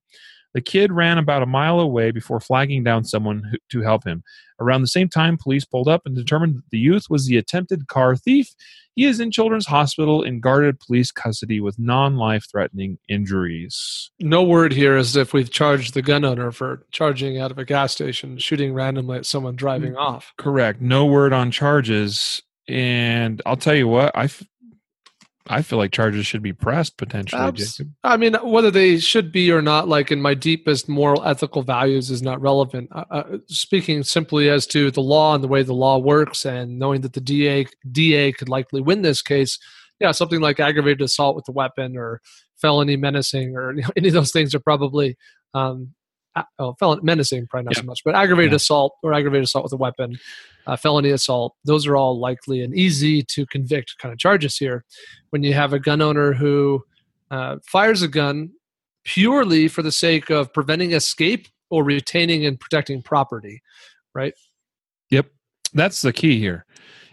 The 0.55 0.61
kid 0.61 0.93
ran 0.93 1.19
about 1.19 1.43
a 1.43 1.47
mile 1.47 1.81
away 1.81 2.11
before 2.11 2.41
flagging 2.41 2.85
down 2.85 3.05
someone 3.05 3.43
who, 3.51 3.57
to 3.71 3.83
help 3.83 4.07
him. 4.07 4.23
Around 4.61 4.83
the 4.83 4.89
same 4.89 5.09
time, 5.09 5.39
police 5.39 5.65
pulled 5.65 5.89
up 5.89 6.03
and 6.05 6.15
determined 6.15 6.57
that 6.57 6.71
the 6.71 6.79
youth 6.79 7.07
was 7.11 7.27
the 7.27 7.37
attempted 7.37 7.89
car 7.89 8.17
thief. 8.17 8.55
He 8.95 9.07
is 9.07 9.21
in 9.21 9.31
Children's 9.31 9.67
Hospital 9.67 10.23
in 10.23 10.41
guarded 10.41 10.79
police 10.79 11.11
custody 11.11 11.61
with 11.61 11.79
non 11.79 12.17
life 12.17 12.47
threatening 12.51 12.99
injuries. 13.09 14.11
No 14.21 14.43
word 14.43 14.73
here 14.73 14.97
as 14.97 15.17
if 15.17 15.33
we've 15.33 15.51
charged 15.51 15.95
the 15.95 16.03
gun 16.03 16.25
owner 16.25 16.53
for 16.53 16.85
charging 16.91 17.41
out 17.41 17.51
of 17.51 17.59
a 17.59 17.65
gas 17.65 17.93
station, 17.93 18.37
shooting 18.39 18.75
randomly 18.75 19.19
at 19.19 19.27
someone 19.27 19.57
driving 19.57 19.95
mm. 19.95 19.99
off. 19.99 20.35
Correct. 20.37 20.81
No 20.81 21.07
word 21.07 21.33
on 21.33 21.51
charges. 21.51 22.43
And 22.69 23.41
I'll 23.47 23.57
tell 23.57 23.75
you 23.75 23.89
what, 23.89 24.13
I, 24.15 24.25
f- 24.25 24.45
I 25.49 25.63
feel 25.63 25.79
like 25.79 25.93
charges 25.93 26.27
should 26.27 26.43
be 26.43 26.53
pressed 26.53 26.97
potentially. 26.97 27.43
Abs- 27.43 27.77
Jacob. 27.77 27.93
I 28.05 28.17
mean, 28.17 28.35
whether 28.43 28.71
they 28.71 28.99
should 28.99 29.33
be 29.33 29.51
or 29.51 29.61
not, 29.61 29.89
like 29.89 30.13
in 30.13 30.23
my 30.23 30.35
deepest 30.35 30.89
moral 30.89 31.25
ethical 31.25 31.63
values, 31.63 32.11
is 32.11 32.23
not 32.23 32.41
relevant. 32.41 32.89
Uh, 32.93 33.05
uh, 33.11 33.39
speaking 33.49 34.03
simply 34.05 34.49
as 34.49 34.67
to 34.69 34.91
the 34.91 35.01
law 35.01 35.35
and 35.35 35.43
the 35.43 35.49
way 35.49 35.63
the 35.63 35.75
law 35.75 35.99
works, 35.99 36.45
and 36.45 36.79
knowing 36.79 37.01
that 37.01 37.13
the 37.13 37.21
DA 37.21 37.67
DA 37.91 38.33
could 38.33 38.49
likely 38.49 38.81
win 38.81 39.03
this 39.03 39.23
case, 39.23 39.59
yeah, 39.99 40.13
something 40.13 40.41
like 40.41 40.61
aggravated 40.61 41.03
assault 41.03 41.37
with 41.37 41.49
a 41.49 41.53
weapon 41.53 41.97
or 41.97 42.21
felony 42.61 42.97
menacing 42.97 43.57
or 43.57 43.75
any 43.97 44.09
of 44.09 44.15
those 44.15 44.33
things 44.33 44.55
are 44.55 44.61
probably 44.61 45.17
um, 45.55 45.93
oh, 46.59 46.75
felon 46.75 47.01
menacing 47.03 47.47
probably 47.47 47.65
not 47.67 47.77
Yeah. 47.77 47.83
so 47.83 47.87
much, 47.87 48.01
but 48.05 48.15
aggravated 48.15 48.53
Yeah. 48.53 48.57
assault 48.57 48.97
or 49.03 49.15
aggravated 49.15 49.45
assault 49.45 49.65
with 49.65 49.73
a 49.73 49.77
weapon, 49.77 50.19
uh, 50.67 50.77
felony 50.77 51.11
assault, 51.11 51.55
those 51.65 51.87
are 51.87 51.97
all 51.97 52.19
likely 52.19 52.63
and 52.63 52.75
easy 52.75 53.23
to 53.23 53.45
convict 53.47 53.97
kind 53.99 54.13
of 54.13 54.19
charges 54.19 54.57
here. 54.57 54.85
When 55.31 55.43
you 55.43 55.55
have 55.55 55.73
a 55.73 55.79
gun 55.79 56.01
owner 56.01 56.33
who 56.33 56.85
uh, 57.31 57.57
fires 57.67 58.03
a 58.03 58.09
gun 58.09 58.51
purely 59.05 59.67
for 59.69 59.83
the 59.83 59.93
sake 59.93 60.31
of 60.31 60.53
preventing 60.53 60.93
escape 60.93 61.49
or 61.71 61.83
retaining 61.83 62.45
and 62.47 62.61
protecting 62.61 63.03
property, 63.03 63.63
right? 64.15 64.35
Yep. 65.11 65.27
That's 65.73 66.03
the 66.03 66.13
key 66.13 66.39
here. 66.39 66.67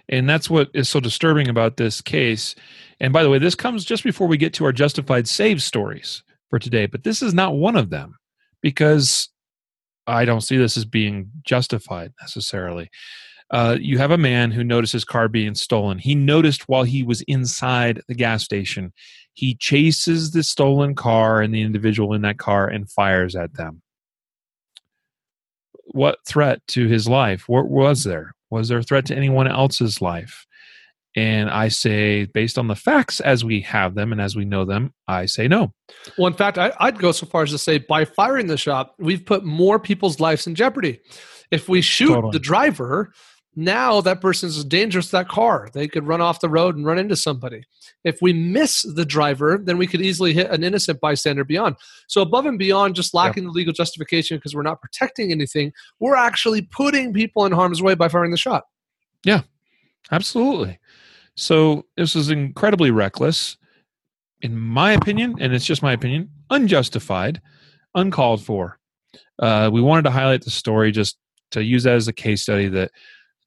And 0.10 0.28
that's 0.30 0.50
what 0.50 0.70
is 0.74 0.90
so 0.90 1.00
disturbing 1.00 1.48
about 1.48 1.78
this 1.78 2.02
case. 2.02 2.56
And 3.00 3.14
by 3.14 3.24
the 3.24 3.30
way, 3.30 3.38
this 3.40 3.56
comes 3.56 3.86
just 3.86 4.04
before 4.04 4.28
we 4.28 4.38
get 4.38 4.54
to 4.56 4.66
our 4.66 4.72
justified 4.74 5.28
save 5.28 5.64
stories 5.64 6.24
for 6.50 6.60
today, 6.60 6.86
but 6.88 7.04
this 7.04 7.22
is 7.22 7.34
not 7.34 7.56
one 7.56 7.76
of 7.76 7.90
them 7.90 8.16
because 8.61 9.30
I 10.07 10.26
don't 10.26 10.41
see 10.41 10.57
this 10.57 10.77
as 10.77 10.86
being 10.86 11.31
justified 11.44 12.14
necessarily. 12.22 12.90
Uh, 13.52 13.77
you 13.80 13.98
have 13.98 14.11
a 14.11 14.18
man 14.18 14.52
who 14.52 14.64
noticed 14.64 14.94
his 14.94 15.06
car 15.06 15.27
being 15.27 15.56
stolen. 15.56 15.98
He 15.98 16.14
noticed 16.14 16.69
while 16.69 16.84
he 16.84 17.03
was 17.03 17.22
inside 17.22 18.02
the 18.07 18.14
gas 18.14 18.44
station. 18.44 18.94
He 19.34 19.56
chases 19.56 20.31
the 20.31 20.44
stolen 20.44 20.94
car 20.94 21.41
and 21.41 21.53
the 21.53 21.61
individual 21.61 22.14
in 22.14 22.22
that 22.23 22.38
car 22.38 22.68
and 22.68 22.90
fires 22.90 23.36
at 23.36 23.56
them. 23.56 23.81
What 25.86 26.19
threat 26.27 26.61
to 26.69 26.88
his 26.88 27.07
life? 27.07 27.49
What 27.49 27.68
was 27.68 28.03
there? 28.03 28.34
Was 28.52 28.68
there 28.68 28.80
a 28.80 28.84
threat 28.84 29.06
to 29.07 29.15
anyone 29.15 29.48
else's 29.48 30.02
life? 30.02 30.45
And 31.15 31.49
I 31.49 31.69
say, 31.69 32.26
based 32.26 32.57
on 32.57 32.68
the 32.68 32.76
facts 32.76 33.19
as 33.19 33.44
we 33.44 33.61
have 33.61 33.95
them 33.95 34.11
and 34.11 34.22
as 34.22 34.36
we 34.36 34.45
know 34.45 34.64
them, 34.64 34.94
I 35.07 35.26
say 35.26 35.48
no. 35.48 35.73
Well, 36.18 36.27
in 36.27 36.34
fact, 36.34 36.57
I, 36.57 36.72
I'd 36.80 36.99
go 36.99 37.11
so 37.11 37.26
far 37.26 37.44
as 37.44 37.52
to 37.52 37.57
say 37.57 37.80
by 37.80 38.06
firing 38.06 38.48
the 38.48 38.57
shot, 38.57 38.94
we've 38.99 39.26
put 39.26 39.44
more 39.44 39.80
people's 39.80 40.19
lives 40.19 40.45
in 40.45 40.53
jeopardy. 40.53 40.99
If 41.49 41.68
we 41.68 41.81
shoot 41.81 42.14
Totally. 42.14 42.31
the 42.31 42.40
driver, 42.40 43.11
now 43.56 43.99
that 44.02 44.22
person's 44.22 44.64
dangerous 44.64 45.07
to 45.07 45.11
that 45.14 45.27
car. 45.27 45.69
They 45.73 45.88
could 45.88 46.07
run 46.07 46.22
off 46.22 46.40
the 46.40 46.49
road 46.49 46.76
and 46.76 46.86
run 46.86 46.99
into 46.99 47.15
somebody. 47.15 47.64
If 48.03 48.22
we 48.22 48.31
miss 48.31 48.84
the 48.84 49.06
driver, 49.06 49.60
then 49.61 49.77
we 49.77 49.88
could 49.88 50.02
easily 50.02 50.34
hit 50.34 50.49
an 50.49 50.64
innocent 50.64 51.02
bystander 51.02 51.44
beyond. 51.44 51.76
So, 52.07 52.22
above 52.22 52.45
and 52.45 52.57
beyond 52.57 52.95
just 52.95 53.14
lacking 53.14 53.44
the 53.44 53.52
legal 53.52 53.73
justification 53.73 54.38
because 54.38 54.56
we're 54.56 54.61
not 54.61 54.81
protecting 54.81 55.31
anything, 55.31 55.73
we're 55.99 56.15
actually 56.15 56.61
putting 56.61 57.14
people 57.14 57.45
in 57.45 57.52
harm's 57.52 57.81
way 57.81 57.95
by 57.95 58.07
firing 58.07 58.31
the 58.31 58.38
shot. 58.38 58.64
Yeah, 59.26 59.41
absolutely. 60.11 60.80
So 61.36 61.86
this 61.96 62.16
is 62.16 62.30
incredibly 62.30 62.92
reckless, 62.92 63.58
in 64.42 64.58
my 64.58 64.94
opinion, 64.94 65.36
and 65.40 65.54
it's 65.54 65.66
just 65.66 65.84
my 65.84 65.94
opinion, 65.94 66.30
unjustified, 66.50 67.42
uncalled 67.96 68.44
for. 68.44 68.80
Uh, 69.40 69.70
we 69.72 69.82
wanted 69.82 70.04
to 70.04 70.12
highlight 70.12 70.44
the 70.44 70.52
story 70.52 70.92
just 70.92 71.18
to 71.52 71.64
use 71.64 71.84
that 71.84 71.96
as 71.96 72.08
a 72.08 72.14
case 72.14 72.42
study 72.42 72.68
that 72.68 72.92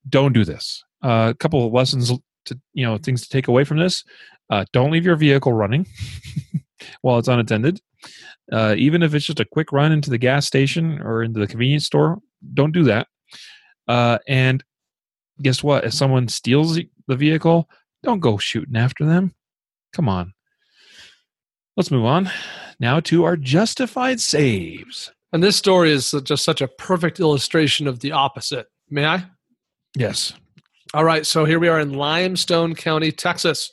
don't 0.09 0.33
do 0.33 0.45
this. 0.45 0.83
Uh, 1.03 1.29
a 1.31 1.35
couple 1.35 1.67
of 1.67 1.73
lessons 1.73 2.13
to 2.45 2.59
you 2.73 2.85
know 2.85 2.99
things 2.99 3.23
to 3.23 3.29
take 3.29 3.49
away 3.49 3.65
from 3.65 3.79
this: 3.79 4.05
uh, 4.51 4.65
don't 4.73 4.91
leave 4.91 5.05
your 5.05 5.17
vehicle 5.17 5.53
running 5.53 5.87
while 7.03 7.19
it's 7.19 7.29
unattended. 7.29 7.81
Uh, 8.51 8.75
even 8.77 9.03
if 9.03 9.15
it's 9.15 9.25
just 9.25 9.41
a 9.41 9.45
quick 9.45 9.73
run 9.73 9.93
into 9.93 10.11
the 10.11 10.19
gas 10.19 10.47
station 10.47 11.01
or 11.01 11.23
into 11.23 11.39
the 11.39 11.47
convenience 11.47 11.87
store, 11.87 12.19
don't 12.55 12.73
do 12.73 12.85
that. 12.85 13.07
Uh, 13.87 14.19
and 14.27 14.65
guess 15.41 15.63
what? 15.63 15.85
If 15.85 15.95
someone 15.95 16.29
steals 16.29 16.79
the 17.07 17.17
vehicle, 17.17 17.69
don't 18.03 18.21
go 18.21 18.39
shooting 18.39 18.77
after 18.77 19.05
them. 19.05 19.35
Come 19.93 20.09
on. 20.09 20.35
Let's 21.77 21.91
move 21.91 22.05
on 22.05 22.31
now 22.81 23.01
to 23.01 23.25
our 23.25 23.37
justified 23.37 24.21
saves. 24.21 25.11
And 25.33 25.43
this 25.43 25.57
story 25.57 25.91
is 25.93 26.15
just 26.25 26.45
such 26.45 26.61
a 26.61 26.69
perfect 26.69 27.21
illustration 27.21 27.87
of 27.87 28.01
the 28.01 28.13
opposite. 28.13 28.67
May 28.91 29.07
I? 29.07 29.25
Yes. 29.97 30.35
All 30.93 31.05
right, 31.05 31.27
so 31.27 31.47
here 31.47 31.59
we 31.59 31.69
are 31.69 31.81
in 31.81 31.95
Limestone 31.95 32.75
County, 32.75 33.11
Texas, 33.11 33.71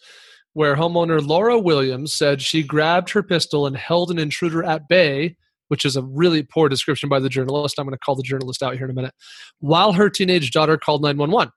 where 0.54 0.78
homeowner 0.78 1.26
Laura 1.26 1.60
Williams 1.60 2.14
said 2.14 2.42
she 2.42 2.64
grabbed 2.64 3.10
her 3.10 3.22
pistol 3.22 3.68
and 3.68 3.76
held 3.76 4.10
an 4.10 4.20
intruder 4.20 4.64
at 4.64 4.88
bay, 4.88 5.36
which 5.70 5.86
is 5.86 5.96
a 5.96 6.04
really 6.04 6.44
poor 6.44 6.70
description 6.70 7.10
by 7.10 7.20
the 7.20 7.30
journalist. 7.30 7.80
I'm 7.80 7.86
going 7.86 7.94
to 7.94 8.00
call 8.00 8.16
the 8.16 8.24
journalist 8.24 8.62
out 8.62 8.76
here 8.76 8.86
in 8.86 8.92
a 8.92 8.94
minute, 8.94 9.14
while 9.60 9.94
her 9.94 10.10
teenage 10.10 10.52
daughter 10.52 10.78
called 10.78 11.02
911. 11.02 11.52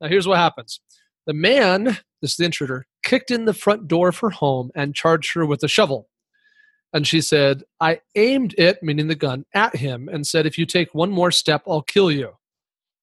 Now, 0.00 0.08
here's 0.08 0.26
what 0.26 0.38
happens 0.38 0.80
the 1.26 1.32
man, 1.32 1.84
this 2.20 2.32
is 2.32 2.36
the 2.36 2.44
intruder, 2.44 2.86
kicked 3.04 3.30
in 3.30 3.44
the 3.44 3.54
front 3.54 3.86
door 3.86 4.08
of 4.08 4.18
her 4.18 4.30
home 4.30 4.70
and 4.74 4.94
charged 4.94 5.34
her 5.34 5.46
with 5.46 5.62
a 5.62 5.68
shovel. 5.68 6.08
And 6.92 7.06
she 7.06 7.20
said, 7.20 7.62
I 7.78 8.00
aimed 8.16 8.54
it, 8.58 8.82
meaning 8.82 9.06
the 9.06 9.14
gun, 9.14 9.44
at 9.54 9.76
him 9.76 10.08
and 10.08 10.26
said, 10.26 10.44
If 10.44 10.58
you 10.58 10.66
take 10.66 10.92
one 10.92 11.10
more 11.10 11.30
step, 11.30 11.62
I'll 11.68 11.82
kill 11.82 12.10
you. 12.10 12.32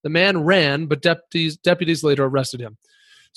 The 0.03 0.09
man 0.09 0.43
ran, 0.43 0.87
but 0.87 1.01
deputies, 1.01 1.57
deputies 1.57 2.03
later 2.03 2.25
arrested 2.25 2.59
him. 2.59 2.77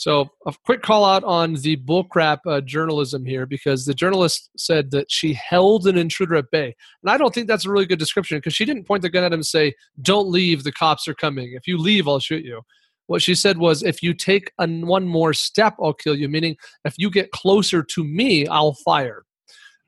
So, 0.01 0.31
a 0.47 0.55
quick 0.65 0.81
call 0.81 1.05
out 1.05 1.25
on 1.25 1.57
the 1.57 1.77
bullcrap 1.77 2.39
uh, 2.47 2.63
journalism 2.63 3.23
here 3.23 3.45
because 3.45 3.85
the 3.85 3.93
journalist 3.93 4.49
said 4.57 4.93
that 4.93 5.13
she 5.13 5.35
held 5.35 5.87
an 5.87 5.99
intruder 5.99 6.37
at 6.37 6.51
bay. 6.51 6.75
And 7.03 7.11
I 7.11 7.19
don't 7.19 7.35
think 7.35 7.49
that's 7.49 7.67
a 7.67 7.71
really 7.71 7.85
good 7.85 7.99
description 7.99 8.39
because 8.39 8.55
she 8.55 8.65
didn't 8.65 8.87
point 8.87 9.03
the 9.03 9.11
gun 9.11 9.25
at 9.25 9.33
him 9.35 9.41
and 9.41 9.47
say, 9.47 9.75
Don't 10.01 10.31
leave, 10.31 10.65
the 10.65 10.73
cops 10.73 11.07
are 11.07 11.13
coming. 11.13 11.53
If 11.53 11.69
you 11.69 11.77
leave, 11.77 12.09
I'll 12.09 12.19
shoot 12.19 12.47
you. 12.47 12.63
What 13.09 13.21
she 13.21 13.35
said 13.35 13.59
was, 13.59 13.83
If 13.83 14.03
you 14.03 14.15
take 14.15 14.53
an, 14.59 14.87
one 14.87 15.07
more 15.07 15.35
step, 15.35 15.75
I'll 15.79 15.93
kill 15.93 16.17
you, 16.17 16.31
meaning 16.31 16.57
if 16.87 16.95
you 16.97 17.11
get 17.11 17.31
closer 17.33 17.83
to 17.83 18.03
me, 18.03 18.47
I'll 18.47 18.73
fire. 18.73 19.25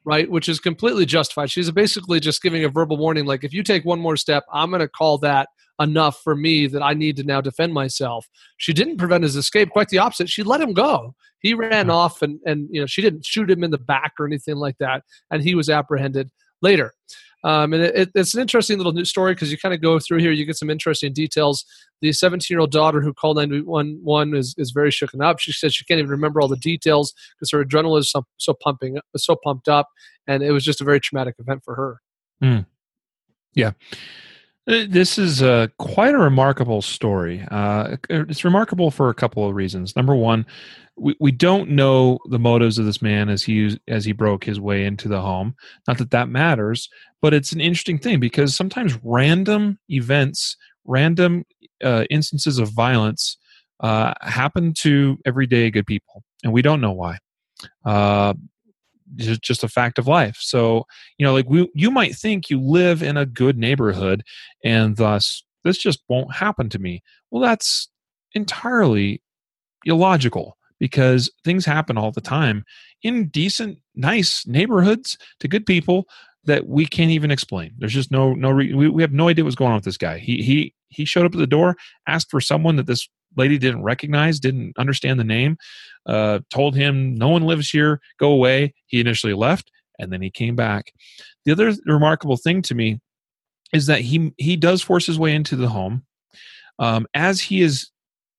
Right, 0.05 0.31
which 0.31 0.47
is 0.47 0.61
completely 0.61 1.07
justified. 1.07 1.51
She's 1.51 1.71
basically 1.71 2.21
just 2.21 2.43
giving 2.43 2.65
a 2.65 2.69
verbal 2.69 2.99
warning 2.99 3.25
like, 3.25 3.45
if 3.45 3.55
you 3.55 3.63
take 3.63 3.87
one 3.87 4.01
more 4.01 4.19
step, 4.19 4.45
I'm 4.53 4.69
going 4.69 4.81
to 4.81 4.89
call 4.89 5.17
that 5.19 5.49
enough 5.81 6.21
for 6.23 6.35
me 6.37 6.67
that 6.67 6.83
I 6.83 6.95
need 6.95 7.17
to 7.17 7.25
now 7.25 7.41
defend 7.41 7.73
myself. 7.73 8.29
She 8.57 8.73
didn't 8.73 8.99
prevent 8.99 9.25
his 9.25 9.37
escape. 9.37 9.71
Quite 9.71 9.89
the 9.89 9.99
opposite. 9.99 10.29
She 10.29 10.43
let 10.43 10.61
him 10.61 10.73
go. 10.73 11.15
He 11.41 11.55
ran 11.55 11.91
off, 11.91 12.23
and 12.23 12.39
and 12.47 12.69
you 12.71 12.81
know 12.81 12.87
she 12.87 13.03
didn't 13.03 13.27
shoot 13.27 13.51
him 13.51 13.65
in 13.65 13.71
the 13.71 13.79
back 13.79 14.13
or 14.19 14.27
anything 14.27 14.57
like 14.57 14.79
that. 14.79 15.03
And 15.31 15.43
he 15.43 15.55
was 15.55 15.69
apprehended 15.69 16.31
later. 16.61 16.93
Um, 17.45 17.73
and 17.73 17.83
it, 17.83 18.11
it's 18.15 18.35
an 18.35 18.41
interesting 18.41 18.77
little 18.77 18.93
news 18.93 19.11
story 19.11 19.35
because 19.35 19.51
you 19.51 19.59
kind 19.59 19.75
of 19.75 19.83
go 19.83 19.99
through 19.99 20.19
here, 20.19 20.31
you 20.31 20.45
get 20.45 20.57
some 20.57 20.71
interesting 20.71 21.13
details. 21.13 21.65
The 22.01 22.13
17 22.13 22.55
year 22.55 22.61
old 22.61 22.71
daughter 22.71 23.01
who 23.01 23.13
called 23.13 23.37
911 23.37 24.37
is, 24.37 24.55
is 24.59 24.71
very 24.71 24.91
shooken 24.91 25.25
up. 25.25 25.41
She 25.41 25.53
says 25.53 25.75
she 25.75 25.85
can't 25.85 25.99
even 25.99 26.11
remember 26.11 26.41
all 26.41 26.49
the 26.49 26.57
details 26.57 27.13
because 27.35 27.51
her 27.51 27.65
adrenaline 27.65 28.01
is 28.01 28.11
so, 28.11 28.25
so 28.37 28.55
pumping, 28.55 28.99
so 29.17 29.37
pumped 29.43 29.69
up, 29.69 29.89
and 30.27 30.43
it 30.43 30.53
was 30.53 30.65
just 30.65 30.81
a 30.81 30.85
very 30.85 31.01
traumatic 31.01 31.35
event 31.41 31.63
for 31.65 31.75
her. 31.75 32.01
Mm. 32.43 32.67
Yeah. 33.55 33.73
Uh, 34.69 34.85
this 34.89 35.19
is 35.19 35.43
uh, 35.43 35.67
quite 35.79 36.15
a 36.15 36.19
remarkable 36.19 36.83
story. 36.83 37.45
Uh, 37.51 37.97
it's 38.09 38.45
remarkable 38.45 38.93
for 38.93 39.09
a 39.09 39.15
couple 39.15 39.49
of 39.49 39.57
reasons. 39.57 39.97
Number 39.97 40.15
one, 40.15 40.47
we, 40.97 41.17
we 41.19 41.33
don't 41.33 41.71
know 41.71 42.19
the 42.31 42.39
motives 42.39 42.79
of 42.79 42.85
this 42.85 43.03
man 43.03 43.29
as 43.29 43.43
he 43.43 43.79
as 43.89 44.05
he 44.05 44.13
broke 44.13 44.45
his 44.45 44.61
way 44.61 44.85
into 44.85 45.09
the 45.09 45.21
home. 45.21 45.57
Not 45.89 45.99
that 45.99 46.13
that 46.13 46.29
matters, 46.29 46.89
but 47.21 47.35
it's 47.35 47.51
an 47.51 47.61
interesting 47.61 47.99
thing 47.99 48.21
because 48.21 48.55
sometimes 48.55 48.97
random 49.03 49.81
events, 49.89 50.57
random 50.85 51.45
uh, 51.83 52.05
instances 52.09 52.59
of 52.59 52.69
violence 52.69 53.39
uh, 53.81 54.15
happen 54.21 54.75
to 54.75 55.19
everyday 55.27 55.71
good 55.73 55.87
people, 55.87 56.23
and 56.45 56.53
we 56.53 56.63
don't 56.63 56.81
know 56.81 56.93
why. 56.93 57.19
Just 59.17 59.65
a 59.65 59.69
fact 59.69 59.99
of 59.99 60.07
life. 60.07 60.37
So 60.41 60.87
you 61.19 61.27
know, 61.27 61.33
like 61.33 61.49
we, 61.49 61.69
you 61.75 61.91
might 61.91 62.15
think 62.15 62.51
you 62.51 62.61
live 62.61 63.03
in 63.03 63.17
a 63.17 63.27
good 63.27 63.59
neighborhood, 63.59 64.23
and 64.65 64.97
thus 64.97 65.43
this 65.65 65.79
just 65.79 66.03
won't 66.09 66.35
happen 66.35 66.69
to 66.71 66.79
me. 66.79 67.03
Well, 67.31 67.43
that's 67.43 67.89
entirely 68.35 69.23
illogical 69.85 70.57
because 70.79 71.31
things 71.45 71.65
happen 71.65 71.97
all 71.97 72.11
the 72.11 72.21
time 72.21 72.65
in 73.03 73.29
decent, 73.29 73.79
nice 73.95 74.47
neighborhoods 74.47 75.17
to 75.41 75.49
good 75.49 75.67
people 75.67 76.07
that 76.45 76.67
we 76.67 76.87
can't 76.87 77.11
even 77.11 77.31
explain. 77.31 77.73
There's 77.79 77.93
just 77.93 78.11
no 78.11 78.35
no 78.35 78.51
re- 78.51 78.75
we, 78.75 78.89
we 78.89 79.03
have 79.03 79.13
no 79.13 79.29
idea 79.29 79.45
what's 79.45 79.57
going 79.57 79.71
on 79.71 79.77
with 79.77 79.85
this 79.85 79.97
guy. 79.97 80.19
He 80.19 80.43
he 80.43 80.75
he 80.89 81.05
showed 81.05 81.25
up 81.25 81.35
at 81.35 81.39
the 81.39 81.47
door, 81.47 81.77
asked 82.07 82.31
for 82.31 82.41
someone 82.41 82.77
that 82.77 82.87
this 82.87 83.09
lady 83.37 83.59
didn't 83.59 83.83
recognize, 83.83 84.39
didn't 84.41 84.77
understand 84.79 85.19
the 85.21 85.25
name, 85.25 85.57
uh, 86.07 86.41
told 86.51 86.75
him 86.75 87.15
no 87.15 87.29
one 87.29 87.43
lives 87.45 87.71
here, 87.71 88.01
go 88.19 88.31
away. 88.33 88.75
He 88.87 89.01
initially 89.01 89.35
left, 89.35 89.71
and 89.99 90.13
then 90.13 90.23
he 90.23 90.31
came 90.31 90.57
back. 90.57 90.93
The 91.45 91.53
other 91.53 91.73
remarkable 91.87 92.37
thing 92.37 92.63
to 92.63 92.75
me 92.75 93.01
is 93.73 93.87
that 93.87 94.01
he 94.01 94.33
he 94.39 94.57
does 94.57 94.83
force 94.83 95.07
his 95.07 95.19
way 95.19 95.35
into 95.35 95.57
the 95.57 95.69
home. 95.69 96.05
Um, 96.79 97.07
as 97.15 97.41
he 97.41 97.63
is, 97.63 97.91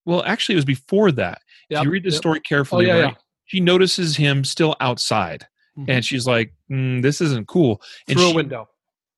well, 0.06 0.24
actually, 0.26 0.54
it 0.54 0.58
was 0.58 0.66
before 0.66 1.12
that. 1.14 1.42
Yep, 1.70 1.80
if 1.80 1.86
you 1.86 1.92
read 1.92 2.04
the 2.04 2.10
yep. 2.10 2.18
story 2.18 2.40
carefully, 2.42 2.92
Oh, 2.92 2.96
yeah, 2.96 3.02
right, 3.04 3.14
yeah. 3.14 3.18
she 3.46 3.60
notices 3.60 4.16
him 4.18 4.44
still 4.44 4.76
outside, 4.80 5.48
Mhm. 5.78 5.86
and 5.88 6.06
she's 6.06 6.28
like, 6.28 6.54
mm, 6.72 7.02
"This 7.02 7.22
isn't 7.22 7.48
cool." 7.48 7.82
And 8.08 8.18
Through 8.18 8.28
she, 8.28 8.32
a 8.32 8.36
window. 8.36 8.70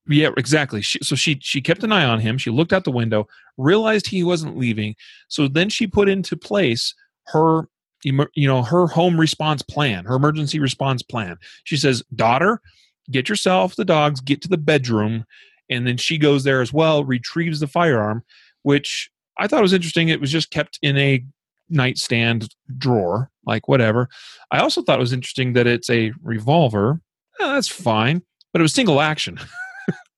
Yeah, 0.08 0.30
exactly. 0.38 0.82
She, 0.82 1.00
so 1.02 1.16
she 1.16 1.40
she 1.42 1.62
kept 1.62 1.84
an 1.84 1.92
eye 1.92 2.06
on 2.06 2.20
him. 2.20 2.38
She 2.38 2.50
looked 2.50 2.74
out 2.74 2.84
the 2.84 2.92
window, 2.92 3.28
realized 3.58 4.08
he 4.08 4.24
wasn't 4.24 4.58
leaving. 4.58 4.96
So 5.28 5.48
then 5.48 5.70
she 5.70 5.88
put 5.88 6.10
into 6.10 6.38
place 6.38 6.94
her 7.28 7.68
you 8.04 8.48
know 8.48 8.62
her 8.62 8.88
home 8.88 9.20
response 9.20 9.62
plan, 9.62 10.06
her 10.06 10.16
emergency 10.16 10.60
response 10.60 11.02
plan. 11.02 11.38
She 11.64 11.78
says, 11.78 12.04
"Daughter, 12.16 12.62
get 13.10 13.30
yourself 13.30 13.76
the 13.76 13.86
dogs, 13.86 14.22
get 14.22 14.42
to 14.44 14.48
the 14.48 14.58
bedroom." 14.58 15.26
And 15.70 15.88
then 15.88 15.98
she 15.98 16.20
goes 16.20 16.44
there 16.44 16.62
as 16.62 16.72
well, 16.72 17.04
retrieves 17.04 17.60
the 17.60 17.68
firearm, 17.68 18.24
which 18.62 19.10
I 19.40 19.48
thought 19.48 19.64
was 19.64 19.74
interesting. 19.74 20.10
It 20.10 20.22
was 20.22 20.32
just 20.32 20.52
kept 20.52 20.78
in 20.84 20.98
a 20.98 21.26
nightstand 21.70 22.54
drawer, 22.78 23.32
like 23.46 23.68
whatever. 23.68 24.08
I 24.52 24.60
also 24.60 24.82
thought 24.82 25.00
it 25.00 25.02
was 25.02 25.14
interesting 25.14 25.54
that 25.54 25.66
it's 25.66 25.90
a 25.90 26.12
revolver. 26.22 27.02
Eh, 27.40 27.48
that's 27.48 27.68
fine, 27.68 28.22
but 28.54 28.62
it 28.62 28.64
was 28.64 28.74
single 28.74 29.02
action, 29.02 29.40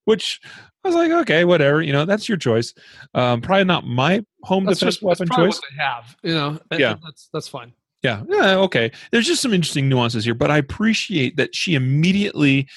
which 0.07 0.39
I 0.83 0.87
was 0.87 0.95
like, 0.95 1.11
okay, 1.11 1.43
whatever. 1.43 1.81
You 1.81 1.91
know, 1.91 2.05
that's 2.05 2.29
your 2.29 2.37
choice. 2.37 2.73
Um, 3.13 3.41
probably 3.41 3.65
not 3.65 3.85
my 3.85 4.23
home 4.43 4.63
That's 4.63 4.79
defense 4.79 4.95
just 4.95 5.03
weapon 5.03 5.27
choice. 5.35 5.59
have. 5.77 6.15
You 6.23 6.33
know, 6.33 6.59
and- 6.71 6.79
Yeah. 6.79 6.95
that's 7.03 7.29
that's 7.33 7.47
fine. 7.49 7.73
Yeah, 8.03 8.23
yeah, 8.29 8.55
okay. 8.59 8.91
There's 9.11 9.25
just 9.27 9.41
some 9.41 9.53
interesting 9.53 9.89
nuances 9.89 10.23
here, 10.23 10.35
but 10.35 10.49
I 10.51 10.57
appreciate 10.59 11.35
that 11.37 11.53
she 11.55 11.73
immediately 11.75 12.67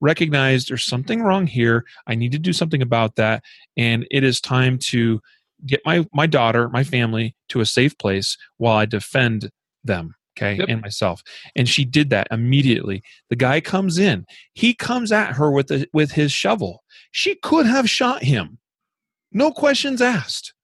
recognized 0.00 0.68
there's 0.70 0.84
something 0.86 1.22
wrong 1.22 1.46
here. 1.46 1.84
I 2.08 2.14
need 2.16 2.32
to 2.32 2.38
do 2.38 2.52
something 2.52 2.82
about 2.82 3.14
that, 3.16 3.44
and 3.76 4.06
it 4.10 4.24
is 4.24 4.40
time 4.40 4.78
to 4.90 5.20
get 5.66 5.80
my 5.84 6.06
my 6.12 6.26
daughter, 6.26 6.68
my 6.70 6.82
family, 6.82 7.36
to 7.50 7.60
a 7.60 7.66
safe 7.66 7.96
place 7.98 8.36
while 8.56 8.76
I 8.76 8.86
defend 8.86 9.50
them. 9.84 10.14
Okay, 10.40 10.56
Yep. 10.58 10.68
and 10.68 10.80
myself. 10.80 11.22
And 11.54 11.68
she 11.68 11.84
did 11.84 12.10
that 12.10 12.28
immediately. 12.30 13.02
The 13.28 13.36
guy 13.36 13.60
comes 13.60 13.98
in. 13.98 14.26
He 14.54 14.74
comes 14.74 15.12
at 15.12 15.32
her 15.34 15.50
with 15.50 15.68
the, 15.68 15.86
with 15.92 16.12
his 16.12 16.32
shovel. 16.32 16.82
She 17.10 17.34
could 17.36 17.66
have 17.66 17.90
shot 17.90 18.22
him. 18.22 18.58
No 19.32 19.50
questions 19.52 20.00
asked. 20.00 20.54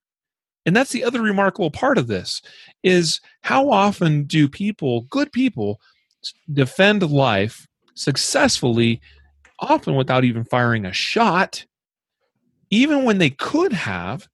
And 0.64 0.74
that's 0.74 0.90
the 0.92 1.04
other 1.04 1.22
remarkable 1.22 1.70
part 1.70 1.98
of 1.98 2.06
this 2.08 2.42
is 2.82 3.20
how 3.42 3.70
often 3.70 4.24
do 4.24 4.48
people, 4.48 5.02
good 5.02 5.30
people, 5.32 5.80
defend 6.52 7.08
life 7.08 7.68
successfully, 7.94 9.00
often 9.60 9.94
without 9.94 10.24
even 10.24 10.44
firing 10.44 10.84
a 10.84 10.92
shot, 10.92 11.64
even 12.70 13.04
when 13.04 13.18
they 13.18 13.30
could 13.30 13.72
have. 13.72 14.28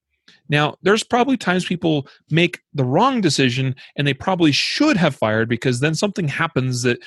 Now, 0.53 0.77
there's 0.83 1.03
probably 1.03 1.39
times 1.39 1.65
people 1.65 2.07
make 2.31 2.61
the 2.75 2.85
wrong 2.85 3.23
decision 3.23 3.75
and 3.97 4.07
they 4.07 4.13
probably 4.13 4.53
should 4.53 4.99
have 4.99 5.17
fired 5.17 5.49
because 5.49 5.81
then 5.81 5.95
something 5.95 6.29
happens 6.29 6.83
that 6.83 6.99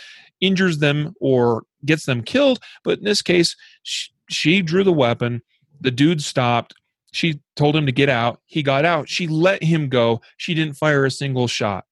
injures 0.41 0.79
them 0.79 1.13
or 1.21 1.61
gets 1.85 2.07
them 2.07 2.23
killed. 2.23 2.59
But 2.83 2.97
in 2.97 3.05
this 3.05 3.21
case, 3.21 3.55
she, 3.83 4.09
she 4.31 4.63
drew 4.63 4.83
the 4.83 4.91
weapon. 4.91 5.43
The 5.79 5.91
dude 5.91 6.23
stopped. 6.23 6.73
She 7.11 7.39
told 7.55 7.75
him 7.75 7.85
to 7.85 7.91
get 7.91 8.09
out. 8.09 8.41
He 8.47 8.63
got 8.63 8.83
out. 8.83 9.07
She 9.07 9.27
let 9.27 9.61
him 9.61 9.89
go. 9.89 10.21
She 10.37 10.55
didn't 10.55 10.77
fire 10.77 11.05
a 11.05 11.11
single 11.11 11.47
shot. 11.47 11.85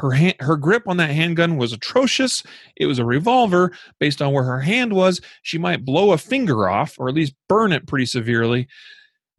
Her 0.00 0.10
hand, 0.10 0.34
her 0.40 0.56
grip 0.56 0.82
on 0.86 0.98
that 0.98 1.10
handgun 1.10 1.56
was 1.56 1.72
atrocious. 1.72 2.42
It 2.76 2.84
was 2.84 2.98
a 2.98 3.06
revolver. 3.06 3.72
Based 4.00 4.20
on 4.20 4.34
where 4.34 4.44
her 4.44 4.60
hand 4.60 4.92
was, 4.92 5.22
she 5.44 5.56
might 5.56 5.86
blow 5.86 6.12
a 6.12 6.18
finger 6.18 6.68
off 6.68 6.96
or 6.98 7.08
at 7.08 7.14
least 7.14 7.34
burn 7.48 7.72
it 7.72 7.86
pretty 7.86 8.04
severely. 8.04 8.68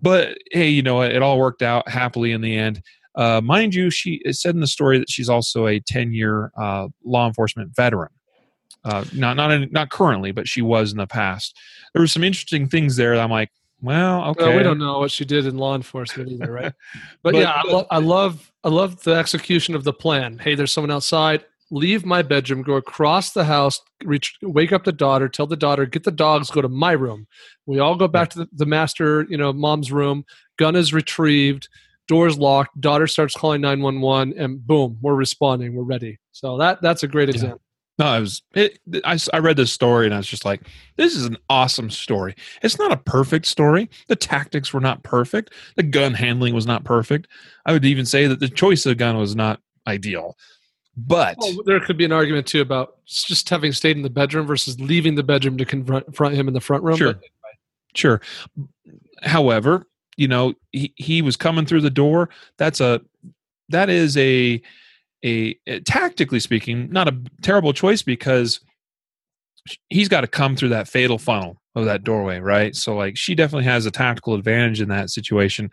But 0.01 0.37
hey, 0.51 0.69
you 0.69 0.81
know 0.81 1.01
it 1.01 1.21
all 1.21 1.37
worked 1.39 1.61
out 1.61 1.87
happily 1.89 2.31
in 2.31 2.41
the 2.41 2.55
end. 2.55 2.81
Uh, 3.15 3.39
mind 3.41 3.73
you, 3.73 3.89
she 3.89 4.21
said 4.31 4.55
in 4.55 4.61
the 4.61 4.67
story 4.67 4.99
that 4.99 5.09
she's 5.09 5.29
also 5.29 5.67
a 5.67 5.79
ten-year 5.79 6.51
uh, 6.57 6.87
law 7.03 7.27
enforcement 7.27 7.73
veteran. 7.75 8.09
Uh, 8.83 9.03
not 9.13 9.35
not 9.37 9.51
in, 9.51 9.69
not 9.71 9.89
currently, 9.89 10.31
but 10.31 10.47
she 10.47 10.61
was 10.61 10.91
in 10.91 10.97
the 10.97 11.07
past. 11.07 11.57
There 11.93 12.01
were 12.01 12.07
some 12.07 12.23
interesting 12.23 12.67
things 12.67 12.95
there. 12.97 13.15
That 13.15 13.23
I'm 13.23 13.31
like, 13.31 13.49
well, 13.81 14.25
okay, 14.31 14.45
Well, 14.49 14.57
we 14.57 14.63
don't 14.63 14.77
know 14.79 14.99
what 14.99 15.11
she 15.11 15.25
did 15.25 15.45
in 15.45 15.57
law 15.57 15.75
enforcement 15.75 16.29
either, 16.29 16.51
right? 16.51 16.73
But, 17.23 17.33
But- 17.33 17.35
yeah, 17.35 17.51
I, 17.51 17.63
lo- 17.67 17.87
I 17.89 17.97
love 17.99 18.51
I 18.63 18.69
love 18.69 19.01
the 19.03 19.15
execution 19.15 19.75
of 19.75 19.83
the 19.85 19.93
plan. 19.93 20.37
Hey, 20.37 20.55
there's 20.55 20.71
someone 20.73 20.91
outside. 20.91 21.45
Leave 21.71 22.05
my 22.05 22.21
bedroom, 22.21 22.61
go 22.61 22.73
across 22.75 23.31
the 23.31 23.45
house, 23.45 23.81
reach, 24.03 24.37
wake 24.43 24.71
up 24.71 24.83
the 24.83 24.91
daughter, 24.91 25.27
tell 25.27 25.47
the 25.47 25.55
daughter, 25.55 25.85
get 25.85 26.03
the 26.03 26.11
dogs, 26.11 26.51
go 26.51 26.61
to 26.61 26.69
my 26.69 26.91
room. 26.91 27.25
We 27.65 27.79
all 27.79 27.95
go 27.95 28.07
back 28.07 28.29
to 28.31 28.39
the, 28.39 28.49
the 28.53 28.65
master, 28.67 29.25
you 29.29 29.37
know, 29.37 29.51
mom's 29.51 29.91
room. 29.91 30.25
Gun 30.57 30.75
is 30.75 30.93
retrieved, 30.93 31.67
doors 32.07 32.37
locked. 32.37 32.79
Daughter 32.79 33.07
starts 33.07 33.35
calling 33.35 33.61
nine 33.61 33.81
one 33.81 33.99
one, 34.01 34.33
and 34.37 34.65
boom, 34.65 34.97
we're 35.01 35.15
responding. 35.15 35.73
We're 35.75 35.83
ready. 35.83 36.19
So 36.31 36.57
that 36.59 36.81
that's 36.81 37.01
a 37.03 37.07
great 37.07 37.29
Yeah. 37.29 37.35
example. 37.35 37.61
No, 37.97 38.05
I 38.07 38.19
was. 38.19 38.43
It, 38.53 38.77
I, 39.05 39.17
I 39.33 39.39
read 39.39 39.55
this 39.55 39.71
story 39.71 40.05
and 40.05 40.13
I 40.13 40.17
was 40.17 40.27
just 40.27 40.43
like, 40.43 40.61
"This 40.97 41.15
is 41.15 41.25
an 41.25 41.37
awesome 41.49 41.89
story." 41.89 42.35
It's 42.61 42.77
not 42.77 42.91
a 42.91 42.97
perfect 42.97 43.45
story. 43.45 43.89
The 44.07 44.17
tactics 44.17 44.73
were 44.73 44.81
not 44.81 45.01
perfect. 45.03 45.53
The 45.77 45.83
gun 45.83 46.13
handling 46.13 46.53
was 46.53 46.67
not 46.67 46.83
perfect. 46.83 47.29
I 47.65 47.71
would 47.71 47.85
even 47.85 48.05
say 48.05 48.27
that 48.27 48.41
the 48.41 48.49
choice 48.49 48.85
of 48.85 48.89
the 48.89 48.95
gun 48.95 49.17
was 49.17 49.33
not 49.33 49.61
ideal. 49.87 50.35
But 50.97 51.37
Well, 51.39 51.57
there 51.65 51.79
could 51.79 51.97
be 51.97 52.05
an 52.05 52.11
argument 52.11 52.47
too 52.47 52.61
about 52.61 53.05
just 53.05 53.49
having 53.49 53.73
stayed 53.73 53.97
in 53.97 54.03
the 54.03 54.09
bedroom 54.09 54.47
versus 54.47 54.79
leaving 54.79 55.15
the 55.15 55.23
bedroom 55.23 55.57
to 55.57 55.65
confront 55.65 56.35
him 56.35 56.47
in 56.47 56.53
the 56.53 56.61
front 56.61 56.83
room. 56.83 56.97
Sure. 56.97 57.19
Sure. 57.95 58.21
However, 59.23 59.87
you 60.17 60.27
know, 60.27 60.53
he, 60.71 60.93
he 60.95 61.21
was 61.21 61.35
coming 61.35 61.65
through 61.65 61.81
the 61.81 61.89
door. 61.89 62.29
That's 62.57 62.79
a 62.79 63.01
that 63.69 63.89
is 63.89 64.15
a, 64.17 64.61
a 65.23 65.57
a 65.67 65.79
tactically 65.81 66.39
speaking, 66.39 66.89
not 66.91 67.07
a 67.07 67.17
terrible 67.41 67.73
choice 67.73 68.01
because 68.01 68.59
he's 69.89 70.07
got 70.07 70.21
to 70.21 70.27
come 70.27 70.55
through 70.55 70.69
that 70.69 70.87
fatal 70.87 71.17
funnel 71.17 71.61
of 71.75 71.85
that 71.85 72.03
doorway, 72.03 72.39
right? 72.39 72.75
So 72.75 72.95
like 72.95 73.17
she 73.17 73.35
definitely 73.35 73.65
has 73.65 73.85
a 73.85 73.91
tactical 73.91 74.33
advantage 74.33 74.81
in 74.81 74.89
that 74.89 75.09
situation. 75.09 75.71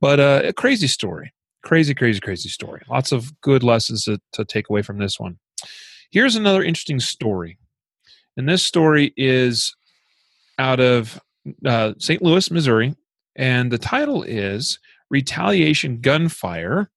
But 0.00 0.18
uh, 0.18 0.42
a 0.44 0.52
crazy 0.52 0.86
story. 0.86 1.32
Crazy, 1.62 1.94
crazy, 1.94 2.20
crazy 2.20 2.48
story. 2.48 2.82
Lots 2.88 3.12
of 3.12 3.38
good 3.40 3.62
lessons 3.62 4.04
to, 4.04 4.20
to 4.32 4.44
take 4.44 4.70
away 4.70 4.82
from 4.82 4.98
this 4.98 5.20
one. 5.20 5.38
Here's 6.10 6.36
another 6.36 6.62
interesting 6.62 7.00
story. 7.00 7.58
And 8.36 8.48
this 8.48 8.64
story 8.64 9.12
is 9.16 9.74
out 10.58 10.80
of 10.80 11.20
uh, 11.66 11.94
St. 11.98 12.22
Louis, 12.22 12.50
Missouri, 12.50 12.94
and 13.36 13.70
the 13.70 13.78
title 13.78 14.22
is 14.22 14.78
Retaliation 15.10 16.00
Gunfire 16.00 16.90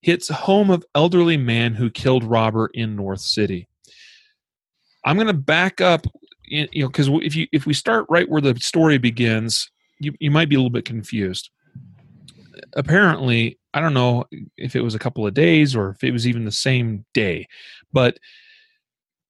Hits 0.00 0.28
Home 0.28 0.70
of 0.70 0.84
Elderly 0.94 1.36
Man 1.36 1.74
Who 1.74 1.90
Killed 1.90 2.24
Robber 2.24 2.70
in 2.74 2.96
North 2.96 3.20
City. 3.20 3.68
I'm 5.04 5.16
going 5.16 5.28
to 5.28 5.32
back 5.32 5.80
up, 5.80 6.06
you 6.44 6.68
know, 6.74 6.88
because 6.88 7.08
if 7.08 7.34
you 7.34 7.46
if 7.52 7.66
we 7.66 7.74
start 7.74 8.06
right 8.08 8.28
where 8.28 8.40
the 8.40 8.58
story 8.60 8.98
begins, 8.98 9.70
you 9.98 10.12
you 10.20 10.30
might 10.30 10.48
be 10.48 10.56
a 10.56 10.58
little 10.58 10.70
bit 10.70 10.84
confused. 10.84 11.50
Apparently, 12.74 13.58
I 13.74 13.80
don't 13.80 13.94
know 13.94 14.24
if 14.56 14.76
it 14.76 14.82
was 14.82 14.94
a 14.94 14.98
couple 14.98 15.26
of 15.26 15.34
days 15.34 15.74
or 15.74 15.90
if 15.90 16.04
it 16.04 16.12
was 16.12 16.26
even 16.26 16.44
the 16.44 16.52
same 16.52 17.04
day, 17.14 17.48
but 17.92 18.18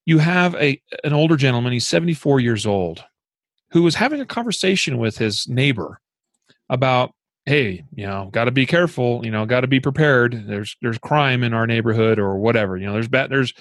you 0.04 0.18
have 0.18 0.54
a 0.56 0.80
an 1.04 1.12
older 1.12 1.36
gentleman. 1.36 1.72
He's 1.72 1.86
74 1.86 2.40
years 2.40 2.66
old, 2.66 3.04
who 3.70 3.82
was 3.82 3.94
having 3.94 4.20
a 4.20 4.26
conversation 4.26 4.98
with 4.98 5.18
his 5.18 5.48
neighbor 5.48 6.00
about 6.68 7.12
hey 7.44 7.84
you 7.94 8.06
know 8.06 8.28
got 8.32 8.44
to 8.44 8.50
be 8.50 8.66
careful 8.66 9.20
you 9.24 9.30
know 9.30 9.44
got 9.44 9.62
to 9.62 9.66
be 9.66 9.80
prepared 9.80 10.44
there's 10.46 10.76
there's 10.80 10.98
crime 10.98 11.42
in 11.42 11.52
our 11.52 11.66
neighborhood 11.66 12.18
or 12.18 12.38
whatever 12.38 12.76
you 12.76 12.86
know 12.86 12.92
there's 12.92 13.08
bad 13.08 13.30
there's 13.30 13.52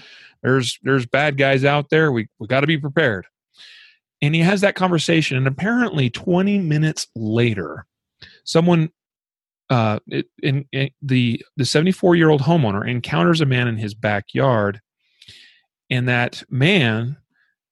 there's 0.44 0.80
there's 0.84 1.06
bad 1.08 1.36
guys 1.36 1.66
out 1.66 1.90
there 1.90 2.12
we 2.12 2.28
we 2.40 2.46
got 2.46 2.62
to 2.62 2.68
be 2.68 2.78
prepared 2.78 3.26
and 4.22 4.36
he 4.36 4.42
has 4.42 4.62
that 4.62 4.76
conversation 4.76 5.36
and 5.36 5.48
apparently 5.48 6.10
20 6.10 6.60
minutes 6.60 7.08
later 7.16 7.86
someone 8.44 8.92
uh 9.72 9.98
in, 10.44 10.66
in 10.72 10.92
the 11.02 11.44
the 11.58 11.66
74 11.66 12.16
year 12.16 12.30
old 12.30 12.42
homeowner 12.42 12.88
encounters 12.88 13.42
a 13.42 13.46
man 13.46 13.68
in 13.68 13.78
his 13.78 13.96
backyard 13.96 14.80
and 15.90 16.08
that 16.08 16.44
man 16.50 17.18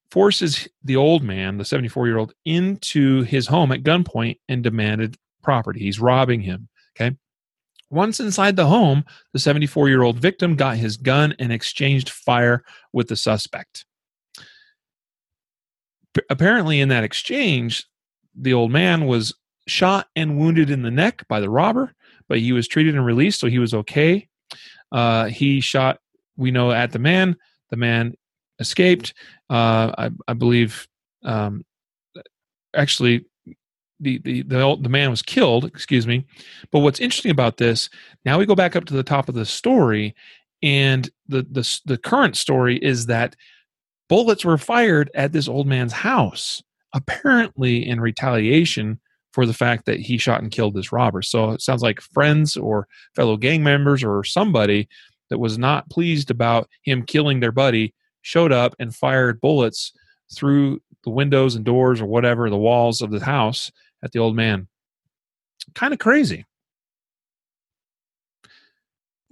forces 0.10 0.68
the 0.84 0.96
old 0.96 1.24
man 1.24 1.58
the 1.58 1.66
74 1.66 2.08
year 2.08 2.18
old 2.18 2.34
into 2.46 3.22
his 3.24 3.46
home 3.46 3.72
at 3.72 3.84
gunpoint 3.84 4.40
and 4.48 4.64
demanded 4.64 5.16
property. 5.42 5.80
He's 5.80 6.00
robbing 6.00 6.42
him. 6.42 6.68
Okay. 6.96 7.16
Once 7.90 8.20
inside 8.20 8.56
the 8.56 8.68
home, 8.68 9.04
the 9.34 9.40
74 9.40 9.90
year 9.90 10.04
old 10.04 10.20
victim 10.20 10.56
got 10.56 10.78
his 10.78 10.98
gun 10.98 11.34
and 11.40 11.52
exchanged 11.52 12.10
fire 12.10 12.64
with 12.94 13.08
the 13.08 13.16
suspect. 13.16 13.86
P- 16.14 16.22
apparently, 16.30 16.82
in 16.82 16.90
that 16.90 17.04
exchange, 17.04 17.86
the 18.36 18.54
old 18.54 18.72
man 18.72 19.08
was 19.08 19.34
shot 19.70 20.08
and 20.16 20.38
wounded 20.38 20.70
in 20.70 20.82
the 20.82 20.92
neck 20.92 21.26
by 21.28 21.40
the 21.40 21.50
robber, 21.50 21.94
but 22.28 22.40
he 22.40 22.52
was 22.52 22.68
treated 22.68 22.96
and 22.96 23.06
released, 23.06 23.40
so 23.40 23.48
he 23.48 23.60
was 23.60 23.74
okay. 23.74 24.28
Uh, 24.92 25.26
he 25.26 25.62
shot, 25.62 26.00
we 26.38 26.52
know, 26.52 26.72
at 26.72 26.92
the 26.92 27.00
man. 27.00 27.36
The 27.70 27.78
man 27.78 28.16
escaped. 28.60 29.14
Uh, 29.50 29.94
I, 29.98 30.12
I, 30.28 30.34
believe, 30.34 30.88
um, 31.24 31.64
actually, 32.76 33.26
the, 34.00 34.18
the 34.20 34.44
the 34.44 34.62
old, 34.62 34.84
the 34.84 34.90
man 34.90 35.10
was 35.10 35.22
killed. 35.22 35.66
Excuse 35.66 36.08
me. 36.08 36.26
But 36.72 36.80
what's 36.80 37.00
interesting 37.00 37.32
about 37.32 37.58
this? 37.58 37.90
Now 38.26 38.40
we 38.40 38.46
go 38.46 38.56
back 38.56 38.76
up 38.76 38.86
to 38.86 38.94
the 38.94 39.04
top 39.04 39.30
of 39.30 39.36
the 39.36 39.46
story, 39.46 40.16
and 40.64 41.10
the 41.28 41.44
the 41.52 41.80
the 41.86 41.98
current 41.98 42.38
story 42.38 42.78
is 42.78 43.06
that 43.08 43.36
bullets 44.08 44.46
were 44.46 44.58
fired 44.58 45.12
at 45.14 45.32
this 45.32 45.48
old 45.48 45.68
man's 45.68 45.94
house, 45.94 46.64
apparently 46.94 47.88
in 47.88 48.00
retaliation 48.00 49.00
for 49.40 49.46
the 49.46 49.54
fact 49.54 49.86
that 49.86 50.02
he 50.02 50.18
shot 50.18 50.42
and 50.42 50.52
killed 50.52 50.74
this 50.74 50.92
robber. 50.92 51.22
So 51.22 51.52
it 51.52 51.62
sounds 51.62 51.82
like 51.82 52.02
friends 52.02 52.58
or 52.58 52.90
fellow 53.16 53.38
gang 53.38 53.64
members 53.64 54.04
or 54.04 54.22
somebody 54.26 54.90
that 55.30 55.38
was 55.38 55.58
not 55.58 55.90
pleased 55.90 56.30
about 56.30 56.68
him 56.82 57.04
killing 57.04 57.40
their 57.40 57.54
buddy 57.54 57.94
showed 58.22 58.52
up 58.52 58.76
and 58.80 58.94
fired 58.94 59.40
bullets 59.40 59.94
through 60.36 60.82
the 61.06 61.10
windows 61.10 61.56
and 61.56 61.64
doors 61.64 62.02
or 62.02 62.06
whatever 62.06 62.50
the 62.50 62.58
walls 62.58 63.02
of 63.02 63.12
the 63.12 63.24
house 63.24 63.72
at 64.04 64.12
the 64.12 64.20
old 64.20 64.36
man. 64.36 64.68
Kind 65.74 65.94
of 65.94 66.00
crazy. 66.00 66.46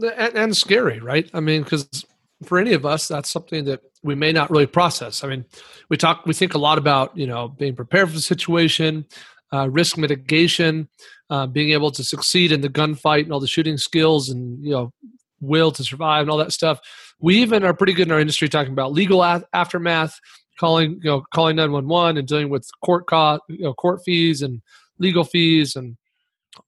And, 0.01 0.37
and 0.37 0.55
scary, 0.55 1.01
right? 1.01 1.29
I 1.33 1.41
mean, 1.41 1.63
because 1.63 2.05
for 2.45 2.59
any 2.59 2.71
of 2.71 2.85
us, 2.85 3.09
that's 3.09 3.29
something 3.29 3.65
that 3.65 3.81
we 4.03 4.15
may 4.15 4.31
not 4.31 4.51
really 4.51 4.67
process. 4.67 5.25
I 5.25 5.27
mean, 5.27 5.43
we 5.89 5.97
talk, 5.97 6.25
we 6.25 6.33
think 6.33 6.53
a 6.53 6.59
lot 6.59 6.77
about, 6.77 7.17
you 7.17 7.27
know, 7.27 7.49
being 7.49 7.75
prepared 7.75 8.07
for 8.07 8.15
the 8.15 8.21
situation, 8.21 9.05
uh, 9.53 9.69
risk 9.69 9.97
mitigation, 9.97 10.87
uh, 11.29 11.47
being 11.47 11.71
able 11.71 11.91
to 11.91 12.03
succeed 12.03 12.51
in 12.51 12.61
the 12.61 12.69
gunfight 12.69 13.23
and 13.23 13.31
all 13.31 13.39
the 13.39 13.47
shooting 13.47 13.77
skills 13.77 14.29
and, 14.29 14.63
you 14.63 14.71
know, 14.71 14.91
will 15.39 15.71
to 15.71 15.83
survive 15.83 16.21
and 16.21 16.29
all 16.29 16.37
that 16.37 16.51
stuff. 16.51 16.79
We 17.19 17.37
even 17.37 17.63
are 17.63 17.73
pretty 17.73 17.93
good 17.93 18.07
in 18.07 18.11
our 18.11 18.19
industry 18.19 18.49
talking 18.49 18.73
about 18.73 18.91
legal 18.91 19.23
a- 19.23 19.43
aftermath, 19.53 20.19
calling 20.57 20.99
you 21.03 21.09
know 21.09 21.23
calling 21.33 21.55
911 21.55 22.17
and 22.17 22.27
dealing 22.27 22.49
with 22.49 22.67
court 22.83 23.07
cost 23.07 23.41
you 23.47 23.63
know 23.63 23.73
court 23.73 24.01
fees 24.03 24.41
and 24.41 24.61
legal 24.99 25.23
fees 25.23 25.75
and 25.75 25.95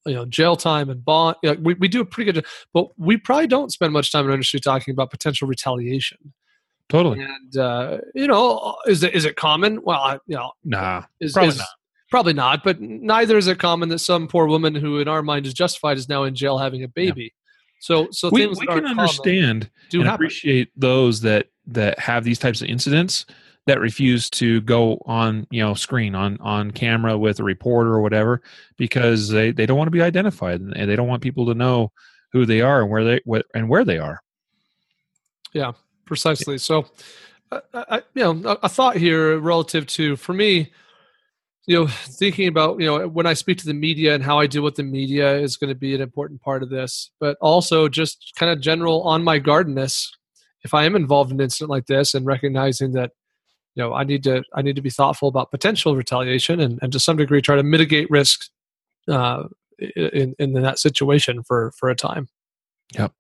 you 0.06 0.14
know 0.14 0.26
jail 0.26 0.56
time 0.56 0.90
and 0.90 1.04
bond 1.04 1.36
you 1.44 1.52
know, 1.52 1.60
we, 1.62 1.74
we 1.76 1.88
do 1.88 2.02
a 2.02 2.06
pretty 2.06 2.32
good 2.32 2.46
but 2.74 2.88
we 2.98 3.18
probably 3.18 3.48
don't 3.48 3.72
spend 3.72 3.92
much 3.92 4.12
time 4.12 4.26
in 4.26 4.30
our 4.30 4.36
industry 4.36 4.60
talking 4.60 4.92
about 4.92 5.10
potential 5.10 5.48
retaliation. 5.48 6.34
Totally. 6.88 7.22
And 7.22 7.58
uh, 7.58 7.98
you 8.16 8.28
know 8.28 8.76
is 8.88 9.04
it 9.04 9.14
is 9.14 9.26
it 9.26 9.36
common? 9.36 9.82
Well 9.84 10.20
you 10.28 10.36
know 10.36 10.52
nah 10.64 11.04
is, 11.20 11.34
probably 11.34 11.50
is, 11.50 11.58
not 11.58 11.68
probably 12.10 12.34
not 12.34 12.64
but 12.64 12.80
neither 12.82 13.38
is 13.38 13.48
it 13.48 13.60
common 13.60 13.90
that 13.90 14.00
some 14.00 14.28
poor 14.28 14.48
woman 14.48 14.74
who 14.76 15.00
in 15.00 15.08
our 15.08 15.22
mind 15.22 15.46
is 15.46 15.54
justified 15.54 15.98
is 15.98 16.10
now 16.10 16.24
in 16.24 16.36
jail 16.36 16.58
having 16.58 16.84
a 16.84 16.88
baby 16.88 17.24
yeah. 17.24 17.30
so 17.80 18.08
so 18.12 18.30
we, 18.30 18.48
we 18.48 18.66
can 18.66 18.86
understand 18.86 19.70
do 19.90 20.00
and 20.00 20.10
happen. 20.10 20.26
appreciate 20.26 20.70
those 20.76 21.22
that 21.22 21.48
that 21.68 21.98
have 22.00 22.24
these 22.24 22.40
types 22.40 22.62
of 22.62 22.68
incidents 22.68 23.26
that 23.70 23.80
refuse 23.80 24.32
to 24.32 24.62
go 24.62 25.00
on 25.06 25.46
you 25.52 25.62
know 25.62 25.76
screen 25.76 26.16
on 26.16 26.38
on 26.42 26.72
camera 26.72 27.16
with 27.16 27.40
a 27.40 27.44
reporter 27.44 27.92
or 27.92 28.02
whatever 28.02 28.42
because 28.78 29.30
they 29.30 29.52
they 29.52 29.68
don't 29.68 29.78
want 29.78 29.88
to 29.88 29.92
be 29.92 30.02
identified 30.02 30.60
and 30.60 30.90
they 30.90 30.96
don't 30.96 31.08
want 31.08 31.22
people 31.22 31.46
to 31.46 31.54
know 31.54 31.92
who 32.32 32.48
they 32.48 32.62
are 32.62 32.82
and 32.82 32.90
where 32.90 33.04
they 33.04 33.22
what 33.26 33.46
and 33.54 33.70
where 33.70 33.86
they 33.86 34.00
are 34.00 34.22
yeah 35.54 35.72
precisely 36.06 36.58
so 36.58 36.86
uh, 37.52 37.60
I, 37.74 38.02
you 38.16 38.34
know 38.34 38.50
a, 38.50 38.58
a 38.64 38.70
thought 38.70 38.96
here 38.96 39.38
relative 39.38 39.86
to 39.88 40.16
for 40.16 40.34
me 40.34 40.72
you 41.70 41.76
know 41.76 41.88
thinking 41.88 42.48
about 42.48 42.80
you 42.80 42.88
know 42.88 43.08
when 43.08 43.28
i 43.28 43.34
speak 43.34 43.58
to 43.60 43.66
the 43.68 43.74
media 43.74 44.16
and 44.16 44.24
how 44.24 44.40
i 44.40 44.48
deal 44.48 44.64
with 44.64 44.76
the 44.76 44.84
media 44.84 45.38
is 45.38 45.56
going 45.56 45.70
to 45.70 45.76
be 45.76 45.94
an 45.94 46.02
important 46.02 46.42
part 46.42 46.64
of 46.64 46.70
this 46.70 47.12
but 47.20 47.38
also 47.42 47.88
just 47.88 48.34
kind 48.36 48.52
of 48.52 48.60
general 48.60 49.04
on 49.04 49.24
my 49.24 49.38
guardness 49.38 50.12
if 50.64 50.74
i 50.74 50.84
am 50.84 50.96
involved 50.96 51.32
in 51.32 51.38
an 51.38 51.44
incident 51.44 51.70
like 51.70 51.86
this 51.86 52.16
and 52.16 52.26
recognizing 52.26 52.92
that 52.94 53.12
you 53.76 53.84
know 53.84 53.94
i 53.94 54.04
need 54.04 54.24
to 54.24 54.44
i 54.56 54.64
need 54.64 54.76
to 54.76 54.82
be 54.82 54.90
thoughtful 54.90 55.30
about 55.30 55.52
potential 55.52 55.96
retaliation 55.96 56.60
and, 56.60 56.80
and 56.82 56.92
to 56.92 57.00
some 57.00 57.18
degree 57.18 57.40
try 57.40 57.56
to 57.56 57.64
mitigate 57.64 58.10
risks 58.10 58.50
uh, 59.08 59.44
in 59.96 60.36
in 60.40 60.54
that 60.54 60.80
situation 60.80 61.42
for 61.44 61.72
for 61.72 61.90
a 61.90 61.96
time. 61.96 62.28
Yep. 62.94 63.14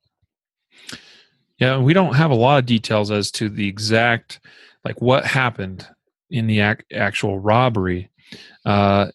Yeah 1.57 1.77
we 1.77 1.93
don't 1.93 2.15
have 2.15 2.31
a 2.31 2.35
lot 2.35 2.59
of 2.59 2.65
details 2.65 3.11
as 3.11 3.31
to 3.31 3.49
the 3.49 3.67
exact 3.67 4.39
like 4.83 5.01
what 5.01 5.25
happened 5.25 5.87
in 6.29 6.47
the 6.47 6.59
ac- 6.59 6.83
actual 6.93 7.39
robbery 7.39 8.09
uh 8.65 9.07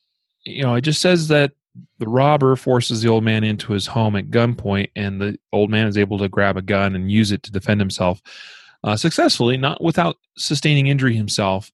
you 0.45 0.62
know 0.62 0.74
it 0.74 0.82
just 0.82 1.01
says 1.01 1.28
that 1.28 1.53
the 1.99 2.09
robber 2.09 2.55
forces 2.55 3.03
the 3.03 3.09
old 3.09 3.24
man 3.24 3.43
into 3.43 3.73
his 3.73 3.86
home 3.86 4.15
at 4.16 4.31
gunpoint 4.31 4.91
and 4.95 5.20
the 5.20 5.39
old 5.53 5.70
man 5.70 5.86
is 5.86 5.99
able 5.99 6.19
to 6.19 6.28
grab 6.28 6.57
a 6.57 6.62
gun 6.62 6.95
and 6.95 7.11
use 7.11 7.32
it 7.32 7.43
to 7.43 7.51
defend 7.51 7.81
himself 7.81 8.23
uh, 8.85 8.97
successfully, 8.97 9.57
not 9.57 9.82
without 9.82 10.16
sustaining 10.36 10.86
injury 10.86 11.16
himself. 11.16 11.73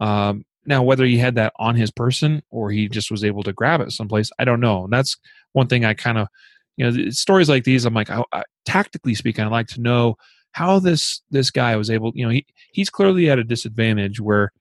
Um, 0.00 0.44
now, 0.64 0.82
whether 0.82 1.04
he 1.04 1.18
had 1.18 1.34
that 1.34 1.52
on 1.58 1.74
his 1.74 1.90
person 1.90 2.40
or 2.50 2.70
he 2.70 2.88
just 2.88 3.10
was 3.10 3.24
able 3.24 3.42
to 3.42 3.52
grab 3.52 3.80
it 3.80 3.90
someplace, 3.90 4.30
I 4.38 4.44
don't 4.44 4.60
know. 4.60 4.84
And 4.84 4.92
that's 4.92 5.16
one 5.52 5.66
thing 5.66 5.84
I 5.84 5.94
kind 5.94 6.18
of, 6.18 6.28
you 6.76 6.88
know, 6.88 7.10
stories 7.10 7.48
like 7.48 7.64
these. 7.64 7.84
I'm 7.84 7.94
like, 7.94 8.10
I, 8.10 8.22
I, 8.32 8.44
tactically 8.64 9.16
speaking, 9.16 9.44
I'd 9.44 9.50
like 9.50 9.66
to 9.68 9.80
know 9.80 10.16
how 10.52 10.78
this 10.78 11.20
this 11.30 11.50
guy 11.50 11.74
was 11.74 11.90
able. 11.90 12.12
You 12.14 12.26
know, 12.26 12.30
he 12.30 12.46
he's 12.72 12.90
clearly 12.90 13.28
at 13.28 13.40
a 13.40 13.44
disadvantage 13.44 14.20
where, 14.20 14.52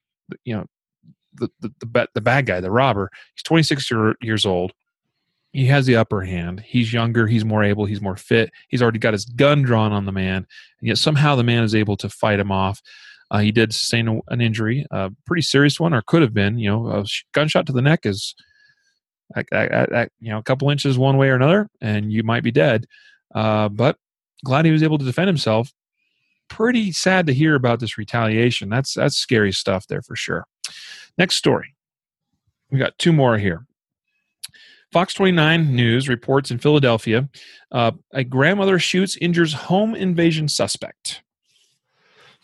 you 0.43 0.55
know, 0.55 0.65
the 1.33 1.49
the 1.59 1.71
the, 1.79 2.07
the 2.13 2.21
bad 2.21 2.45
guy, 2.45 2.59
the 2.59 2.71
robber, 2.71 3.09
he's 3.35 3.43
26 3.43 3.91
year, 3.91 4.15
years 4.21 4.45
old 4.45 4.73
he 5.53 5.65
has 5.65 5.85
the 5.85 5.97
upper 5.97 6.21
hand. 6.21 6.61
He's 6.61 6.93
younger, 6.93 7.27
he's 7.27 7.43
more 7.43 7.63
able, 7.63 7.85
he's 7.85 8.01
more 8.01 8.15
fit. 8.15 8.51
He's 8.69 8.81
already 8.81 8.99
got 8.99 9.13
his 9.13 9.25
gun 9.25 9.63
drawn 9.63 9.91
on 9.91 10.05
the 10.05 10.11
man, 10.11 10.47
and 10.79 10.87
yet 10.87 10.97
somehow 10.97 11.35
the 11.35 11.43
man 11.43 11.63
is 11.63 11.75
able 11.75 11.97
to 11.97 12.09
fight 12.09 12.39
him 12.39 12.51
off. 12.51 12.81
Uh, 13.29 13.39
he 13.39 13.51
did 13.51 13.73
sustain 13.73 14.07
a, 14.07 14.19
an 14.29 14.41
injury, 14.41 14.85
a 14.91 15.11
pretty 15.25 15.41
serious 15.41 15.79
one, 15.79 15.93
or 15.93 16.01
could 16.01 16.21
have 16.21 16.33
been. 16.33 16.57
You 16.57 16.69
know, 16.69 16.87
a 16.87 17.05
gunshot 17.33 17.65
to 17.67 17.73
the 17.73 17.81
neck 17.81 18.05
is, 18.05 18.33
you 19.35 20.31
know, 20.31 20.37
a 20.37 20.43
couple 20.43 20.69
inches 20.69 20.97
one 20.97 21.17
way 21.17 21.29
or 21.29 21.35
another, 21.35 21.69
and 21.81 22.11
you 22.11 22.23
might 22.23 22.43
be 22.43 22.51
dead. 22.51 22.85
Uh, 23.33 23.67
but 23.69 23.97
glad 24.45 24.65
he 24.65 24.71
was 24.71 24.83
able 24.83 24.97
to 24.97 25.05
defend 25.05 25.27
himself. 25.27 25.71
Pretty 26.49 26.91
sad 26.91 27.27
to 27.27 27.33
hear 27.33 27.55
about 27.55 27.79
this 27.79 27.97
retaliation. 27.97 28.69
That's 28.69 28.93
that's 28.93 29.17
scary 29.17 29.53
stuff 29.53 29.87
there 29.87 30.01
for 30.01 30.15
sure. 30.15 30.45
Next 31.17 31.35
story. 31.35 31.75
We 32.69 32.79
got 32.79 32.97
two 32.97 33.11
more 33.11 33.37
here. 33.37 33.65
Fox 34.91 35.13
29 35.13 35.73
News 35.73 36.09
reports 36.09 36.51
in 36.51 36.57
Philadelphia 36.57 37.29
uh, 37.71 37.91
a 38.11 38.23
grandmother 38.23 38.77
shoots, 38.77 39.15
injures 39.17 39.53
home 39.53 39.95
invasion 39.95 40.47
suspect. 40.47 41.21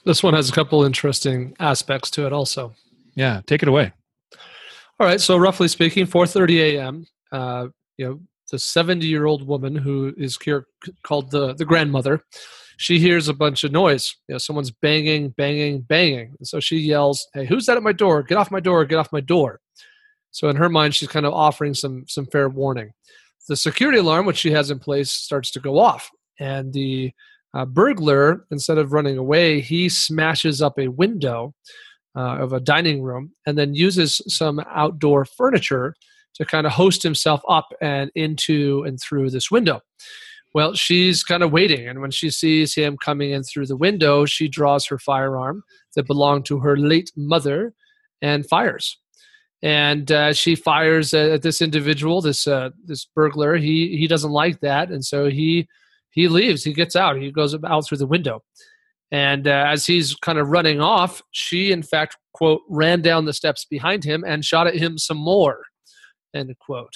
This 0.05 0.23
one 0.23 0.33
has 0.33 0.49
a 0.49 0.53
couple 0.53 0.85
interesting 0.85 1.53
aspects 1.59 2.09
to 2.11 2.25
it 2.25 2.31
also. 2.31 2.73
Yeah, 3.15 3.41
take 3.45 3.61
it 3.61 3.67
away. 3.67 3.91
All 4.99 5.05
right, 5.05 5.19
so 5.19 5.37
roughly 5.37 5.67
speaking, 5.67 6.07
4:30 6.07 6.59
a.m. 6.59 7.05
uh, 7.31 7.67
you 7.97 8.05
know, 8.05 8.19
the 8.49 8.57
70 8.57 9.05
year 9.05 9.25
old 9.25 9.45
woman 9.45 9.75
who 9.75 10.13
is 10.17 10.37
here 10.41 10.65
called 11.03 11.29
the, 11.31 11.53
the 11.53 11.65
grandmother, 11.65 12.23
she 12.77 12.99
hears 12.99 13.27
a 13.27 13.33
bunch 13.33 13.63
of 13.63 13.71
noise. 13.71 14.15
You 14.27 14.33
know, 14.33 14.39
someone's 14.39 14.71
banging, 14.71 15.29
banging, 15.29 15.81
banging. 15.81 16.35
And 16.37 16.47
so 16.47 16.59
she 16.59 16.77
yells, 16.77 17.27
Hey, 17.33 17.45
who's 17.45 17.65
that 17.65 17.77
at 17.77 17.83
my 17.83 17.91
door? 17.91 18.23
Get 18.23 18.37
off 18.37 18.51
my 18.51 18.59
door, 18.59 18.85
get 18.85 18.99
off 18.99 19.11
my 19.11 19.21
door. 19.21 19.59
So 20.31 20.49
in 20.49 20.55
her 20.55 20.69
mind, 20.69 20.95
she's 20.95 21.09
kind 21.09 21.25
of 21.25 21.33
offering 21.33 21.73
some 21.73 22.05
some 22.07 22.27
fair 22.27 22.47
warning. 22.49 22.91
The 23.49 23.55
security 23.55 23.97
alarm, 23.97 24.25
which 24.25 24.37
she 24.37 24.51
has 24.51 24.71
in 24.71 24.79
place, 24.79 25.09
starts 25.09 25.51
to 25.51 25.59
go 25.59 25.79
off. 25.79 26.09
And 26.39 26.73
the 26.73 27.11
uh, 27.53 27.65
burglar, 27.65 28.45
instead 28.51 28.77
of 28.77 28.91
running 28.91 29.17
away, 29.17 29.61
he 29.61 29.89
smashes 29.89 30.61
up 30.61 30.77
a 30.77 30.89
window 30.89 31.53
uh, 32.15 32.37
of 32.37 32.53
a 32.53 32.59
dining 32.59 33.01
room 33.01 33.31
and 33.45 33.57
then 33.57 33.73
uses 33.73 34.21
some 34.27 34.59
outdoor 34.69 35.25
furniture 35.25 35.95
to 36.35 36.45
kind 36.45 36.67
of 36.67 36.73
host 36.73 37.01
himself 37.01 37.41
up 37.47 37.69
and 37.81 38.11
into 38.15 38.83
and 38.85 38.99
through 39.01 39.29
this 39.29 39.49
window. 39.49 39.81
Well, 40.53 40.73
she's 40.73 41.23
kind 41.23 41.43
of 41.43 41.51
waiting, 41.51 41.87
and 41.87 42.01
when 42.01 42.11
she 42.11 42.29
sees 42.29 42.73
him 42.73 42.97
coming 42.97 43.31
in 43.31 43.43
through 43.43 43.67
the 43.67 43.75
window, 43.77 44.25
she 44.25 44.47
draws 44.47 44.85
her 44.87 44.97
firearm 44.97 45.63
that 45.95 46.07
belonged 46.07 46.45
to 46.45 46.59
her 46.59 46.77
late 46.77 47.11
mother 47.15 47.73
and 48.21 48.47
fires. 48.47 48.97
And 49.61 50.11
uh, 50.11 50.33
she 50.33 50.55
fires 50.55 51.13
at 51.13 51.41
this 51.41 51.61
individual, 51.61 52.21
this 52.21 52.47
uh, 52.47 52.69
this 52.85 53.05
burglar. 53.05 53.57
He 53.57 53.97
he 53.97 54.07
doesn't 54.07 54.31
like 54.31 54.59
that, 54.61 54.89
and 54.89 55.03
so 55.03 55.29
he 55.29 55.67
he 56.11 56.27
leaves. 56.27 56.63
He 56.63 56.73
gets 56.73 56.95
out. 56.95 57.17
He 57.17 57.31
goes 57.31 57.55
out 57.63 57.85
through 57.85 57.97
the 57.97 58.07
window. 58.07 58.43
And 59.11 59.47
uh, 59.47 59.65
as 59.67 59.85
he's 59.85 60.15
kind 60.15 60.37
of 60.37 60.49
running 60.49 60.81
off, 60.81 61.21
she, 61.31 61.71
in 61.71 61.81
fact, 61.81 62.17
quote, 62.33 62.61
ran 62.69 63.01
down 63.01 63.25
the 63.25 63.33
steps 63.33 63.65
behind 63.65 64.03
him 64.03 64.23
and 64.27 64.43
shot 64.43 64.67
at 64.67 64.75
him 64.75 64.97
some 64.97 65.17
more, 65.17 65.61
end 66.33 66.53
quote. 66.59 66.93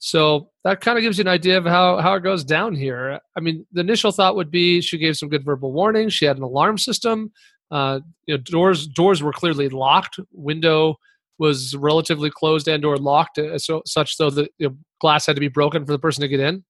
So 0.00 0.50
that 0.64 0.80
kind 0.80 0.96
of 0.98 1.02
gives 1.02 1.18
you 1.18 1.22
an 1.22 1.28
idea 1.28 1.58
of 1.58 1.66
how, 1.66 1.98
how 1.98 2.14
it 2.14 2.22
goes 2.22 2.42
down 2.42 2.74
here. 2.74 3.20
I 3.36 3.40
mean, 3.40 3.66
the 3.70 3.82
initial 3.82 4.10
thought 4.10 4.34
would 4.34 4.50
be 4.50 4.80
she 4.80 4.98
gave 4.98 5.16
some 5.16 5.28
good 5.28 5.44
verbal 5.44 5.72
warnings. 5.72 6.14
She 6.14 6.24
had 6.24 6.38
an 6.38 6.42
alarm 6.42 6.78
system. 6.78 7.32
Uh, 7.70 8.00
you 8.26 8.34
know, 8.34 8.42
doors 8.42 8.86
doors 8.86 9.22
were 9.22 9.32
clearly 9.32 9.68
locked. 9.68 10.18
Window 10.32 10.96
was 11.38 11.76
relatively 11.76 12.30
closed 12.30 12.66
and 12.66 12.84
or 12.84 12.96
locked, 12.96 13.38
uh, 13.38 13.58
so 13.58 13.80
such 13.86 14.16
though 14.18 14.28
the 14.28 14.48
you 14.58 14.68
know, 14.68 14.76
glass 15.00 15.24
had 15.24 15.36
to 15.36 15.40
be 15.40 15.48
broken 15.48 15.86
for 15.86 15.92
the 15.92 15.98
person 15.98 16.20
to 16.22 16.28
get 16.28 16.40
in 16.40 16.64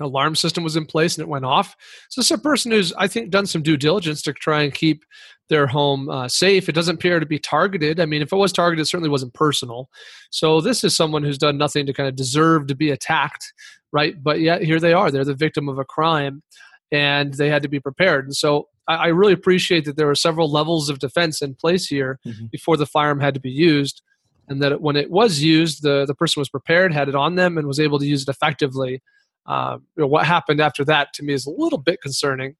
alarm 0.00 0.34
system 0.34 0.64
was 0.64 0.76
in 0.76 0.86
place 0.86 1.16
and 1.16 1.22
it 1.22 1.28
went 1.28 1.44
off. 1.44 1.74
So 2.10 2.20
this 2.20 2.30
is 2.30 2.38
a 2.38 2.42
person 2.42 2.72
who's, 2.72 2.92
I 2.94 3.08
think, 3.08 3.30
done 3.30 3.46
some 3.46 3.62
due 3.62 3.76
diligence 3.76 4.22
to 4.22 4.32
try 4.32 4.62
and 4.62 4.74
keep 4.74 5.04
their 5.48 5.66
home 5.66 6.08
uh, 6.08 6.28
safe. 6.28 6.68
It 6.68 6.74
doesn't 6.74 6.96
appear 6.96 7.20
to 7.20 7.26
be 7.26 7.38
targeted. 7.38 8.00
I 8.00 8.06
mean, 8.06 8.22
if 8.22 8.32
it 8.32 8.36
was 8.36 8.52
targeted, 8.52 8.82
it 8.82 8.86
certainly 8.86 9.10
wasn't 9.10 9.34
personal. 9.34 9.88
So 10.30 10.60
this 10.60 10.84
is 10.84 10.96
someone 10.96 11.22
who's 11.22 11.38
done 11.38 11.58
nothing 11.58 11.86
to 11.86 11.92
kind 11.92 12.08
of 12.08 12.16
deserve 12.16 12.66
to 12.68 12.74
be 12.74 12.90
attacked, 12.90 13.52
right? 13.92 14.22
But 14.22 14.40
yet 14.40 14.62
here 14.62 14.80
they 14.80 14.92
are. 14.92 15.10
They're 15.10 15.24
the 15.24 15.34
victim 15.34 15.68
of 15.68 15.78
a 15.78 15.84
crime, 15.84 16.42
and 16.90 17.34
they 17.34 17.48
had 17.48 17.62
to 17.62 17.68
be 17.68 17.80
prepared. 17.80 18.24
And 18.24 18.36
so 18.36 18.68
I, 18.88 18.94
I 18.94 19.06
really 19.08 19.32
appreciate 19.32 19.84
that 19.84 19.96
there 19.96 20.06
were 20.06 20.14
several 20.14 20.50
levels 20.50 20.88
of 20.88 20.98
defense 20.98 21.42
in 21.42 21.54
place 21.54 21.86
here 21.86 22.18
mm-hmm. 22.26 22.46
before 22.46 22.76
the 22.76 22.86
firearm 22.86 23.20
had 23.20 23.34
to 23.34 23.40
be 23.40 23.50
used. 23.50 24.02
And 24.48 24.62
that 24.62 24.80
when 24.80 24.94
it 24.94 25.10
was 25.10 25.42
used, 25.42 25.82
the, 25.82 26.06
the 26.06 26.14
person 26.14 26.40
was 26.40 26.48
prepared, 26.48 26.92
had 26.92 27.08
it 27.08 27.16
on 27.16 27.34
them, 27.34 27.58
and 27.58 27.66
was 27.66 27.80
able 27.80 27.98
to 27.98 28.06
use 28.06 28.22
it 28.22 28.28
effectively 28.28 29.02
uh, 29.46 29.78
you 29.96 30.02
know, 30.02 30.06
what 30.06 30.26
happened 30.26 30.60
after 30.60 30.84
that 30.84 31.12
to 31.14 31.22
me 31.22 31.32
is 31.32 31.46
a 31.46 31.50
little 31.50 31.78
bit 31.78 32.00
concerning. 32.02 32.56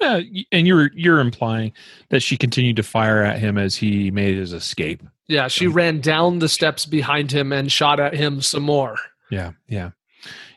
Yeah, 0.00 0.20
and 0.52 0.66
you're 0.66 0.90
you're 0.94 1.20
implying 1.20 1.72
that 2.10 2.20
she 2.20 2.36
continued 2.36 2.76
to 2.76 2.82
fire 2.82 3.22
at 3.22 3.38
him 3.38 3.56
as 3.56 3.76
he 3.76 4.10
made 4.10 4.36
his 4.36 4.52
escape. 4.52 5.02
Yeah, 5.28 5.48
she 5.48 5.66
ran 5.66 6.00
down 6.00 6.38
the 6.38 6.48
steps 6.48 6.84
behind 6.86 7.32
him 7.32 7.52
and 7.52 7.72
shot 7.72 7.98
at 7.98 8.14
him 8.14 8.40
some 8.40 8.62
more. 8.62 8.96
Yeah, 9.30 9.52
yeah, 9.68 9.90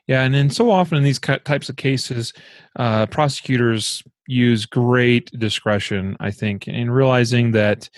yeah. 0.08 0.24
And 0.24 0.34
then 0.34 0.50
so 0.50 0.70
often 0.70 0.98
in 0.98 1.04
these 1.04 1.20
types 1.20 1.70
of 1.70 1.78
cases, 1.78 2.34
uh, 2.76 3.06
prosecutors 3.06 4.04
use 4.28 4.66
great 4.66 5.32
discretion. 5.40 6.18
I 6.20 6.32
think 6.32 6.68
in 6.68 6.92
realizing 6.92 7.52
that 7.54 7.90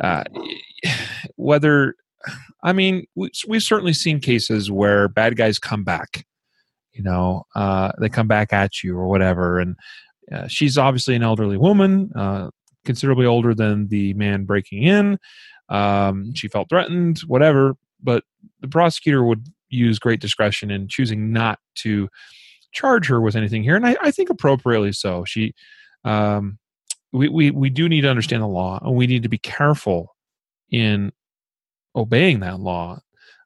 uh, 0.00 0.24
whether 1.36 1.94
I 2.62 2.72
mean, 2.72 3.06
we, 3.14 3.30
we've 3.46 3.62
certainly 3.62 3.92
seen 3.92 4.20
cases 4.20 4.70
where 4.70 5.08
bad 5.08 5.36
guys 5.36 5.58
come 5.58 5.84
back. 5.84 6.26
You 6.92 7.02
know, 7.02 7.44
uh, 7.54 7.92
they 8.00 8.08
come 8.08 8.26
back 8.26 8.52
at 8.52 8.82
you 8.82 8.96
or 8.96 9.06
whatever. 9.06 9.60
And 9.60 9.76
uh, 10.32 10.46
she's 10.48 10.78
obviously 10.78 11.14
an 11.14 11.22
elderly 11.22 11.56
woman, 11.56 12.10
uh, 12.14 12.50
considerably 12.84 13.26
older 13.26 13.54
than 13.54 13.88
the 13.88 14.14
man 14.14 14.44
breaking 14.44 14.82
in. 14.82 15.18
Um, 15.68 16.34
she 16.34 16.48
felt 16.48 16.68
threatened, 16.68 17.20
whatever. 17.20 17.76
But 18.02 18.24
the 18.60 18.68
prosecutor 18.68 19.24
would 19.24 19.48
use 19.68 19.98
great 19.98 20.20
discretion 20.20 20.70
in 20.70 20.88
choosing 20.88 21.32
not 21.32 21.58
to 21.76 22.08
charge 22.72 23.08
her 23.08 23.20
with 23.20 23.36
anything 23.36 23.62
here, 23.62 23.76
and 23.76 23.86
I, 23.86 23.96
I 24.00 24.10
think 24.10 24.30
appropriately 24.30 24.92
so. 24.92 25.24
She, 25.24 25.54
um, 26.04 26.58
we, 27.12 27.28
we 27.28 27.50
we 27.50 27.70
do 27.70 27.88
need 27.88 28.02
to 28.02 28.10
understand 28.10 28.42
the 28.42 28.48
law, 28.48 28.78
and 28.82 28.94
we 28.94 29.06
need 29.06 29.22
to 29.22 29.28
be 29.28 29.38
careful 29.38 30.14
in 30.70 31.12
obeying 31.96 32.40
that 32.40 32.60
law 32.60 33.00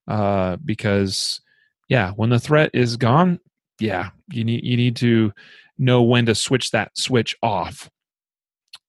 uh, 0.09 0.57
because 0.65 1.41
yeah 1.89 2.11
when 2.13 2.31
the 2.31 2.39
threat 2.39 2.71
is 2.75 2.97
gone 2.97 3.39
yeah 3.79 4.11
you 4.31 4.45
need 4.45 4.65
you 4.65 4.77
need 4.77 4.97
to 4.97 5.33
know 5.81 6.03
when 6.03 6.27
to 6.27 6.35
switch 6.35 6.71
that 6.71 6.97
switch 6.97 7.37
off. 7.43 7.91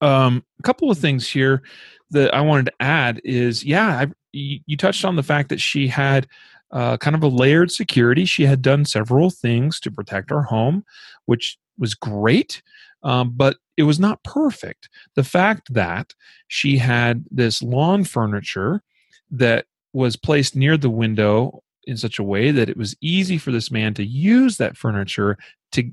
Um, 0.01 0.43
a 0.59 0.63
couple 0.63 0.89
of 0.89 0.97
things 0.97 1.29
here 1.29 1.61
that 2.09 2.33
i 2.33 2.41
wanted 2.41 2.65
to 2.65 2.73
add 2.79 3.21
is 3.23 3.63
yeah 3.63 3.99
I, 3.99 4.07
you, 4.33 4.75
touched 4.77 5.05
on 5.05 5.15
the 5.15 5.23
fact 5.23 5.49
that 5.49 5.61
she 5.61 5.87
had 5.87 6.27
uh, 6.71 6.95
kind 6.97 7.15
of 7.17 7.23
a 7.23 7.27
layered 7.27 7.69
security. 7.69 8.23
She 8.23 8.45
had 8.45 8.61
done 8.61 8.85
several 8.85 9.29
things 9.29 9.79
to 9.81 9.91
protect 9.91 10.31
our 10.31 10.43
home 10.43 10.83
which 11.25 11.57
was 11.77 11.93
great 11.93 12.61
um, 13.03 13.31
but 13.35 13.57
it 13.77 13.83
was 13.83 13.99
not 13.99 14.23
perfect. 14.23 14.89
The 15.15 15.23
fact 15.23 15.73
that 15.73 16.13
she 16.47 16.77
had 16.77 17.25
this 17.31 17.61
lawn 17.61 18.03
furniture 18.03 18.83
that 19.31 19.65
was 19.93 20.15
placed 20.15 20.55
near 20.55 20.77
the 20.77 20.89
window 20.89 21.63
in 21.85 21.97
such 21.97 22.19
a 22.19 22.23
way 22.23 22.51
that 22.51 22.69
it 22.69 22.77
was 22.77 22.95
easy 23.01 23.37
for 23.37 23.51
this 23.51 23.71
man 23.71 23.93
to 23.95 24.05
use 24.05 24.57
that 24.57 24.77
furniture 24.77 25.37
to 25.71 25.91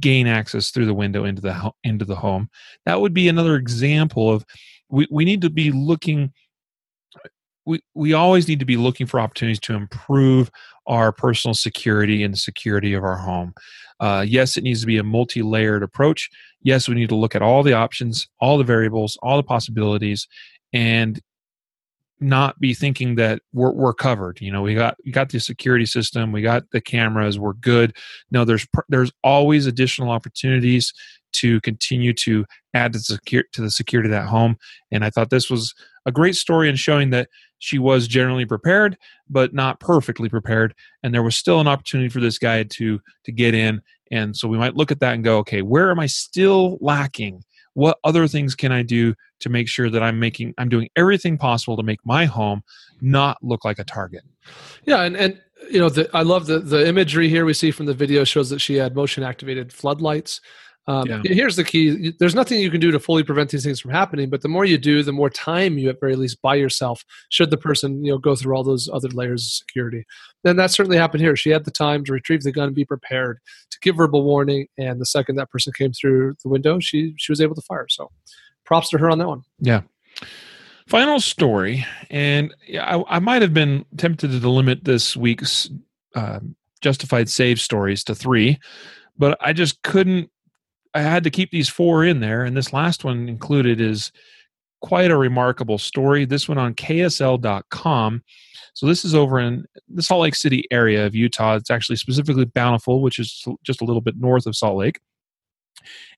gain 0.00 0.26
access 0.26 0.70
through 0.70 0.86
the 0.86 0.94
window 0.94 1.24
into 1.24 1.40
the 1.40 1.72
into 1.84 2.04
the 2.04 2.16
home. 2.16 2.48
That 2.86 3.00
would 3.00 3.14
be 3.14 3.28
another 3.28 3.56
example 3.56 4.30
of 4.30 4.44
we, 4.88 5.06
we 5.10 5.24
need 5.24 5.42
to 5.42 5.50
be 5.50 5.70
looking 5.70 6.32
we, 7.66 7.80
we 7.94 8.14
always 8.14 8.48
need 8.48 8.60
to 8.60 8.64
be 8.64 8.78
looking 8.78 9.06
for 9.06 9.20
opportunities 9.20 9.60
to 9.60 9.74
improve 9.74 10.50
our 10.86 11.12
personal 11.12 11.52
security 11.52 12.22
and 12.22 12.32
the 12.32 12.38
security 12.38 12.94
of 12.94 13.04
our 13.04 13.18
home. 13.18 13.52
Uh, 14.00 14.24
yes 14.26 14.56
it 14.56 14.64
needs 14.64 14.80
to 14.80 14.86
be 14.86 14.98
a 14.98 15.04
multi-layered 15.04 15.82
approach. 15.82 16.30
Yes 16.62 16.88
we 16.88 16.94
need 16.94 17.10
to 17.10 17.16
look 17.16 17.34
at 17.34 17.42
all 17.42 17.62
the 17.62 17.74
options 17.74 18.28
all 18.40 18.58
the 18.58 18.64
variables 18.64 19.18
all 19.22 19.36
the 19.36 19.42
possibilities 19.42 20.26
and 20.72 21.20
not 22.20 22.58
be 22.58 22.74
thinking 22.74 23.14
that 23.14 23.40
we're, 23.52 23.72
we're 23.72 23.94
covered 23.94 24.40
you 24.40 24.50
know 24.50 24.62
we 24.62 24.74
got 24.74 24.96
we 25.04 25.12
got 25.12 25.28
the 25.30 25.38
security 25.38 25.86
system 25.86 26.32
we 26.32 26.42
got 26.42 26.64
the 26.72 26.80
cameras 26.80 27.38
we're 27.38 27.54
good. 27.54 27.96
No 28.30 28.44
there's 28.44 28.66
there's 28.88 29.12
always 29.22 29.66
additional 29.66 30.10
opportunities 30.10 30.92
to 31.30 31.60
continue 31.60 32.14
to 32.14 32.46
add 32.72 32.92
to, 32.94 32.98
secure, 32.98 33.44
to 33.52 33.60
the 33.60 33.70
security 33.70 34.08
of 34.08 34.12
that 34.12 34.28
home. 34.28 34.56
And 34.90 35.04
i 35.04 35.10
thought 35.10 35.30
this 35.30 35.50
was 35.50 35.74
a 36.06 36.12
great 36.12 36.36
story 36.36 36.68
in 36.68 36.76
showing 36.76 37.10
that 37.10 37.28
she 37.58 37.78
was 37.78 38.08
generally 38.08 38.46
prepared 38.46 38.96
but 39.28 39.52
not 39.52 39.80
perfectly 39.80 40.28
prepared. 40.28 40.74
And 41.02 41.12
there 41.12 41.22
was 41.22 41.36
still 41.36 41.60
an 41.60 41.68
opportunity 41.68 42.08
for 42.08 42.20
this 42.20 42.38
guy 42.38 42.62
to 42.64 43.00
to 43.24 43.32
get 43.32 43.54
in. 43.54 43.82
And 44.10 44.36
so 44.36 44.48
we 44.48 44.58
might 44.58 44.76
look 44.76 44.90
at 44.90 45.00
that 45.00 45.14
and 45.14 45.24
go 45.24 45.38
okay 45.38 45.62
where 45.62 45.90
am 45.90 46.00
i 46.00 46.06
still 46.06 46.78
lacking? 46.80 47.44
What 47.74 47.98
other 48.02 48.26
things 48.26 48.54
can 48.54 48.72
i 48.72 48.82
do 48.82 49.14
to 49.40 49.48
make 49.48 49.68
sure 49.68 49.90
that 49.90 50.02
i'm 50.02 50.18
making 50.18 50.54
i'm 50.58 50.68
doing 50.68 50.88
everything 50.96 51.38
possible 51.38 51.76
to 51.76 51.82
make 51.82 52.00
my 52.04 52.24
home 52.24 52.62
not 53.00 53.36
look 53.42 53.64
like 53.64 53.78
a 53.78 53.84
target 53.84 54.22
yeah 54.84 55.02
and 55.02 55.16
and 55.16 55.40
you 55.70 55.78
know 55.78 55.88
the, 55.88 56.08
i 56.14 56.22
love 56.22 56.46
the 56.46 56.58
the 56.58 56.86
imagery 56.86 57.28
here 57.28 57.44
we 57.44 57.52
see 57.52 57.70
from 57.70 57.86
the 57.86 57.94
video 57.94 58.24
shows 58.24 58.50
that 58.50 58.60
she 58.60 58.74
had 58.74 58.94
motion 58.94 59.22
activated 59.22 59.72
floodlights 59.72 60.40
um, 60.88 61.06
yeah. 61.06 61.20
Here's 61.22 61.54
the 61.54 61.64
key: 61.64 62.14
there's 62.18 62.34
nothing 62.34 62.60
you 62.60 62.70
can 62.70 62.80
do 62.80 62.90
to 62.90 62.98
fully 62.98 63.22
prevent 63.22 63.50
these 63.50 63.62
things 63.62 63.78
from 63.78 63.90
happening, 63.90 64.30
but 64.30 64.40
the 64.40 64.48
more 64.48 64.64
you 64.64 64.78
do, 64.78 65.02
the 65.02 65.12
more 65.12 65.28
time 65.28 65.76
you, 65.76 65.90
at 65.90 66.00
very 66.00 66.16
least, 66.16 66.40
buy 66.40 66.54
yourself. 66.54 67.04
Should 67.28 67.50
the 67.50 67.58
person, 67.58 68.02
you 68.02 68.10
know, 68.10 68.16
go 68.16 68.34
through 68.34 68.56
all 68.56 68.64
those 68.64 68.88
other 68.90 69.08
layers 69.08 69.44
of 69.44 69.50
security, 69.50 70.06
then 70.44 70.56
that 70.56 70.70
certainly 70.70 70.96
happened 70.96 71.20
here. 71.20 71.36
She 71.36 71.50
had 71.50 71.66
the 71.66 71.70
time 71.70 72.04
to 72.06 72.12
retrieve 72.14 72.42
the 72.42 72.52
gun, 72.52 72.72
be 72.72 72.86
prepared 72.86 73.38
to 73.70 73.78
give 73.82 73.96
verbal 73.96 74.24
warning, 74.24 74.66
and 74.78 74.98
the 74.98 75.04
second 75.04 75.36
that 75.36 75.50
person 75.50 75.74
came 75.76 75.92
through 75.92 76.36
the 76.42 76.48
window, 76.48 76.80
she 76.80 77.12
she 77.18 77.30
was 77.30 77.42
able 77.42 77.54
to 77.54 77.62
fire. 77.62 77.86
So, 77.90 78.10
props 78.68 78.90
to 78.90 78.98
her 78.98 79.10
on 79.10 79.18
that 79.18 79.26
one. 79.26 79.42
Yeah. 79.58 79.80
Final 80.86 81.20
story, 81.20 81.84
and 82.10 82.54
I, 82.74 83.02
I 83.08 83.18
might 83.18 83.42
have 83.42 83.52
been 83.52 83.84
tempted 83.96 84.30
to 84.30 84.48
limit 84.48 84.84
this 84.84 85.16
week's 85.16 85.68
uh, 86.14 86.40
justified 86.80 87.28
save 87.28 87.60
stories 87.60 88.04
to 88.04 88.14
three, 88.14 88.58
but 89.18 89.36
I 89.40 89.52
just 89.52 89.82
couldn't 89.82 90.30
I 90.94 91.00
had 91.00 91.24
to 91.24 91.30
keep 91.30 91.50
these 91.50 91.68
four 91.68 92.04
in 92.04 92.20
there, 92.20 92.44
and 92.44 92.56
this 92.56 92.72
last 92.72 93.04
one 93.04 93.28
included 93.28 93.80
is 93.80 94.12
quite 94.80 95.10
a 95.10 95.16
remarkable 95.16 95.78
story. 95.78 96.24
This 96.24 96.48
one 96.48 96.58
on 96.58 96.74
KSL.com. 96.74 98.22
So 98.74 98.86
this 98.86 99.04
is 99.04 99.14
over 99.14 99.40
in 99.40 99.64
the 99.88 100.02
Salt 100.02 100.22
Lake 100.22 100.36
City 100.36 100.64
area 100.70 101.04
of 101.04 101.14
Utah. 101.14 101.56
It's 101.56 101.70
actually 101.70 101.96
specifically 101.96 102.44
Bountiful, 102.44 103.02
which 103.02 103.18
is 103.18 103.44
just 103.62 103.82
a 103.82 103.84
little 103.84 104.00
bit 104.00 104.16
north 104.16 104.46
of 104.46 104.56
Salt 104.56 104.76
Lake. 104.76 105.00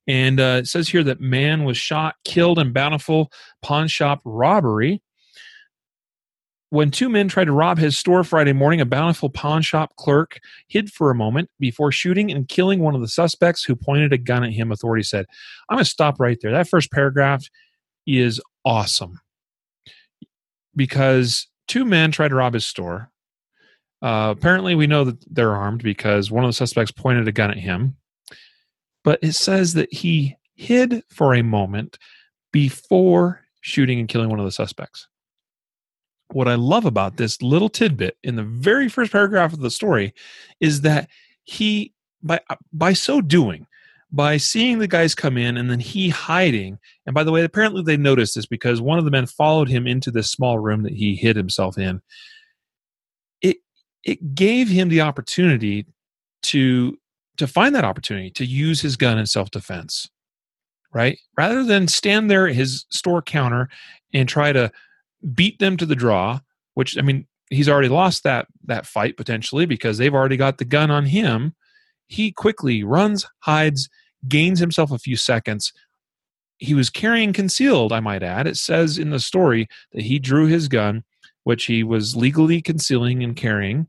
And 0.07 0.41
uh, 0.41 0.59
it 0.61 0.67
says 0.67 0.89
here 0.89 1.05
that 1.05 1.21
man 1.21 1.65
was 1.65 1.77
shot, 1.77 2.17
killed 2.25 2.59
in 2.59 2.73
Bountiful 2.73 3.31
pawn 3.63 3.89
shop 3.89 4.21
robbery. 4.25 5.03
When 6.71 6.93
two 6.93 7.09
men 7.09 7.27
tried 7.27 7.47
to 7.47 7.53
rob 7.53 7.79
his 7.79 7.99
store 7.99 8.23
Friday 8.23 8.53
morning, 8.53 8.81
a 8.81 8.87
Bountiful 8.87 9.29
pawn 9.29 9.61
shop 9.63 9.97
clerk 9.97 10.39
hid 10.69 10.93
for 10.93 11.11
a 11.11 11.17
moment 11.17 11.51
before 11.59 11.91
shooting 11.91 12.31
and 12.31 12.49
killing 12.49 12.79
one 12.79 12.95
of 12.95 13.01
the 13.01 13.09
suspects 13.09 13.65
who 13.65 13.75
pointed 13.75 14.13
a 14.13 14.19
gun 14.19 14.45
at 14.45 14.53
him, 14.53 14.71
authorities 14.71 15.11
said. 15.11 15.27
I'm 15.69 15.77
going 15.77 15.85
to 15.85 15.91
stop 15.91 16.21
right 16.21 16.39
there. 16.41 16.53
That 16.53 16.69
first 16.69 16.93
paragraph 16.93 17.45
is 18.07 18.41
awesome 18.65 19.21
because 20.77 21.49
two 21.67 21.85
men 21.85 22.13
tried 22.13 22.29
to 22.29 22.37
rob 22.37 22.55
his 22.55 22.67
store. 22.67 23.11
Uh, 24.03 24.35
apparently, 24.37 24.75
we 24.75 24.87
know 24.87 25.05
that 25.05 25.23
they're 25.33 25.55
armed 25.55 25.83
because 25.83 26.31
one 26.31 26.45
of 26.45 26.49
the 26.49 26.55
suspects 26.55 26.91
pointed 26.91 27.29
a 27.29 27.33
gun 27.33 27.51
at 27.51 27.59
him. 27.59 27.97
But 29.05 29.19
it 29.23 29.33
says 29.33 29.75
that 29.75 29.93
he 29.93 30.37
hid 30.55 31.03
for 31.09 31.35
a 31.35 31.43
moment 31.43 31.99
before 32.53 33.43
shooting 33.61 33.99
and 33.99 34.09
killing 34.09 34.29
one 34.29 34.39
of 34.39 34.45
the 34.45 34.53
suspects. 34.53 35.09
What 36.33 36.49
I 36.49 36.55
love 36.55 36.85
about 36.85 37.17
this 37.17 37.43
little 37.43 37.69
tidbit 37.69 38.17
in 38.23 38.37
the 38.37 38.45
very 38.45 38.89
first 38.89 39.11
paragraph 39.11 39.53
of 39.53 39.61
the 39.61 39.71
story 39.71 40.15
is 40.61 40.83
that 40.83 41.09
he 41.45 41.93
by 42.23 42.41
by 42.73 42.93
so 42.93 43.21
doing 43.21 43.67
by 44.13 44.37
seeing 44.37 44.79
the 44.79 44.89
guys 44.89 45.15
come 45.15 45.37
in 45.37 45.57
and 45.57 45.71
then 45.71 45.81
he 45.81 46.09
hiding 46.09 46.79
and 47.07 47.15
by 47.15 47.25
the 47.25 47.33
way 47.33 47.45
apparently 47.45 47.83
they 47.83 47.97
noticed 47.97 48.35
this 48.35 48.47
because 48.47 48.81
one 48.81 48.99
of 48.99 49.05
the 49.05 49.11
men 49.11 49.27
followed 49.27 49.69
him 49.69 49.87
into 49.87 50.11
this 50.11 50.31
small 50.31 50.59
room 50.59 50.83
that 50.83 50.93
he 50.93 51.17
hid 51.17 51.37
himself 51.37 51.79
in. 51.79 52.01
It 53.41 53.59
it 54.05 54.35
gave 54.35 54.69
him 54.69 54.89
the 54.89 55.01
opportunity 55.01 55.87
to 56.43 56.99
to 57.41 57.47
find 57.49 57.75
that 57.75 57.85
opportunity 57.85 58.31
to 58.31 58.45
use 58.45 58.81
his 58.81 58.97
gun 58.97 59.19
in 59.19 59.27
self-defense 59.27 60.09
right 60.93 61.19
rather 61.37 61.65
than 61.65 61.89
stand 61.89 62.31
there 62.31 62.47
at 62.47 62.55
his 62.55 62.87
store 62.91 63.23
counter 63.23 63.69
and 64.13 64.29
try 64.29 64.53
to 64.53 64.71
beat 65.35 65.59
them 65.59 65.77
to 65.77 65.87
the 65.87 65.95
draw, 65.95 66.41
which 66.75 66.97
I 66.99 67.03
mean, 67.03 67.27
he's 67.51 67.69
already 67.69 67.89
lost 67.89 68.23
that 68.25 68.47
that 68.65 68.87
fight 68.87 69.17
potentially 69.17 69.67
because 69.67 69.99
they've 69.99 70.15
already 70.15 70.37
got 70.37 70.59
the 70.59 70.65
gun 70.65 70.91
on 70.91 71.07
him. 71.07 71.55
He 72.07 72.33
quickly 72.33 72.83
runs, 72.83 73.27
hides, 73.41 73.89
gains 74.29 74.59
himself 74.59 74.91
a 74.91 74.99
few 74.99 75.17
seconds. 75.17 75.73
He 76.59 76.75
was 76.75 76.91
carrying 76.91 77.33
concealed, 77.33 77.93
I 77.93 78.01
might 78.01 78.23
add. 78.23 78.47
It 78.47 78.57
says 78.57 78.99
in 78.99 79.11
the 79.11 79.21
story 79.21 79.69
that 79.93 80.03
he 80.03 80.19
drew 80.19 80.47
his 80.47 80.69
gun, 80.69 81.05
which 81.45 81.65
he 81.67 81.83
was 81.83 82.17
legally 82.17 82.61
concealing 82.61 83.23
and 83.23 83.35
carrying. 83.35 83.87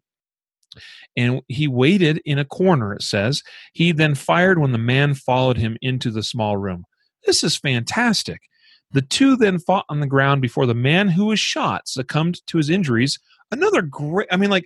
And 1.17 1.41
he 1.47 1.67
waited 1.67 2.21
in 2.25 2.39
a 2.39 2.45
corner, 2.45 2.93
it 2.93 3.03
says. 3.03 3.43
He 3.73 3.91
then 3.91 4.15
fired 4.15 4.59
when 4.59 4.71
the 4.71 4.77
man 4.77 5.13
followed 5.13 5.57
him 5.57 5.77
into 5.81 6.11
the 6.11 6.23
small 6.23 6.57
room. 6.57 6.85
This 7.25 7.43
is 7.43 7.57
fantastic. 7.57 8.41
The 8.91 9.01
two 9.01 9.37
then 9.37 9.59
fought 9.59 9.85
on 9.89 9.99
the 9.99 10.07
ground 10.07 10.41
before 10.41 10.65
the 10.65 10.73
man 10.73 11.07
who 11.07 11.27
was 11.27 11.39
shot 11.39 11.87
succumbed 11.87 12.45
to 12.47 12.57
his 12.57 12.69
injuries. 12.69 13.19
Another 13.51 13.81
great, 13.81 14.27
I 14.31 14.37
mean, 14.37 14.49
like, 14.49 14.65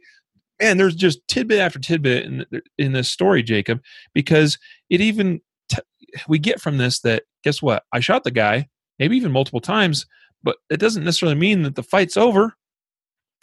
man, 0.61 0.77
there's 0.77 0.95
just 0.95 1.27
tidbit 1.27 1.59
after 1.59 1.79
tidbit 1.79 2.25
in, 2.25 2.45
in 2.77 2.91
this 2.93 3.09
story, 3.09 3.43
Jacob, 3.43 3.81
because 4.13 4.57
it 4.89 5.01
even, 5.01 5.41
t- 5.69 5.81
we 6.27 6.39
get 6.39 6.61
from 6.61 6.77
this 6.77 7.01
that, 7.01 7.23
guess 7.43 7.61
what? 7.61 7.83
I 7.91 7.99
shot 7.99 8.23
the 8.23 8.31
guy, 8.31 8.67
maybe 8.99 9.17
even 9.17 9.31
multiple 9.31 9.59
times, 9.59 10.05
but 10.43 10.57
it 10.69 10.79
doesn't 10.79 11.03
necessarily 11.03 11.37
mean 11.37 11.63
that 11.63 11.75
the 11.75 11.83
fight's 11.83 12.17
over. 12.17 12.55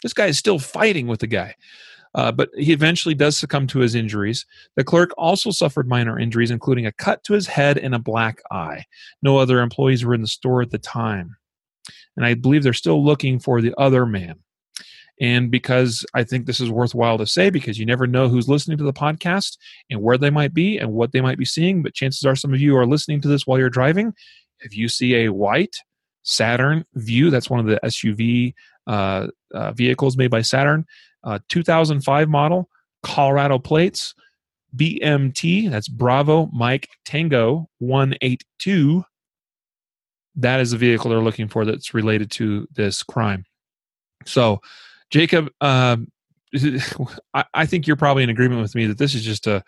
This 0.01 0.13
guy 0.13 0.25
is 0.25 0.37
still 0.37 0.59
fighting 0.59 1.07
with 1.07 1.19
the 1.21 1.27
guy. 1.27 1.55
Uh, 2.15 2.31
but 2.31 2.49
he 2.55 2.71
eventually 2.71 3.15
does 3.15 3.35
succumb 3.35 3.65
to 3.67 3.79
his 3.79 3.95
injuries. 3.95 4.45
The 4.75 4.83
clerk 4.83 5.11
also 5.17 5.51
suffered 5.51 5.87
minor 5.87 6.19
injuries, 6.19 6.51
including 6.51 6.85
a 6.85 6.91
cut 6.91 7.23
to 7.23 7.33
his 7.33 7.47
head 7.47 7.77
and 7.77 7.95
a 7.95 7.99
black 7.99 8.41
eye. 8.51 8.85
No 9.21 9.37
other 9.37 9.61
employees 9.61 10.05
were 10.05 10.13
in 10.13 10.21
the 10.21 10.27
store 10.27 10.61
at 10.61 10.71
the 10.71 10.77
time. 10.77 11.35
And 12.15 12.25
I 12.25 12.35
believe 12.35 12.63
they're 12.63 12.73
still 12.73 13.03
looking 13.03 13.39
for 13.39 13.61
the 13.61 13.73
other 13.77 14.05
man. 14.05 14.35
And 15.21 15.51
because 15.51 16.05
I 16.13 16.23
think 16.23 16.45
this 16.45 16.59
is 16.59 16.69
worthwhile 16.69 17.17
to 17.17 17.27
say, 17.27 17.49
because 17.49 17.79
you 17.79 17.85
never 17.85 18.07
know 18.07 18.27
who's 18.27 18.49
listening 18.49 18.77
to 18.79 18.83
the 18.83 18.93
podcast 18.93 19.57
and 19.89 20.01
where 20.01 20.17
they 20.17 20.29
might 20.29 20.53
be 20.53 20.77
and 20.77 20.91
what 20.91 21.11
they 21.11 21.21
might 21.21 21.37
be 21.37 21.45
seeing. 21.45 21.83
But 21.83 21.93
chances 21.93 22.25
are 22.25 22.35
some 22.35 22.53
of 22.53 22.61
you 22.61 22.75
are 22.77 22.85
listening 22.85 23.21
to 23.21 23.27
this 23.27 23.45
while 23.45 23.59
you're 23.59 23.69
driving. 23.69 24.13
If 24.59 24.75
you 24.75 24.89
see 24.89 25.15
a 25.15 25.31
white 25.31 25.75
Saturn 26.23 26.85
Vue, 26.95 27.29
that's 27.29 27.49
one 27.49 27.59
of 27.59 27.67
the 27.67 27.79
SUV 27.83 28.53
uh, 28.87 29.27
uh, 29.53 29.71
vehicles 29.73 30.17
made 30.17 30.31
by 30.31 30.41
Saturn, 30.41 30.85
uh, 31.23 31.39
2005 31.49 32.29
model, 32.29 32.69
Colorado 33.01 33.59
plates, 33.59 34.13
BMT, 34.75 35.69
that's 35.69 35.87
Bravo 35.87 36.49
Mike 36.51 36.89
Tango 37.05 37.69
182. 37.79 39.03
That 40.35 40.59
is 40.59 40.71
the 40.71 40.77
vehicle 40.77 41.11
they're 41.11 41.19
looking 41.19 41.47
for 41.47 41.63
that's 41.63 41.93
related 41.93 42.31
to 42.31 42.67
this 42.73 43.03
crime. 43.03 43.45
So, 44.25 44.61
Jacob, 45.11 45.49
um, 45.61 46.07
I, 47.33 47.45
I, 47.53 47.65
think 47.65 47.85
you're 47.85 47.95
probably 47.95 48.23
in 48.23 48.29
agreement 48.29 48.61
with 48.61 48.73
me 48.73 48.87
that 48.87 48.97
this 48.97 49.13
is 49.13 49.23
just 49.23 49.47
a 49.47 49.63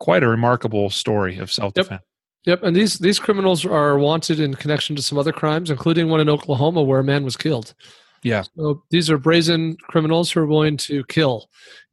quite 0.00 0.22
a 0.22 0.28
remarkable 0.28 0.90
story 0.90 1.38
of 1.38 1.52
self 1.52 1.74
defense. 1.74 2.02
Yep. 2.44 2.60
yep, 2.60 2.66
and 2.66 2.76
these 2.76 2.98
these 2.98 3.18
criminals 3.18 3.64
are 3.64 3.98
wanted 3.98 4.40
in 4.40 4.54
connection 4.54 4.96
to 4.96 5.02
some 5.02 5.18
other 5.18 5.32
crimes, 5.32 5.70
including 5.70 6.08
one 6.08 6.20
in 6.20 6.28
Oklahoma 6.28 6.82
where 6.82 7.00
a 7.00 7.04
man 7.04 7.24
was 7.24 7.36
killed. 7.36 7.74
Yeah. 8.22 8.42
So 8.56 8.82
these 8.90 9.10
are 9.10 9.18
brazen 9.18 9.76
criminals 9.88 10.30
who 10.30 10.40
are 10.40 10.46
willing 10.46 10.76
to 10.78 11.04
kill. 11.04 11.48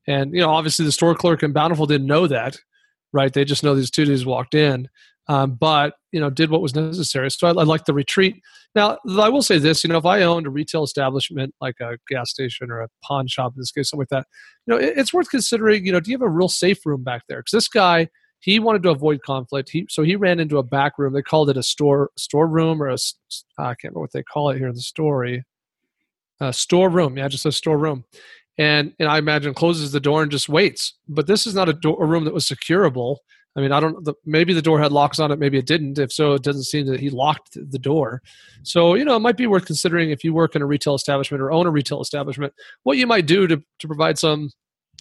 And, 0.07 0.33
you 0.33 0.41
know, 0.41 0.49
obviously 0.49 0.85
the 0.85 0.91
store 0.91 1.15
clerk 1.15 1.43
in 1.43 1.53
Bountiful 1.53 1.85
didn't 1.85 2.07
know 2.07 2.27
that, 2.27 2.57
right? 3.13 3.33
They 3.33 3.45
just 3.45 3.63
know 3.63 3.75
these 3.75 3.91
two 3.91 4.05
dudes 4.05 4.25
walked 4.25 4.55
in, 4.55 4.87
um, 5.27 5.55
but, 5.55 5.93
you 6.11 6.19
know, 6.19 6.29
did 6.29 6.49
what 6.49 6.61
was 6.61 6.75
necessary. 6.75 7.29
So 7.29 7.47
I, 7.47 7.51
I 7.51 7.63
like 7.63 7.85
the 7.85 7.93
retreat. 7.93 8.41
Now, 8.75 8.97
I 9.19 9.29
will 9.29 9.41
say 9.41 9.57
this, 9.57 9.83
you 9.83 9.87
know, 9.89 9.97
if 9.97 10.05
I 10.05 10.23
owned 10.23 10.47
a 10.47 10.51
retail 10.51 10.83
establishment 10.83 11.53
like 11.61 11.75
a 11.81 11.97
gas 12.07 12.31
station 12.31 12.71
or 12.71 12.81
a 12.81 12.89
pawn 13.03 13.27
shop 13.27 13.53
in 13.55 13.61
this 13.61 13.71
case, 13.71 13.89
something 13.89 14.07
like 14.09 14.09
that, 14.09 14.27
you 14.65 14.73
know, 14.73 14.79
it, 14.79 14.97
it's 14.97 15.13
worth 15.13 15.29
considering, 15.29 15.85
you 15.85 15.91
know, 15.91 15.99
do 15.99 16.11
you 16.11 16.17
have 16.17 16.25
a 16.25 16.29
real 16.29 16.49
safe 16.49 16.85
room 16.85 17.03
back 17.03 17.23
there? 17.27 17.39
Because 17.39 17.51
this 17.51 17.67
guy, 17.67 18.07
he 18.41 18.59
wanted 18.59 18.83
to 18.83 18.89
avoid 18.89 19.21
conflict. 19.23 19.69
He 19.69 19.85
so 19.89 20.01
he 20.01 20.15
ran 20.15 20.39
into 20.39 20.59
a 20.59 20.63
back 20.63 20.97
room. 20.97 21.13
They 21.13 21.21
called 21.21 21.49
it 21.49 21.57
a 21.57 21.63
store 21.63 22.09
store 22.17 22.47
room 22.47 22.81
or 22.81 22.87
a 22.87 22.97
I 23.57 23.75
can't 23.75 23.83
remember 23.83 23.99
what 23.99 24.13
they 24.13 24.23
call 24.23 24.49
it 24.49 24.57
here 24.57 24.69
in 24.69 24.75
the 24.75 24.81
story 24.81 25.43
uh, 26.41 26.51
storeroom. 26.51 27.17
Yeah, 27.17 27.27
just 27.27 27.45
a 27.45 27.51
storeroom. 27.51 28.03
And, 28.57 28.93
and 28.99 29.07
I 29.07 29.17
imagine 29.17 29.53
closes 29.53 29.91
the 29.91 29.99
door 29.99 30.21
and 30.21 30.31
just 30.31 30.49
waits. 30.49 30.93
But 31.07 31.27
this 31.27 31.47
is 31.47 31.55
not 31.55 31.69
a, 31.69 31.73
door, 31.73 32.03
a 32.03 32.05
room 32.05 32.25
that 32.25 32.33
was 32.33 32.47
securable. 32.47 33.17
I 33.55 33.61
mean, 33.61 33.71
I 33.71 33.79
don't. 33.79 34.03
The, 34.05 34.13
maybe 34.25 34.53
the 34.53 34.61
door 34.61 34.79
had 34.79 34.91
locks 34.91 35.19
on 35.19 35.31
it. 35.31 35.39
Maybe 35.39 35.57
it 35.57 35.65
didn't. 35.65 35.97
If 35.97 36.13
so, 36.13 36.33
it 36.33 36.43
doesn't 36.43 36.63
seem 36.63 36.85
that 36.87 36.99
he 36.99 37.09
locked 37.09 37.53
the 37.53 37.79
door. 37.79 38.21
So 38.63 38.93
you 38.93 39.03
know, 39.03 39.15
it 39.15 39.21
might 39.21 39.37
be 39.37 39.47
worth 39.47 39.65
considering 39.65 40.11
if 40.11 40.23
you 40.23 40.33
work 40.33 40.55
in 40.55 40.61
a 40.61 40.67
retail 40.67 40.93
establishment 40.93 41.41
or 41.41 41.51
own 41.51 41.65
a 41.65 41.71
retail 41.71 41.99
establishment, 41.99 42.53
what 42.83 42.97
you 42.97 43.07
might 43.07 43.25
do 43.25 43.47
to 43.47 43.57
to 43.57 43.87
provide 43.87 44.19
some 44.19 44.51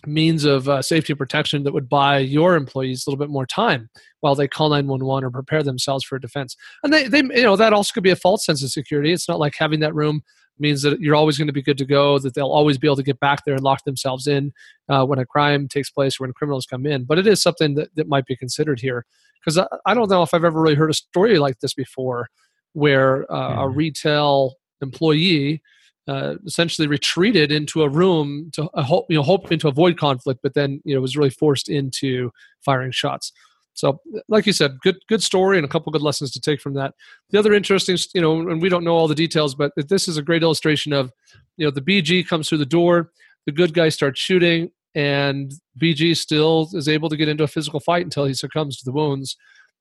means 0.07 0.45
of 0.45 0.69
uh, 0.69 0.81
safety 0.81 1.13
and 1.13 1.19
protection 1.19 1.65
that 1.65 1.73
would 1.73 1.89
buy 1.89 2.19
your 2.19 2.55
employees 2.55 3.07
a 3.07 3.11
little 3.11 3.23
bit 3.23 3.31
more 3.31 3.47
time 3.47 3.89
while 4.21 4.35
they 4.35 4.49
call 4.49 4.71
911 4.71 5.25
or 5.25 5.31
prepare 5.31 5.63
themselves 5.63 6.05
for 6.05 6.19
defense. 6.19 6.57
And 6.83 6.93
they, 6.93 7.09
they, 7.09 7.19
you 7.19 7.43
know, 7.43 7.57
that 7.57 7.73
also 7.73 7.93
could 7.93 8.05
be 8.05 8.11
a 8.11 8.17
false 8.17 8.45
sense 8.45 8.63
of 8.63 8.71
security. 8.71 9.13
It's 9.13 9.29
not 9.29 9.41
like 9.41 9.55
having 9.59 9.81
that 9.81 9.95
room 9.95 10.23
means 10.61 10.83
that 10.83 11.01
you're 11.01 11.15
always 11.15 11.39
going 11.39 11.47
to 11.47 11.53
be 11.53 11.63
good 11.63 11.79
to 11.79 11.85
go, 11.85 12.19
that 12.19 12.35
they'll 12.35 12.47
always 12.51 12.79
be 12.79 12.87
able 12.87 12.97
to 12.97 13.03
get 13.03 13.21
back 13.21 13.45
there 13.45 13.55
and 13.55 13.63
lock 13.63 13.85
themselves 13.85 14.27
in 14.27 14.53
uh, 14.89 15.05
when 15.05 15.19
a 15.19 15.27
crime 15.27 15.69
takes 15.69 15.91
place 15.91 16.19
or 16.19 16.25
when 16.25 16.33
criminals 16.33 16.67
come 16.67 16.87
in. 16.87 17.05
But 17.05 17.19
it 17.19 17.27
is 17.27 17.43
something 17.43 17.75
that, 17.75 17.95
that 17.97 18.09
might 18.09 18.27
be 18.27 18.37
considered 18.37 18.81
here. 18.81 19.05
Because 19.41 19.59
I, 19.59 19.67
I, 19.87 19.95
don't 19.95 20.11
know 20.11 20.23
if 20.23 20.35
I've 20.35 20.45
ever 20.45 20.61
really 20.61 20.75
heard 20.75 20.91
a 20.91 20.95
story 20.95 21.39
like 21.39 21.61
this 21.61 21.75
before 21.75 22.29
where 22.73 23.31
uh, 23.33 23.37
mm. 23.37 23.53
a 23.53 23.57
mm-hmm. 23.57 23.77
retail 23.77 24.55
employee 24.81 25.63
uh, 26.09 26.37
essentially 26.47 26.89
retreated 26.89 27.53
into 27.53 27.83
a 27.83 27.89
room 27.89 28.51
to 28.55 28.69
uh, 28.75 28.83
hope, 28.83 29.07
you 29.11 29.17
know, 29.17 29.23
hoping 29.23 29.59
to 29.59 29.69
avoid 29.69 29.99
conflict, 29.99 30.41
but 30.43 30.55
then 30.55 30.81
you 30.85 30.95
know 30.95 31.01
was 31.01 31.17
really 31.17 31.31
forced 31.31 31.69
into 31.69 32.31
firing 32.61 32.91
shots. 32.91 33.33
So, 33.75 34.01
like 34.29 34.47
you 34.47 34.53
said, 34.53 34.79
good 34.83 34.97
good 35.09 35.23
story 35.23 35.57
and 35.57 35.65
a 35.65 35.69
couple 35.69 35.93
good 35.93 36.03
lessons 36.03 36.33
to 36.33 36.41
take 36.41 36.61
from 36.61 36.75
that. 36.75 36.95
The 37.31 37.39
other 37.39 37.53
interesting, 37.53 37.97
you 38.15 38.21
know, 38.21 38.49
and 38.49 38.61
we 38.61 38.69
don't 38.69 38.85
know 38.85 38.97
all 38.97 39.09
the 39.09 39.15
details, 39.15 39.55
but 39.55 39.73
this 39.77 40.09
is 40.09 40.17
a 40.17 40.23
great 40.23 40.43
illustration 40.43 40.93
of, 40.93 41.13
you 41.57 41.65
know, 41.65 41.71
the 41.71 41.81
BG 41.81 42.27
comes 42.27 42.49
through 42.49 42.59
the 42.59 42.67
door, 42.67 43.13
the 43.47 43.53
good 43.53 43.75
guy 43.75 43.89
starts 43.89 44.21
shooting, 44.21 44.71
and 44.95 45.53
BG 45.81 46.17
still 46.17 46.69
is 46.73 46.89
able 46.89 47.09
to 47.09 47.17
get 47.17 47.29
into 47.29 47.45
a 47.45 47.49
physical 47.49 47.79
fight 47.79 48.05
until 48.05 48.25
he 48.25 48.35
succumbs 48.35 48.79
to 48.79 48.85
the 48.85 48.93
wounds. 48.93 49.37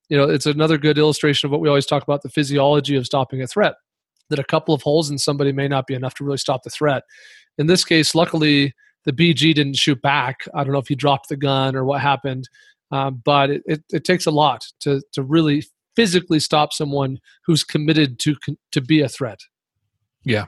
You 0.09 0.17
know, 0.17 0.29
it's 0.29 0.45
another 0.45 0.77
good 0.77 0.97
illustration 0.97 1.47
of 1.47 1.51
what 1.51 1.59
we 1.59 1.67
always 1.67 1.85
talk 1.85 2.03
about 2.03 2.21
the 2.21 2.29
physiology 2.29 2.95
of 2.95 3.05
stopping 3.05 3.41
a 3.41 3.47
threat. 3.47 3.75
That 4.29 4.39
a 4.39 4.43
couple 4.43 4.75
of 4.75 4.81
holes 4.81 5.09
in 5.09 5.17
somebody 5.17 5.51
may 5.51 5.67
not 5.67 5.87
be 5.87 5.93
enough 5.93 6.13
to 6.15 6.23
really 6.23 6.37
stop 6.37 6.63
the 6.63 6.69
threat. 6.69 7.03
In 7.57 7.67
this 7.67 7.83
case, 7.83 8.13
luckily, 8.13 8.73
the 9.05 9.13
BG 9.13 9.55
didn't 9.55 9.77
shoot 9.77 10.01
back. 10.01 10.41
I 10.53 10.63
don't 10.63 10.73
know 10.73 10.79
if 10.79 10.89
he 10.89 10.95
dropped 10.95 11.29
the 11.29 11.37
gun 11.37 11.75
or 11.75 11.85
what 11.85 12.01
happened, 12.01 12.49
um, 12.91 13.21
but 13.23 13.49
it, 13.49 13.63
it, 13.65 13.83
it, 13.89 14.03
takes 14.03 14.25
a 14.25 14.31
lot 14.31 14.65
to, 14.79 15.01
to 15.13 15.23
really 15.23 15.63
physically 15.95 16.39
stop 16.39 16.71
someone 16.73 17.19
who's 17.45 17.63
committed 17.63 18.19
to 18.19 18.35
to 18.71 18.81
be 18.81 19.01
a 19.01 19.09
threat. 19.09 19.39
Yeah. 20.23 20.45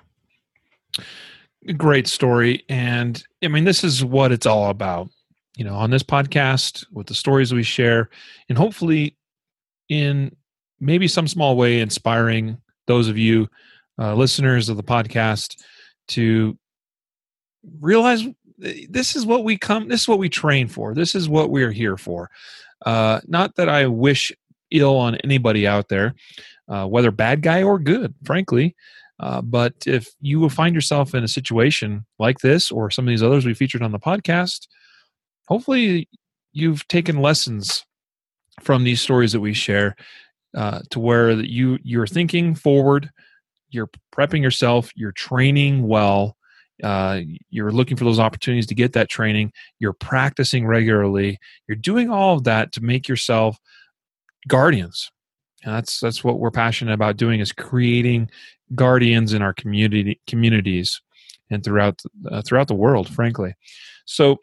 Great 1.76 2.08
story 2.08 2.64
and 2.70 3.22
i 3.44 3.50
mean 3.50 3.66
this 3.66 3.84
is 3.84 4.04
what 4.04 4.32
it's 4.32 4.46
all 4.46 4.70
about 4.70 5.10
you 5.58 5.66
know 5.66 5.76
on 5.76 5.90
this 5.90 6.04
podcast 6.04 6.86
with 6.94 7.06
the 7.08 7.14
stories 7.14 7.54
we 7.54 7.64
share 7.64 8.10
and 8.48 8.58
hopefully 8.58 9.18
in 9.90 10.34
maybe 10.80 11.06
some 11.06 11.28
small 11.28 11.58
way 11.58 11.82
inspiring 11.82 12.58
those 12.88 13.10
of 13.10 13.18
you 13.18 13.46
uh, 14.00 14.16
listeners 14.16 14.70
of 14.70 14.78
the 14.78 14.84
podcast 14.84 15.58
to 16.08 16.58
realize 17.82 18.26
this 18.90 19.16
is 19.16 19.26
what 19.26 19.44
we 19.44 19.58
come 19.58 19.88
this 19.88 20.02
is 20.02 20.08
what 20.08 20.20
we 20.20 20.30
train 20.30 20.68
for. 20.68 20.94
This 20.94 21.16
is 21.16 21.30
what 21.30 21.50
we're 21.50 21.72
here 21.72 21.98
for. 21.98 22.30
Uh, 22.86 23.20
not 23.28 23.56
that 23.56 23.68
i 23.68 23.86
wish 23.86 24.32
ill 24.72 24.96
on 24.96 25.16
anybody 25.18 25.68
out 25.68 25.90
there 25.90 26.16
uh, 26.70 26.86
whether 26.86 27.12
bad 27.12 27.42
guy 27.42 27.64
or 27.64 27.80
good 27.80 28.14
frankly. 28.24 28.76
Uh, 29.20 29.42
but 29.42 29.74
if 29.86 30.08
you 30.22 30.40
will 30.40 30.50
find 30.50 30.74
yourself 30.74 31.14
in 31.14 31.26
a 31.26 31.28
situation 31.28 32.06
like 32.20 32.40
this 32.40 32.72
or 32.72 32.90
some 32.90 33.06
of 33.06 33.10
these 33.10 33.24
others 33.24 33.46
we 33.46 33.54
featured 33.54 33.82
on 33.82 33.92
the 33.92 34.00
podcast, 34.00 34.68
hopefully 35.48 36.08
you've 36.54 36.88
taken 36.88 37.22
lessons 37.22 37.86
from 38.62 38.84
these 38.84 39.02
stories 39.02 39.34
that 39.34 39.42
we 39.42 39.54
share 39.54 39.96
uh, 40.56 40.80
to 40.90 41.00
where 41.00 41.32
you 41.32 41.78
you're 41.84 42.08
thinking 42.08 42.56
forward, 42.56 43.10
you're 43.70 43.90
prepping 44.16 44.42
yourself, 44.42 44.92
you're 44.96 45.12
training 45.12 45.88
well, 45.88 46.36
uh, 46.84 47.22
you're 47.50 47.72
looking 47.72 47.98
for 47.98 48.06
those 48.06 48.20
opportunities 48.20 48.68
to 48.68 48.76
get 48.76 48.94
that 48.94 49.10
training, 49.10 49.52
you're 49.80 49.94
practicing 49.94 50.66
regularly, 50.66 51.40
you're 51.68 51.76
doing 51.76 52.10
all 52.10 52.38
of 52.38 52.44
that 52.46 52.72
to 52.74 52.82
make 52.82 53.08
yourself 53.08 53.58
guardians. 54.48 55.12
And 55.64 55.74
that's 55.74 56.00
that's 56.00 56.24
what 56.24 56.40
we're 56.40 56.52
passionate 56.52 56.94
about 56.94 57.18
doing 57.18 57.40
is 57.40 57.52
creating 57.52 58.30
guardians 58.76 59.34
in 59.34 59.42
our 59.42 59.54
community 59.54 60.22
communities 60.28 61.02
and 61.50 61.64
throughout 61.64 62.00
uh, 62.30 62.42
throughout 62.42 62.68
the 62.68 62.76
world 62.76 63.10
frankly. 63.10 63.54
So 64.06 64.38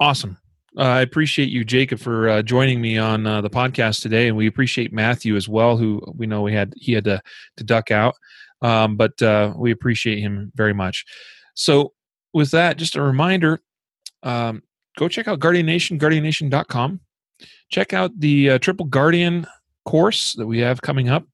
awesome. 0.00 0.38
Uh, 0.76 0.82
i 0.82 1.00
appreciate 1.00 1.48
you 1.48 1.64
jacob 1.64 1.98
for 1.98 2.28
uh, 2.28 2.42
joining 2.42 2.78
me 2.80 2.98
on 2.98 3.26
uh, 3.26 3.40
the 3.40 3.48
podcast 3.48 4.02
today 4.02 4.28
and 4.28 4.36
we 4.36 4.46
appreciate 4.46 4.92
matthew 4.92 5.34
as 5.34 5.48
well 5.48 5.78
who 5.78 6.00
we 6.14 6.26
know 6.26 6.42
we 6.42 6.52
had 6.52 6.74
he 6.76 6.92
had 6.92 7.04
to, 7.04 7.20
to 7.56 7.64
duck 7.64 7.90
out 7.90 8.14
um, 8.62 8.96
but 8.96 9.20
uh, 9.22 9.52
we 9.56 9.70
appreciate 9.70 10.18
him 10.18 10.52
very 10.54 10.74
much 10.74 11.04
so 11.54 11.92
with 12.32 12.50
that 12.50 12.76
just 12.76 12.96
a 12.96 13.02
reminder 13.02 13.60
um, 14.22 14.62
go 14.96 15.08
check 15.08 15.28
out 15.28 15.38
guardian 15.38 15.66
nation 15.66 15.98
guardiannation.com 15.98 17.00
check 17.70 17.92
out 17.92 18.10
the 18.18 18.50
uh, 18.50 18.58
triple 18.58 18.86
guardian 18.86 19.46
course 19.84 20.34
that 20.34 20.46
we 20.46 20.58
have 20.58 20.82
coming 20.82 21.08
up 21.08 21.24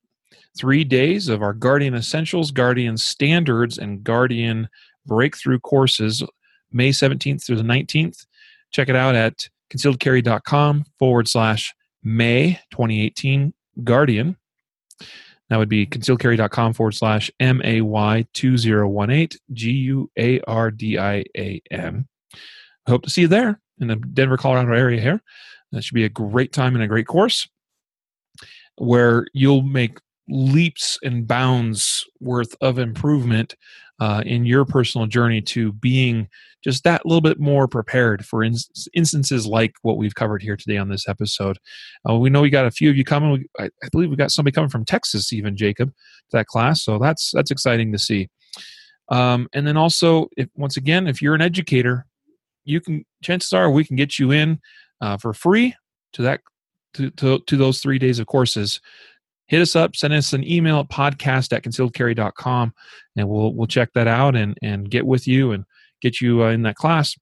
three 0.57 0.85
days 0.85 1.29
of 1.29 1.43
our 1.43 1.53
Guardian 1.53 1.95
Essentials, 1.95 2.51
Guardian 2.51 2.97
Standards, 2.97 3.79
and 3.79 4.05
Guardian 4.05 4.69
Breakthrough 5.07 5.59
courses, 5.59 6.23
May 6.73 6.91
17th 6.91 7.45
through 7.45 7.57
the 7.57 7.63
19th. 7.63 8.27
Check 8.71 8.89
it 8.89 8.97
out 8.97 9.15
at 9.15 9.49
concealedcarry.com 9.73 10.85
forward 10.99 11.29
slash 11.29 11.75
May 12.03 12.61
2018 12.71 13.53
Guardian. 13.83 14.37
That 15.51 15.59
would 15.59 15.69
be 15.69 15.87
concealedcarry.com 15.87 16.73
forward 16.73 16.93
slash 16.93 17.31
M 17.39 17.61
A 17.65 17.81
Y 17.83 18.27
2018 18.33 19.39
G 19.53 19.71
U 19.71 20.11
A 20.19 20.41
R 20.41 20.71
D 20.71 20.99
I 20.99 21.25
A 21.37 21.61
M. 21.71 22.09
Hope 22.87 23.03
to 23.03 23.11
see 23.11 23.23
you 23.23 23.29
there 23.29 23.61
in 23.81 23.89
the 23.89 23.97
Denver, 23.97 24.37
Colorado 24.37 24.73
area 24.73 25.01
here. 25.01 25.23
That 25.73 25.85
should 25.85 25.95
be 25.95 26.05
a 26.05 26.09
great 26.09 26.53
time 26.53 26.75
and 26.75 26.85
a 26.85 26.89
great 26.89 27.07
course 27.07 27.49
where 28.77 29.27
you'll 29.33 29.62
make 29.62 29.99
leaps 30.29 30.99
and 31.03 31.27
bounds 31.27 32.05
worth 32.21 32.57
of 32.61 32.79
improvement 32.79 33.55
uh, 34.01 34.23
in 34.27 34.45
your 34.45 34.65
personal 34.65 35.07
journey 35.07 35.41
to 35.41 35.73
being 35.73 36.29
just 36.62 36.83
that 36.85 37.05
little 37.05 37.21
bit 37.21 37.39
more 37.39 37.69
prepared 37.69 38.25
for 38.25 38.43
in- 38.43 38.57
instances 38.95 39.47
like 39.47 39.75
what 39.83 39.99
we've 39.99 40.15
covered 40.15 40.43
here 40.43 40.57
today 40.57 40.79
on 40.79 40.89
this 40.89 41.09
episode. 41.09 41.59
Uh, 42.09 42.15
we 42.15 42.31
know 42.31 42.41
we 42.41 42.51
got 42.51 42.66
a 42.66 42.71
few 42.71 42.91
of 42.91 42.97
you 42.97 43.05
coming. 43.05 43.33
We, 43.33 43.47
I, 43.59 43.65
I, 43.66 43.89
believe 43.93 44.11
we 44.11 44.16
got 44.16 44.31
somebody 44.31 44.55
coming 44.55 44.71
from 44.71 44.85
Texas, 44.85 45.33
even 45.33 45.57
Jacob, 45.57 45.91
to 45.91 46.37
that 46.37 46.47
class. 46.47 46.83
So 46.83 46.99
that's 46.99 47.31
that's 47.35 47.51
exciting 47.51 47.93
to 47.93 47.99
see. 47.99 48.29
Um, 49.11 49.49
and 49.53 49.66
then 49.66 49.77
also, 49.77 50.29
if 50.37 50.49
once 50.57 50.77
again, 50.77 51.07
if 51.07 51.21
you're 51.21 51.35
an 51.35 51.43
educator, 51.43 52.07
you 52.65 52.81
can 52.81 53.05
chances 53.23 53.53
are 53.53 53.71
we 53.71 53.85
can 53.85 53.97
get 53.97 54.19
you 54.19 54.31
in 54.31 54.59
uh, 55.01 55.19
for 55.19 55.35
free 55.35 55.75
to 56.15 56.23
that 56.23 56.41
to, 56.95 57.11
to, 57.11 57.41
to 57.41 57.57
those 57.57 57.81
three 57.81 57.99
days 57.99 58.19
of 58.19 58.27
courses 58.27 58.81
hit 59.47 59.61
us 59.61 59.77
up, 59.77 59.97
send 59.97 60.15
us 60.15 60.33
an 60.33 60.49
email 60.49 60.81
at 60.81 60.89
podcast 60.89 61.53
at 61.53 61.62
concealedcarry.com, 61.62 62.75
and 63.16 63.29
we'll 63.29 63.55
we'll 63.55 63.66
check 63.66 63.91
that 63.95 64.07
out 64.07 64.37
and 64.37 64.57
and 64.62 64.91
get 64.91 65.07
with 65.07 65.27
you 65.27 65.53
and 65.53 65.65
get 66.01 66.21
you 66.21 66.45
uh, 66.45 66.51
in 66.51 66.62
that 66.62 66.77
class. 66.77 67.16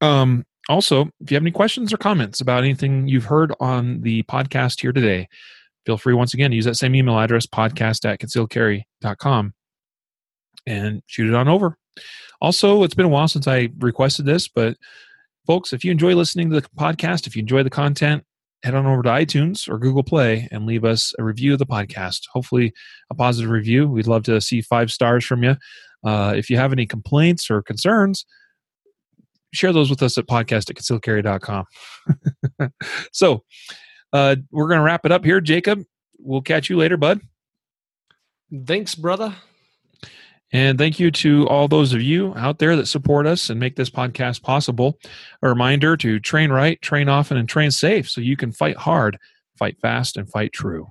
Um, 0.00 0.44
also, 0.68 1.10
if 1.20 1.30
you 1.30 1.34
have 1.34 1.42
any 1.42 1.50
questions 1.50 1.92
or 1.92 1.96
comments 1.96 2.40
about 2.40 2.62
anything 2.62 3.08
you've 3.08 3.24
heard 3.24 3.54
on 3.58 4.00
the 4.02 4.22
podcast 4.24 4.80
here 4.80 4.92
today, 4.92 5.28
feel 5.86 5.96
free 5.96 6.14
once 6.14 6.34
again 6.34 6.50
to 6.50 6.56
use 6.56 6.66
that 6.66 6.76
same 6.76 6.94
email 6.94 7.18
address, 7.18 7.46
podcast 7.46 8.04
at 8.04 8.20
concealedcarry.com, 8.20 9.54
and 10.66 11.02
shoot 11.06 11.28
it 11.28 11.34
on 11.34 11.48
over. 11.48 11.76
Also, 12.40 12.84
it's 12.84 12.94
been 12.94 13.06
a 13.06 13.08
while 13.10 13.28
since 13.28 13.48
I 13.48 13.70
requested 13.78 14.26
this, 14.26 14.46
but 14.46 14.76
folks, 15.46 15.72
if 15.72 15.84
you 15.84 15.90
enjoy 15.90 16.14
listening 16.14 16.50
to 16.50 16.60
the 16.60 16.68
podcast, 16.78 17.26
if 17.26 17.34
you 17.34 17.40
enjoy 17.40 17.62
the 17.62 17.70
content, 17.70 18.22
head 18.62 18.74
on 18.74 18.86
over 18.86 19.02
to 19.02 19.08
iTunes 19.08 19.68
or 19.68 19.78
Google 19.78 20.02
Play 20.02 20.48
and 20.50 20.66
leave 20.66 20.84
us 20.84 21.14
a 21.18 21.24
review 21.24 21.52
of 21.52 21.58
the 21.58 21.66
podcast. 21.66 22.22
Hopefully, 22.32 22.72
a 23.10 23.14
positive 23.14 23.50
review. 23.50 23.88
We'd 23.88 24.06
love 24.06 24.24
to 24.24 24.40
see 24.40 24.60
five 24.60 24.90
stars 24.90 25.24
from 25.24 25.44
you. 25.44 25.56
Uh, 26.04 26.34
if 26.36 26.50
you 26.50 26.56
have 26.56 26.72
any 26.72 26.86
complaints 26.86 27.50
or 27.50 27.62
concerns, 27.62 28.24
share 29.52 29.72
those 29.72 29.90
with 29.90 30.02
us 30.02 30.18
at 30.18 30.26
podcast 30.26 30.70
at 30.70 30.76
concealedcarry.com. 30.76 31.64
so, 33.12 33.44
uh, 34.12 34.36
we're 34.50 34.68
going 34.68 34.78
to 34.78 34.84
wrap 34.84 35.04
it 35.04 35.12
up 35.12 35.24
here, 35.24 35.40
Jacob. 35.40 35.82
We'll 36.18 36.42
catch 36.42 36.70
you 36.70 36.76
later, 36.76 36.96
bud. 36.96 37.20
Thanks, 38.66 38.94
brother. 38.94 39.34
And 40.52 40.78
thank 40.78 40.98
you 40.98 41.10
to 41.10 41.46
all 41.48 41.68
those 41.68 41.92
of 41.92 42.00
you 42.00 42.34
out 42.36 42.58
there 42.58 42.74
that 42.76 42.86
support 42.86 43.26
us 43.26 43.50
and 43.50 43.60
make 43.60 43.76
this 43.76 43.90
podcast 43.90 44.42
possible. 44.42 44.98
A 45.42 45.48
reminder 45.48 45.96
to 45.98 46.18
train 46.18 46.50
right, 46.50 46.80
train 46.80 47.08
often, 47.08 47.36
and 47.36 47.48
train 47.48 47.70
safe 47.70 48.08
so 48.08 48.20
you 48.20 48.36
can 48.36 48.52
fight 48.52 48.76
hard, 48.76 49.18
fight 49.58 49.78
fast, 49.80 50.16
and 50.16 50.30
fight 50.30 50.52
true. 50.52 50.90